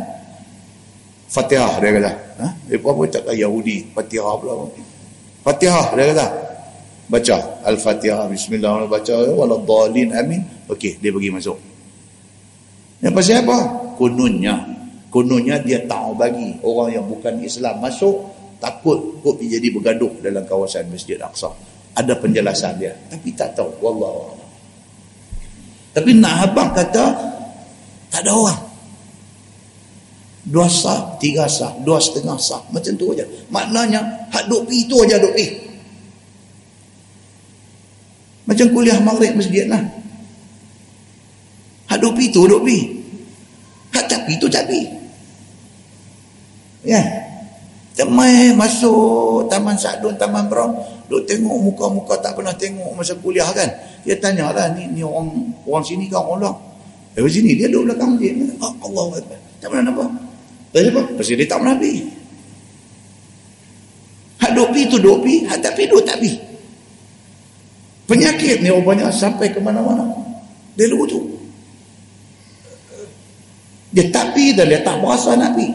Fatihah 1.25 1.81
dia 1.81 1.89
kata. 1.97 2.13
Ha? 2.45 2.47
dia 2.69 2.77
pun 2.77 3.09
tak 3.09 3.25
Yahudi 3.33 3.89
fatihah 3.89 4.37
pula. 4.37 4.69
Fatihah 5.41 5.97
dia 5.97 6.13
kata. 6.13 6.27
Baca 7.09 7.37
al-fatihah 7.65 8.29
bismillahirrahmanirrahim 8.29 8.93
baca 8.93 9.15
waladhdallin 9.33 10.09
amin. 10.13 10.41
Okey 10.69 11.01
dia 11.01 11.09
pergi 11.09 11.33
masuk 11.33 11.68
yang 12.99 13.13
pasal 13.15 13.43
apa? 13.43 13.57
Kononnya. 13.95 14.55
Kononnya 15.09 15.57
dia 15.63 15.81
tahu 15.87 16.13
bagi 16.13 16.59
orang 16.61 16.89
yang 16.99 17.05
bukan 17.07 17.39
Islam 17.41 17.81
masuk 17.81 18.29
takut 18.59 19.19
kok 19.23 19.39
jadi 19.39 19.67
bergaduh 19.71 20.19
dalam 20.19 20.43
kawasan 20.43 20.91
Masjid 20.91 21.17
Aqsa. 21.17 21.49
Ada 21.95 22.15
penjelasan 22.19 22.77
dia. 22.77 22.93
Tapi 23.09 23.33
tak 23.33 23.55
tahu. 23.55 23.71
Wallahu 23.81 24.39
tapi 25.89 26.13
nak 26.13 26.45
habang 26.45 26.69
kata 26.69 27.05
tak 28.13 28.21
ada 28.21 28.31
orang. 28.31 28.61
Dua 30.45 30.69
sah, 30.69 31.17
tiga 31.17 31.49
sah, 31.49 31.73
dua 31.81 31.97
setengah 31.97 32.37
sah. 32.37 32.61
Macam 32.69 32.93
tu 32.93 33.09
aja. 33.11 33.25
Maknanya 33.49 34.29
hak 34.29 34.47
duk 34.47 34.69
pi 34.69 34.85
tu 34.85 35.01
aja 35.01 35.17
duk 35.17 35.33
pi 35.33 35.69
macam 38.49 38.65
kuliah 38.73 38.97
maghrib 38.97 39.37
masjid 39.37 39.69
lah. 39.69 39.77
Hak 41.89 41.97
duk 41.97 42.13
pi 42.13 42.29
tu 42.29 42.45
duk 42.45 42.61
pi. 42.61 42.77
Hak 43.89 44.05
tak 44.05 44.29
tu 44.37 44.45
tak 44.45 44.69
pi. 44.69 44.85
Ya. 46.85 47.01
Temai 47.97 48.55
masuk 48.55 49.51
Taman 49.51 49.75
Sadun, 49.75 50.15
Taman 50.15 50.47
Brown. 50.47 50.71
Duk 51.09 51.25
tengok 51.25 51.57
muka-muka 51.57 52.15
tak 52.21 52.37
pernah 52.37 52.53
tengok 52.53 52.93
masa 52.93 53.17
kuliah 53.17 53.49
kan. 53.51 53.67
Dia 54.05 54.15
tanya 54.21 54.53
lah 54.53 54.71
ni, 54.77 54.87
ni 54.93 55.01
orang 55.01 55.33
orang 55.65 55.83
sini 55.83 56.05
kan 56.07 56.23
orang 56.23 56.55
Eh 57.17 57.25
sini 57.25 57.57
dia 57.57 57.65
duduk 57.67 57.91
belakang 57.91 58.15
masjid. 58.15 58.37
Oh, 58.61 58.71
Allah 58.85 59.19
Tak 59.59 59.67
pernah 59.73 59.89
nampak. 59.89 60.09
Pasal 60.69 60.93
apa? 60.93 61.01
Pasal 61.17 61.35
dia 61.41 61.47
tak 61.49 61.57
pernah 61.59 61.75
pi. 61.81 61.91
Hak 64.39 64.51
duk 64.53 64.69
pi 64.71 64.81
tu 64.85 64.97
duk. 65.01 65.25
Hak 65.49 65.59
tak 65.59 65.73
duk 65.75 66.05
tak 66.05 66.21
pi. 66.21 66.37
Penyakit 68.05 68.61
ni 68.61 68.69
rupanya 68.69 69.09
sampai 69.09 69.49
ke 69.49 69.57
mana-mana. 69.61 70.05
Dia 70.77 70.85
lupa 70.89 71.05
tu. 71.09 71.38
Dia 73.89 74.05
tak 74.13 74.37
pergi 74.37 74.53
dan 74.53 74.65
dia 74.69 74.81
tak 74.85 75.01
berasa 75.01 75.33
nak 75.33 75.57
pergi. 75.57 75.69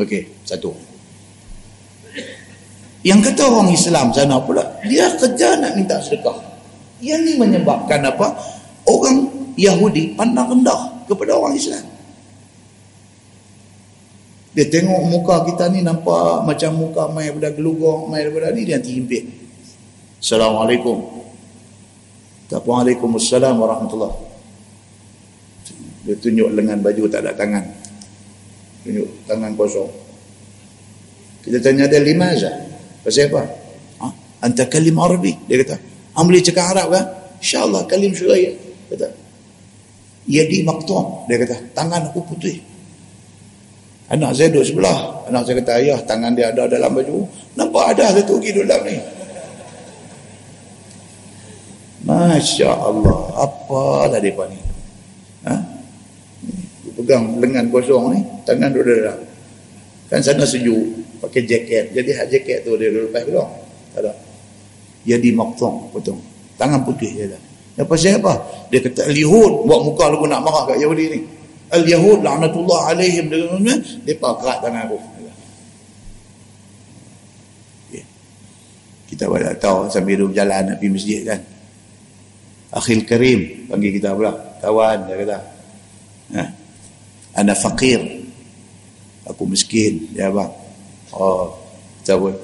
Okey, 0.00 0.22
satu. 0.48 0.72
Yang 3.04 3.20
kata 3.30 3.42
orang 3.52 3.68
Islam 3.70 4.06
sana 4.16 4.40
pula, 4.40 4.64
dia 4.88 5.12
kerja 5.20 5.60
nak 5.60 5.76
minta 5.76 6.00
sedekah. 6.00 6.40
Yang 7.04 7.20
ni 7.28 7.32
menyebabkan 7.36 8.00
apa? 8.00 8.32
Orang 8.88 9.28
Yahudi 9.60 10.16
pandang 10.16 10.48
rendah 10.48 11.04
kepada 11.04 11.36
orang 11.36 11.52
Islam. 11.52 11.84
Dia 14.56 14.64
tengok 14.70 15.00
muka 15.12 15.44
kita 15.44 15.68
ni 15.68 15.84
nampak 15.84 16.46
macam 16.48 16.70
muka 16.78 17.10
mai 17.12 17.28
daripada 17.28 17.52
gelugong, 17.52 18.08
mai 18.08 18.24
daripada 18.24 18.54
ni, 18.56 18.64
dia 18.64 18.80
nanti 18.80 18.96
himpit. 18.96 19.24
Assalamualaikum. 20.24 21.12
Waalaikumsalam 22.54 23.58
warahmatullahi 23.58 24.33
Dia 26.04 26.14
tunjuk 26.20 26.52
lengan 26.52 26.84
baju 26.84 27.08
tak 27.08 27.24
ada 27.24 27.32
tangan. 27.32 27.64
Tunjuk 28.84 29.08
tangan 29.24 29.52
kosong. 29.56 29.88
Kita 31.44 31.60
tanya 31.60 31.88
dia 31.88 32.00
lima 32.00 32.32
aja. 32.32 32.52
Pasal 33.04 33.28
apa? 33.28 33.42
Ha? 34.00 34.06
Anta 34.44 34.64
kalim 34.68 34.96
Arabi. 35.00 35.36
Dia 35.48 35.60
kata, 35.60 35.76
Am 36.16 36.28
boleh 36.28 36.40
cakap 36.40 36.72
Arab 36.72 36.92
kan? 36.92 37.04
InsyaAllah 37.40 37.84
kalim 37.84 38.12
syuraya. 38.16 38.52
Kata, 38.88 39.08
Yadi 40.24 40.64
maktum. 40.64 41.28
Dia 41.28 41.36
kata, 41.40 41.56
tangan 41.76 42.08
aku 42.08 42.24
putih. 42.24 42.56
Anak 44.08 44.36
saya 44.36 44.52
duduk 44.52 44.64
sebelah. 44.68 45.28
Anak 45.28 45.48
saya 45.48 45.60
kata, 45.60 45.72
ayah 45.80 46.00
tangan 46.04 46.32
dia 46.32 46.52
ada 46.52 46.68
dalam 46.68 46.92
baju. 46.92 47.28
Nampak 47.56 47.96
ada 47.96 48.20
satu 48.20 48.40
lagi 48.40 48.50
dalam 48.52 48.80
ni. 48.84 48.96
Masya 52.04 52.68
Allah 52.68 53.32
Apa 53.32 54.12
lah 54.12 54.20
mereka 54.20 54.44
ni? 54.52 54.63
Pegang 56.94 57.42
lengan 57.42 57.66
kosong 57.70 58.14
ni 58.14 58.20
Tangan 58.46 58.70
duduk 58.70 58.94
dalam. 59.02 59.18
Kan 60.10 60.20
sana 60.22 60.46
sejuk 60.46 61.04
Pakai 61.22 61.42
jaket. 61.48 61.90
Jadi 61.94 62.10
hak 62.14 62.26
jaket 62.30 62.58
tu 62.62 62.76
dia 62.76 62.92
lepas 62.92 63.24
keluar 63.24 63.48
Tak 63.94 64.00
ada. 64.04 64.12
Jadi 65.04 65.28
maktong 65.36 65.92
potong. 65.92 66.20
Tangan 66.56 66.80
putih 66.80 67.12
je 67.12 67.24
dah. 67.28 67.42
Apa? 67.84 67.94
Siapa? 67.98 68.32
Dia 68.72 68.80
kata 68.80 69.10
Al-Yahud. 69.10 69.68
Buat 69.68 69.80
muka 69.84 70.04
lagu 70.08 70.24
nak 70.24 70.40
marah 70.40 70.64
kat 70.70 70.80
Yahudi 70.80 71.04
ni. 71.12 71.20
Al-Yahud 71.74 72.24
La'natullah 72.24 72.94
alaihim. 72.94 73.28
Dia 74.06 74.14
pakat 74.16 74.64
tangan 74.64 74.88
aku. 74.88 74.98
Kita 79.14 79.30
boleh 79.30 79.54
tahu 79.62 79.86
sambil 79.94 80.18
duduk 80.18 80.34
jalan 80.34 80.74
nak 80.74 80.82
pergi 80.82 80.90
masjid 80.90 81.20
kan. 81.22 81.40
Akhil 82.74 83.06
karim 83.06 83.70
panggil 83.70 83.94
kita 83.94 84.10
pula. 84.10 84.58
Kawan 84.58 85.06
dia 85.06 85.14
kata. 85.22 85.38
Ha? 86.34 86.42
Ana 87.34 87.54
fakir 87.54 88.00
aku 89.26 89.46
miskin 89.50 90.10
ya 90.14 90.30
bang 90.30 90.50
oh 91.14 91.54
kita 92.02 92.14
pun 92.18 92.34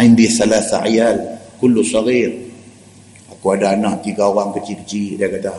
indi 0.00 0.26
salasa 0.26 0.84
ayal 0.84 1.40
kullu 1.60 1.84
sagir 1.84 2.50
aku 3.28 3.54
ada 3.54 3.76
anak 3.76 4.04
tiga 4.04 4.28
orang 4.28 4.52
kecil-kecil 4.56 5.20
dia 5.20 5.28
kata 5.28 5.54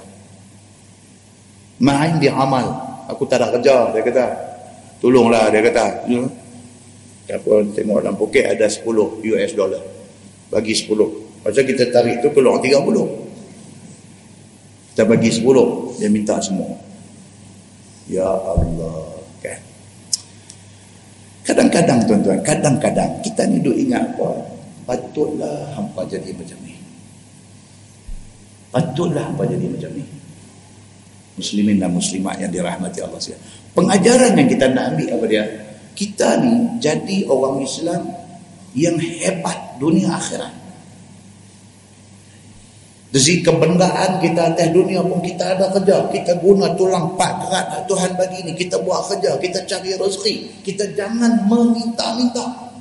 ma 1.81 2.05
indi 2.09 2.29
amal 2.29 2.65
aku 3.05 3.25
tak 3.29 3.41
ada 3.41 3.53
kerja 3.53 3.93
dia 3.93 4.01
kata 4.01 4.25
tolonglah 5.01 5.49
dia 5.53 5.61
kata 5.61 5.85
ya. 6.09 6.21
Siapa 7.31 7.63
tengok 7.71 8.03
dalam 8.03 8.19
poket 8.19 8.43
ada 8.43 8.67
10 8.67 9.23
US 9.23 9.51
dollar. 9.55 9.79
Bagi 10.51 10.75
10. 10.75 11.47
Pasal 11.47 11.63
kita 11.63 11.87
tarik 11.87 12.19
tu 12.19 12.27
keluar 12.35 12.59
30. 12.59 12.83
Kita 14.91 15.07
bagi 15.07 15.31
sepuluh, 15.31 15.95
dia 15.95 16.11
minta 16.11 16.35
semua. 16.43 16.75
Ya 18.11 18.27
Allah. 18.27 19.23
Kan? 19.39 19.59
Kadang-kadang 21.47 22.03
tuan-tuan, 22.03 22.43
kadang-kadang 22.43 23.07
kita 23.23 23.47
ni 23.47 23.63
duk 23.63 23.73
ingat 23.73 24.03
apa? 24.13 24.35
Patutlah 24.83 25.71
hampa 25.71 26.03
jadi 26.11 26.35
macam 26.35 26.59
ni. 26.67 26.75
Patutlah 28.67 29.31
hampa 29.31 29.47
jadi 29.47 29.63
macam 29.63 29.95
ni. 29.95 30.03
Muslimin 31.39 31.79
dan 31.79 31.95
muslimat 31.95 32.35
yang 32.43 32.51
dirahmati 32.51 32.99
Allah 32.99 33.15
SWT. 33.15 33.71
Pengajaran 33.71 34.35
yang 34.35 34.49
kita 34.51 34.67
nak 34.75 34.93
ambil 34.93 35.07
apa 35.15 35.25
dia? 35.31 35.43
Kita 35.95 36.43
ni 36.43 36.83
jadi 36.83 37.23
orang 37.31 37.63
Islam 37.63 38.11
yang 38.75 38.99
hebat 38.99 39.79
dunia 39.79 40.11
akhirat. 40.19 40.60
Dari 43.11 43.43
kebendaan 43.43 44.23
kita 44.23 44.55
atas 44.55 44.71
dunia 44.71 45.03
pun 45.03 45.19
kita 45.19 45.59
ada 45.59 45.67
kerja. 45.75 46.07
Kita 46.07 46.39
guna 46.39 46.71
tulang 46.79 47.19
pak 47.19 47.43
kerat 47.43 47.83
Tuhan 47.83 48.15
bagi 48.15 48.39
ini. 48.39 48.55
Kita 48.55 48.79
buat 48.79 49.03
kerja. 49.11 49.35
Kita 49.35 49.67
cari 49.67 49.99
rezeki. 49.99 50.63
Kita 50.63 50.95
jangan 50.95 51.43
meminta-minta. 51.43 52.71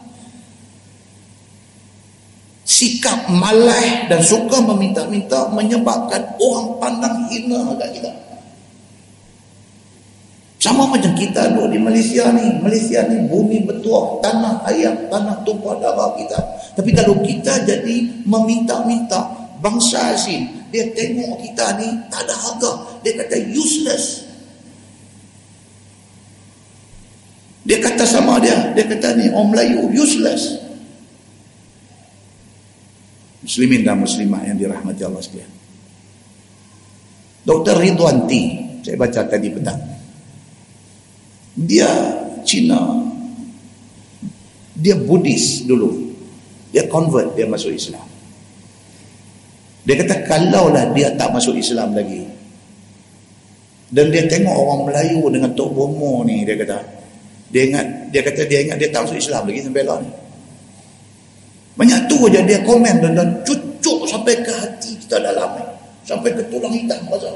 Sikap 2.63 3.27
malah 3.27 4.07
dan 4.07 4.23
suka 4.23 4.63
meminta-minta 4.63 5.51
menyebabkan 5.51 6.23
orang 6.39 6.79
pandang 6.79 7.27
hina 7.27 7.75
kat 7.75 7.91
kita. 7.99 8.11
Sama 10.63 10.87
macam 10.87 11.11
kita 11.19 11.59
duduk 11.59 11.75
di 11.75 11.81
Malaysia 11.83 12.31
ni. 12.31 12.55
Malaysia 12.63 13.03
ni 13.11 13.27
bumi 13.27 13.67
betul. 13.67 14.23
Tanah 14.23 14.63
ayam, 14.63 14.95
tanah 15.11 15.43
tumpah 15.43 15.75
darah 15.83 16.15
kita. 16.15 16.39
Tapi 16.79 16.95
kalau 16.95 17.19
kita 17.19 17.67
jadi 17.67 18.23
meminta-minta, 18.23 19.40
bangsa 19.61 20.17
asing 20.17 20.61
dia 20.71 20.87
tengok 20.95 21.43
kita 21.43 21.83
ni 21.83 21.89
tak 22.07 22.31
ada 22.31 22.35
harga. 22.39 23.03
Dia 23.03 23.13
kata 23.19 23.37
useless. 23.51 24.31
Dia 27.67 27.83
kata 27.83 28.07
sama 28.07 28.39
dia. 28.39 28.71
Dia 28.73 28.87
kata 28.87 29.19
ni 29.19 29.27
orang 29.35 29.51
Melayu 29.51 29.91
useless. 29.91 30.63
Muslimin 33.43 33.83
dan 33.83 33.99
muslimah 33.99 34.47
yang 34.47 34.57
dirahmati 34.57 35.03
Allah 35.03 35.19
sekalian. 35.19 35.53
Dr. 37.43 37.75
Ridwan 37.83 38.31
T 38.31 38.33
saya 38.87 38.95
baca 38.95 39.21
tadi 39.27 39.51
petang. 39.51 39.81
Dia 41.59 41.91
Cina. 42.47 43.11
Dia 44.79 44.95
Buddhis 44.95 45.67
dulu. 45.67 46.15
Dia 46.71 46.87
convert 46.87 47.35
dia 47.35 47.51
masuk 47.51 47.75
Islam 47.75 48.20
dia 49.85 49.95
kata 49.97 50.15
kalaulah 50.29 50.93
dia 50.93 51.09
tak 51.17 51.33
masuk 51.33 51.57
Islam 51.57 51.97
lagi. 51.97 52.29
Dan 53.91 54.13
dia 54.15 54.23
tengok 54.31 54.55
orang 54.55 54.81
Melayu 54.87 55.27
dengan 55.35 55.51
Tok 55.57 55.71
Bomo 55.75 56.23
ni 56.23 56.47
dia 56.47 56.55
kata. 56.55 56.79
Dia 57.51 57.67
ingat 57.67 57.87
dia 58.15 58.23
kata 58.23 58.47
dia 58.47 58.59
ingat 58.63 58.77
dia 58.79 58.89
tak 58.93 59.09
masuk 59.09 59.19
Islam 59.19 59.43
lagi 59.49 59.61
sampai 59.67 59.83
lah 59.83 59.99
ni. 59.99 60.11
Banyak 61.81 62.01
tu 62.07 62.17
aja 62.29 62.41
dia 62.45 62.61
komen 62.63 62.95
dan, 63.03 63.13
dan 63.17 63.29
cucuk 63.43 64.05
sampai 64.05 64.37
ke 64.45 64.53
hati 64.53 64.95
kita 65.01 65.17
dalam 65.19 65.49
ni. 65.59 65.65
Sampai 66.05 66.31
ke 66.37 66.43
tulang 66.53 66.71
hitam 66.71 67.01
pasal. 67.09 67.35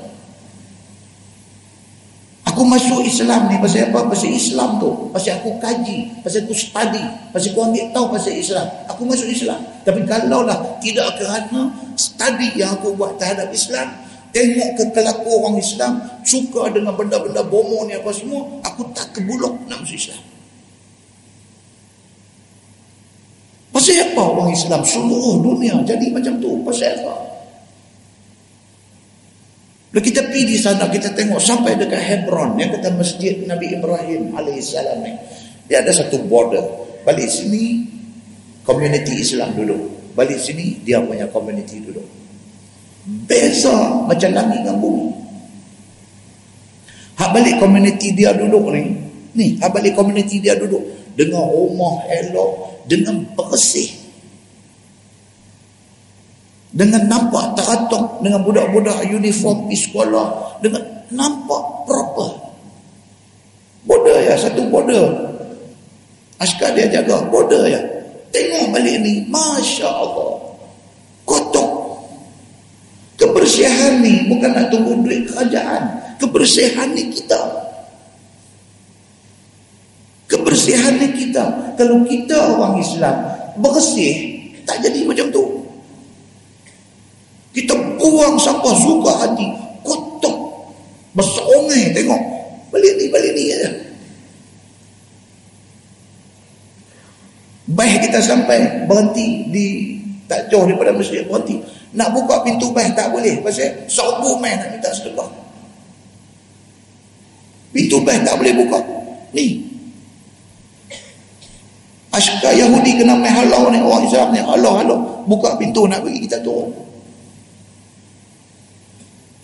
Aku 2.55 2.63
masuk 2.63 3.03
Islam 3.03 3.51
ni 3.51 3.59
pasal 3.59 3.91
apa? 3.91 4.07
Pasal 4.07 4.31
Islam 4.31 4.79
tu. 4.79 5.11
Pasal 5.11 5.43
aku 5.43 5.59
kaji. 5.59 6.23
Pasal 6.23 6.47
aku 6.47 6.55
study. 6.55 7.03
Pasal 7.35 7.51
aku 7.51 7.61
ambil 7.67 7.85
tahu 7.91 8.07
pasal 8.15 8.31
Islam. 8.31 8.67
Aku 8.87 9.03
masuk 9.03 9.27
Islam. 9.27 9.59
Tapi 9.83 10.07
kalau 10.07 10.47
lah 10.47 10.79
tidak 10.79 11.19
kerana 11.19 11.75
study 11.99 12.55
yang 12.55 12.79
aku 12.79 12.95
buat 12.95 13.19
terhadap 13.19 13.51
Islam. 13.51 13.91
Tengok 14.31 14.71
ke 14.79 14.85
kelaku 14.95 15.27
orang 15.43 15.59
Islam. 15.59 15.99
Suka 16.23 16.71
dengan 16.71 16.95
benda-benda 16.95 17.43
bomo 17.43 17.91
ni 17.91 17.99
apa 17.99 18.15
semua. 18.15 18.47
Aku 18.63 18.87
tak 18.95 19.11
kebulok 19.11 19.67
nak 19.67 19.83
masuk 19.83 19.99
Islam. 19.99 20.23
Pasal 23.75 23.99
apa 24.15 24.23
orang 24.23 24.55
Islam 24.55 24.81
seluruh 24.87 25.43
dunia 25.43 25.75
jadi 25.83 26.07
macam 26.15 26.39
tu? 26.39 26.63
Pasal 26.63 27.03
apa? 27.03 27.34
Bila 29.95 30.11
kita 30.11 30.27
pergi 30.27 30.43
di 30.43 30.59
sana, 30.59 30.91
kita 30.91 31.15
tengok 31.15 31.39
sampai 31.39 31.79
dekat 31.79 32.03
Hebron, 32.03 32.59
yang 32.59 32.75
kata 32.75 32.99
masjid 32.99 33.47
Nabi 33.47 33.79
Ibrahim 33.79 34.35
AS 34.35 34.75
ni. 35.07 35.15
Dia 35.71 35.87
ada 35.87 35.95
satu 35.95 36.19
border. 36.27 36.67
Balik 37.07 37.31
sini, 37.31 37.87
community 38.67 39.23
Islam 39.23 39.55
dulu. 39.55 39.95
Balik 40.19 40.43
sini, 40.43 40.83
dia 40.83 40.99
punya 40.99 41.31
community 41.31 41.79
dulu. 41.79 42.03
Beza 43.31 44.03
macam 44.03 44.35
langit 44.35 44.67
dengan 44.67 44.83
bumi. 44.83 45.09
Hak 47.15 47.31
balik 47.31 47.63
community 47.63 48.19
dia 48.19 48.35
duduk 48.35 48.75
ni, 48.75 48.99
ni, 49.39 49.55
hak 49.63 49.71
balik 49.71 49.95
community 49.95 50.43
dia 50.43 50.59
duduk 50.59 50.83
dengan 51.15 51.47
rumah 51.47 52.03
elok, 52.11 52.83
dengan 52.91 53.23
bersih 53.39 54.04
dengan 56.75 57.07
nampak 57.07 57.55
teratok 57.55 58.19
dengan 58.19 58.43
budak-budak 58.43 59.07
uniform 59.07 59.71
di 59.71 59.79
sekolah 59.79 60.59
dengan 60.59 60.83
nampak 61.15 61.63
proper 61.87 62.31
border 63.87 64.19
ya 64.27 64.35
satu 64.35 64.67
border 64.67 65.35
askar 66.45 66.75
dia 66.75 66.91
jaga 66.91 67.25
border 67.33 67.65
ya. 67.71 67.81
Tengok 68.35 68.75
balik 68.75 68.99
ni 69.01 69.23
Masya 69.31 69.87
Allah. 69.87 70.43
Kotok 71.25 71.71
kebersihan 73.17 74.03
ni 74.03 74.27
bukan 74.27 74.51
nak 74.53 74.69
tunggu 74.75 74.99
duit 75.07 75.31
kerajaan. 75.31 76.03
Kebersihan 76.19 76.91
ni 76.93 77.15
kita. 77.15 77.41
Kebersihan 80.27 80.99
ni 80.99 81.09
kita. 81.15 81.75
Kalau 81.79 82.03
kita 82.05 82.37
orang 82.59 82.83
Islam 82.83 83.17
bersih 83.63 84.35
tak 84.67 84.83
jadi 84.83 85.07
macam 85.07 85.31
tu 85.31 85.54
kita 87.55 87.75
buang 88.03 88.35
sampah 88.35 88.75
suka 88.83 89.13
hati. 89.15 89.47
Kotok. 89.87 90.37
Bersongai 91.15 91.95
tengok. 91.95 92.19
Balik 92.75 92.93
ni, 92.99 93.05
balik 93.15 93.33
ni 93.39 93.43
aja. 93.55 93.71
Baik 97.71 98.11
kita 98.11 98.19
sampai 98.19 98.85
berhenti 98.91 99.47
di 99.55 99.67
tak 100.27 100.51
jauh 100.51 100.67
daripada 100.67 100.91
masjid 100.91 101.23
berhenti. 101.23 101.63
Nak 101.95 102.11
buka 102.11 102.43
pintu 102.43 102.75
baik 102.75 102.99
tak 102.99 103.15
boleh. 103.15 103.39
Pasal 103.39 103.87
sabu 103.87 104.35
main 104.43 104.59
nak 104.59 104.75
minta 104.75 104.91
sedekah. 104.91 105.31
Pintu 107.71 108.03
baik 108.03 108.27
tak 108.27 108.35
boleh 108.35 108.51
buka. 108.51 108.83
Ni. 109.31 109.63
Asyikah 112.11 112.51
Yahudi 112.51 112.99
kena 112.99 113.15
main 113.15 113.31
halau 113.31 113.71
ni. 113.71 113.79
Orang 113.79 114.03
Islam 114.11 114.35
ni 114.35 114.43
halau 114.43 114.75
halau. 114.75 114.99
Buka 115.31 115.55
pintu 115.55 115.87
nak 115.87 116.03
bagi 116.03 116.27
kita 116.27 116.43
turun 116.43 116.85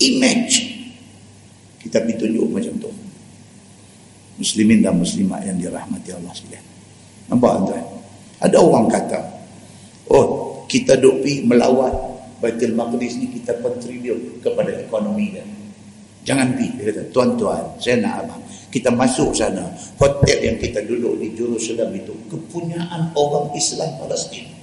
image. 0.00 0.54
Kita 1.80 2.02
pergi 2.04 2.16
tunjuk 2.16 2.44
macam 2.48 2.74
tu. 2.80 2.90
Muslimin 4.40 4.80
dan 4.80 4.96
muslimat 4.96 5.44
yang 5.44 5.60
dirahmati 5.60 6.10
Allah 6.16 6.32
sekalian. 6.32 6.64
Nampak 7.28 7.52
tuan? 7.68 7.84
Ada 8.40 8.56
orang 8.56 8.88
kata 8.88 9.20
oh 10.10 10.26
kita 10.64 10.96
duk 10.96 11.20
pergi 11.20 11.44
melawat 11.44 11.92
Baitul 12.40 12.72
Maqdis 12.72 13.20
ni 13.20 13.28
kita 13.36 13.60
kontribut 13.60 14.40
kepada 14.40 14.72
ekonomi 14.80 15.36
dia. 15.36 15.44
Jangan 16.24 16.56
pergi 16.56 16.68
dia 16.80 16.84
kata 16.88 17.02
tuan-tuan 17.12 17.76
saya 17.76 18.00
nak 18.00 18.14
abang 18.24 18.42
kita 18.72 18.88
masuk 18.88 19.36
sana. 19.36 19.68
Hotel 20.00 20.38
yang 20.40 20.56
kita 20.56 20.80
duduk 20.88 21.20
di 21.20 21.36
Jerusalem 21.36 22.00
itu 22.00 22.16
kepunyaan 22.32 23.12
orang 23.12 23.52
Islam 23.52 23.92
Palestin 24.00 24.59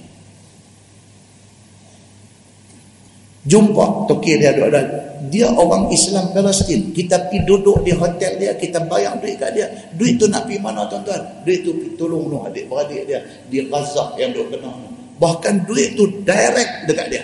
jumpa 3.48 4.04
toki 4.04 4.36
dia 4.36 4.52
ada 4.52 5.08
dia 5.28 5.48
orang 5.48 5.88
Islam 5.92 6.30
Palestin 6.30 6.92
kita 6.92 7.28
pergi 7.28 7.44
duduk 7.44 7.84
di 7.84 7.92
hotel 7.96 8.36
dia 8.40 8.52
kita 8.56 8.84
bayar 8.88 9.16
duit 9.20 9.36
kat 9.36 9.50
dia. 9.52 9.66
Duit 9.96 10.16
tu 10.16 10.28
nak 10.28 10.48
pergi 10.48 10.60
mana 10.60 10.88
tuan-tuan? 10.88 11.20
Duit 11.42 11.64
tu 11.64 11.72
tolong 11.96 12.28
no 12.28 12.44
adik-beradik 12.48 13.04
dia 13.08 13.20
di 13.48 13.64
Gaza 13.68 14.14
yang 14.16 14.32
duk 14.32 14.52
kena 14.52 14.72
bahkan 15.18 15.66
duit 15.66 15.98
tu 15.98 16.06
direct 16.22 16.86
dekat 16.86 17.06
dia. 17.10 17.22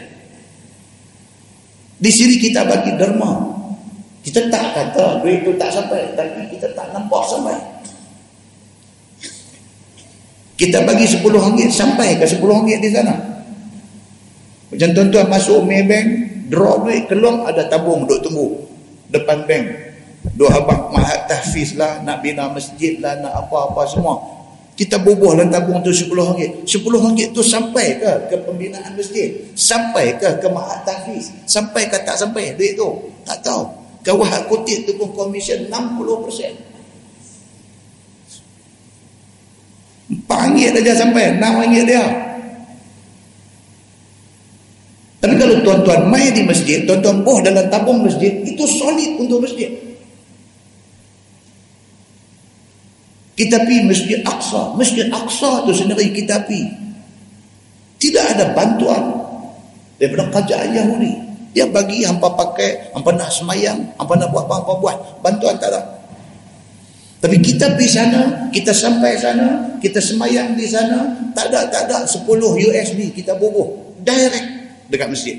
Di 2.00 2.10
sini 2.10 2.36
kita 2.36 2.66
bagi 2.66 2.92
derma. 2.98 3.54
Kita 4.24 4.48
tak 4.48 4.72
kata 4.72 5.20
duit 5.20 5.44
tu 5.44 5.52
tak 5.60 5.70
sampai 5.70 6.12
tapi 6.16 6.48
kita 6.50 6.72
tak 6.72 6.90
nampak 6.90 7.22
sampai. 7.28 7.56
Kita 10.54 10.86
bagi 10.86 11.04
10 11.04 11.18
ringgit 11.24 11.70
sampai 11.70 12.14
ke 12.14 12.24
10 12.26 12.40
ringgit 12.40 12.78
di 12.78 12.90
sana 12.94 13.33
macam 14.74 14.90
tuan-tuan 14.90 15.26
masuk 15.30 15.62
Maybank 15.62 16.08
draw 16.50 16.82
duit 16.82 17.06
keluar 17.06 17.46
ada 17.48 17.64
tabung 17.70 18.04
duk 18.04 18.20
tunggu 18.20 18.64
depan 19.14 19.46
bank. 19.46 19.66
Dua 20.34 20.50
abang 20.56 20.90
mahat 20.90 21.28
tahfiz 21.28 21.76
lah 21.76 22.00
nak 22.02 22.24
bina 22.24 22.48
masjid 22.50 22.98
lah 22.98 23.14
nak 23.20 23.46
apa-apa 23.46 23.86
semua. 23.86 24.18
Kita 24.74 24.98
bubuh 24.98 25.38
dalam 25.38 25.54
tabung 25.54 25.78
tu 25.86 25.94
10 25.94 26.10
ringgit. 26.10 26.66
10 26.66 26.82
ringgit 26.82 27.30
tu 27.30 27.46
sampai 27.46 28.02
ke 28.02 28.26
ke 28.26 28.36
pembinaan 28.42 28.90
masjid? 28.98 29.30
Sampai 29.54 30.18
ke 30.18 30.42
ke 30.42 30.48
mahat 30.50 30.82
tahfiz? 30.82 31.30
Sampai 31.46 31.86
ke 31.86 31.94
tak 32.02 32.18
sampai 32.18 32.58
duit 32.58 32.74
tu? 32.74 33.14
Tak 33.22 33.38
tahu. 33.46 33.70
Kawah 34.02 34.50
kutip 34.50 34.84
tu 34.84 34.98
pun 34.98 35.14
komisen 35.14 35.70
60% 35.70 36.74
Empat 40.04 40.52
dah 40.84 40.96
sampai, 40.98 41.38
enam 41.38 41.62
ringgit 41.62 41.84
dia. 41.88 42.33
Tapi 45.24 45.40
kalau 45.40 45.56
tuan-tuan 45.64 46.12
main 46.12 46.36
di 46.36 46.44
masjid, 46.44 46.84
tuan-tuan 46.84 47.24
boh 47.24 47.40
dalam 47.40 47.64
tabung 47.72 48.04
masjid, 48.04 48.44
itu 48.44 48.60
solid 48.68 49.16
untuk 49.16 49.40
masjid. 49.40 49.72
Kita 53.32 53.56
pergi 53.64 53.88
Masjid 53.88 54.20
Aqsa. 54.20 54.76
Masjid 54.76 55.08
Aqsa 55.08 55.64
tu 55.64 55.72
sendiri 55.72 56.12
kita 56.12 56.44
pergi. 56.44 56.68
Tidak 58.04 58.24
ada 58.36 58.52
bantuan 58.52 59.00
daripada 59.96 60.28
kerajaan 60.28 60.76
Yahudi. 60.76 61.16
Dia 61.56 61.72
bagi 61.72 62.04
hampa 62.04 62.28
pakai, 62.28 62.92
hampa 62.92 63.16
nak 63.16 63.32
semayang, 63.32 63.80
hampa 63.96 64.20
nak 64.20 64.28
buat 64.28 64.44
apa-apa 64.44 64.72
buat. 64.76 64.96
Bantuan 65.24 65.56
tak 65.56 65.72
ada. 65.72 66.04
Tapi 67.24 67.40
kita 67.40 67.72
pergi 67.72 67.88
sana, 67.88 68.52
kita 68.52 68.76
sampai 68.76 69.16
sana, 69.16 69.72
kita 69.80 70.04
semayang 70.04 70.52
di 70.52 70.68
sana, 70.68 71.32
tak 71.32 71.48
ada, 71.48 71.64
tak 71.72 71.88
ada 71.88 72.04
10 72.04 72.28
USD 72.60 73.08
kita 73.16 73.32
bubuh. 73.40 73.72
Direct 74.04 74.53
dekat 74.88 75.08
masjid. 75.12 75.36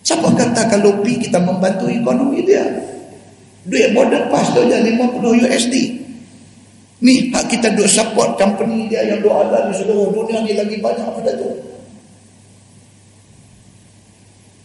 Siapa 0.00 0.26
kata 0.32 0.66
kalau 0.66 0.98
pergi 1.04 1.30
kita 1.30 1.38
membantu 1.38 1.86
ekonomi 1.86 2.42
dia? 2.42 2.64
Duit 3.68 3.92
border 3.92 4.32
pass 4.32 4.50
tu 4.56 4.64
je 4.64 4.74
50 4.74 5.44
USD. 5.44 5.74
Ni 7.00 7.32
hak 7.32 7.48
kita 7.48 7.72
duk 7.72 7.88
support 7.88 8.36
company 8.36 8.88
dia 8.88 9.04
yang 9.08 9.24
duk 9.24 9.32
ada 9.32 9.68
di 9.68 9.74
seluruh 9.76 10.12
dunia 10.12 10.44
ni 10.44 10.52
lagi 10.52 10.76
banyak 10.76 11.08
pada 11.16 11.32
tu. 11.36 11.48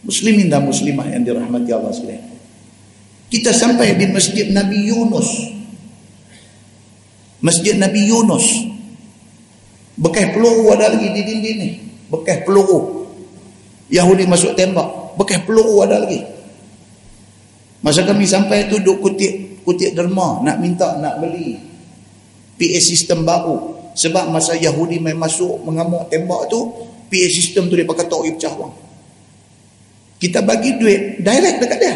Muslimin 0.04 0.46
dan 0.46 0.62
muslimah 0.62 1.06
yang 1.10 1.24
dirahmati 1.26 1.70
Allah 1.72 1.90
sekalian. 1.90 2.22
Kita 3.26 3.50
sampai 3.50 3.98
di 3.98 4.06
Masjid 4.06 4.54
Nabi 4.54 4.86
Yunus. 4.86 5.28
Masjid 7.42 7.74
Nabi 7.74 8.06
Yunus. 8.06 8.46
Bekas 9.98 10.30
peluru 10.30 10.70
ada 10.76 10.94
lagi 10.94 11.10
di 11.10 11.22
dinding 11.24 11.56
ni. 11.58 11.70
Bekas 12.10 12.46
peluru. 12.46 13.08
Yahudi 13.90 14.26
masuk 14.26 14.54
tembak. 14.54 15.16
Bekas 15.18 15.42
peluru 15.42 15.82
ada 15.82 16.02
lagi. 16.02 16.22
Masa 17.82 18.02
kami 18.02 18.26
sampai 18.26 18.66
tu 18.66 18.82
duk 18.82 18.98
kutip 18.98 19.62
kutip 19.62 19.94
derma 19.94 20.42
nak 20.42 20.58
minta 20.58 20.98
nak 20.98 21.18
beli 21.22 21.58
PA 22.56 22.78
sistem 22.80 23.22
baru. 23.22 23.76
Sebab 23.96 24.28
masa 24.28 24.56
Yahudi 24.56 25.00
main 25.00 25.16
masuk 25.16 25.64
mengamuk 25.64 26.08
tembak 26.12 26.52
tu, 26.52 26.68
PA 27.08 27.28
sistem 27.32 27.68
tu 27.68 27.76
dia 27.76 27.88
pakai 27.88 28.06
tok 28.08 28.28
pecah 28.28 28.54
wang. 28.56 28.74
Kita 30.16 30.40
bagi 30.40 30.76
duit 30.80 31.20
direct 31.20 31.58
dekat 31.60 31.78
dia. 31.80 31.94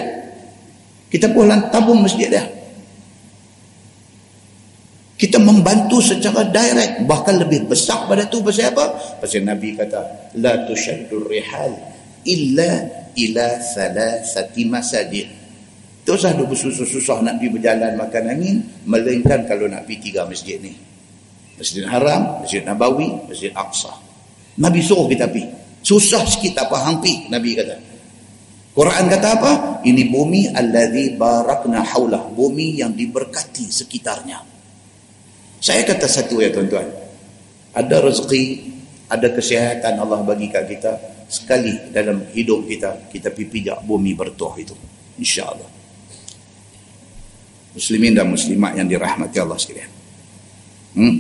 Kita 1.11 1.33
pun 1.33 1.49
tabung 1.73 2.05
masjid 2.05 2.29
dia. 2.29 2.45
Kita 5.17 5.43
membantu 5.61 6.01
secara 6.01 6.49
direct. 6.49 7.05
Bahkan 7.05 7.35
lebih 7.45 7.69
besar 7.69 8.09
pada 8.09 8.25
tu 8.25 8.41
pasal 8.41 8.73
apa? 8.73 9.21
Pasal 9.21 9.45
Nabi 9.45 9.77
kata, 9.77 10.33
La 10.41 10.65
tushaddur 10.65 11.29
rihal 11.29 11.77
illa 12.25 12.71
ila 13.13 13.47
salasati 13.61 14.63
masajid. 14.65 15.29
Tak 16.01 16.17
usah 16.17 16.33
duk 16.33 16.57
bersusah-susah 16.57 17.21
nak 17.21 17.39
pergi 17.39 17.49
berjalan 17.53 17.93
makan 18.01 18.25
angin. 18.33 18.57
Melainkan 18.89 19.45
kalau 19.45 19.69
nak 19.69 19.85
pergi 19.85 20.11
tiga 20.11 20.25
masjid 20.25 20.57
ni. 20.57 20.73
Masjid 21.61 21.85
Haram, 21.85 22.41
Masjid 22.41 22.65
Nabawi, 22.65 23.29
Masjid 23.29 23.53
Aqsa. 23.53 23.93
Nabi 24.57 24.81
suruh 24.81 25.05
kita 25.05 25.29
pergi. 25.29 25.45
Susah 25.85 26.25
sikit 26.25 26.57
tak 26.57 26.73
faham 26.73 27.05
pergi, 27.05 27.29
Nabi 27.29 27.53
kata. 27.53 27.77
Quran 28.73 29.05
kata 29.13 29.29
apa? 29.37 29.53
Ini 29.85 30.09
bumi 30.09 30.49
alladhi 30.57 31.21
barakna 31.21 31.85
haulah. 31.85 32.33
Bumi 32.33 32.81
yang 32.81 32.97
diberkati 32.97 33.69
sekitarnya. 33.69 34.41
Saya 35.61 35.85
kata 35.85 36.09
satu 36.09 36.41
ya 36.41 36.49
tuan-tuan. 36.49 36.89
Ada 37.77 38.03
rezeki, 38.03 38.43
ada 39.07 39.29
kesihatan 39.31 40.01
Allah 40.01 40.25
bagi 40.25 40.49
kat 40.49 40.67
kita. 40.67 40.93
Sekali 41.31 41.95
dalam 41.95 42.27
hidup 42.35 42.67
kita, 42.67 43.07
kita 43.13 43.31
pijak 43.31 43.87
bumi 43.87 44.17
bertuah 44.19 44.57
itu. 44.59 44.75
InsyaAllah. 45.21 45.71
Muslimin 47.71 48.19
dan 48.19 48.27
muslimat 48.27 48.75
yang 48.75 48.91
dirahmati 48.91 49.39
Allah 49.39 49.55
sekalian. 49.55 49.93
Hmm? 50.99 51.15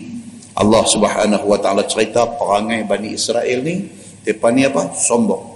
Allah 0.59 0.83
subhanahu 0.83 1.47
wa 1.47 1.59
ta'ala 1.63 1.87
cerita 1.87 2.27
perangai 2.27 2.83
Bani 2.83 3.15
Israel 3.15 3.63
ni. 3.63 3.87
Depan 4.27 4.51
ni 4.59 4.67
apa? 4.67 4.91
Sombong. 4.99 5.51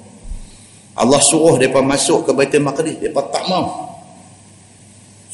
Allah 0.94 1.19
suruh 1.19 1.59
mereka 1.59 1.82
masuk 1.82 2.23
ke 2.23 2.31
Baitul 2.31 2.62
Maqdis 2.62 3.02
mereka 3.02 3.27
tak 3.35 3.51
mau 3.51 3.90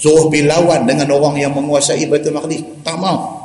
suruh 0.00 0.32
bilawan 0.32 0.88
dengan 0.88 1.12
orang 1.12 1.36
yang 1.36 1.52
menguasai 1.52 2.08
Baitul 2.08 2.32
Maqdis 2.32 2.64
tak 2.80 2.96
mau 2.96 3.39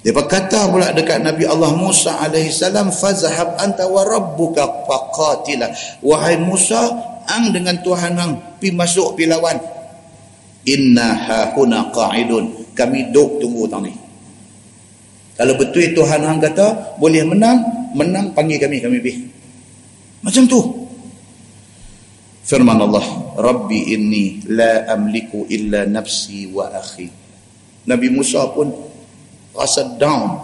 mereka 0.00 0.24
kata 0.24 0.72
pula 0.72 0.96
dekat 0.96 1.20
Nabi 1.20 1.44
Allah 1.44 1.76
Musa 1.76 2.24
AS 2.24 2.64
fazahab 2.96 3.60
anta 3.60 3.84
wa 3.84 4.00
rabbuka 4.00 4.88
faqatila. 4.88 5.68
Wahai 6.00 6.40
Musa 6.40 6.88
ang 7.28 7.52
dengan 7.52 7.76
Tuhan 7.84 8.16
ang 8.16 8.56
pi 8.56 8.72
masuk 8.72 9.12
pi 9.12 9.28
lawan. 9.28 9.60
Inna 10.64 11.20
hahuna 11.20 11.92
qa'idun. 11.92 12.72
Kami 12.72 13.12
duk 13.12 13.44
tunggu 13.44 13.68
tang 13.68 13.84
ni. 13.84 13.92
Kalau 15.36 15.52
betul 15.60 15.92
Tuhan 15.92 16.24
hang 16.24 16.40
kata 16.40 16.96
boleh 16.96 17.20
menang 17.28 17.60
menang 17.92 18.32
panggil 18.32 18.56
kami 18.56 18.80
kami 18.80 19.04
pergi. 19.04 19.24
Macam 20.24 20.48
tu. 20.48 20.60
Firman 22.40 22.80
Allah, 22.82 23.04
Rabbi 23.36 23.94
inni 23.94 24.42
la 24.48 24.88
amliku 24.90 25.44
illa 25.52 25.84
nafsi 25.84 26.48
wa 26.50 26.72
akhi. 26.72 27.06
Nabi 27.84 28.08
Musa 28.10 28.48
pun 28.50 28.89
rasa 29.60 29.84
down. 30.00 30.40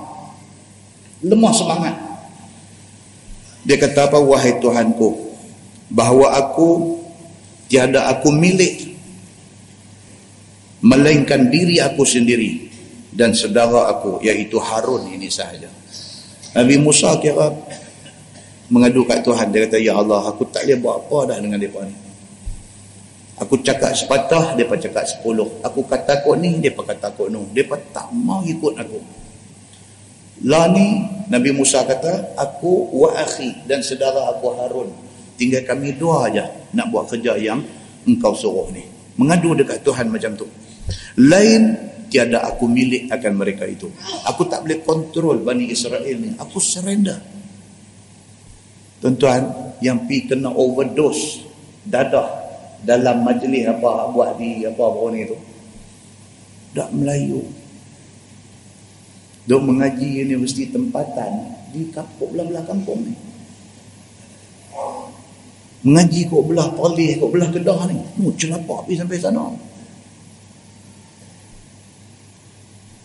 Lemah 1.24 1.52
semangat. 1.56 1.96
Dia 3.64 3.80
kata 3.80 4.12
apa? 4.12 4.20
Wahai 4.20 4.60
Tuhanku, 4.62 5.32
bahawa 5.90 6.38
aku 6.38 7.00
tiada 7.66 8.06
aku 8.06 8.30
milik 8.30 8.94
melainkan 10.86 11.50
diri 11.50 11.82
aku 11.82 12.06
sendiri 12.06 12.70
dan 13.10 13.34
saudara 13.34 13.90
aku 13.90 14.22
iaitu 14.22 14.60
Harun 14.60 15.10
ini 15.10 15.26
sahaja. 15.26 15.66
Nabi 16.54 16.78
Musa 16.78 17.16
kira 17.18 17.50
mengadu 18.70 19.02
kat 19.02 19.26
Tuhan 19.26 19.50
dia 19.50 19.66
kata 19.66 19.78
ya 19.82 19.98
Allah 19.98 20.30
aku 20.30 20.46
tak 20.46 20.66
boleh 20.66 20.78
buat 20.78 20.96
apa 21.02 21.18
dah 21.34 21.38
dengan 21.42 21.58
depa 21.58 21.80
ni 21.86 22.05
aku 23.36 23.60
cakap 23.60 23.92
sepatah 23.92 24.56
depa 24.56 24.76
cakap 24.80 25.04
sepuluh. 25.04 25.60
Aku 25.60 25.84
kata 25.84 26.24
kau 26.24 26.36
ni 26.36 26.60
depa 26.60 26.84
kata 26.84 27.12
kau 27.12 27.28
no. 27.28 27.48
Depa 27.52 27.76
tak 27.92 28.08
mau 28.12 28.40
ikut 28.44 28.74
aku. 28.76 29.00
Lah 30.44 30.68
ni 30.68 31.00
Nabi 31.32 31.50
Musa 31.56 31.80
kata 31.84 32.36
aku 32.36 32.92
wa 32.92 33.16
akhi 33.16 33.64
dan 33.64 33.80
saudara 33.80 34.28
aku 34.36 34.52
Harun. 34.56 34.88
Tinggal 35.36 35.64
kami 35.64 35.96
dua 35.96 36.28
aja 36.28 36.48
nak 36.72 36.88
buat 36.92 37.08
kerja 37.08 37.36
yang 37.36 37.60
engkau 38.08 38.32
suruh 38.36 38.68
ni. 38.72 38.84
Mengadu 39.16 39.56
dekat 39.56 39.80
Tuhan 39.80 40.12
macam 40.12 40.36
tu. 40.36 40.44
Lain 41.24 41.76
tiada 42.12 42.44
aku 42.44 42.68
milik 42.68 43.08
akan 43.08 43.32
mereka 43.32 43.64
itu. 43.64 43.88
Aku 44.28 44.44
tak 44.48 44.64
boleh 44.64 44.84
kontrol 44.84 45.40
Bani 45.40 45.72
Israel 45.72 46.16
ni. 46.20 46.36
Aku 46.36 46.60
surrender. 46.60 47.16
Tuan-tuan 49.00 49.76
yang 49.84 50.08
pi 50.08 50.24
kena 50.24 50.52
overdose 50.52 51.44
dadah 51.84 52.45
dalam 52.86 53.26
majlis 53.26 53.66
apa 53.66 54.14
buat 54.14 54.38
di 54.38 54.62
apa 54.62 54.82
apa 54.86 55.02
ni 55.10 55.20
tu. 55.26 55.36
Dak 56.78 56.94
Melayu. 56.94 57.42
Dok 59.46 59.62
mengaji 59.62 60.22
universiti 60.22 60.70
tempatan 60.70 61.50
di 61.74 61.90
kampung 61.90 62.30
belah-belah 62.34 62.64
kampung 62.66 63.02
ni. 63.02 63.14
Mengaji 65.86 66.26
kok 66.26 66.42
belah 66.50 66.66
Perlis, 66.74 67.14
kok 67.14 67.30
belah 67.30 67.50
Kedah 67.50 67.80
ni. 67.86 67.98
Mu 68.18 68.34
celapak 68.34 68.86
pergi 68.86 68.98
sampai 68.98 69.18
sana. 69.22 69.46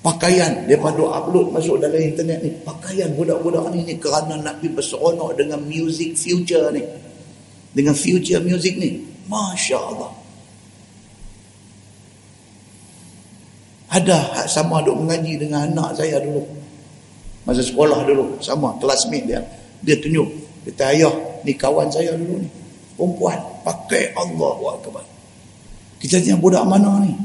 pakaian 0.02 0.66
daripada 0.66 1.06
upload 1.22 1.54
masuk 1.54 1.78
dalam 1.78 2.02
internet 2.02 2.42
ni 2.42 2.50
pakaian 2.66 3.14
budak-budak 3.14 3.70
ni, 3.70 3.86
ni 3.86 3.96
kerana 4.02 4.34
nak 4.42 4.58
pergi 4.58 4.74
berseronok 4.74 5.38
dengan 5.38 5.62
music 5.62 6.18
future 6.18 6.74
ni 6.74 6.82
dengan 7.78 7.94
future 7.94 8.42
music 8.42 8.82
ni 8.82 9.11
Masya 9.32 9.80
Allah. 9.80 10.12
Ada 13.92 14.18
hak 14.20 14.48
sama 14.52 14.84
duk 14.84 15.00
mengaji 15.00 15.40
dengan 15.40 15.72
anak 15.72 15.96
saya 15.96 16.20
dulu. 16.20 16.44
Masa 17.48 17.64
sekolah 17.64 18.04
dulu 18.04 18.40
sama 18.44 18.76
classmate 18.80 19.28
dia. 19.28 19.40
Dia 19.84 19.96
tunjuk 20.00 20.28
kata 20.68 20.92
ayah 20.96 21.16
ni 21.48 21.56
kawan 21.56 21.88
saya 21.88 22.16
dulu 22.16 22.44
ni. 22.44 22.50
Perempuan 22.96 23.40
pakai 23.64 24.12
Allah 24.16 24.56
Akbar. 24.76 25.04
Kita 26.00 26.20
tanya 26.20 26.36
budak 26.40 26.64
mana 26.68 27.00
ni? 27.04 27.16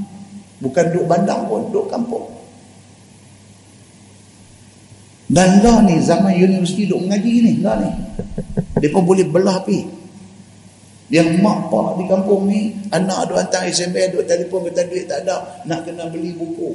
Bukan 0.62 0.84
duk 0.94 1.04
bandang 1.10 1.46
pun 1.50 1.68
duk 1.74 1.86
kampung. 1.90 2.26
Dan 5.26 5.58
lah 5.58 5.82
ni 5.82 5.98
zaman 6.02 6.38
universiti 6.38 6.86
duk 6.86 7.02
mengaji 7.02 7.32
ni, 7.42 7.52
lah 7.58 7.82
ni. 7.82 7.90
Depa 8.78 9.02
boleh 9.02 9.26
belah 9.26 9.58
pi. 9.66 10.05
Yang 11.06 11.38
mak 11.38 11.70
pak 11.70 12.02
di 12.02 12.04
kampung 12.10 12.50
ni, 12.50 12.74
anak 12.90 13.30
ada 13.30 13.46
hantar 13.46 13.62
SMS, 13.70 14.10
ada 14.10 14.26
telefon 14.26 14.66
kata 14.66 14.90
duit 14.90 15.06
tak 15.06 15.22
ada, 15.22 15.62
nak 15.62 15.86
kena 15.86 16.10
beli 16.10 16.34
buku. 16.34 16.74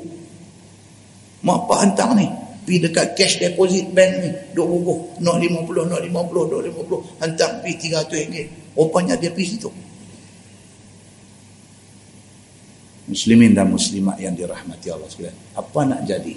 Mak 1.44 1.68
pak 1.68 1.80
hantar 1.84 2.16
ni, 2.16 2.32
pi 2.64 2.80
dekat 2.80 3.12
cash 3.20 3.44
deposit 3.44 3.92
bank 3.92 4.12
ni, 4.24 4.32
duk 4.56 4.72
buku, 4.72 5.20
nak 5.20 5.36
50, 5.36 5.92
nak 5.92 6.00
50, 6.00 6.48
nak 6.48 6.62
50, 6.64 7.20
hantar 7.20 7.50
pi 7.60 7.72
300 7.76 8.08
ringgit. 8.08 8.48
Rupanya 8.72 9.20
dia 9.20 9.36
pi 9.36 9.44
situ. 9.44 9.68
Muslimin 13.12 13.52
dan 13.52 13.68
muslimat 13.68 14.16
yang 14.24 14.32
dirahmati 14.32 14.88
Allah 14.88 15.12
sekalian. 15.12 15.36
Apa 15.60 15.84
nak 15.84 16.08
jadi? 16.08 16.32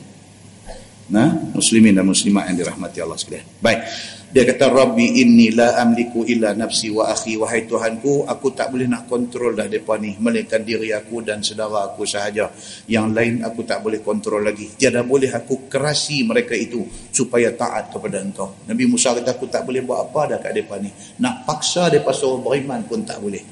Nah, 1.15 1.31
muslimin 1.55 1.95
dan 1.95 2.11
muslimat 2.11 2.51
yang 2.51 2.59
dirahmati 2.59 2.99
Allah 2.99 3.15
sekalian. 3.15 3.47
Baik. 3.63 3.87
Dia 4.35 4.43
kata 4.43 4.67
Rabbi 4.67 5.23
inni 5.23 5.55
la 5.55 5.79
amliku 5.79 6.27
illa 6.27 6.51
nafsi 6.59 6.91
wa 6.91 7.07
akhi 7.07 7.39
wahai 7.39 7.71
Tuhanku 7.71 8.27
aku 8.27 8.51
tak 8.51 8.75
boleh 8.75 8.91
nak 8.91 9.07
kontrol 9.07 9.55
dah 9.55 9.71
depa 9.71 9.95
ni 9.95 10.19
melainkan 10.19 10.59
diri 10.67 10.91
aku 10.91 11.23
dan 11.23 11.39
saudara 11.39 11.87
aku 11.87 12.03
sahaja. 12.03 12.51
Yang 12.91 13.07
lain 13.15 13.35
aku 13.47 13.63
tak 13.63 13.87
boleh 13.87 14.03
kontrol 14.03 14.43
lagi. 14.43 14.75
Tiada 14.75 15.07
boleh 15.07 15.31
aku 15.31 15.71
kerasi 15.71 16.27
mereka 16.27 16.51
itu 16.59 16.83
supaya 17.15 17.55
taat 17.55 17.95
kepada 17.95 18.19
engkau. 18.19 18.67
Nabi 18.67 18.91
Musa 18.91 19.15
kata 19.15 19.39
aku 19.39 19.47
tak 19.47 19.63
boleh 19.71 19.87
buat 19.87 20.11
apa 20.11 20.35
dah 20.35 20.39
kat 20.43 20.51
depa 20.51 20.83
ni. 20.83 20.91
Nak 21.23 21.47
paksa 21.47 21.87
depa 21.95 22.11
suruh 22.11 22.43
beriman 22.43 22.83
pun 22.91 23.07
tak 23.07 23.23
boleh. 23.23 23.47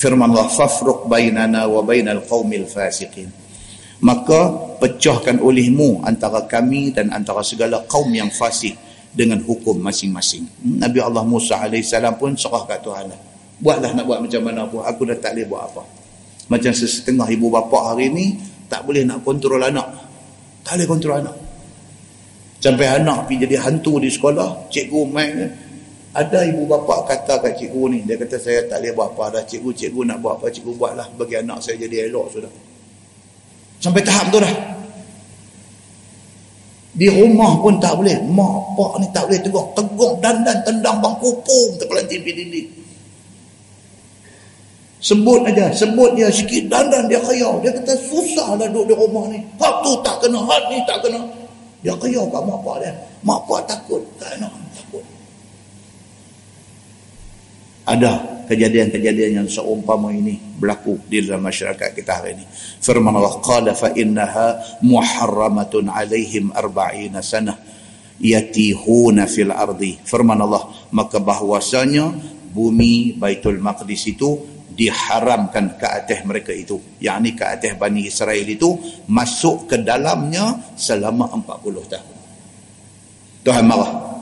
Firman 0.00 0.32
Allah 0.32 0.48
fafruq 0.48 1.12
bainana 1.12 1.68
wa 1.68 1.84
bainal 1.84 2.24
qaumil 2.24 2.64
fasiqin. 2.64 3.28
Maka 4.00 4.72
pecahkan 4.80 5.44
olehmu 5.44 6.00
antara 6.08 6.48
kami 6.48 6.96
dan 6.96 7.12
antara 7.12 7.44
segala 7.44 7.84
kaum 7.84 8.08
yang 8.16 8.32
fasik 8.32 8.85
dengan 9.16 9.40
hukum 9.40 9.80
masing-masing. 9.80 10.44
Nabi 10.60 11.00
Allah 11.00 11.24
Musa 11.24 11.56
AS 11.64 11.96
pun 12.20 12.36
serah 12.36 12.68
kat 12.68 12.84
Tuhan 12.84 13.08
lah. 13.08 13.20
Buatlah 13.56 13.96
nak 13.96 14.04
buat 14.04 14.20
macam 14.20 14.40
mana 14.44 14.68
pun. 14.68 14.84
Aku 14.84 15.08
dah 15.08 15.16
tak 15.16 15.32
boleh 15.32 15.48
buat 15.48 15.62
apa. 15.72 15.82
Macam 16.52 16.70
setengah 16.76 17.24
ibu 17.32 17.48
bapa 17.48 17.90
hari 17.90 18.12
ni 18.12 18.36
tak 18.68 18.84
boleh 18.84 19.08
nak 19.08 19.24
kontrol 19.24 19.64
anak. 19.64 19.88
Tak 20.60 20.76
boleh 20.76 20.86
kontrol 20.86 21.16
anak. 21.24 21.36
Sampai 22.60 22.86
anak 22.92 23.24
pergi 23.24 23.48
jadi 23.48 23.56
hantu 23.64 23.96
di 23.96 24.12
sekolah. 24.12 24.68
Cikgu 24.68 25.00
main 25.08 25.64
Ada 26.16 26.48
ibu 26.48 26.64
bapa 26.68 27.08
kata 27.08 27.40
kat 27.40 27.56
cikgu 27.56 27.82
ni. 27.92 27.98
Dia 28.04 28.20
kata 28.20 28.36
saya 28.36 28.68
tak 28.68 28.84
boleh 28.84 28.92
buat 28.92 29.08
apa 29.16 29.24
dah. 29.40 29.42
Cikgu, 29.48 29.70
cikgu 29.72 30.00
nak 30.04 30.18
buat 30.20 30.36
apa. 30.36 30.52
Cikgu 30.52 30.72
buatlah 30.76 31.08
bagi 31.16 31.40
anak 31.40 31.64
saya 31.64 31.80
jadi 31.80 32.12
elok 32.12 32.26
sudah. 32.36 32.52
Sampai 33.80 34.04
tahap 34.04 34.28
tu 34.28 34.40
dah. 34.40 34.76
Di 36.96 37.12
rumah 37.12 37.60
pun 37.60 37.76
tak 37.76 37.92
boleh. 38.00 38.16
Mak, 38.24 38.72
pak 38.72 38.92
ni 39.04 39.06
tak 39.12 39.28
boleh 39.28 39.40
tegur. 39.44 39.64
Tegur 39.76 40.12
dan 40.24 40.40
dan 40.48 40.56
tendang 40.64 40.96
bangku 41.04 41.28
pum 41.44 41.68
terpelanting 41.76 42.24
di 42.24 42.32
dinding. 42.32 42.68
Sebut 44.96 45.44
aja, 45.44 45.68
sebut 45.76 46.16
dia 46.16 46.32
sikit 46.32 46.72
dan 46.72 46.88
dan 46.88 47.04
dia 47.04 47.20
kaya. 47.20 47.60
Dia 47.60 47.70
kata 47.76 47.94
susah 48.00 48.56
dah 48.56 48.66
duduk 48.72 48.90
di 48.90 48.94
rumah 48.96 49.28
ni. 49.28 49.38
Hak 49.60 49.84
tu 49.84 49.92
tak 50.00 50.24
kena, 50.24 50.40
hak 50.40 50.62
ni 50.72 50.80
tak 50.88 51.04
kena. 51.04 51.20
Dia 51.84 51.92
kaya 52.00 52.24
kat 52.32 52.42
mak 52.42 52.58
pak 52.64 52.76
dia. 52.80 52.92
Mak 53.22 53.40
pak 53.44 53.60
takut. 53.68 54.02
Tak 54.16 54.40
nak 54.40 54.50
takut. 54.72 55.04
Ada 57.86 58.35
kejadian-kejadian 58.46 59.42
yang 59.42 59.48
seumpama 59.50 60.14
ini 60.14 60.38
berlaku 60.38 60.96
di 61.04 61.26
dalam 61.26 61.44
masyarakat 61.44 61.92
kita 61.92 62.12
hari 62.22 62.38
ini. 62.38 62.44
Firman 62.80 63.12
Allah 63.12 63.36
qala 63.42 63.74
fa 63.74 63.92
innaha 63.92 64.80
muharramatun 64.80 65.90
alaihim 65.90 66.54
arba'ina 66.54 67.20
sanah 67.20 67.58
yatihuna 68.22 69.28
fil 69.28 69.52
ardi. 69.52 70.00
Firman 70.00 70.40
Allah 70.40 70.70
maka 70.94 71.20
bahwasanya 71.20 72.14
bumi 72.56 73.18
Baitul 73.20 73.60
Maqdis 73.60 74.08
itu 74.08 74.56
diharamkan 74.76 75.80
ke 75.80 75.86
atas 75.88 76.20
mereka 76.28 76.52
itu 76.52 76.76
yakni 77.00 77.32
ke 77.32 77.44
atas 77.44 77.72
Bani 77.80 78.04
Israel 78.04 78.44
itu 78.44 78.76
masuk 79.08 79.72
ke 79.72 79.80
dalamnya 79.80 80.76
selama 80.76 81.32
40 81.32 81.92
tahun 81.92 82.16
Tuhan 83.40 83.64
marah 83.64 84.15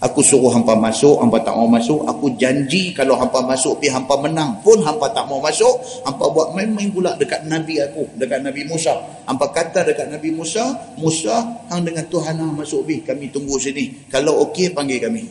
Aku 0.00 0.24
suruh 0.24 0.48
hampa 0.48 0.72
masuk, 0.72 1.20
hampa 1.20 1.44
tak 1.44 1.52
mau 1.52 1.68
masuk. 1.68 2.08
Aku 2.08 2.32
janji 2.40 2.96
kalau 2.96 3.20
hampa 3.20 3.44
masuk, 3.44 3.84
pi 3.84 3.92
hampa 3.92 4.16
menang 4.16 4.56
pun 4.64 4.80
hampa 4.80 5.12
tak 5.12 5.28
mau 5.28 5.44
masuk. 5.44 5.76
Hampa 6.08 6.24
buat 6.32 6.56
main-main 6.56 6.88
pula 6.88 7.12
dekat 7.20 7.44
Nabi 7.44 7.84
aku, 7.84 8.08
dekat 8.16 8.40
Nabi 8.40 8.64
Musa. 8.64 8.96
Hampa 9.28 9.52
kata 9.52 9.84
dekat 9.84 10.08
Nabi 10.08 10.32
Musa, 10.32 10.96
Musa, 10.96 11.44
hang 11.68 11.84
dengan 11.84 12.08
Tuhan 12.08 12.32
hang 12.32 12.56
masuk 12.56 12.88
pi, 12.88 13.04
kami 13.04 13.28
tunggu 13.28 13.60
sini. 13.60 14.08
Kalau 14.08 14.40
okey, 14.48 14.72
panggil 14.72 15.04
kami. 15.04 15.24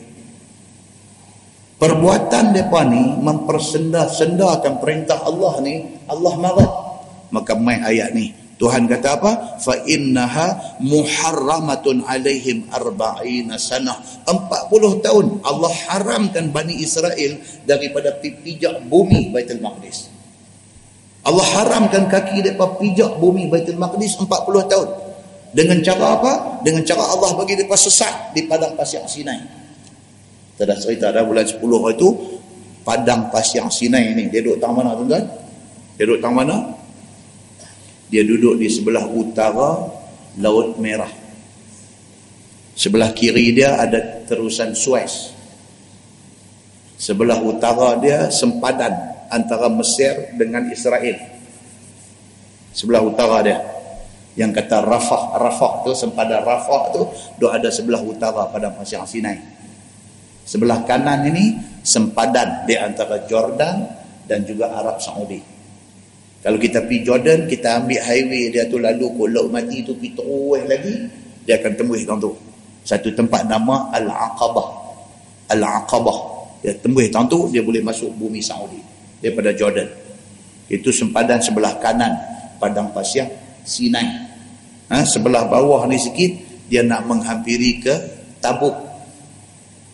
Perbuatan 1.80 2.54
mereka 2.54 2.86
ni 2.86 3.02
mempersendah-sendahkan 3.26 4.78
perintah 4.78 5.18
Allah 5.26 5.54
ni, 5.66 5.98
Allah 6.06 6.34
marah. 6.38 6.70
Maka 7.34 7.58
main 7.58 7.82
ayat 7.82 8.14
ni, 8.14 8.30
Tuhan 8.60 8.84
kata 8.92 9.08
apa? 9.16 9.32
Fa 9.56 9.72
innaha 9.88 10.76
muharramatun 10.84 12.04
alaihim 12.04 12.68
arba'ina 12.68 13.56
sanah. 13.56 13.96
40 14.28 15.00
tahun 15.00 15.40
Allah 15.40 15.72
haramkan 15.88 16.52
Bani 16.52 16.76
Israel 16.76 17.40
daripada 17.64 18.20
pijak 18.20 18.84
bumi 18.84 19.32
Baitul 19.32 19.64
Maqdis. 19.64 20.12
Allah 21.24 21.46
haramkan 21.56 22.04
kaki 22.12 22.44
mereka 22.44 22.76
pijak 22.76 23.16
bumi 23.16 23.48
Baitul 23.48 23.80
Maqdis 23.80 24.20
40 24.20 24.28
tahun. 24.68 24.88
Dengan 25.56 25.80
cara 25.80 26.20
apa? 26.20 26.32
Dengan 26.60 26.84
cara 26.84 27.00
Allah 27.16 27.32
bagi 27.40 27.56
mereka 27.56 27.80
sesat 27.80 28.36
di 28.36 28.44
padang 28.44 28.76
pasir 28.76 29.00
Sinai. 29.08 29.40
Kita 30.52 30.68
dah 30.68 30.76
cerita 30.76 31.08
dah 31.08 31.24
bulan 31.24 31.48
10 31.48 31.64
itu 31.96 32.08
padang 32.84 33.32
pasir 33.32 33.64
Sinai 33.72 34.12
ni. 34.12 34.28
Dia 34.28 34.44
duduk 34.44 34.60
tang 34.60 34.76
mana 34.76 34.92
tuan-tuan? 34.92 35.24
Dia 35.96 36.04
duduk 36.04 36.20
tang 36.20 36.36
mana? 36.36 36.79
Dia 38.10 38.26
duduk 38.26 38.58
di 38.58 38.66
sebelah 38.66 39.06
utara 39.06 39.86
Laut 40.42 40.78
Merah. 40.82 41.10
Sebelah 42.74 43.14
kiri 43.14 43.54
dia 43.54 43.78
ada 43.78 44.26
terusan 44.26 44.74
Suez. 44.74 45.30
Sebelah 46.98 47.38
utara 47.38 47.96
dia 48.02 48.28
sempadan 48.28 48.92
antara 49.30 49.70
Mesir 49.70 50.34
dengan 50.34 50.66
Israel. 50.68 51.16
Sebelah 52.74 53.02
utara 53.06 53.38
dia. 53.46 53.58
Yang 54.38 54.62
kata 54.62 54.86
Rafah 54.86 55.22
Rafah 55.38 55.72
tu 55.82 55.90
sempadan 55.94 56.42
Rafah 56.46 56.82
tu 56.94 57.02
dia 57.38 57.50
ada 57.50 57.68
sebelah 57.70 58.02
utara 58.02 58.46
pada 58.50 58.70
pasir 58.74 59.02
Sinai. 59.06 59.38
Sebelah 60.46 60.82
kanan 60.82 61.26
ini 61.30 61.58
sempadan 61.82 62.66
di 62.66 62.74
antara 62.74 63.22
Jordan 63.26 63.86
dan 64.26 64.42
juga 64.46 64.70
Arab 64.70 64.98
Saudi 64.98 65.59
kalau 66.40 66.56
kita 66.56 66.88
pergi 66.88 67.04
Jordan, 67.04 67.44
kita 67.44 67.84
ambil 67.84 68.00
highway 68.00 68.48
dia 68.48 68.64
tu 68.64 68.80
lalu 68.80 69.12
ke 69.12 69.24
Laut 69.28 69.52
Mati 69.52 69.84
tu 69.84 69.92
pergi 69.92 70.16
terus 70.16 70.64
lagi, 70.64 70.94
dia 71.44 71.60
akan 71.60 71.72
tembus 71.76 72.00
tang 72.08 72.16
tu. 72.16 72.32
Satu 72.80 73.12
tempat 73.12 73.44
nama 73.44 73.92
Al-Aqabah. 73.92 74.68
Al-Aqabah. 75.52 76.18
Dia 76.64 76.72
tembus 76.80 77.12
tang 77.12 77.28
tu, 77.28 77.52
dia 77.52 77.60
boleh 77.60 77.84
masuk 77.84 78.16
bumi 78.16 78.40
Saudi 78.40 78.80
daripada 79.20 79.52
Jordan. 79.52 79.84
Itu 80.72 80.88
sempadan 80.88 81.44
sebelah 81.44 81.76
kanan 81.76 82.16
padang 82.56 82.88
pasir 82.96 83.28
Sinai. 83.60 84.08
Ha, 84.88 85.04
sebelah 85.04 85.44
bawah 85.44 85.84
ni 85.84 86.00
sikit 86.00 86.32
dia 86.72 86.80
nak 86.80 87.04
menghampiri 87.04 87.84
ke 87.84 87.94
Tabuk. 88.40 88.72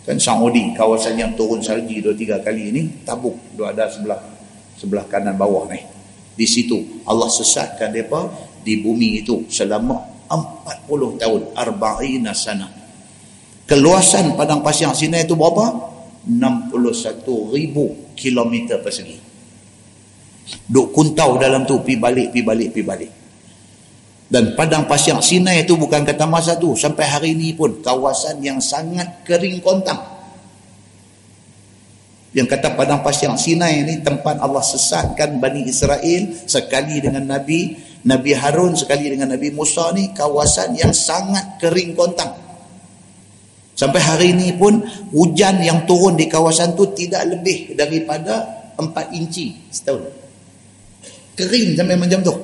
Kan 0.06 0.23
Saudi 0.23 0.70
kawasan 0.78 1.18
yang 1.18 1.35
turun 1.35 1.59
salji 1.59 1.98
dua 1.98 2.14
tiga 2.14 2.39
kali 2.39 2.70
ini 2.70 3.02
Tabuk 3.02 3.35
dia 3.59 3.74
ada 3.74 3.90
sebelah 3.90 4.23
sebelah 4.78 5.02
kanan 5.10 5.35
bawah 5.35 5.66
ni 5.66 5.95
di 6.36 6.44
situ 6.44 7.02
Allah 7.08 7.32
sesatkan 7.32 7.90
mereka 7.96 8.28
di 8.60 8.78
bumi 8.84 9.24
itu 9.24 9.48
selama 9.48 9.96
40 10.28 11.22
tahun 11.22 11.42
arba'ina 11.54 12.36
sana. 12.36 12.68
Keluasan 13.66 14.38
padang 14.38 14.62
pasir 14.62 14.90
Sinai 14.94 15.26
itu 15.26 15.34
berapa? 15.34 15.94
61 16.26 16.74
ribu 17.54 18.14
kilometer 18.18 18.82
persegi. 18.82 19.18
Duk 20.66 20.94
kuntau 20.94 21.38
dalam 21.38 21.66
tu 21.66 21.82
pi 21.82 21.98
balik 21.98 22.30
pi 22.34 22.42
balik 22.42 22.70
pi 22.74 22.82
balik. 22.82 23.12
Dan 24.26 24.58
padang 24.58 24.90
pasir 24.90 25.14
Sinai 25.22 25.62
itu 25.62 25.78
bukan 25.78 26.02
kata 26.02 26.26
masa 26.26 26.58
tu 26.58 26.74
sampai 26.74 27.06
hari 27.06 27.30
ini 27.38 27.54
pun 27.54 27.78
kawasan 27.78 28.42
yang 28.42 28.58
sangat 28.58 29.22
kering 29.22 29.62
kontang 29.62 30.15
yang 32.36 32.44
kata 32.44 32.76
padang 32.76 33.00
pasir 33.00 33.32
Sinai 33.40 33.80
ini 33.80 34.04
tempat 34.04 34.36
Allah 34.44 34.60
sesatkan 34.60 35.40
Bani 35.40 35.64
Israel 35.64 36.36
sekali 36.44 37.00
dengan 37.00 37.24
Nabi 37.24 37.72
Nabi 38.04 38.36
Harun 38.36 38.76
sekali 38.76 39.08
dengan 39.08 39.32
Nabi 39.32 39.56
Musa 39.56 39.88
ni 39.96 40.12
kawasan 40.12 40.76
yang 40.76 40.92
sangat 40.92 41.56
kering 41.56 41.96
kontang. 41.96 42.36
Sampai 43.72 44.04
hari 44.04 44.36
ini 44.36 44.52
pun 44.52 44.84
hujan 45.16 45.64
yang 45.64 45.88
turun 45.88 46.12
di 46.12 46.28
kawasan 46.28 46.76
tu 46.76 46.92
tidak 46.92 47.24
lebih 47.24 47.72
daripada 47.72 48.44
4 48.76 49.16
inci 49.16 49.56
setahun. 49.72 50.04
Kering 51.40 51.72
sampai 51.72 51.96
macam 51.96 52.20
tu. 52.20 52.34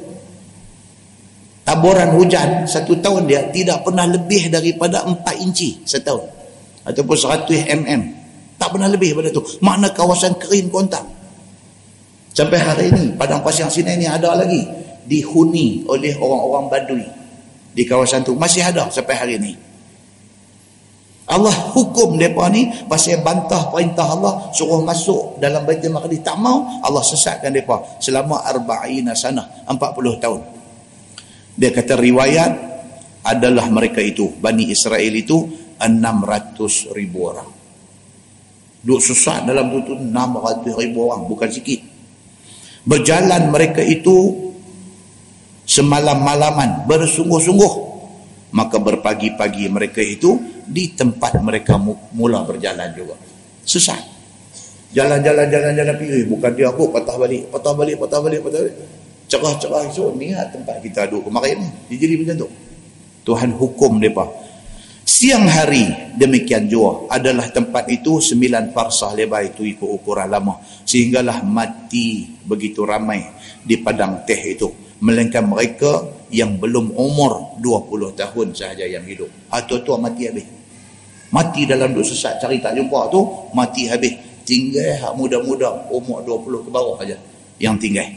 Taburan 1.68 2.16
hujan 2.16 2.64
satu 2.64 2.96
tahun 2.96 3.28
dia 3.28 3.44
tidak 3.52 3.84
pernah 3.84 4.08
lebih 4.08 4.48
daripada 4.48 5.04
4 5.04 5.20
inci 5.44 5.84
setahun. 5.84 6.24
Ataupun 6.88 7.16
100 7.16 7.76
mm 7.76 8.21
tak 8.62 8.78
pernah 8.78 8.86
lebih 8.86 9.18
pada 9.18 9.34
tu. 9.34 9.42
Makna 9.58 9.90
kawasan 9.90 10.38
kering 10.38 10.70
kontak. 10.70 11.02
Sampai 12.30 12.62
hari 12.62 12.94
ini, 12.94 13.18
padang 13.18 13.42
pasir 13.42 13.66
sini 13.66 13.98
ni 13.98 14.06
ada 14.06 14.38
lagi. 14.38 14.62
Dihuni 15.02 15.82
oleh 15.90 16.14
orang-orang 16.14 16.70
badui. 16.70 17.06
Di 17.74 17.82
kawasan 17.82 18.22
tu. 18.22 18.38
Masih 18.38 18.62
ada 18.62 18.86
sampai 18.86 19.18
hari 19.18 19.34
ini. 19.42 19.52
Allah 21.26 21.54
hukum 21.74 22.14
mereka 22.18 22.50
ni 22.50 22.70
pasal 22.86 23.22
bantah 23.22 23.70
perintah 23.70 24.04
Allah 24.04 24.50
suruh 24.50 24.82
masuk 24.82 25.38
dalam 25.38 25.62
Baitul 25.62 25.94
Maqdis 25.94 26.20
tak 26.20 26.34
mau 26.36 26.66
Allah 26.82 26.98
sesatkan 26.98 27.54
mereka 27.54 27.78
selama 28.02 28.42
arba'ina 28.42 29.14
sana 29.14 29.64
40 29.70 30.18
tahun 30.18 30.40
dia 31.54 31.70
kata 31.70 31.94
riwayat 31.94 32.52
adalah 33.22 33.70
mereka 33.70 34.02
itu 34.02 34.34
Bani 34.34 34.74
Israel 34.74 35.14
itu 35.14 35.46
600 35.78 36.90
ribu 36.90 37.18
orang 37.30 37.61
duduk 38.82 39.00
susah 39.02 39.46
dalam 39.46 39.70
tu 39.86 39.94
600 39.94 40.66
ribu 40.82 41.06
orang 41.06 41.26
bukan 41.30 41.48
sikit. 41.48 41.80
Berjalan 42.82 43.54
mereka 43.54 43.78
itu 43.78 44.50
semalam-malaman 45.62 46.84
bersungguh-sungguh. 46.90 47.94
Maka 48.52 48.76
berpagi-pagi 48.76 49.64
mereka 49.72 50.04
itu 50.04 50.36
di 50.68 50.92
tempat 50.92 51.40
mereka 51.40 51.80
mula 52.12 52.44
berjalan 52.44 52.92
juga. 52.92 53.16
Sesat. 53.64 54.12
Jalan-jalan 54.92 55.48
jalan-jalan 55.48 55.94
pergi 55.96 56.28
bukan 56.28 56.52
dia 56.52 56.68
aku 56.68 56.92
patah 56.92 57.16
balik 57.16 57.48
patah 57.48 57.72
balik 57.72 57.96
patah 57.96 58.20
balik 58.20 58.44
patah 58.44 58.60
balik. 58.60 58.76
Cerah-cerah 59.24 59.88
so 59.88 60.12
niat 60.12 60.52
tempat 60.52 60.84
kita 60.84 61.08
duduk 61.08 61.32
kemarin 61.32 61.64
ni. 61.64 61.96
Dia 61.96 62.04
jadi 62.04 62.14
macam 62.20 62.36
tu. 62.44 62.48
Tuhan 63.24 63.56
hukum 63.56 64.02
mereka 64.02 64.41
siang 65.12 65.44
hari 65.44 66.16
demikian 66.16 66.72
juga 66.72 67.12
adalah 67.12 67.52
tempat 67.52 67.84
itu 67.92 68.16
sembilan 68.16 68.72
farsah 68.72 69.12
lebar 69.12 69.44
itu 69.44 69.68
ikut 69.68 69.84
ukuran 69.84 70.32
lama. 70.32 70.56
Sehinggalah 70.88 71.44
mati 71.44 72.32
begitu 72.40 72.88
ramai 72.88 73.20
di 73.60 73.76
padang 73.76 74.24
teh 74.24 74.40
itu. 74.40 74.72
Melainkan 75.04 75.44
mereka 75.44 76.24
yang 76.32 76.56
belum 76.56 76.96
umur 76.96 77.60
20 77.60 78.16
tahun 78.16 78.46
sahaja 78.56 78.88
yang 78.88 79.04
hidup. 79.04 79.28
Atau 79.52 79.84
tu 79.84 79.92
mati 80.00 80.30
habis. 80.30 80.48
Mati 81.28 81.68
dalam 81.68 81.92
duk 81.92 82.06
sesat 82.06 82.40
cari 82.40 82.62
tak 82.62 82.72
jumpa 82.72 83.12
tu 83.12 83.20
mati 83.52 83.92
habis. 83.92 84.16
Tinggal 84.48 84.96
hak 84.96 85.12
muda-muda 85.14 85.92
umur 85.92 86.24
20 86.24 86.66
ke 86.66 86.70
bawah 86.72 86.96
saja 86.96 87.20
yang 87.60 87.76
tinggal. 87.76 88.08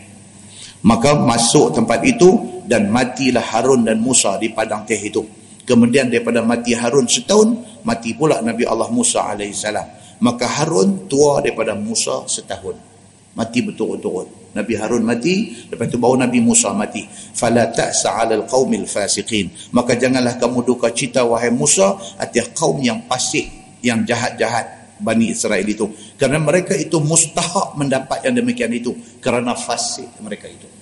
Maka 0.86 1.18
masuk 1.18 1.76
tempat 1.76 2.00
itu 2.06 2.62
dan 2.70 2.88
matilah 2.88 3.42
Harun 3.42 3.84
dan 3.84 4.00
Musa 4.00 4.38
di 4.38 4.54
padang 4.54 4.86
teh 4.86 4.98
itu 4.98 5.45
kemudian 5.66 6.08
daripada 6.08 6.46
mati 6.46 6.78
Harun 6.78 7.10
setahun 7.10 7.82
mati 7.82 8.14
pula 8.14 8.40
Nabi 8.40 8.64
Allah 8.64 8.88
Musa 8.94 9.34
AS 9.34 9.66
maka 10.22 10.48
Harun 10.48 11.12
tua 11.12 11.44
daripada 11.44 11.76
Musa 11.76 12.24
setahun. 12.30 12.80
Mati 13.36 13.60
betul-betul 13.60 14.56
Nabi 14.56 14.74
Harun 14.80 15.04
mati 15.04 15.52
lepas 15.68 15.92
itu 15.92 16.00
baru 16.00 16.24
Nabi 16.24 16.40
Musa 16.40 16.72
mati. 16.72 17.04
Fala 17.12 17.68
ta'sa 17.68 18.16
'alal 18.16 18.48
qaumil 18.48 18.88
fasiqin. 18.88 19.52
Maka 19.76 20.00
janganlah 20.00 20.40
kamu 20.40 20.64
duka 20.64 20.96
cita 20.96 21.28
wahai 21.28 21.52
Musa 21.52 22.00
atas 22.16 22.56
kaum 22.56 22.80
yang 22.80 23.04
fasik 23.12 23.52
yang 23.84 24.08
jahat-jahat 24.08 24.96
Bani 24.96 25.36
Israel 25.36 25.68
itu. 25.68 25.92
Kerana 26.16 26.40
mereka 26.40 26.72
itu 26.72 27.04
mustahak 27.04 27.76
mendapat 27.76 28.24
yang 28.24 28.40
demikian 28.40 28.72
itu. 28.72 28.96
Kerana 29.20 29.52
fasik 29.52 30.08
mereka 30.24 30.48
itu 30.48 30.75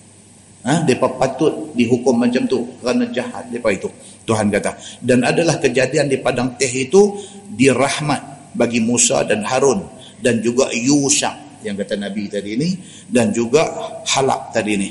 ha? 0.64 0.84
mereka 0.84 1.08
patut 1.16 1.72
dihukum 1.76 2.16
macam 2.18 2.44
tu 2.48 2.64
kerana 2.80 3.08
jahat 3.12 3.48
mereka 3.52 3.70
itu 3.72 3.90
Tuhan 4.24 4.48
kata 4.50 4.72
dan 5.04 5.24
adalah 5.28 5.60
kejadian 5.60 6.08
di 6.08 6.18
padang 6.20 6.56
teh 6.56 6.72
itu 6.72 7.20
dirahmat 7.54 8.56
bagi 8.56 8.80
Musa 8.80 9.24
dan 9.28 9.44
Harun 9.44 9.84
dan 10.24 10.40
juga 10.40 10.72
Yusha 10.72 11.62
yang 11.64 11.76
kata 11.80 11.96
Nabi 12.00 12.28
tadi 12.28 12.56
ini 12.60 12.70
dan 13.08 13.32
juga 13.32 13.64
Halak 14.04 14.52
tadi 14.56 14.72
ini 14.76 14.90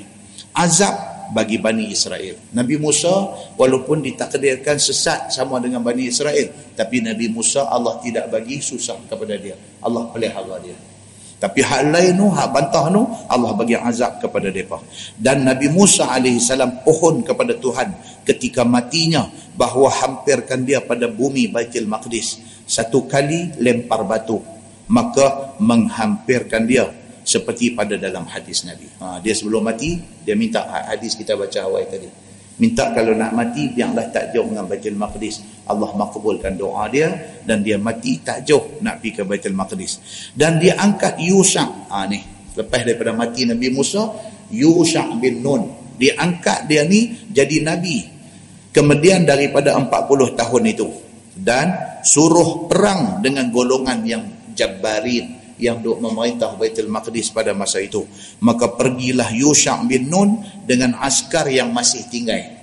azab 0.57 1.13
bagi 1.33 1.57
Bani 1.57 1.89
Israel. 1.89 2.37
Nabi 2.53 2.77
Musa 2.77 3.09
walaupun 3.57 4.05
ditakdirkan 4.05 4.77
sesat 4.77 5.33
sama 5.33 5.59
dengan 5.59 5.81
Bani 5.81 6.05
Israel. 6.05 6.77
Tapi 6.77 7.01
Nabi 7.01 7.33
Musa 7.33 7.73
Allah 7.73 7.97
tidak 8.05 8.29
bagi 8.29 8.61
susah 8.61 9.01
kepada 9.09 9.41
dia. 9.41 9.57
Allah 9.81 10.13
pelihara 10.13 10.61
dia. 10.61 10.77
Tapi 11.43 11.59
hal 11.59 11.91
lain 11.91 12.23
tu, 12.23 12.31
hak 12.31 12.49
bantah 12.55 12.87
tu, 12.87 13.03
Allah 13.27 13.51
bagi 13.59 13.75
azab 13.75 14.23
kepada 14.23 14.47
mereka. 14.47 14.79
Dan 15.19 15.43
Nabi 15.43 15.67
Musa 15.75 16.07
AS 16.07 16.55
pohon 16.87 17.27
kepada 17.27 17.59
Tuhan 17.59 17.91
ketika 18.23 18.63
matinya 18.63 19.27
bahawa 19.59 19.91
hampirkan 19.91 20.63
dia 20.63 20.79
pada 20.79 21.11
bumi 21.11 21.51
Baitul 21.51 21.91
Maqdis. 21.91 22.39
Satu 22.63 23.11
kali 23.11 23.59
lempar 23.59 24.07
batu. 24.07 24.39
Maka 24.87 25.59
menghampirkan 25.59 26.63
dia 26.63 26.87
seperti 27.27 27.75
pada 27.75 27.99
dalam 27.99 28.23
hadis 28.31 28.63
Nabi. 28.63 28.87
Ha, 29.03 29.19
dia 29.19 29.35
sebelum 29.35 29.67
mati, 29.67 29.99
dia 30.23 30.39
minta 30.39 30.63
hadis 30.63 31.19
kita 31.19 31.35
baca 31.35 31.59
awal 31.67 31.83
tadi. 31.91 32.22
Minta 32.63 32.95
kalau 32.95 33.19
nak 33.19 33.35
mati, 33.35 33.75
biarlah 33.75 34.15
tak 34.15 34.31
jauh 34.31 34.47
dengan 34.47 34.71
Baitul 34.71 34.95
Maqdis. 34.95 35.67
Allah 35.67 35.91
makbulkan 35.99 36.55
doa 36.55 36.87
dia 36.87 37.11
dan 37.43 37.59
dia 37.59 37.75
mati 37.75 38.23
tak 38.23 38.47
jauh 38.47 38.79
nak 38.87 39.03
pergi 39.03 39.19
ke 39.19 39.23
Baitul 39.27 39.59
Maqdis. 39.59 39.99
Dan 40.31 40.63
dia 40.63 40.79
angkat 40.79 41.19
Yusha. 41.19 41.91
Ha, 41.91 42.07
ni. 42.07 42.23
Lepas 42.55 42.87
daripada 42.87 43.11
mati 43.19 43.51
Nabi 43.51 43.67
Musa, 43.75 44.15
Yusha 44.55 45.11
bin 45.19 45.43
Nun. 45.43 45.91
Dia 45.99 46.15
angkat 46.23 46.71
dia 46.71 46.87
ni 46.87 47.27
jadi 47.35 47.67
Nabi. 47.67 48.07
Kemudian 48.71 49.27
daripada 49.27 49.75
40 49.75 50.39
tahun 50.39 50.63
itu. 50.71 50.87
Dan 51.35 51.99
suruh 52.07 52.71
perang 52.71 53.19
dengan 53.19 53.51
golongan 53.51 54.07
yang 54.07 54.23
Jabbarin 54.55 55.42
yang 55.63 55.79
duk 55.79 56.03
memerintah 56.03 56.59
Baitul 56.59 56.91
Maqdis 56.91 57.31
pada 57.31 57.55
masa 57.55 57.79
itu. 57.79 58.03
Maka 58.43 58.75
pergilah 58.75 59.31
Yusha' 59.31 59.79
bin 59.87 60.11
Nun 60.11 60.43
dengan 60.67 60.99
askar 60.99 61.47
yang 61.47 61.71
masih 61.71 62.03
tinggal. 62.11 62.59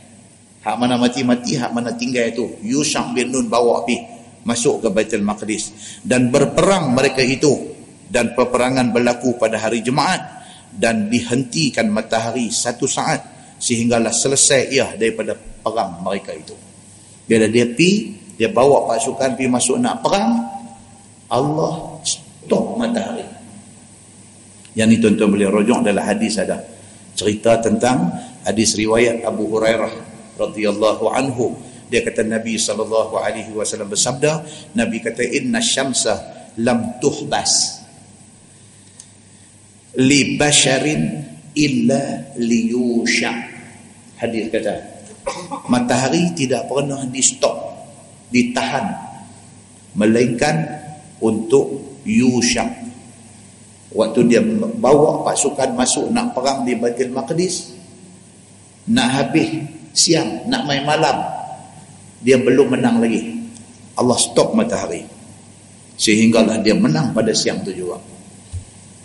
Hak 0.59 0.75
mana 0.75 0.99
mati-mati, 0.99 1.55
hak 1.55 1.71
mana 1.71 1.95
tinggal 1.95 2.27
itu. 2.27 2.59
Yusha' 2.59 3.15
bin 3.15 3.31
Nun 3.31 3.47
bawa 3.47 3.87
pergi 3.87 4.03
masuk 4.43 4.83
ke 4.83 4.87
Baitul 4.91 5.23
Maqdis. 5.23 5.71
Dan 6.03 6.27
berperang 6.27 6.91
mereka 6.91 7.23
itu. 7.23 7.79
Dan 8.09 8.35
peperangan 8.35 8.91
berlaku 8.91 9.39
pada 9.39 9.55
hari 9.55 9.79
Jumaat. 9.79 10.43
Dan 10.75 11.07
dihentikan 11.07 11.87
matahari 11.87 12.51
satu 12.51 12.83
saat. 12.83 13.23
Sehinggalah 13.55 14.11
selesai 14.11 14.61
ia 14.67 14.91
daripada 14.99 15.39
perang 15.39 16.03
mereka 16.03 16.35
itu. 16.35 16.55
Bila 17.23 17.47
dia 17.47 17.63
pi, 17.71 18.19
dia 18.35 18.51
bawa 18.51 18.87
pasukan 18.87 19.39
pi 19.39 19.47
masuk 19.47 19.79
nak 19.79 20.03
perang. 20.03 20.59
Allah 21.29 22.01
stop 22.49 22.81
matahari. 22.81 23.21
Yang 24.73 24.87
ni 24.89 24.97
tuan-tuan 24.97 25.29
boleh 25.29 25.49
rojok 25.53 25.85
dalam 25.85 26.01
hadis 26.01 26.41
ada. 26.41 26.57
Cerita 27.13 27.61
tentang 27.61 28.09
hadis 28.41 28.73
riwayat 28.73 29.21
Abu 29.21 29.45
Hurairah 29.53 29.93
radhiyallahu 30.41 31.05
anhu. 31.13 31.53
Dia 31.93 32.01
kata 32.01 32.25
Nabi 32.25 32.57
sallallahu 32.57 33.21
alaihi 33.21 33.53
wasallam 33.53 33.93
bersabda, 33.93 34.41
Nabi 34.73 34.97
kata 34.97 35.21
inna 35.21 35.61
syamsa 35.61 36.17
lam 36.57 36.97
tuhbas 36.97 37.85
li 40.01 40.37
basharin 40.37 41.21
illa 41.53 42.33
liyusha. 42.37 43.33
Hadis 44.17 44.49
kata 44.49 44.73
matahari 45.69 46.33
tidak 46.33 46.65
pernah 46.65 47.05
di 47.09 47.21
stop, 47.21 47.57
ditahan 48.29 48.85
melainkan 49.97 50.61
untuk 51.19 51.88
Yusha 52.05 52.67
waktu 53.95 54.19
dia 54.29 54.41
bawa 54.77 55.25
pasukan 55.25 55.73
masuk 55.73 56.13
nak 56.13 56.37
perang 56.37 56.63
di 56.63 56.77
Baitul 56.77 57.11
Maqdis 57.11 57.73
nak 58.89 59.09
habis 59.09 59.65
siang 59.91 60.45
nak 60.47 60.69
main 60.69 60.85
malam 60.85 61.39
dia 62.19 62.35
belum 62.35 62.75
menang 62.75 62.99
lagi. 62.99 63.39
Allah 63.95 64.19
stop 64.19 64.55
matahari. 64.55 65.03
Sehinggalah 65.99 66.63
dia 66.63 66.75
menang 66.75 67.11
pada 67.11 67.31
siang 67.35 67.63
tu 67.63 67.71
juga. 67.75 67.99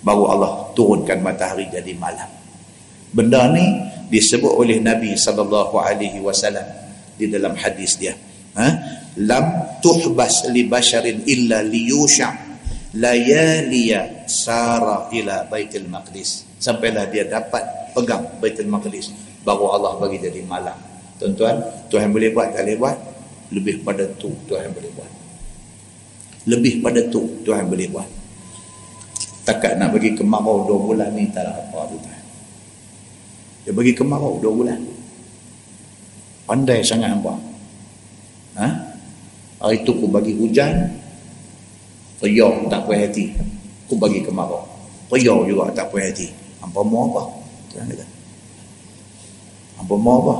Baru 0.04 0.30
Allah 0.30 0.70
turunkan 0.74 1.22
matahari 1.22 1.66
jadi 1.70 1.94
malam. 1.98 2.26
Benda 3.14 3.50
ni 3.50 3.62
disebut 4.10 4.50
oleh 4.50 4.82
Nabi 4.82 5.14
sallallahu 5.14 5.74
alaihi 5.78 6.18
wasallam 6.22 6.66
di 7.14 7.30
dalam 7.30 7.54
hadis 7.54 7.98
dia. 7.98 8.14
Ha? 8.58 8.66
Lam 9.22 9.78
tuhbas 9.82 10.50
li 10.50 10.66
basharin 10.66 11.22
illa 11.26 11.62
li 11.62 11.90
yusha 11.90 12.30
layaliya 12.94 14.26
sara 14.30 15.10
ila 15.10 15.44
baitul 15.50 15.90
maqdis. 15.90 16.46
Sampailah 16.62 17.10
dia 17.10 17.26
dapat 17.26 17.62
pegang 17.92 18.24
baitul 18.38 18.70
maqdis. 18.70 19.10
Baru 19.42 19.74
Allah 19.74 19.98
bagi 19.98 20.22
jadi 20.22 20.40
malam. 20.46 20.78
Tuan-tuan 21.18 21.60
Tuhan 21.90 22.10
boleh 22.14 22.30
buat 22.32 22.54
tak 22.54 22.64
boleh 22.64 22.78
buat? 22.78 22.96
Lebih 23.54 23.84
pada 23.84 24.04
tu 24.16 24.30
Tuhan 24.48 24.70
boleh 24.72 24.90
buat. 24.94 25.10
Lebih 26.48 26.74
pada 26.80 27.00
tu 27.10 27.22
Tuhan 27.42 27.66
boleh 27.68 27.88
buat. 27.90 28.08
Takat 29.44 29.76
nak 29.76 29.92
bagi 29.92 30.16
kemarau 30.16 30.64
dua 30.64 30.78
bulan 30.80 31.10
ni 31.12 31.28
tak 31.28 31.44
ada 31.44 31.60
apa 31.60 31.84
Tuhan. 31.92 32.22
Dia 33.68 33.72
bagi 33.76 33.92
kemarau 33.92 34.40
dua 34.40 34.52
bulan. 34.52 34.80
Pandai 36.44 36.80
sangat 36.84 37.12
apa 37.12 37.54
ha? 38.60 38.68
hari 39.60 39.82
tu 39.82 39.96
aku 39.96 40.06
bagi 40.10 40.36
hujan 40.36 40.92
Riau 42.24 42.64
tak 42.72 42.88
puas 42.88 43.04
hati. 43.04 43.36
Aku 43.84 44.00
bagi 44.00 44.24
kemarau. 44.24 44.64
Riau 45.12 45.44
juga 45.44 45.68
tak 45.76 45.92
puas 45.92 46.08
hati. 46.08 46.32
Hampa 46.64 46.80
mau 46.80 47.12
apa? 47.12 47.22
Tuhan 47.68 47.84
kata. 47.92 48.06
Hampa 49.76 49.94
mau 50.00 50.16
apa? 50.24 50.34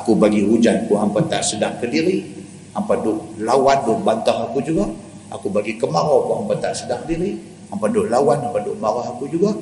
Aku 0.00 0.16
bagi 0.16 0.40
hujan 0.40 0.88
aku 0.88 0.96
hampa 0.96 1.20
tak 1.28 1.44
sedap 1.44 1.76
ke 1.84 1.86
diri. 1.92 2.24
Hampa 2.72 2.96
duk 2.96 3.36
lawan, 3.44 3.76
duk 3.84 4.00
bantah 4.00 4.48
aku 4.48 4.64
juga. 4.64 4.88
Aku 5.28 5.52
bagi 5.52 5.76
kemarau 5.76 6.24
aku 6.24 6.32
hampa 6.40 6.54
tak 6.64 6.72
sedap 6.72 7.04
diri. 7.04 7.36
Hampa 7.68 7.92
duk 7.92 8.08
lawan, 8.08 8.40
hampa 8.40 8.64
duk 8.64 8.80
marah 8.80 9.04
aku 9.04 9.28
juga. 9.28 9.52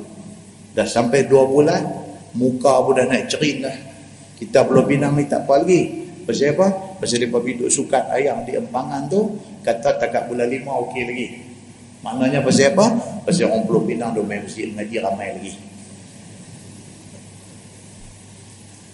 Dah 0.71 0.87
sampai 0.87 1.27
dua 1.27 1.43
bulan, 1.43 1.83
muka 2.31 2.79
pun 2.79 2.95
dah 2.95 3.11
naik 3.11 3.27
cerin 3.27 3.67
dah. 3.67 3.75
Kita 4.39 4.63
belum 4.63 4.87
binang 4.87 5.19
ni 5.19 5.27
tak 5.27 5.43
apa 5.43 5.63
lagi. 5.63 6.04
Pasal 6.25 6.57
apa? 6.57 6.97
Pasal 6.97 7.21
dia 7.21 7.29
duduk 7.29 7.69
sukat 7.69 8.09
ayam 8.09 8.41
di 8.41 8.57
empangan 8.57 9.05
tu, 9.05 9.37
kata 9.61 10.01
takat 10.01 10.25
bulan 10.25 10.49
lima 10.49 10.73
okey 10.89 11.03
lagi. 11.05 11.27
Maknanya 12.01 12.41
pasal 12.41 12.73
apa? 12.73 12.85
Pasal 13.29 13.53
orang 13.53 13.61
Pulau 13.69 13.85
Pinang 13.85 14.17
duduk 14.17 14.25
main 14.25 14.41
masjid 14.41 14.73
ngaji 14.73 14.95
ramai 15.05 15.37
lagi. 15.37 15.53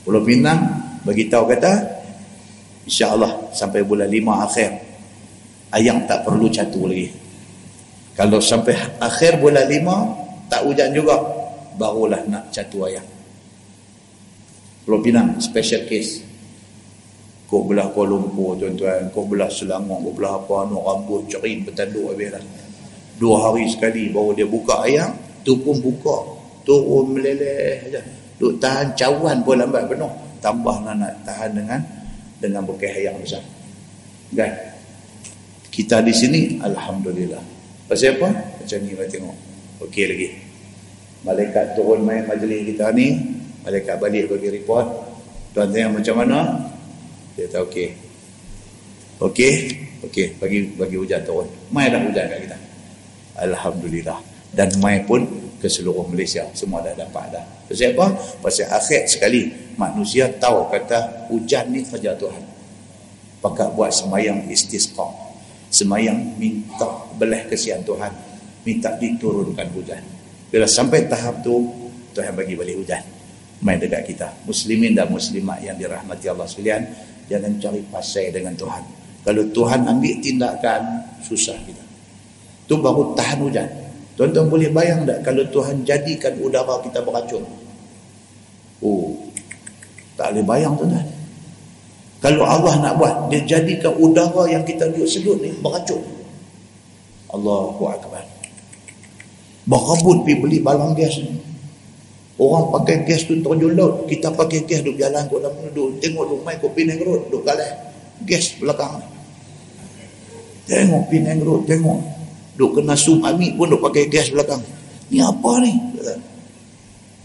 Pulau 0.04 0.24
Pinang 0.28 0.60
bagi 1.08 1.32
tahu 1.32 1.48
kata, 1.48 1.72
insya-Allah 2.84 3.56
sampai 3.56 3.80
bulan 3.88 4.12
lima 4.12 4.44
akhir 4.44 4.76
ayam 5.72 6.04
tak 6.04 6.28
perlu 6.28 6.52
catu 6.52 6.84
lagi. 6.84 7.08
Kalau 8.12 8.44
sampai 8.44 8.76
akhir 9.00 9.40
bulan 9.40 9.72
lima 9.72 10.04
tak 10.52 10.68
hujan 10.68 10.92
juga, 10.92 11.16
barulah 11.80 12.28
nak 12.28 12.52
catu 12.52 12.84
ayam. 12.84 13.08
Pulau 14.84 15.00
Pinang 15.00 15.40
special 15.40 15.88
case 15.88 16.31
kau 17.52 17.68
belah 17.68 17.92
Kuala 17.92 18.16
Lumpur 18.16 18.56
tuan-tuan? 18.56 19.12
Kau 19.12 19.28
belah 19.28 19.52
Selangor? 19.52 20.00
Kau 20.00 20.16
belah 20.16 20.40
apa? 20.40 20.72
No 20.72 20.80
rambut 20.88 21.28
cerin 21.28 21.68
bertanduk 21.68 22.16
habis 22.16 22.32
lah 22.32 22.44
dua 23.22 23.38
hari 23.38 23.70
sekali 23.70 24.10
baru 24.10 24.34
dia 24.34 24.50
buka 24.50 24.82
ayam 24.82 25.14
tu 25.46 25.62
pun 25.62 25.78
buka. 25.78 26.42
Turun 26.66 27.14
meleleh 27.14 27.86
aja 27.86 28.02
duk 28.42 28.58
tahan 28.58 28.98
cawan 28.98 29.46
pun 29.46 29.62
lambat 29.62 29.86
penuh. 29.86 30.10
Tambah 30.42 30.82
nak, 30.82 30.98
nak 30.98 31.14
tahan 31.22 31.54
dengan 31.54 31.80
dengan 32.42 32.66
bukai 32.66 33.06
ayam 33.06 33.22
besar. 33.22 33.46
Kan? 34.34 34.50
Kita 35.70 36.02
di 36.02 36.10
sini 36.10 36.58
Alhamdulillah. 36.58 37.46
Pasal 37.86 38.18
apa? 38.18 38.34
Macam 38.34 38.78
ni 38.82 38.98
kita 38.98 39.06
tengok. 39.06 39.38
Okey 39.86 40.06
lagi. 40.10 40.30
Malaikat 41.22 41.78
turun 41.78 42.02
main 42.02 42.26
majlis 42.26 42.74
kita 42.74 42.90
ni. 42.98 43.14
Malaikat 43.62 44.02
balik 44.02 44.34
bagi 44.34 44.50
report. 44.50 44.86
Tuan-tuan 45.54 45.94
macam 45.94 46.16
mana 46.18 46.38
dia 47.36 47.48
kata 47.48 47.64
okey. 47.68 47.90
Okey, 49.22 49.54
okey 50.10 50.26
bagi 50.42 50.60
bagi 50.76 50.96
hujan 50.98 51.22
turun. 51.24 51.48
Mai 51.70 51.88
dah 51.88 52.02
hujan 52.02 52.26
kat 52.28 52.40
kita. 52.50 52.58
Alhamdulillah. 53.40 54.20
Dan 54.52 54.68
mai 54.84 55.00
pun 55.08 55.24
ke 55.62 55.70
seluruh 55.70 56.10
Malaysia 56.10 56.44
semua 56.58 56.84
dah 56.84 56.92
dapat 56.98 57.38
dah. 57.38 57.46
Pasal 57.70 57.96
apa? 57.96 58.08
Pasal 58.42 58.68
akhir 58.68 59.08
sekali 59.08 59.54
manusia 59.80 60.28
tahu 60.28 60.68
kata 60.74 61.30
hujan 61.32 61.72
ni 61.72 61.86
kerja 61.86 62.18
Tuhan. 62.18 62.44
Pakat 63.40 63.72
buat 63.78 63.94
semayang 63.94 64.50
istisqa. 64.52 65.08
Semayang 65.72 66.36
minta 66.36 67.08
belah 67.16 67.48
kesian 67.48 67.86
Tuhan. 67.88 68.12
Minta 68.68 68.92
diturunkan 69.00 69.72
hujan. 69.72 70.04
Bila 70.52 70.68
sampai 70.68 71.08
tahap 71.08 71.40
tu 71.46 71.72
Tuhan 72.12 72.36
bagi 72.36 72.60
balik 72.60 72.84
hujan. 72.84 73.02
Mai 73.62 73.78
dekat 73.78 74.04
kita. 74.10 74.28
Muslimin 74.44 74.98
dan 74.98 75.08
muslimat 75.08 75.62
yang 75.62 75.78
dirahmati 75.78 76.26
Allah 76.28 76.50
sekalian 76.50 76.82
jangan 77.28 77.52
cari 77.62 77.82
pasai 77.90 78.34
dengan 78.34 78.56
Tuhan. 78.56 78.84
Kalau 79.22 79.44
Tuhan 79.54 79.86
ambil 79.86 80.18
tindakan 80.18 80.82
susah 81.22 81.58
kita. 81.62 81.84
Tu 82.66 82.74
baru 82.80 83.14
tahan 83.14 83.44
hujan. 83.46 83.70
Tuan-tuan 84.18 84.50
boleh 84.50 84.70
bayang 84.70 85.06
tak 85.06 85.26
kalau 85.26 85.46
Tuhan 85.50 85.86
jadikan 85.86 86.38
udara 86.42 86.82
kita 86.82 87.02
beracun? 87.02 87.46
Oh 88.82 89.18
tak 90.18 90.34
boleh 90.34 90.46
bayang 90.46 90.74
tuan-tuan. 90.78 91.08
Kalau 92.22 92.46
Allah 92.46 92.74
nak 92.86 92.94
buat 93.02 93.34
dia 93.34 93.42
jadikan 93.46 93.98
udara 93.98 94.46
yang 94.46 94.62
kita 94.62 94.90
duduk 94.94 95.10
sedut 95.10 95.38
ni 95.42 95.50
beracun. 95.58 96.02
Allahu 97.34 97.82
Akbar. 97.90 98.26
Berebut 99.66 100.26
pergi 100.26 100.36
beli 100.42 100.58
balang 100.62 100.98
gas 100.98 101.22
ni 101.22 101.51
Orang 102.42 102.74
pakai 102.74 103.06
gas 103.06 103.22
tu 103.30 103.38
terjun 103.38 103.78
laut. 103.78 104.10
Kita 104.10 104.34
pakai 104.34 104.66
gas 104.66 104.82
duduk 104.82 104.98
jalan 104.98 105.22
kau 105.30 105.38
dalam 105.38 105.54
duduk. 105.70 106.02
Tengok 106.02 106.26
duduk 106.26 106.42
main 106.42 106.58
kau 106.58 106.74
Penang 106.74 106.98
Road. 107.06 107.30
Duduk 107.30 107.46
galai. 107.46 107.70
Gas 108.26 108.58
belakang. 108.58 108.98
Tengok 110.66 111.06
Penang 111.06 111.38
Road. 111.46 111.70
Tengok. 111.70 112.02
Duduk 112.58 112.82
kena 112.82 112.98
tsunami 112.98 113.54
pun 113.54 113.70
duduk 113.70 113.86
pakai 113.86 114.10
gas 114.10 114.34
belakang. 114.34 114.58
Ni 115.14 115.22
apa 115.22 115.52
ni? 115.62 115.74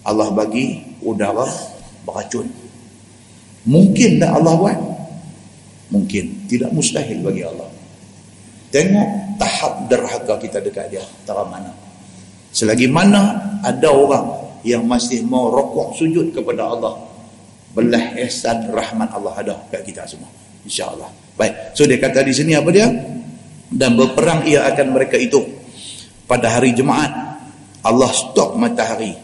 Allah 0.05 0.29
bagi 0.37 0.85
udara 1.01 1.49
beracun. 2.05 2.53
Mungkin 3.65 4.21
tak 4.21 4.37
Allah 4.37 4.53
buat? 4.53 4.79
Mungkin. 5.97 6.45
Tidak 6.45 6.69
mustahil 6.77 7.25
bagi 7.25 7.41
Allah. 7.41 7.73
Tengok 8.69 9.41
tahap 9.41 9.89
derhaka 9.89 10.37
kita 10.45 10.61
dekat 10.61 10.93
dia. 10.93 11.05
Tara 11.25 11.49
mana. 11.49 11.73
Selagi 12.53 12.85
mana 12.85 13.33
ada 13.65 13.89
orang 13.89 14.45
yang 14.67 14.83
masih 14.83 15.23
mau 15.23 15.47
rokok 15.47 15.95
sujud 15.95 16.35
kepada 16.35 16.67
Allah. 16.67 16.99
Belah 17.71 18.19
ihsan 18.27 18.75
rahmat 18.75 19.15
Allah 19.15 19.35
ada 19.39 19.55
kat 19.71 19.87
kita 19.87 20.03
semua. 20.11 20.27
Insyaallah. 20.67 21.39
Baik. 21.39 21.79
So 21.79 21.87
dia 21.87 22.03
kata 22.03 22.27
di 22.27 22.35
sini 22.35 22.59
apa 22.59 22.73
dia? 22.75 22.91
Dan 23.71 23.95
berperang 23.95 24.43
ia 24.43 24.67
akan 24.67 24.87
mereka 24.91 25.15
itu. 25.15 25.39
Pada 26.27 26.51
hari 26.51 26.75
Jumaat 26.75 27.15
Allah 27.87 28.11
stop 28.11 28.59
matahari. 28.59 29.15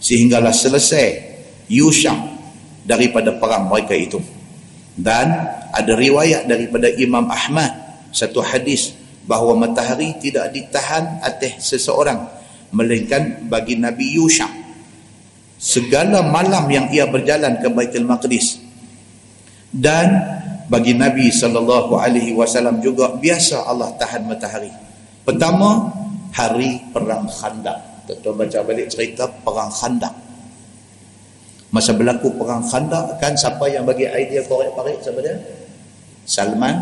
Sehinggalah 0.00 0.56
selesai 0.56 1.28
Yusham 1.68 2.16
daripada 2.88 3.36
perang 3.36 3.68
mereka 3.68 3.92
itu. 3.92 4.16
Dan 4.96 5.28
ada 5.68 5.92
riwayat 5.92 6.48
daripada 6.48 6.88
Imam 6.96 7.28
Ahmad 7.28 7.68
satu 8.14 8.40
hadis 8.40 8.96
bahawa 9.28 9.54
matahari 9.54 10.16
tidak 10.16 10.50
ditahan 10.56 11.20
atas 11.20 11.68
seseorang 11.68 12.26
melainkan 12.72 13.50
bagi 13.50 13.76
Nabi 13.76 14.16
Yusham 14.16 14.69
segala 15.60 16.24
malam 16.24 16.64
yang 16.72 16.88
ia 16.88 17.04
berjalan 17.04 17.60
ke 17.60 17.68
Baitul 17.68 18.08
Maqdis 18.08 18.56
dan 19.68 20.08
bagi 20.72 20.96
Nabi 20.96 21.28
sallallahu 21.28 22.00
alaihi 22.00 22.32
wasallam 22.32 22.80
juga 22.80 23.12
biasa 23.20 23.68
Allah 23.68 23.92
tahan 24.00 24.24
matahari. 24.24 24.72
Pertama 25.20 25.92
hari 26.32 26.80
perang 26.90 27.28
Khandaq. 27.28 28.08
Tuan 28.24 28.34
baca 28.34 28.58
balik 28.66 28.88
cerita 28.90 29.28
perang 29.28 29.68
Khandaq. 29.70 30.14
Masa 31.70 31.92
berlaku 31.94 32.34
perang 32.34 32.64
Khandaq 32.64 33.20
kan 33.20 33.36
siapa 33.36 33.68
yang 33.68 33.84
bagi 33.84 34.08
idea 34.08 34.42
korek-korek 34.48 35.04
siapa 35.04 35.20
dia? 35.20 35.36
Salman 36.24 36.74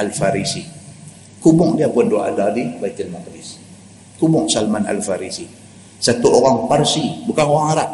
Al-Farisi. 0.00 0.64
Kubung 1.38 1.76
dia 1.76 1.92
pun 1.92 2.08
doa 2.08 2.32
ada 2.32 2.48
di 2.50 2.64
Baitul 2.80 3.12
Maqdis. 3.12 3.60
Kubung 4.16 4.48
Salman 4.48 4.88
Al-Farisi 4.88 5.59
satu 6.00 6.32
orang 6.32 6.64
Parsi 6.64 7.28
bukan 7.28 7.44
orang 7.44 7.68
Arab. 7.76 7.90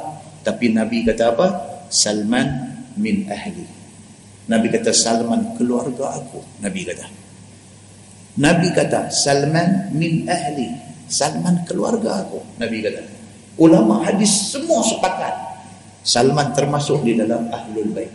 Tapi 0.47 0.71
Nabi 0.71 1.03
kata 1.03 1.35
apa? 1.35 1.47
Salman 1.91 2.47
min 2.95 3.27
ahli. 3.27 3.67
Nabi 4.47 4.71
kata 4.71 4.95
Salman 4.95 5.59
keluarga 5.59 6.15
aku 6.15 6.39
Nabi 6.63 6.87
kata. 6.87 7.07
Nabi 8.39 8.71
kata 8.71 9.11
Salman 9.11 9.91
min 9.91 10.23
ahli. 10.31 10.71
Salman 11.11 11.67
keluarga 11.67 12.23
aku 12.23 12.39
Nabi 12.63 12.79
kata. 12.87 13.03
Ulama 13.59 14.07
hadis 14.07 14.55
semua 14.55 14.87
sepakat 14.87 15.35
Salman 16.07 16.55
termasuk 16.55 17.03
di 17.03 17.19
dalam 17.19 17.51
ahlul 17.51 17.91
bait. 17.91 18.15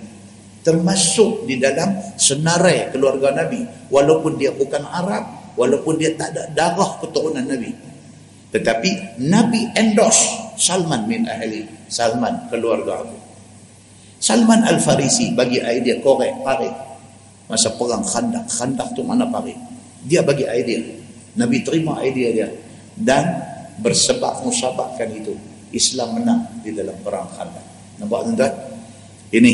Termasuk 0.63 1.51
di 1.51 1.59
dalam 1.59 2.15
senarai 2.15 2.95
keluarga 2.95 3.43
Nabi. 3.43 3.91
Walaupun 3.91 4.39
dia 4.39 4.55
bukan 4.55 4.87
Arab 4.87 5.51
walaupun 5.59 5.99
dia 5.99 6.15
tak 6.15 6.31
ada 6.31 6.47
darah 6.55 6.95
keturunan 7.03 7.43
Nabi 7.43 7.90
tetapi 8.51 9.23
Nabi 9.23 9.71
endorse 9.79 10.41
Salman 10.61 11.09
min 11.09 11.25
ahli. 11.25 11.65
Salman 11.89 12.45
keluarga 12.53 13.01
aku. 13.01 13.17
Salman 14.21 14.61
Al-Farisi 14.61 15.33
bagi 15.33 15.57
idea 15.57 15.97
korek, 15.97 16.45
parik. 16.45 16.69
Masa 17.49 17.73
perang 17.73 18.05
khandak. 18.05 18.45
Khandak 18.45 18.93
tu 18.93 19.01
mana 19.01 19.25
parik. 19.25 19.57
Dia 20.05 20.21
bagi 20.21 20.45
idea. 20.45 20.77
Nabi 21.41 21.65
terima 21.65 21.97
idea 22.05 22.29
dia. 22.29 22.47
Dan 22.93 23.41
bersebab 23.81 24.45
musabakkan 24.45 25.09
itu. 25.09 25.33
Islam 25.73 26.21
menang 26.21 26.61
di 26.61 26.69
dalam 26.75 26.93
perang 27.01 27.25
khandak. 27.33 27.65
Nampak 27.97 28.29
tuan-tuan? 28.29 28.53
Ini. 29.33 29.53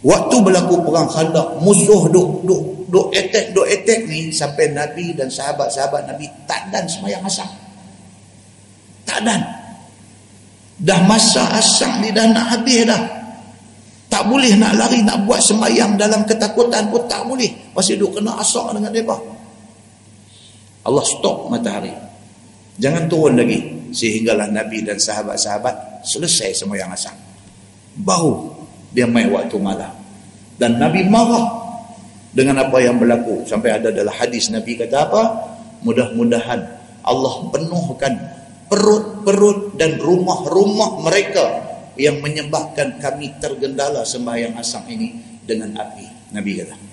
Waktu 0.00 0.36
berlaku 0.40 0.80
perang 0.88 1.10
khandak, 1.10 1.58
musuh 1.60 2.08
duk, 2.08 2.46
duk, 2.48 2.62
duk 2.88 3.06
attack, 3.12 3.52
duk 3.52 3.66
attack 3.68 4.06
ni 4.08 4.32
sampai 4.32 4.72
Nabi 4.72 5.12
dan 5.12 5.28
sahabat-sahabat 5.28 6.08
Nabi 6.08 6.30
tak 6.48 6.72
dan 6.72 6.88
semayang 6.88 7.20
asam. 7.26 7.67
Tak 9.08 9.24
ada. 9.24 9.36
Dah 10.78 11.00
masa 11.08 11.48
asam 11.56 12.04
ni 12.04 12.12
dah 12.12 12.28
nak 12.28 12.60
habis 12.60 12.84
dah. 12.84 13.02
Tak 14.08 14.24
boleh 14.28 14.52
nak 14.56 14.76
lari 14.76 15.00
nak 15.00 15.24
buat 15.24 15.40
semayang 15.40 15.96
dalam 15.96 16.28
ketakutan 16.28 16.92
pun 16.92 17.02
tak 17.08 17.24
boleh. 17.24 17.48
Masih 17.72 17.96
duduk 17.96 18.20
kena 18.20 18.36
asak 18.36 18.76
dengan 18.76 18.92
mereka. 18.92 19.16
Allah 20.84 21.04
stop 21.04 21.48
matahari. 21.48 21.92
Jangan 22.76 23.08
turun 23.08 23.36
lagi. 23.36 23.58
Sehinggalah 23.88 24.52
Nabi 24.52 24.84
dan 24.84 25.00
sahabat-sahabat 25.00 26.04
selesai 26.04 26.52
semayang 26.64 26.92
asam. 26.92 27.16
Baru 28.04 28.52
dia 28.92 29.08
main 29.08 29.32
waktu 29.32 29.56
malam. 29.56 29.92
Dan 30.60 30.76
Nabi 30.76 31.08
marah 31.08 31.48
dengan 32.32 32.60
apa 32.64 32.76
yang 32.80 33.00
berlaku. 33.00 33.44
Sampai 33.48 33.76
ada 33.76 33.88
dalam 33.88 34.12
hadis 34.12 34.52
Nabi 34.52 34.76
kata 34.76 35.08
apa? 35.08 35.22
Mudah-mudahan 35.84 36.60
Allah 37.04 37.34
penuhkan 37.50 38.37
perut-perut 38.68 39.74
dan 39.80 39.96
rumah-rumah 39.98 41.02
mereka 41.02 41.46
yang 41.98 42.22
menyebabkan 42.22 43.00
kami 43.02 43.34
tergendala 43.42 44.06
sembahyang 44.06 44.54
asam 44.54 44.86
ini 44.86 45.40
dengan 45.42 45.74
api 45.74 46.32
Nabi 46.36 46.52
kata 46.62 46.88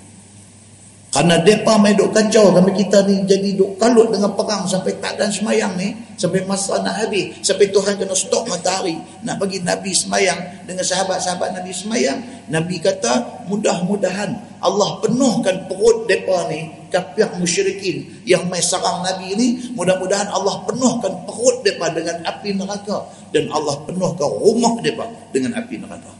kerana 1.15 1.39
mereka 1.47 1.79
main 1.79 1.95
duk 1.95 2.11
kacau 2.11 2.51
sampai 2.51 2.75
kita 2.75 3.07
ni 3.07 3.23
jadi 3.23 3.55
duk 3.55 3.79
kalut 3.79 4.11
dengan 4.11 4.35
perang 4.35 4.67
sampai 4.67 4.99
tak 4.99 5.15
ada 5.15 5.31
semayang 5.31 5.71
ni. 5.79 5.95
Sampai 6.19 6.43
masa 6.43 6.75
nak 6.83 6.91
habis. 6.91 7.39
Sampai 7.39 7.71
Tuhan 7.71 7.95
kena 7.95 8.11
stop 8.11 8.43
matahari. 8.51 8.99
Nak 9.23 9.39
bagi 9.39 9.63
Nabi 9.63 9.95
semayang 9.95 10.67
dengan 10.67 10.83
sahabat-sahabat 10.83 11.55
Nabi 11.55 11.71
semayang. 11.71 12.19
Nabi 12.51 12.83
kata 12.83 13.47
mudah-mudahan 13.47 14.59
Allah 14.59 14.99
penuhkan 14.99 15.71
perut 15.71 16.03
mereka 16.03 16.51
ni. 16.51 16.67
Kafir 16.95 17.27
musyrikin 17.35 18.23
yang 18.23 18.47
main 18.47 18.63
serang 18.63 19.03
Nabi 19.03 19.35
ni. 19.35 19.47
Mudah-mudahan 19.75 20.31
Allah 20.31 20.63
penuhkan 20.63 21.27
perut 21.27 21.59
mereka 21.59 21.91
dengan 21.91 22.23
api 22.23 22.55
neraka. 22.55 22.97
Dan 23.35 23.51
Allah 23.51 23.75
penuhkan 23.83 24.31
rumah 24.31 24.79
mereka 24.79 25.03
dengan 25.35 25.59
api 25.59 25.75
neraka. 25.75 26.15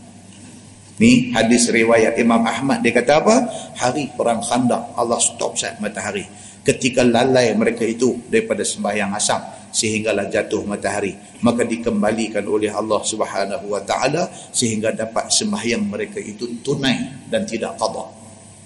Ni 0.99 1.31
hadis 1.31 1.71
riwayat 1.71 2.19
Imam 2.19 2.43
Ahmad 2.43 2.83
dia 2.83 2.91
kata 2.91 3.23
apa? 3.23 3.35
Hari 3.79 4.15
perang 4.19 4.43
Khandaq 4.43 4.99
Allah 4.99 5.19
stop 5.23 5.55
saat 5.55 5.79
matahari. 5.79 6.27
Ketika 6.63 7.07
lalai 7.07 7.55
mereka 7.55 7.87
itu 7.87 8.27
daripada 8.27 8.67
sembahyang 8.67 9.15
asam 9.15 9.39
sehinggalah 9.75 10.31
jatuh 10.31 10.63
matahari 10.63 11.15
maka 11.43 11.67
dikembalikan 11.67 12.47
oleh 12.47 12.71
Allah 12.71 13.03
Subhanahu 13.03 13.75
wa 13.75 13.83
taala 13.83 14.31
sehingga 14.31 14.95
dapat 14.95 15.29
sembahyang 15.29 15.83
mereka 15.83 16.17
itu 16.17 16.63
tunai 16.63 17.27
dan 17.27 17.43
tidak 17.43 17.75
qada. 17.75 18.24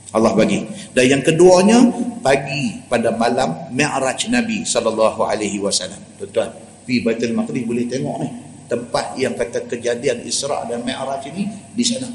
Allah 0.09 0.33
bagi. 0.33 0.65
Dan 0.93 1.05
yang 1.05 1.21
keduanya 1.21 1.85
pagi 2.25 2.81
pada 2.89 3.13
malam 3.13 3.69
Mi'raj 3.69 4.29
Nabi 4.33 4.65
sallallahu 4.65 5.21
alaihi 5.21 5.61
wasallam. 5.61 6.01
Tuan-tuan, 6.17 6.49
pergi 6.85 6.97
Baitul 7.05 7.33
Maqdis 7.37 7.63
boleh 7.65 7.85
tengok 7.85 8.15
ni 8.25 8.29
tempat 8.69 9.17
yang 9.17 9.33
kata 9.33 9.65
kejadian 9.69 10.25
Isra 10.25 10.65
dan 10.65 10.81
Mi'raj 10.81 11.29
ini 11.29 11.45
di 11.73 11.85
sana. 11.85 12.09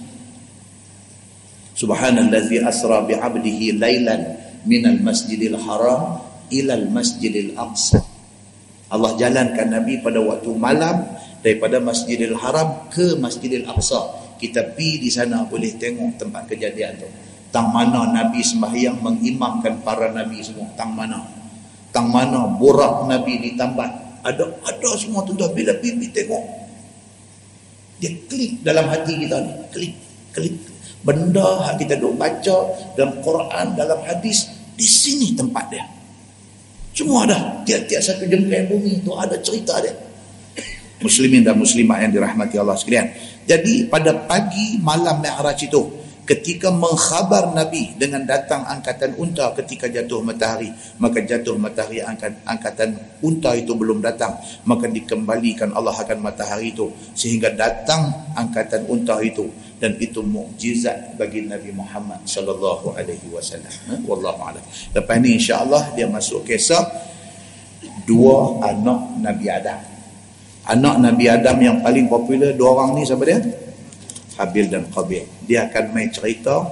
Subhanallazi 1.75 2.63
asra 2.63 3.03
bi 3.03 3.19
'abdihi 3.19 3.79
lailan 3.79 4.23
minal 4.63 4.99
masjidil 5.03 5.59
haram 5.59 6.23
ilal 6.51 6.87
masjidil 6.91 7.55
aqsa. 7.59 7.99
Allah 8.95 9.19
jalankan 9.19 9.75
Nabi 9.75 9.99
pada 9.99 10.23
waktu 10.23 10.55
malam 10.55 11.03
daripada 11.43 11.83
Masjidil 11.83 12.39
Haram 12.39 12.87
ke 12.89 13.19
Masjidil 13.19 13.67
Aqsa. 13.67 14.23
Kita 14.39 14.63
pergi 14.71 15.03
di 15.03 15.11
sana 15.11 15.43
boleh 15.43 15.75
tengok 15.75 16.21
tempat 16.21 16.47
kejadian 16.47 17.03
tu. 17.03 17.09
Tang 17.55 17.71
mana 17.71 18.11
Nabi 18.11 18.43
sembahyang 18.43 18.99
mengimamkan 18.99 19.79
para 19.87 20.11
Nabi 20.11 20.43
semua. 20.43 20.67
Tang 20.75 20.91
mana. 20.91 21.23
Tang 21.95 22.11
mana 22.11 22.51
borak 22.51 23.07
Nabi 23.07 23.39
ditambat 23.47 23.95
ada 24.27 24.51
ada 24.67 24.91
semua 24.99 25.23
tuan-tuan. 25.23 25.55
Bila 25.55 25.71
pipi 25.79 26.11
tengok 26.11 26.43
dia 28.03 28.11
klik 28.27 28.59
dalam 28.67 28.91
hati 28.91 29.23
kita 29.23 29.39
ni. 29.39 29.53
Klik 29.71 29.95
klik. 30.35 30.55
Benda 31.07 31.71
yang 31.71 31.79
kita 31.79 31.95
duk 31.95 32.19
baca 32.19 32.57
dalam 32.99 33.23
Quran 33.23 33.67
dalam 33.79 34.03
hadis 34.03 34.51
di 34.75 34.83
sini 34.91 35.39
tempat 35.39 35.71
dia. 35.71 35.87
Semua 36.91 37.23
ada 37.23 37.63
tiap-tiap 37.63 38.03
satu 38.03 38.27
jengkal 38.27 38.67
bumi 38.67 38.99
itu 38.99 39.15
ada 39.15 39.39
cerita 39.39 39.79
dia. 39.79 39.95
Muslimin 41.07 41.47
dan 41.47 41.55
muslimat 41.55 42.03
yang 42.03 42.19
dirahmati 42.19 42.59
Allah 42.59 42.75
sekalian. 42.75 43.15
Jadi 43.47 43.87
pada 43.87 44.11
pagi 44.27 44.83
malam 44.83 45.23
Mi'raj 45.23 45.61
itu 45.63 46.04
ketika 46.25 46.73
mengkhabar 46.73 47.53
Nabi 47.53 47.93
dengan 48.01 48.25
datang 48.25 48.65
angkatan 48.65 49.13
unta 49.21 49.53
ketika 49.53 49.89
jatuh 49.93 50.25
matahari 50.25 50.73
maka 50.97 51.21
jatuh 51.21 51.57
matahari 51.61 52.01
angkat, 52.01 52.33
angkatan 52.49 52.97
unta 53.21 53.53
itu 53.53 53.77
belum 53.77 54.01
datang. 54.01 54.37
Maka 54.65 54.89
dikembalikan 54.89 55.77
Allah 55.77 55.93
akan 55.93 56.19
matahari 56.25 56.73
itu 56.73 56.89
sehingga 57.13 57.53
datang 57.53 58.09
angkatan 58.35 58.89
unta 58.89 59.21
itu. 59.21 59.47
Dan 59.75 60.01
itu 60.01 60.25
mukjizat 60.25 61.19
bagi 61.21 61.45
Nabi 61.45 61.69
Muhammad 61.75 62.25
sallallahu 62.25 62.97
alaihi 62.97 63.29
wasallam. 63.29 63.69
Ha? 63.69 63.95
wallahu 64.09 64.41
a'lam. 64.49 64.65
Lepas 64.97 65.17
ni 65.21 65.37
insyaallah 65.37 65.93
dia 65.93 66.09
masuk 66.09 66.47
kisah 66.49 66.81
dua 68.09 68.65
anak 68.65 69.21
Nabi 69.21 69.47
Adam. 69.53 69.81
Anak 70.65 70.95
Nabi 71.05 71.25
Adam 71.29 71.57
yang 71.61 71.77
paling 71.85 72.09
popular 72.09 72.57
dua 72.57 72.81
orang 72.81 72.97
ni 72.97 73.05
siapa 73.05 73.29
dia 73.29 73.45
Habil 74.35 74.67
dan 74.67 74.91
Qabil. 74.91 75.23
Dia 75.47 75.71
akan 75.71 75.95
main 75.95 76.11
cerita 76.11 76.67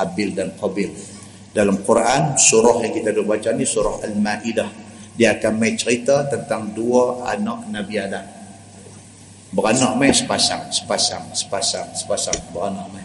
Habil 0.00 0.32
dan 0.32 0.56
Qabil. 0.56 0.88
Dalam 1.52 1.84
Quran, 1.84 2.40
surah 2.40 2.80
yang 2.80 2.92
kita 2.96 3.12
dah 3.12 3.24
baca 3.28 3.52
ni 3.52 3.68
surah 3.68 4.00
Al-Ma'idah. 4.08 4.70
Dia 5.12 5.36
akan 5.36 5.60
main 5.60 5.76
cerita 5.76 6.24
tentang 6.24 6.72
dua 6.72 7.28
anak 7.28 7.68
Nabi 7.68 8.00
Adam. 8.00 8.24
Beranak 9.52 10.00
main 10.00 10.16
sepasang, 10.16 10.72
sepasang, 10.72 11.28
sepasang, 11.36 11.92
sepasang. 11.92 12.40
Beranak 12.56 12.88
main. 12.88 13.04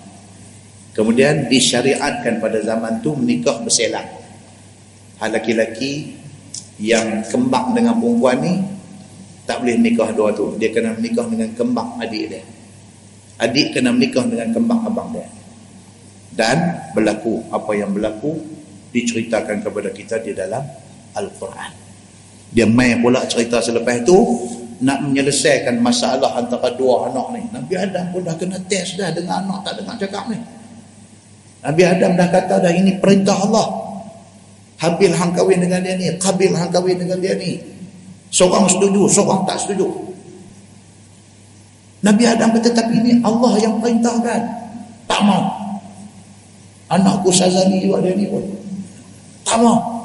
Kemudian 0.96 1.52
disyariatkan 1.52 2.40
pada 2.40 2.64
zaman 2.64 3.04
tu 3.04 3.12
menikah 3.20 3.60
berselang. 3.60 4.08
Hal 5.20 5.36
laki-laki 5.36 6.16
yang 6.80 7.28
kembang 7.28 7.76
dengan 7.76 8.00
perempuan 8.00 8.40
ni 8.40 8.64
tak 9.44 9.60
boleh 9.60 9.76
nikah 9.76 10.16
dua 10.16 10.32
tu. 10.32 10.56
Dia 10.56 10.72
kena 10.72 10.96
menikah 10.96 11.28
dengan 11.28 11.52
kembang 11.52 12.00
adik 12.00 12.32
dia 12.32 12.44
adik 13.38 13.78
kena 13.78 13.94
menikah 13.94 14.26
dengan 14.26 14.50
kembang 14.54 14.82
abang 14.86 15.10
dia. 15.14 15.28
Dan 16.38 16.92
berlaku 16.94 17.50
apa 17.50 17.72
yang 17.74 17.94
berlaku 17.94 18.38
diceritakan 18.94 19.66
kepada 19.66 19.90
kita 19.90 20.22
di 20.22 20.38
dalam 20.38 20.62
Al-Quran. 21.18 21.72
Dia 22.54 22.70
main 22.70 23.02
pula 23.02 23.26
cerita 23.26 23.58
selepas 23.60 24.06
itu 24.06 24.18
nak 24.86 25.02
menyelesaikan 25.02 25.82
masalah 25.82 26.38
antara 26.38 26.70
dua 26.78 27.10
anak 27.10 27.28
ni. 27.34 27.42
Nabi 27.50 27.74
Adam 27.74 28.06
pun 28.14 28.22
dah 28.22 28.38
kena 28.38 28.62
test 28.70 29.02
dah 29.02 29.10
dengan 29.10 29.46
anak 29.46 29.66
tak 29.66 29.74
dengar 29.82 29.96
cakap 29.98 30.24
ni. 30.30 30.38
Nabi 31.66 31.82
Adam 31.84 32.12
dah 32.14 32.28
kata 32.30 32.62
dah 32.62 32.74
ini 32.74 33.02
perintah 33.02 33.34
Allah. 33.34 33.68
Habil 34.78 35.10
hang 35.10 35.34
kahwin 35.34 35.58
dengan 35.58 35.82
dia 35.82 35.98
ni 35.98 36.06
Qabil 36.22 36.54
hang 36.54 36.70
kahwin 36.70 37.02
dengan 37.02 37.18
dia 37.18 37.34
ni. 37.34 37.58
Seorang 38.30 38.70
setuju 38.70 39.10
seorang 39.10 39.42
tak 39.50 39.58
setuju 39.66 40.07
Nabi 42.06 42.24
Adam 42.30 42.53
kata 42.53 42.69
tapi 42.78 43.02
ini 43.02 43.18
Allah 43.26 43.57
yang 43.57 43.82
perintahkan. 43.82 44.41
Tak 45.10 45.22
mau. 45.26 45.44
Anakku 46.88 47.34
Sazani 47.34 47.82
juga 47.82 48.06
dia 48.06 48.14
ni 48.14 48.30
pun. 48.30 48.45
Tak 49.41 49.57
mau. 49.60 49.98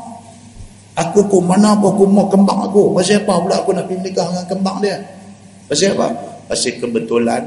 Aku 0.92 1.24
ku 1.28 1.40
mana 1.40 1.72
apa 1.76 1.88
aku 1.88 2.04
mau 2.08 2.28
kembang 2.28 2.68
aku. 2.68 2.96
Pasal 2.96 3.24
apa 3.24 3.40
pula 3.40 3.56
aku 3.60 3.70
nak 3.76 3.88
pergi 3.88 4.08
nikah 4.08 4.28
dengan 4.28 4.46
kembang 4.48 4.76
dia. 4.80 4.96
Pasal 5.68 5.96
apa? 5.96 6.06
Pasal 6.48 6.80
kebetulan 6.80 7.42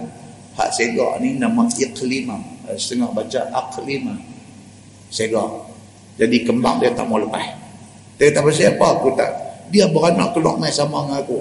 hak 0.57 0.69
segak 0.73 1.21
ni 1.21 1.37
nama 1.37 1.65
Iqlimah. 1.65 2.69
Setengah 2.77 3.09
baca 3.13 3.41
Aqlimah. 3.53 4.17
Segak. 5.09 5.49
Jadi 6.21 6.45
kembang 6.45 6.81
dia 6.81 6.93
tak 6.93 7.05
mau 7.09 7.21
lepas. 7.21 7.43
Dia 8.17 8.29
kata 8.29 8.39
pasal 8.45 8.65
apa 8.77 8.85
aku 8.93 9.09
tak. 9.17 9.31
Dia 9.73 9.89
beranak 9.89 10.37
keluar 10.37 10.57
main 10.61 10.73
sama 10.73 11.05
dengan 11.05 11.21
aku. 11.21 11.37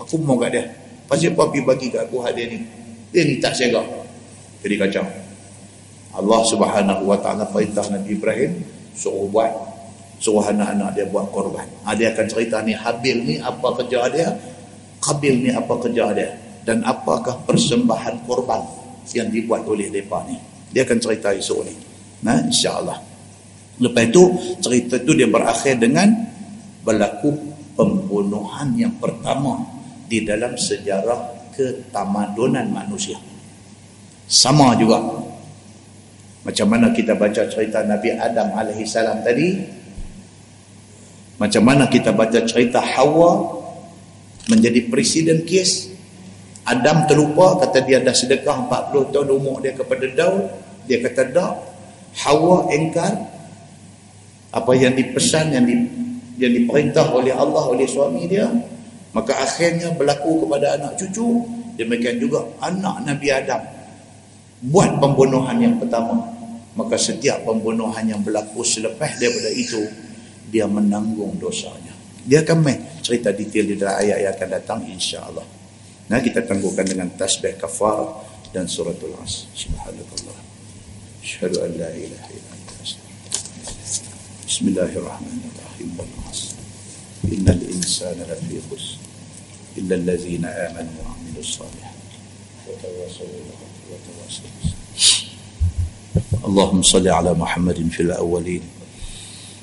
Aku 0.00 0.14
mau 0.24 0.40
kat 0.40 0.56
dia. 0.56 0.64
Pasal 1.06 1.38
apa 1.38 1.46
pergi 1.46 1.60
bagi 1.62 1.86
kat 1.94 2.10
aku 2.10 2.18
hadiah 2.18 2.50
ni? 2.50 2.58
Dia 3.14 3.22
ni 3.22 3.38
tak. 3.38 3.54
Jadi 3.54 4.74
kacau. 4.74 5.06
Allah 6.16 6.40
subhanahu 6.48 7.02
wa 7.06 7.18
ta'ala 7.20 7.46
perintah 7.52 7.86
Nabi 7.92 8.18
Ibrahim 8.18 8.52
suruh 8.96 9.28
buat 9.30 9.52
suruh 10.16 10.42
anak-anak 10.42 10.96
dia 10.96 11.06
buat 11.06 11.28
korban. 11.30 11.68
Ha, 11.84 11.92
dia 11.92 12.10
akan 12.16 12.26
cerita 12.26 12.64
ni 12.64 12.72
Habil 12.72 13.16
ni 13.22 13.34
apa 13.36 13.68
kerja 13.78 14.08
dia? 14.10 14.28
Qabil 14.98 15.46
ni 15.46 15.50
apa 15.52 15.76
kerja 15.76 16.10
dia? 16.16 16.34
Dan 16.66 16.82
apakah 16.82 17.46
persembahan 17.46 18.26
korban 18.26 18.64
yang 19.14 19.30
dibuat 19.30 19.62
oleh 19.68 19.86
mereka 19.92 20.24
ni? 20.26 20.34
Dia 20.72 20.82
akan 20.82 20.98
cerita 20.98 21.30
esok 21.30 21.60
ni. 21.62 21.74
Nah, 22.26 22.42
insyaAllah. 22.42 22.98
Lepas 23.76 24.04
itu, 24.08 24.22
cerita 24.58 24.96
itu 24.98 25.12
dia 25.14 25.28
berakhir 25.28 25.78
dengan 25.78 26.10
berlaku 26.82 27.30
pembunuhan 27.76 28.72
yang 28.74 28.96
pertama 28.96 29.75
di 30.06 30.22
dalam 30.22 30.54
sejarah 30.54 31.50
ketamadunan 31.54 32.66
manusia. 32.70 33.18
Sama 34.26 34.74
juga. 34.78 35.02
Macam 36.46 36.66
mana 36.70 36.94
kita 36.94 37.18
baca 37.18 37.42
cerita 37.50 37.82
Nabi 37.82 38.14
Adam 38.14 38.54
alaihi 38.54 38.86
salam 38.86 39.18
tadi? 39.26 39.58
Macam 41.42 41.62
mana 41.66 41.90
kita 41.90 42.14
baca 42.14 42.38
cerita 42.46 42.78
Hawa 42.78 43.60
menjadi 44.46 44.86
presiden 44.86 45.42
kes? 45.42 45.90
Adam 46.66 47.06
terlupa 47.06 47.62
kata 47.62 47.82
dia 47.82 48.02
dah 48.02 48.14
sedekah 48.14 48.66
40 48.70 49.14
tahun 49.14 49.28
umur 49.30 49.62
dia 49.62 49.74
kepada 49.74 50.06
Daud. 50.06 50.44
Dia 50.86 51.02
kata 51.02 51.22
dak. 51.34 51.54
Hawa 52.16 52.70
engkar 52.72 53.12
apa 54.54 54.72
yang 54.72 54.96
dipesan 54.96 55.52
yang 55.52 55.66
di, 55.66 55.76
yang 56.40 56.52
diperintah 56.62 57.12
oleh 57.12 57.34
Allah 57.34 57.64
oleh 57.68 57.84
suami 57.84 58.24
dia 58.24 58.48
Maka 59.15 59.43
akhirnya 59.43 59.91
berlaku 59.91 60.47
kepada 60.47 60.79
anak 60.79 60.95
cucu. 60.99 61.43
Demikian 61.75 62.19
juga 62.19 62.47
anak 62.63 63.03
Nabi 63.03 63.27
Adam. 63.31 63.61
Buat 64.61 65.01
pembunuhan 65.01 65.57
yang 65.59 65.75
pertama. 65.81 66.19
Maka 66.77 66.95
setiap 66.95 67.43
pembunuhan 67.43 68.07
yang 68.07 68.23
berlaku 68.23 68.63
selepas 68.63 69.19
daripada 69.19 69.51
itu. 69.51 69.81
Dia 70.51 70.67
menanggung 70.67 71.35
dosanya. 71.39 71.91
Dia 72.21 72.45
akan 72.45 72.57
main 72.61 72.79
cerita 73.01 73.33
detail 73.33 73.65
di 73.71 73.75
dalam 73.75 73.97
ayat 73.97 74.17
yang 74.23 74.33
akan 74.37 74.49
datang 74.51 74.79
insyaAllah. 74.85 75.47
Nah 76.11 76.19
kita 76.19 76.43
tangguhkan 76.43 76.85
dengan 76.85 77.07
tasbih 77.15 77.55
kafar 77.55 78.23
dan 78.51 78.67
suratul 78.67 79.15
as. 79.23 79.47
Subhanallah. 79.55 80.51
أشهد 81.23 81.57
أن 81.57 81.71
لا 81.77 81.89
إله 81.93 82.23
إلا 82.33 82.51
أنت 82.57 82.69
بسم 84.47 84.67
الله 84.67 84.91
الرحمن 84.97 85.39
الرحيم 85.53 85.89
والعصر 85.97 86.55
إن 87.25 87.45
الإنسان 87.49 88.17
لفي 88.29 88.57
خسر 88.71 88.97
إلا 89.78 89.94
الذين 89.94 90.44
آمنوا 90.44 90.96
وعملوا 91.02 91.40
الصالحات. 91.40 91.96
وتواصوا 92.68 93.26
بالحق 93.26 93.76
وتواصوا 93.90 94.50
اللهم 96.46 96.82
صل 96.82 97.08
على 97.08 97.34
محمد 97.34 97.88
في 97.88 98.00
الأولين 98.00 98.62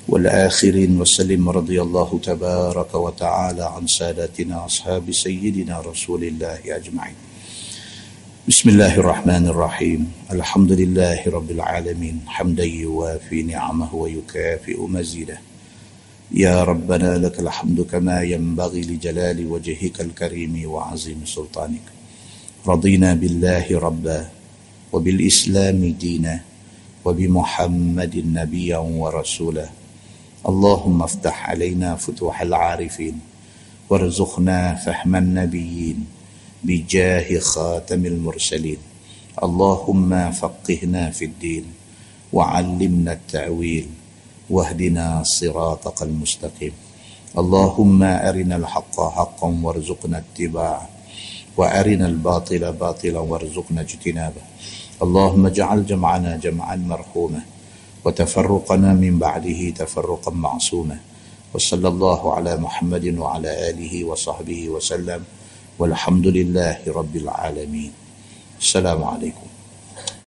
والآخرين 0.07 1.02
وسلم 1.02 1.49
رضي 1.49 1.81
الله 1.81 2.19
تبارك 2.23 2.95
وتعالى 2.95 3.64
عن 3.64 3.88
سادتنا 3.88 4.65
أصحاب 4.65 5.11
سيدنا 5.11 5.81
رسول 5.81 6.23
الله 6.23 6.60
أجمعين. 6.68 7.15
بسم 8.48 8.69
الله 8.69 8.99
الرحمن 8.99 9.48
الرحيم. 9.48 10.11
الحمد 10.31 10.72
لله 10.72 11.23
رب 11.27 11.52
العالمين. 11.52 12.22
حمدا 12.27 12.64
يوافي 12.64 13.44
نعمه 13.44 13.95
ويكافئ 13.95 14.80
مزيده. 14.88 15.53
يا 16.34 16.64
ربنا 16.64 17.18
لك 17.18 17.40
الحمد 17.40 17.82
كما 17.82 18.22
ينبغي 18.26 18.82
لجلال 18.82 19.38
وجهك 19.46 20.02
الكريم 20.02 20.66
وعظيم 20.66 21.22
سلطانك. 21.26 21.86
رضينا 22.68 23.14
بالله 23.14 23.70
ربا 23.70 24.30
وبالإسلام 24.94 25.80
دينا 25.94 26.42
وبمحمد 27.06 28.16
نبيا 28.26 28.78
ورسولا. 28.78 29.70
اللهم 30.50 31.04
افتح 31.04 31.50
علينا 31.50 31.96
فتوح 31.96 32.42
العارفين 32.42 33.16
وارزقنا 33.90 34.76
فهم 34.76 35.16
النبيين 35.16 36.06
بجاه 36.64 37.40
خاتم 37.40 38.06
المرسلين. 38.06 38.78
اللهم 39.44 40.32
فقهنا 40.32 41.04
في 41.10 41.26
الدين 41.26 41.66
وعلمنا 42.34 43.14
التأويل 43.14 43.88
واهدنا 44.54 45.24
صراطك 45.24 46.02
المستقيم. 46.02 46.74
اللهم 47.42 48.04
أرنا 48.04 48.56
الحق 48.56 48.98
حقا 49.18 49.50
وارزقنا 49.64 50.18
اتباعه 50.24 50.90
وأرنا 51.58 52.06
الباطل 52.06 52.64
باطلا 52.72 53.20
وارزقنا 53.20 53.82
اجتنابه. 53.82 54.44
اللهم 55.04 55.46
اجعل 55.46 55.86
جمعنا 55.86 56.32
جمعا 56.38 56.76
مرحوما 56.76 57.42
وتفرقنا 58.06 58.94
من 58.94 59.20
بعده 59.20 59.70
تفرقا 59.70 60.32
معصوما. 60.32 60.98
وصلى 61.54 61.88
الله 61.88 62.22
على 62.36 62.58
محمد 62.58 63.06
وعلى 63.18 63.70
آله 63.70 63.94
وصحبه 64.04 64.62
وسلم. 64.70 65.22
والحمد 65.80 66.28
لله 66.28 66.78
رب 66.88 67.16
العالمين. 67.16 67.92
السلام 68.62 69.04
عليكم. 69.04 69.53